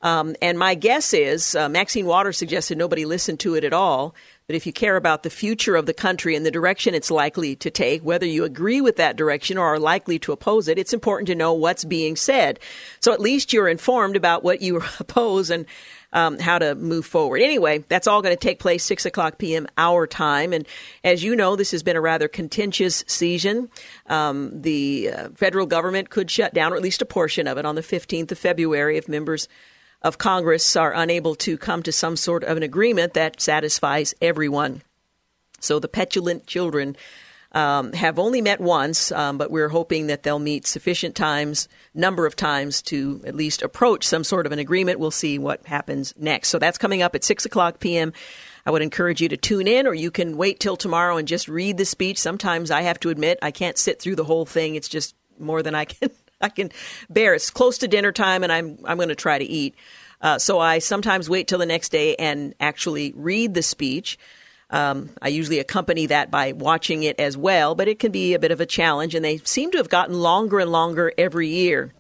Um, 0.03 0.35
and 0.41 0.59
my 0.59 0.75
guess 0.75 1.13
is 1.13 1.55
uh, 1.55 1.69
Maxine 1.69 2.07
Waters 2.07 2.39
suggested 2.39 2.79
nobody 2.79 3.05
listened 3.05 3.41
to 3.41 3.55
it 3.55 3.65
at 3.65 3.73
all. 3.73 4.15
But 4.47 4.57
if 4.57 4.67
you 4.67 4.73
care 4.73 4.97
about 4.97 5.23
the 5.23 5.31
future 5.31 5.77
of 5.77 5.87
the 5.87 5.95
country 5.95 6.35
and 6.35 6.45
the 6.45 6.51
direction 6.51 6.95
it's 6.95 7.11
likely 7.11 7.55
to 7.57 7.71
take, 7.71 8.03
whether 8.03 8.27
you 8.27 8.45
agree 8.45 8.81
with 8.81 8.97
that 8.97 9.17
direction 9.17 9.59
or 9.59 9.67
are 9.67 9.79
likely 9.79 10.19
to 10.21 10.33
oppose 10.33 10.69
it, 10.69 10.79
it's 10.79 10.93
important 10.93 11.29
to 11.29 11.35
know 11.35 11.53
what's 11.53 11.85
being 11.85 12.17
said. 12.17 12.59
So 13.01 13.13
at 13.13 13.21
least 13.21 13.53
you're 13.53 13.69
informed 13.69 14.17
about 14.17 14.43
what 14.43 14.63
you 14.63 14.83
oppose 15.01 15.51
and 15.51 15.67
um, 16.13 16.39
how 16.39 16.59
to 16.59 16.75
move 16.75 17.07
forward. 17.07 17.41
Anyway, 17.41 17.85
that's 17.89 18.07
all 18.07 18.23
going 18.23 18.35
to 18.35 18.41
take 18.41 18.59
place 18.59 18.85
6 18.85 19.07
o'clock 19.07 19.39
p.m. 19.39 19.67
our 19.79 20.07
time. 20.07 20.53
And 20.53 20.67
as 21.05 21.23
you 21.23 21.37
know, 21.37 21.57
this 21.57 21.71
has 21.71 21.83
been 21.83 21.97
a 21.97 22.01
rather 22.01 22.29
contentious 22.29 23.05
season. 23.07 23.71
Um, 24.07 24.63
the 24.63 25.11
uh, 25.11 25.29
federal 25.35 25.67
government 25.67 26.11
could 26.11 26.31
shut 26.31 26.55
down, 26.55 26.73
or 26.73 26.77
at 26.77 26.83
least 26.83 27.03
a 27.03 27.07
portion 27.07 27.47
of 27.47 27.59
it, 27.59 27.65
on 27.65 27.75
the 27.75 27.83
15th 27.83 28.33
of 28.33 28.39
February 28.39 28.97
if 28.97 29.09
members 29.09 29.49
of 30.03 30.19
Congress 30.19 30.77
are 30.77 30.93
unable 30.93 31.35
to 31.35 31.59
come 31.59 31.83
to 31.83 31.93
some 31.93 32.17
sort 32.17 32.43
of 32.45 32.57
an 32.57 32.63
agreement 32.63 33.15
that 33.15 33.41
satisfies 33.41 34.15
everyone. 34.21 34.83
So 35.61 35.79
the 35.79 35.89
petulant 35.89 36.47
children 36.47 36.97
um, 37.53 37.93
have 37.93 38.19
only 38.19 38.41
met 38.41 38.61
once, 38.61 39.11
um, 39.13 39.37
but 39.39 39.51
we're 39.51 39.69
hoping 39.69 40.07
that 40.07 40.23
they'll 40.23 40.39
meet 40.39 40.67
sufficient 40.67 41.17
times, 41.17 41.69
number 41.95 42.27
of 42.27 42.37
times, 42.37 42.81
to 42.83 43.21
at 43.27 43.35
least 43.35 43.63
approach 43.63 44.07
some 44.07 44.25
sort 44.25 44.47
of 44.47 44.53
an 44.53 44.59
agreement. 44.59 45.01
We'll 45.01 45.11
see 45.11 45.39
what 45.39 45.67
happens 45.67 46.15
next. 46.17 46.49
So 46.49 46.59
that's 46.59 46.79
coming 46.79 47.03
up 47.03 47.15
at 47.15 47.25
6 47.25 47.45
o'clock 47.45 47.81
p.m. 47.81 48.13
I 48.65 48.71
would 48.71 48.83
encourage 48.83 49.21
you 49.21 49.29
to 49.31 49.37
tune 49.37 49.67
in, 49.67 49.87
or 49.87 49.95
you 49.95 50.11
can 50.11 50.37
wait 50.37 50.61
till 50.61 50.77
tomorrow 50.77 51.17
and 51.17 51.27
just 51.27 51.49
read 51.49 51.77
the 51.77 51.85
speech. 51.85 52.19
Sometimes 52.19 52.71
I 52.71 52.83
have 52.83 53.01
to 53.01 53.11
admit 53.11 53.39
I 53.43 53.51
can't 53.51 53.79
sit 53.79 54.01
through 54.01 54.17
the 54.17 54.25
whole 54.25 54.47
thing. 54.47 54.75
It's 54.75 54.89
just 54.89 55.15
more 55.39 55.63
than 55.63 55.75
I 55.75 55.87
can 55.87 56.11
I 56.41 56.49
can 56.49 56.71
bear. 57.11 57.35
It's 57.35 57.51
close 57.51 57.79
to 57.79 57.89
dinner 57.89 58.13
time, 58.13 58.45
and 58.45 58.53
I'm 58.53 58.79
I'm 58.85 58.97
going 58.97 59.09
to 59.09 59.15
try 59.15 59.39
to 59.39 59.45
eat. 59.45 59.75
Uh, 60.21 60.39
so 60.39 60.59
I 60.59 60.79
sometimes 60.79 61.31
wait 61.31 61.49
till 61.49 61.59
the 61.59 61.67
next 61.67 61.91
day 61.91 62.15
and 62.17 62.55
actually 62.61 63.13
read 63.17 63.55
the 63.55 63.63
speech. 63.63 64.19
Um, 64.71 65.11
I 65.21 65.29
usually 65.29 65.59
accompany 65.59 66.07
that 66.07 66.31
by 66.31 66.53
watching 66.53 67.03
it 67.03 67.19
as 67.19 67.37
well, 67.37 67.75
but 67.75 67.89
it 67.89 67.99
can 67.99 68.13
be 68.13 68.35
a 68.35 68.39
bit 68.39 68.53
of 68.53 68.61
a 68.61 68.67
challenge, 68.67 69.15
and 69.15 69.25
they 69.25 69.39
seem 69.39 69.71
to 69.73 69.79
have 69.79 69.89
gotten 69.89 70.21
longer 70.21 70.61
and 70.61 70.71
longer 70.71 71.13
every 71.19 71.49
year. 71.49 71.93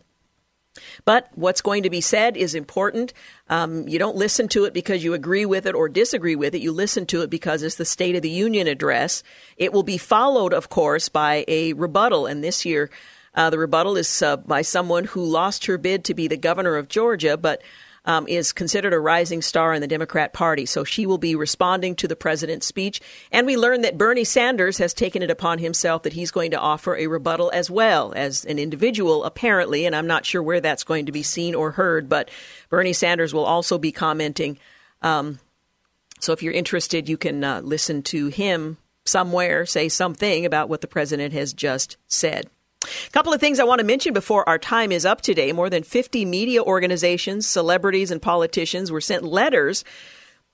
But 1.05 1.29
what's 1.35 1.63
going 1.63 1.83
to 1.83 1.91
be 1.91 2.01
said 2.01 2.37
is 2.37 2.55
important. 2.55 3.13
Um, 3.49 3.89
you 3.89 3.99
don't 3.99 4.17
listen 4.17 4.49
to 4.49 4.65
it 4.65 4.73
because 4.73 5.03
you 5.03 5.15
agree 5.15 5.45
with 5.45 5.67
it 5.67 5.75
or 5.75 5.89
disagree 5.89 6.37
with 6.37 6.55
it. 6.55 6.63
You 6.63 6.71
listen 6.71 7.07
to 7.07 7.23
it 7.23 7.31
because 7.31 7.63
it's 7.63 7.75
the 7.75 7.85
State 7.85 8.15
of 8.15 8.23
the 8.23 8.31
Union 8.31 8.69
address. 8.69 9.25
It 9.57 9.73
will 9.73 9.83
be 9.83 9.99
followed, 9.99 10.53
of 10.53 10.69
course, 10.69 11.09
by 11.09 11.45
a 11.49 11.73
rebuttal. 11.73 12.27
And 12.27 12.43
this 12.45 12.65
year, 12.65 12.89
uh, 13.35 13.51
the 13.51 13.59
rebuttal 13.59 13.97
is 13.97 14.23
uh, 14.23 14.37
by 14.37 14.63
someone 14.63 15.05
who 15.05 15.25
lost 15.25 15.67
her 15.67 15.77
bid 15.77 16.05
to 16.05 16.15
be 16.15 16.29
the 16.29 16.37
governor 16.37 16.77
of 16.77 16.89
Georgia, 16.89 17.37
but 17.37 17.63
um, 18.05 18.27
is 18.29 18.53
considered 18.53 18.93
a 18.93 18.99
rising 18.99 19.43
star 19.43 19.75
in 19.75 19.81
the 19.81 19.87
Democrat 19.87 20.33
Party. 20.33 20.67
So 20.67 20.85
she 20.85 21.07
will 21.07 21.19
be 21.19 21.35
responding 21.35 21.95
to 21.97 22.09
the 22.09 22.17
president's 22.17 22.67
speech. 22.67 23.01
And 23.31 23.47
we 23.47 23.57
learned 23.57 23.85
that 23.85 23.99
Bernie 23.99 24.25
Sanders 24.25 24.79
has 24.79 24.95
taken 24.95 25.23
it 25.23 25.31
upon 25.31 25.59
himself 25.59 26.03
that 26.03 26.15
he's 26.15 26.31
going 26.31 26.51
to 26.53 26.59
offer 26.59 26.97
a 26.97 27.07
rebuttal 27.07 27.51
as 27.53 27.71
well 27.71 28.13
as 28.17 28.45
an 28.45 28.59
individual, 28.59 29.25
apparently. 29.25 29.87
And 29.87 29.95
I'm 29.95 30.07
not 30.07 30.27
sure 30.27 30.43
where 30.43 30.61
that's 30.61 30.85
going 30.85 31.07
to 31.07 31.13
be 31.13 31.23
seen 31.23 31.55
or 31.55 31.73
heard, 31.73 32.09
but 32.09 32.31
Bernie 32.69 32.93
Sanders 32.93 33.35
will 33.35 33.45
also 33.45 33.79
be 33.79 33.93
commenting. 33.93 34.59
Um, 35.03 35.39
so 36.21 36.33
if 36.33 36.43
you're 36.43 36.53
interested, 36.53 37.09
you 37.09 37.17
can 37.17 37.43
uh, 37.43 37.61
listen 37.63 38.03
to 38.05 38.29
him 38.29 38.77
somewhere 39.05 39.67
say 39.67 39.89
something 39.89 40.47
about 40.47 40.69
what 40.69 40.81
the 40.81 40.87
president 40.87 41.33
has 41.33 41.53
just 41.53 41.97
said. 42.07 42.49
A 42.83 43.11
couple 43.11 43.35
of 43.35 43.41
things 43.41 43.61
I 43.61 43.65
want 43.65 43.81
to 43.81 43.87
mention 43.87 44.15
before 44.15 44.49
our 44.49 44.59
time 44.59 44.91
is 44.91 45.05
up 45.05 45.21
today. 45.21 45.53
More 45.53 45.69
than 45.69 45.83
50 45.83 46.25
media 46.25 46.63
organizations, 46.63 47.47
celebrities, 47.47 48.11
and 48.11 48.23
politicians 48.23 48.91
were 48.91 49.03
sent 49.03 49.23
letters 49.23 49.85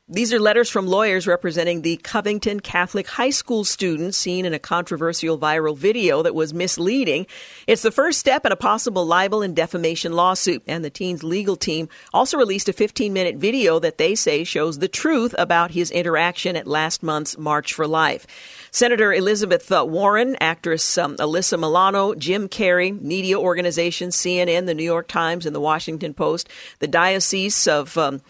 these 0.08 0.32
are 0.32 0.38
letters 0.38 0.70
from 0.70 0.86
lawyers 0.86 1.26
representing 1.26 1.82
the 1.82 1.96
Covington 1.96 2.60
Catholic 2.60 3.08
High 3.08 3.30
School 3.30 3.64
students 3.64 4.16
seen 4.16 4.44
in 4.44 4.54
a 4.54 4.58
controversial 4.60 5.36
viral 5.36 5.76
video 5.76 6.22
that 6.22 6.32
was 6.32 6.54
misleading. 6.54 7.26
It's 7.66 7.82
the 7.82 7.90
first 7.90 8.20
step 8.20 8.46
in 8.46 8.52
a 8.52 8.56
possible 8.56 9.04
libel 9.04 9.42
and 9.42 9.56
defamation 9.56 10.12
lawsuit. 10.12 10.62
And 10.68 10.84
the 10.84 10.90
teen's 10.90 11.24
legal 11.24 11.56
team 11.56 11.88
also 12.14 12.38
released 12.38 12.68
a 12.68 12.72
15 12.72 13.12
minute 13.12 13.34
video 13.34 13.80
that 13.80 13.98
they 13.98 14.14
say 14.14 14.44
shows 14.44 14.78
the 14.78 14.86
truth 14.86 15.34
about 15.38 15.72
his 15.72 15.90
interaction 15.90 16.54
at 16.54 16.68
last 16.68 17.02
month's 17.02 17.36
March 17.36 17.74
for 17.74 17.88
Life. 17.88 18.28
Senator 18.76 19.10
Elizabeth 19.10 19.72
uh, 19.72 19.86
Warren, 19.88 20.36
actress 20.38 20.98
um, 20.98 21.16
Alyssa 21.16 21.58
Milano, 21.58 22.14
Jim 22.14 22.46
Carrey, 22.46 23.00
media 23.00 23.38
organizations, 23.38 24.14
CNN, 24.16 24.66
the 24.66 24.74
New 24.74 24.84
York 24.84 25.08
Times, 25.08 25.46
and 25.46 25.56
the 25.56 25.60
Washington 25.60 26.12
Post, 26.12 26.50
the 26.80 26.86
Diocese 26.86 27.66
of 27.66 27.96
um, 27.96 28.20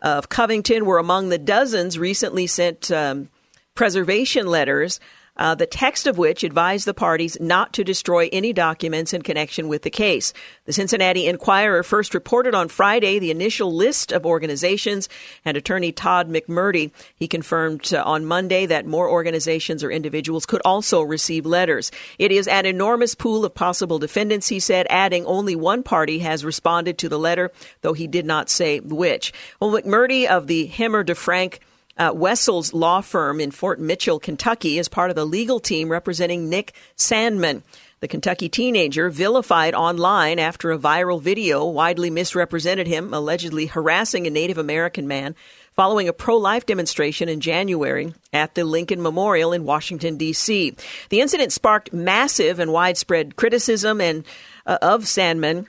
of 0.00 0.28
Covington 0.28 0.86
were 0.86 0.98
among 0.98 1.30
the 1.30 1.38
dozens 1.38 1.98
recently 1.98 2.46
sent 2.46 2.88
um, 2.92 3.30
preservation 3.74 4.46
letters 4.46 5.00
uh, 5.36 5.54
the 5.54 5.66
text 5.66 6.06
of 6.06 6.18
which 6.18 6.44
advised 6.44 6.86
the 6.86 6.94
parties 6.94 7.36
not 7.40 7.72
to 7.74 7.84
destroy 7.84 8.28
any 8.32 8.52
documents 8.52 9.12
in 9.12 9.22
connection 9.22 9.68
with 9.68 9.82
the 9.82 9.90
case. 9.90 10.32
The 10.64 10.72
Cincinnati 10.72 11.26
Enquirer 11.26 11.82
first 11.82 12.14
reported 12.14 12.54
on 12.54 12.68
Friday 12.68 13.18
the 13.18 13.30
initial 13.30 13.72
list 13.72 14.12
of 14.12 14.26
organizations, 14.26 15.08
and 15.44 15.56
attorney 15.56 15.92
Todd 15.92 16.28
McMurtry 16.28 16.90
he 17.14 17.28
confirmed 17.28 17.92
uh, 17.92 18.02
on 18.04 18.26
Monday 18.26 18.66
that 18.66 18.86
more 18.86 19.08
organizations 19.08 19.82
or 19.84 19.90
individuals 19.90 20.46
could 20.46 20.62
also 20.64 21.02
receive 21.02 21.46
letters. 21.46 21.90
It 22.18 22.32
is 22.32 22.48
an 22.48 22.66
enormous 22.66 23.14
pool 23.14 23.44
of 23.44 23.54
possible 23.54 23.98
defendants, 23.98 24.48
he 24.48 24.60
said, 24.60 24.86
adding 24.90 25.24
only 25.26 25.56
one 25.56 25.82
party 25.82 26.18
has 26.20 26.44
responded 26.44 26.98
to 26.98 27.08
the 27.08 27.18
letter, 27.18 27.52
though 27.82 27.92
he 27.92 28.06
did 28.06 28.26
not 28.26 28.48
say 28.48 28.80
which. 28.80 29.32
Well, 29.60 29.70
McMurtry 29.70 30.26
of 30.26 30.46
the 30.46 30.68
Hemmer 30.68 31.04
DeFrank 31.04 31.58
uh, 31.98 32.12
Wessel's 32.12 32.72
law 32.72 33.00
firm 33.00 33.40
in 33.40 33.50
Fort 33.50 33.80
Mitchell, 33.80 34.18
Kentucky, 34.18 34.78
is 34.78 34.88
part 34.88 35.10
of 35.10 35.16
the 35.16 35.24
legal 35.24 35.60
team 35.60 35.88
representing 35.88 36.48
Nick 36.48 36.74
Sandmann. 36.96 37.62
The 38.00 38.08
Kentucky 38.08 38.50
teenager 38.50 39.08
vilified 39.08 39.74
online 39.74 40.38
after 40.38 40.70
a 40.70 40.78
viral 40.78 41.20
video 41.20 41.64
widely 41.64 42.10
misrepresented 42.10 42.86
him, 42.86 43.14
allegedly 43.14 43.66
harassing 43.66 44.26
a 44.26 44.30
Native 44.30 44.58
American 44.58 45.08
man 45.08 45.34
following 45.74 46.06
a 46.08 46.12
pro 46.12 46.36
life 46.36 46.66
demonstration 46.66 47.28
in 47.28 47.40
January 47.40 48.12
at 48.32 48.54
the 48.54 48.64
Lincoln 48.64 49.00
Memorial 49.00 49.52
in 49.52 49.64
Washington, 49.64 50.18
D.C. 50.18 50.74
The 51.08 51.20
incident 51.20 51.52
sparked 51.52 51.92
massive 51.92 52.58
and 52.58 52.72
widespread 52.72 53.36
criticism 53.36 54.00
and 54.00 54.24
uh, 54.66 54.78
of 54.82 55.04
Sandmann 55.04 55.66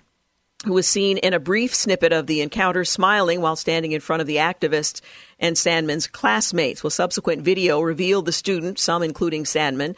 who 0.65 0.73
was 0.73 0.87
seen 0.87 1.17
in 1.17 1.33
a 1.33 1.39
brief 1.39 1.73
snippet 1.75 2.11
of 2.11 2.27
the 2.27 2.41
encounter 2.41 2.83
smiling 2.83 3.41
while 3.41 3.55
standing 3.55 3.91
in 3.91 4.01
front 4.01 4.21
of 4.21 4.27
the 4.27 4.37
activists 4.37 5.01
and 5.39 5.55
Sandmann's 5.55 6.07
classmates. 6.07 6.83
Well, 6.83 6.89
subsequent 6.89 7.43
video 7.43 7.79
revealed 7.79 8.25
the 8.25 8.31
student, 8.31 8.79
some 8.79 9.03
including 9.03 9.43
Sandmann, 9.43 9.95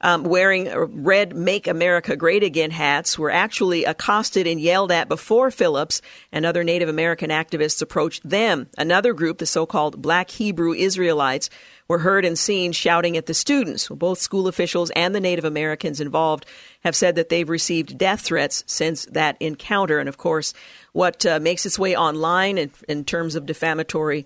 um, 0.00 0.24
wearing 0.24 0.68
red 1.02 1.34
Make 1.34 1.66
America 1.66 2.16
Great 2.16 2.42
Again 2.42 2.70
hats 2.70 3.18
were 3.18 3.30
actually 3.30 3.84
accosted 3.84 4.46
and 4.46 4.60
yelled 4.60 4.92
at 4.92 5.08
before 5.08 5.50
Phillips 5.50 6.00
and 6.32 6.46
other 6.46 6.64
Native 6.64 6.88
American 6.88 7.30
activists 7.30 7.82
approached 7.82 8.28
them. 8.28 8.68
Another 8.78 9.12
group, 9.12 9.38
the 9.38 9.46
so 9.46 9.66
called 9.66 10.00
Black 10.00 10.30
Hebrew 10.30 10.72
Israelites, 10.72 11.50
were 11.86 11.98
heard 11.98 12.24
and 12.24 12.38
seen 12.38 12.72
shouting 12.72 13.16
at 13.16 13.26
the 13.26 13.34
students. 13.34 13.88
Both 13.88 14.20
school 14.20 14.46
officials 14.46 14.90
and 14.90 15.14
the 15.14 15.20
Native 15.20 15.44
Americans 15.44 16.00
involved 16.00 16.46
have 16.84 16.96
said 16.96 17.16
that 17.16 17.28
they've 17.28 17.48
received 17.48 17.98
death 17.98 18.20
threats 18.20 18.64
since 18.66 19.06
that 19.06 19.36
encounter. 19.40 19.98
And 19.98 20.08
of 20.08 20.16
course, 20.16 20.54
what 20.92 21.26
uh, 21.26 21.40
makes 21.40 21.66
its 21.66 21.78
way 21.78 21.96
online 21.96 22.58
in, 22.58 22.70
in 22.88 23.04
terms 23.04 23.34
of 23.34 23.44
defamatory 23.44 24.24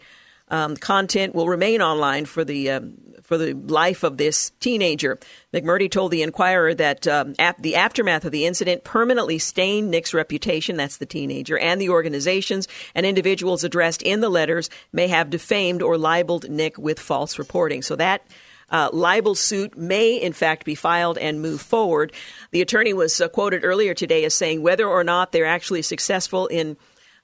um, 0.49 0.77
content 0.77 1.35
will 1.35 1.49
remain 1.49 1.81
online 1.81 2.27
for 2.27 2.45
the 2.45 2.71
um, 2.71 2.95
for 3.35 3.39
the 3.39 3.55
life 3.55 4.05
of 4.05 4.17
this 4.17 4.53
teenager. 4.61 5.19
McMurtry 5.53 5.91
told 5.91 6.13
the 6.13 6.23
Enquirer 6.23 6.73
that 6.75 7.05
um, 7.09 7.35
the 7.59 7.75
aftermath 7.75 8.25
of 8.25 8.31
the 8.31 8.47
incident 8.47 8.85
permanently 8.85 9.39
stained 9.39 9.91
Nick's 9.91 10.15
reputation, 10.15 10.77
that's 10.77 10.99
the 10.99 11.07
teenager, 11.07 11.59
and 11.59 11.81
the 11.81 11.89
organizations 11.89 12.69
and 12.95 13.05
individuals 13.05 13.65
addressed 13.65 14.03
in 14.03 14.21
the 14.21 14.29
letters 14.29 14.71
may 14.93 15.09
have 15.09 15.31
defamed 15.31 15.83
or 15.83 15.99
libeled 15.99 16.49
Nick 16.49 16.79
with 16.79 17.01
false 17.01 17.37
reporting. 17.37 17.83
So 17.83 17.97
that 17.97 18.25
uh, 18.71 18.91
libel 18.93 19.35
suit 19.35 19.77
may, 19.77 20.15
in 20.15 20.33
fact, 20.33 20.65
be 20.65 20.77
filed 20.77 21.19
and 21.19 21.43
move 21.43 21.61
forward. 21.61 22.13
The 22.53 22.61
attorney 22.61 22.93
was 22.93 23.21
uh, 23.21 23.27
quoted 23.27 23.65
earlier 23.65 23.95
today 23.95 24.25
as 24.25 24.35
saying 24.35 24.63
whether 24.63 24.87
or 24.87 25.03
not 25.03 25.33
they're 25.33 25.45
actually 25.45 25.83
successful 25.83 26.47
in 26.47 26.77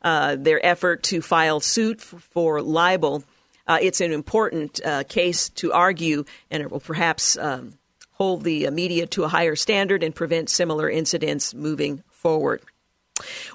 uh, 0.03 0.35
their 0.37 0.65
effort 0.67 1.05
to 1.05 1.23
file 1.23 1.61
suit 1.61 2.01
for 2.01 2.61
libel 2.61 3.23
uh, 3.71 3.79
it's 3.81 4.01
an 4.01 4.11
important 4.11 4.81
uh, 4.85 5.05
case 5.05 5.49
to 5.51 5.73
argue, 5.73 6.25
and 6.51 6.61
it 6.61 6.73
will 6.73 6.81
perhaps 6.81 7.39
um, 7.39 7.75
hold 8.11 8.43
the 8.43 8.69
media 8.71 9.07
to 9.07 9.23
a 9.23 9.29
higher 9.29 9.55
standard 9.55 10.03
and 10.03 10.13
prevent 10.13 10.51
similar 10.51 10.91
incidents 10.91 11.55
moving 11.55 12.03
forward. 12.09 12.61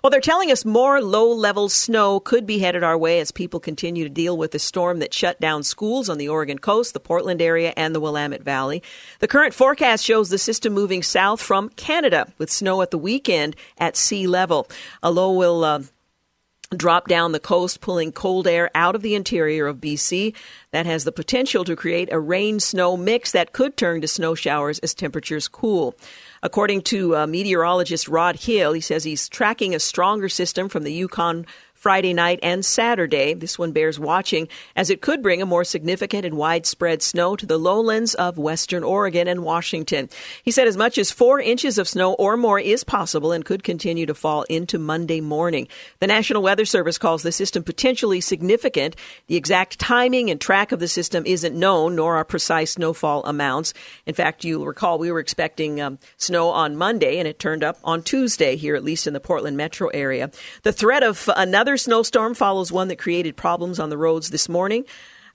Well, 0.02 0.12
they're 0.12 0.22
telling 0.22 0.52
us 0.52 0.64
more 0.64 1.02
low 1.02 1.34
level 1.34 1.68
snow 1.68 2.22
could 2.22 2.46
be 2.46 2.60
headed 2.60 2.82
our 2.82 2.98
way 2.98 3.20
as 3.20 3.32
people 3.32 3.60
continue 3.60 4.06
to 4.06 4.10
deal 4.10 4.38
with 4.38 4.52
the 4.52 4.60
storm 4.60 5.00
that 5.00 5.14
shut 5.14 5.42
down 5.42 5.64
schools 5.64 6.08
on 6.08 6.18
the 6.18 6.30
Oregon 6.30 6.60
coast, 6.60 6.94
the 6.94 7.00
Portland 7.02 7.42
area, 7.42 7.74
and 7.76 7.94
the 7.94 8.00
Willamette 8.00 8.44
Valley. 8.44 8.82
The 9.20 9.28
current 9.28 9.54
forecast 9.54 10.06
shows 10.06 10.30
the 10.30 10.38
system 10.38 10.72
moving 10.72 11.04
south 11.04 11.42
from 11.42 11.70
Canada 11.70 12.32
with 12.38 12.50
snow 12.50 12.82
at 12.82 12.92
the 12.92 12.98
weekend 12.98 13.58
at 13.78 13.98
sea 13.98 14.28
level. 14.28 14.70
A 15.04 15.12
low 15.12 15.34
will 15.34 15.66
uh, 15.66 15.82
drop 16.78 17.08
down 17.08 17.32
the 17.32 17.40
coast, 17.40 17.82
pulling 17.82 18.12
cold 18.12 18.48
air 18.48 18.70
out 18.76 18.96
of 18.96 19.02
the 19.02 19.16
interior 19.16 19.68
of 19.68 19.78
BC. 19.78 20.34
That 20.72 20.86
has 20.86 21.04
the 21.04 21.12
potential 21.12 21.64
to 21.64 21.76
create 21.76 22.12
a 22.12 22.20
rain 22.20 22.60
snow 22.60 22.98
mix 22.98 23.32
that 23.32 23.54
could 23.54 23.78
turn 23.78 24.02
to 24.02 24.08
snow 24.08 24.36
showers 24.36 24.80
as 24.80 24.94
temperatures 24.94 25.48
cool. 25.48 25.96
According 26.44 26.82
to 26.84 27.16
uh, 27.16 27.28
meteorologist 27.28 28.08
Rod 28.08 28.36
Hill, 28.36 28.74
he 28.74 28.82
says 28.82 29.04
he's 29.04 29.30
tracking 29.30 29.74
a 29.74 29.80
stronger 29.80 30.30
system 30.30 30.70
from 30.70 30.84
the 30.84 30.94
Yukon 30.94 31.46
Friday 31.86 32.16
night 32.16 32.40
and 32.42 32.66
Saturday. 32.66 33.36
This 33.36 33.60
one 33.60 33.72
bears 33.72 34.00
watching 34.00 34.48
as 34.76 34.90
it 34.90 35.04
could 35.04 35.22
bring 35.22 35.40
a 35.40 35.46
more 35.46 35.64
significant 35.64 36.26
and 36.26 36.36
widespread 36.36 37.04
snow 37.04 37.36
to 37.36 37.46
the 37.46 37.60
lowlands 37.60 38.16
of 38.16 38.40
western 38.40 38.84
Oregon 38.84 39.28
and 39.28 39.44
Washington. 39.44 40.10
He 40.42 40.50
said 40.50 40.68
as 40.68 40.78
much 40.78 40.98
as 40.98 41.12
four 41.12 41.40
inches 41.40 41.78
of 41.78 41.88
snow 41.88 42.14
or 42.14 42.38
more 42.38 42.60
is 42.60 42.84
possible 42.84 43.32
and 43.32 43.46
could 43.46 43.64
continue 43.64 44.08
to 44.08 44.16
fall 44.16 44.48
into 44.50 44.80
Monday 44.80 45.22
morning. 45.22 45.68
The 46.00 46.08
National 46.08 46.42
Weather 46.42 46.66
Service 46.66 46.98
calls 46.98 47.22
the 47.22 47.32
system 47.32 47.62
potentially 47.62 48.20
significant. 48.20 48.96
The 49.28 49.36
exact 49.36 49.78
timing 49.78 50.32
and 50.32 50.42
track 50.42 50.72
of 50.72 50.80
the 50.80 50.88
system 50.88 51.24
isn't 51.28 51.56
known, 51.56 51.98
nor 51.98 52.16
are 52.16 52.26
precise 52.26 52.72
snowfall 52.72 53.24
amounts. 53.26 53.76
In 54.08 54.16
fact, 54.16 54.44
you'll 54.44 54.66
recall 54.66 54.98
we 54.98 55.12
were 55.12 55.20
expecting 55.20 55.80
um, 55.80 56.00
snow 56.18 56.50
on 56.50 56.78
Monday, 56.78 57.20
and 57.20 57.28
it 57.28 57.38
turned 57.38 57.64
up 57.64 57.78
on 57.84 58.02
Tuesday 58.02 58.56
here, 58.56 58.76
at 58.76 58.84
least 58.84 59.06
in 59.06 59.14
the 59.14 59.20
Portland 59.20 59.56
metro 59.56 59.90
area. 59.90 60.32
The 60.64 60.74
threat 60.74 61.04
of 61.04 61.30
another 61.36 61.75
snowstorm 61.78 62.34
follows 62.34 62.72
one 62.72 62.88
that 62.90 62.98
created 62.98 63.36
problems 63.36 63.80
on 63.80 63.90
the 63.90 63.98
roads 63.98 64.30
this 64.30 64.50
morning 64.50 64.86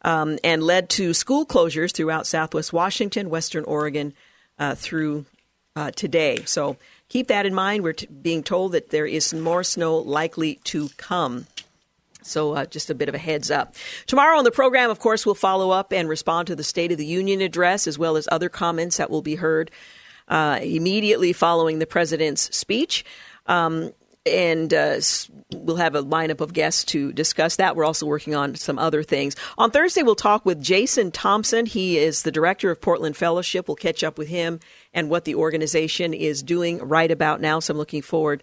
um, 0.03 0.39
and 0.45 0.63
led 0.63 0.89
to 0.91 1.15
school 1.15 1.47
closures 1.47 1.93
throughout 1.93 2.27
southwest 2.27 2.73
Washington, 2.73 3.31
western 3.31 3.65
Oregon 3.65 4.15
uh, 4.59 4.75
through 4.75 5.25
uh, 5.77 5.91
today. 5.93 6.43
So 6.45 6.77
keep 7.09 7.29
that 7.29 7.47
in 7.47 7.55
mind. 7.55 7.83
We're 7.83 7.93
t- 7.95 8.07
being 8.07 8.43
told 8.43 8.73
that 8.73 8.91
there 8.91 9.07
is 9.07 9.33
more 9.35 9.63
snow 9.65 9.99
likely 9.99 10.57
to 10.65 10.89
come. 10.97 11.47
So, 12.23 12.53
uh, 12.55 12.67
just 12.67 12.91
a 12.91 12.95
bit 12.95 13.09
of 13.09 13.15
a 13.15 13.19
heads 13.19 13.51
up. 13.51 13.75
Tomorrow 14.07 14.37
on 14.37 14.45
the 14.45 14.51
program, 14.51 14.91
of 14.91 14.99
course, 14.99 15.25
we'll 15.25 15.35
follow 15.35 15.71
up 15.71 15.91
and 15.91 16.07
respond 16.07 16.49
to 16.49 16.57
the 16.57 16.63
State 16.63 16.93
of 16.93 16.99
the 16.99 17.07
Union 17.07 17.41
address 17.41 17.87
as 17.87 17.99
well 17.99 18.19
as 18.19 18.29
other 18.31 18.51
comments 18.51 18.99
that 18.99 19.11
will 19.11 19.23
be 19.23 19.37
heard 19.37 19.71
uh, 20.29 20.59
immediately 20.63 21.33
following 21.33 21.79
the 21.79 21.87
president's 21.87 22.55
speech. 22.55 23.07
Um, 23.47 23.93
and 24.31 24.73
uh, 24.73 25.01
we'll 25.53 25.77
have 25.77 25.95
a 25.95 26.03
lineup 26.03 26.41
of 26.41 26.53
guests 26.53 26.85
to 26.85 27.13
discuss 27.13 27.57
that. 27.57 27.77
We're 27.77 27.85
also 27.85 28.07
working 28.07 28.35
on 28.35 28.55
some 28.55 28.79
other 28.79 29.03
things. 29.03 29.37
On 29.59 29.71
Thursday, 29.71 30.03
we'll 30.03 30.15
talk 30.15 30.45
with 30.47 30.63
Jason 30.63 31.11
Thompson. 31.11 31.67
He 31.67 31.99
is 31.99 32.23
the 32.23 32.33
director 32.33 32.71
of 32.71 32.81
Portland 32.81 33.17
Fellowship. 33.17 33.69
We'll 33.69 33.77
catch 33.77 34.05
up 34.05 34.19
with 34.19 34.29
him 34.29 34.61
and 34.95 35.11
what 35.11 35.25
the 35.25 35.35
organization 35.35 36.15
is 36.15 36.43
doing 36.43 36.79
right 36.79 37.11
about 37.11 37.41
now. 37.41 37.61
So 37.61 37.73
I'm 37.73 37.79
looking 37.79 38.03
forward 38.03 38.43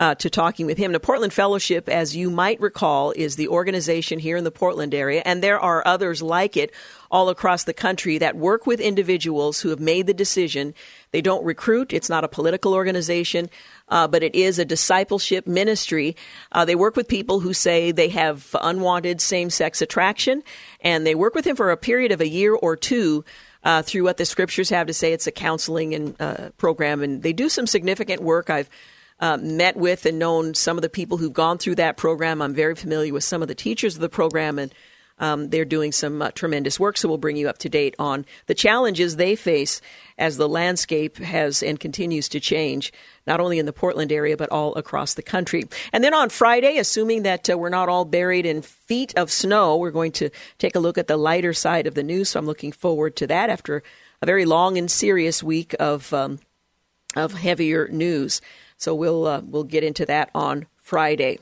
uh, 0.00 0.14
to 0.16 0.30
talking 0.30 0.66
with 0.66 0.78
him. 0.78 0.92
The 0.92 1.00
Portland 1.00 1.32
Fellowship, 1.32 1.88
as 1.88 2.14
you 2.14 2.30
might 2.30 2.60
recall, 2.60 3.12
is 3.12 3.36
the 3.36 3.48
organization 3.48 4.18
here 4.18 4.36
in 4.36 4.44
the 4.44 4.50
Portland 4.50 4.94
area, 4.94 5.22
and 5.24 5.42
there 5.42 5.58
are 5.58 5.82
others 5.86 6.22
like 6.22 6.56
it 6.56 6.72
all 7.10 7.28
across 7.28 7.64
the 7.64 7.74
country 7.74 8.18
that 8.18 8.36
work 8.36 8.66
with 8.66 8.80
individuals 8.80 9.60
who 9.60 9.70
have 9.70 9.80
made 9.80 10.06
the 10.06 10.14
decision. 10.14 10.74
They 11.10 11.20
don't 11.20 11.44
recruit, 11.44 11.92
it's 11.92 12.08
not 12.08 12.24
a 12.24 12.28
political 12.28 12.74
organization. 12.74 13.50
Uh, 13.88 14.06
but 14.06 14.22
it 14.22 14.34
is 14.34 14.58
a 14.58 14.64
discipleship 14.64 15.46
ministry. 15.46 16.16
Uh, 16.52 16.64
they 16.64 16.74
work 16.74 16.96
with 16.96 17.08
people 17.08 17.40
who 17.40 17.54
say 17.54 17.90
they 17.90 18.08
have 18.08 18.54
unwanted 18.60 19.20
same 19.20 19.50
sex 19.50 19.80
attraction, 19.80 20.42
and 20.80 21.06
they 21.06 21.14
work 21.14 21.34
with 21.34 21.44
them 21.44 21.56
for 21.56 21.70
a 21.70 21.76
period 21.76 22.12
of 22.12 22.20
a 22.20 22.28
year 22.28 22.54
or 22.54 22.76
two. 22.76 23.24
Uh, 23.64 23.82
through 23.82 24.04
what 24.04 24.18
the 24.18 24.24
scriptures 24.24 24.70
have 24.70 24.86
to 24.86 24.94
say, 24.94 25.12
it's 25.12 25.26
a 25.26 25.32
counseling 25.32 25.92
and 25.92 26.20
uh, 26.20 26.50
program, 26.58 27.02
and 27.02 27.22
they 27.24 27.32
do 27.32 27.48
some 27.48 27.66
significant 27.66 28.22
work. 28.22 28.50
I've 28.50 28.70
uh, 29.20 29.36
met 29.36 29.76
with 29.76 30.06
and 30.06 30.18
known 30.18 30.54
some 30.54 30.78
of 30.78 30.82
the 30.82 30.88
people 30.88 31.18
who've 31.18 31.32
gone 31.32 31.58
through 31.58 31.74
that 31.76 31.96
program. 31.96 32.40
I'm 32.40 32.54
very 32.54 32.74
familiar 32.74 33.12
with 33.12 33.24
some 33.24 33.42
of 33.42 33.48
the 33.48 33.54
teachers 33.54 33.96
of 33.96 34.00
the 34.00 34.08
program, 34.08 34.58
and 34.58 34.72
um, 35.18 35.50
they're 35.50 35.64
doing 35.64 35.90
some 35.90 36.22
uh, 36.22 36.30
tremendous 36.30 36.78
work. 36.78 36.96
So 36.96 37.08
we'll 37.08 37.18
bring 37.18 37.36
you 37.36 37.48
up 37.48 37.58
to 37.58 37.68
date 37.68 37.96
on 37.98 38.24
the 38.46 38.54
challenges 38.54 39.16
they 39.16 39.34
face 39.34 39.80
as 40.16 40.36
the 40.36 40.48
landscape 40.48 41.18
has 41.18 41.62
and 41.62 41.80
continues 41.80 42.28
to 42.30 42.40
change, 42.40 42.92
not 43.28 43.40
only 43.40 43.58
in 43.58 43.66
the 43.66 43.72
Portland 43.72 44.10
area, 44.10 44.36
but 44.36 44.50
all 44.50 44.74
across 44.74 45.14
the 45.14 45.22
country. 45.22 45.64
And 45.92 46.02
then 46.02 46.14
on 46.14 46.30
Friday, 46.30 46.78
assuming 46.78 47.22
that 47.22 47.48
uh, 47.48 47.56
we're 47.56 47.68
not 47.68 47.88
all 47.88 48.04
buried 48.04 48.46
in 48.46 48.62
feet 48.62 49.16
of 49.16 49.30
snow, 49.30 49.76
we're 49.76 49.92
going 49.92 50.12
to 50.12 50.30
take 50.58 50.74
a 50.74 50.80
look 50.80 50.98
at 50.98 51.06
the 51.06 51.16
lighter 51.16 51.52
side 51.52 51.86
of 51.86 51.94
the 51.94 52.02
news. 52.02 52.30
So 52.30 52.40
I'm 52.40 52.46
looking 52.46 52.72
forward 52.72 53.14
to 53.16 53.26
that 53.28 53.50
after 53.50 53.82
a 54.20 54.26
very 54.26 54.44
long 54.44 54.78
and 54.78 54.90
serious 54.90 55.42
week 55.42 55.76
of 55.78 56.12
um, 56.12 56.40
of 57.14 57.34
heavier 57.34 57.88
news. 57.88 58.40
So 58.76 58.94
we'll 58.94 59.26
uh, 59.26 59.42
we'll 59.44 59.64
get 59.64 59.84
into 59.84 60.06
that 60.06 60.30
on 60.34 60.66
Friday. 60.76 61.38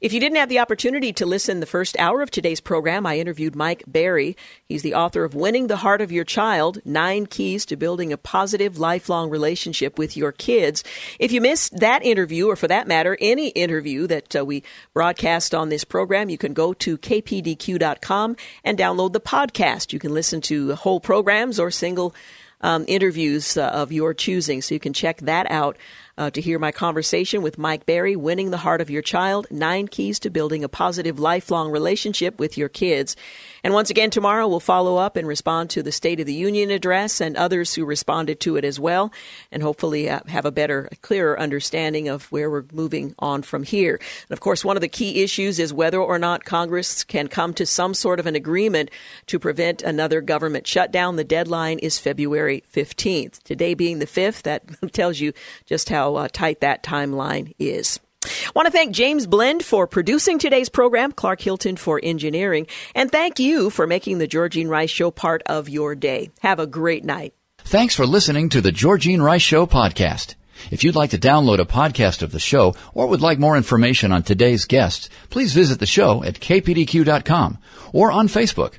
If 0.00 0.14
you 0.14 0.20
didn't 0.20 0.38
have 0.38 0.48
the 0.48 0.60
opportunity 0.60 1.12
to 1.12 1.26
listen 1.26 1.60
the 1.60 1.66
first 1.66 1.94
hour 1.98 2.22
of 2.22 2.30
today's 2.30 2.62
program, 2.62 3.04
I 3.04 3.18
interviewed 3.18 3.54
Mike 3.54 3.84
Berry. 3.86 4.34
He's 4.64 4.80
the 4.80 4.94
author 4.94 5.24
of 5.24 5.34
Winning 5.34 5.66
the 5.66 5.76
Heart 5.76 6.00
of 6.00 6.10
Your 6.10 6.24
Child 6.24 6.80
Nine 6.86 7.26
Keys 7.26 7.66
to 7.66 7.76
Building 7.76 8.10
a 8.10 8.16
Positive 8.16 8.78
Lifelong 8.78 9.28
Relationship 9.28 9.98
with 9.98 10.16
Your 10.16 10.32
Kids. 10.32 10.82
If 11.18 11.32
you 11.32 11.42
missed 11.42 11.80
that 11.80 12.02
interview, 12.02 12.48
or 12.48 12.56
for 12.56 12.66
that 12.66 12.88
matter, 12.88 13.18
any 13.20 13.48
interview 13.48 14.06
that 14.06 14.34
uh, 14.34 14.42
we 14.42 14.62
broadcast 14.94 15.54
on 15.54 15.68
this 15.68 15.84
program, 15.84 16.30
you 16.30 16.38
can 16.38 16.54
go 16.54 16.72
to 16.72 16.96
kpdq.com 16.96 18.36
and 18.64 18.78
download 18.78 19.12
the 19.12 19.20
podcast. 19.20 19.92
You 19.92 19.98
can 19.98 20.14
listen 20.14 20.40
to 20.42 20.76
whole 20.76 21.00
programs 21.00 21.60
or 21.60 21.70
single 21.70 22.14
um, 22.62 22.86
interviews 22.88 23.58
uh, 23.58 23.66
of 23.66 23.92
your 23.92 24.14
choosing, 24.14 24.62
so 24.62 24.74
you 24.74 24.80
can 24.80 24.94
check 24.94 25.18
that 25.20 25.50
out 25.50 25.76
uh, 26.18 26.30
to 26.30 26.40
hear 26.40 26.58
my 26.58 26.72
conversation 26.72 27.42
with 27.42 27.58
Mike 27.58 27.86
Berry, 27.86 28.16
Winning 28.16 28.50
the 28.50 28.58
Heart 28.58 28.80
of 28.80 28.90
Your 28.90 29.02
Child 29.02 29.46
Nine 29.50 29.88
Keys 29.88 30.18
to 30.20 30.30
Building 30.30 30.64
a 30.64 30.68
Positive 30.68 31.18
Lifelong 31.18 31.70
Relationship 31.70 32.38
with 32.38 32.58
Your 32.58 32.68
Kids. 32.68 33.16
And 33.62 33.74
once 33.74 33.90
again, 33.90 34.10
tomorrow 34.10 34.48
we'll 34.48 34.60
follow 34.60 34.96
up 34.96 35.16
and 35.16 35.28
respond 35.28 35.70
to 35.70 35.82
the 35.82 35.92
State 35.92 36.20
of 36.20 36.26
the 36.26 36.34
Union 36.34 36.70
address 36.70 37.20
and 37.20 37.36
others 37.36 37.74
who 37.74 37.84
responded 37.84 38.40
to 38.40 38.56
it 38.56 38.64
as 38.64 38.80
well, 38.80 39.12
and 39.52 39.62
hopefully 39.62 40.08
uh, 40.08 40.20
have 40.28 40.46
a 40.46 40.52
better, 40.52 40.88
clearer 41.02 41.38
understanding 41.38 42.08
of 42.08 42.30
where 42.32 42.50
we're 42.50 42.64
moving 42.72 43.14
on 43.18 43.42
from 43.42 43.62
here. 43.62 44.00
And 44.28 44.32
of 44.32 44.40
course, 44.40 44.64
one 44.64 44.76
of 44.76 44.80
the 44.80 44.88
key 44.88 45.22
issues 45.22 45.58
is 45.58 45.72
whether 45.72 46.00
or 46.00 46.18
not 46.18 46.44
Congress 46.44 47.04
can 47.04 47.28
come 47.28 47.52
to 47.54 47.66
some 47.66 47.92
sort 47.92 48.18
of 48.18 48.26
an 48.26 48.36
agreement 48.36 48.90
to 49.26 49.38
prevent 49.38 49.82
another 49.82 50.20
government 50.20 50.66
shutdown. 50.66 51.16
The 51.16 51.24
deadline 51.24 51.78
is 51.80 51.98
February 51.98 52.64
15th. 52.72 53.42
Today 53.42 53.74
being 53.74 53.98
the 53.98 54.06
5th, 54.06 54.42
that 54.42 54.62
tells 54.92 55.20
you 55.20 55.32
just 55.66 55.88
how 55.90 55.99
uh, 56.08 56.28
tight 56.32 56.60
that 56.60 56.82
timeline 56.82 57.54
is. 57.58 58.00
I 58.24 58.50
want 58.54 58.66
to 58.66 58.72
thank 58.72 58.94
James 58.94 59.26
Blend 59.26 59.64
for 59.64 59.86
producing 59.86 60.38
today's 60.38 60.68
program, 60.68 61.12
Clark 61.12 61.40
Hilton 61.40 61.76
for 61.76 62.00
engineering, 62.02 62.66
and 62.94 63.10
thank 63.10 63.38
you 63.38 63.70
for 63.70 63.86
making 63.86 64.18
the 64.18 64.28
Georgene 64.28 64.68
Rice 64.68 64.90
Show 64.90 65.10
part 65.10 65.42
of 65.46 65.68
your 65.68 65.94
day. 65.94 66.30
Have 66.40 66.58
a 66.58 66.66
great 66.66 67.04
night. 67.04 67.32
Thanks 67.58 67.94
for 67.94 68.06
listening 68.06 68.48
to 68.50 68.60
the 68.60 68.72
Georgene 68.72 69.22
Rice 69.22 69.42
Show 69.42 69.66
podcast. 69.66 70.34
If 70.70 70.84
you'd 70.84 70.96
like 70.96 71.10
to 71.10 71.18
download 71.18 71.58
a 71.58 71.64
podcast 71.64 72.22
of 72.22 72.32
the 72.32 72.38
show 72.38 72.74
or 72.92 73.06
would 73.06 73.22
like 73.22 73.38
more 73.38 73.56
information 73.56 74.12
on 74.12 74.22
today's 74.22 74.66
guests, 74.66 75.08
please 75.30 75.54
visit 75.54 75.78
the 75.78 75.86
show 75.86 76.22
at 76.22 76.40
kpdq.com 76.40 77.58
or 77.92 78.12
on 78.12 78.28
Facebook. 78.28 78.74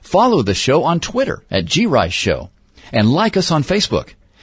Follow 0.00 0.42
the 0.42 0.54
show 0.54 0.84
on 0.84 1.00
Twitter 1.00 1.44
at 1.50 1.68
grice 1.68 2.12
show 2.12 2.50
and 2.92 3.10
like 3.10 3.36
us 3.36 3.50
on 3.50 3.62
Facebook. 3.62 4.14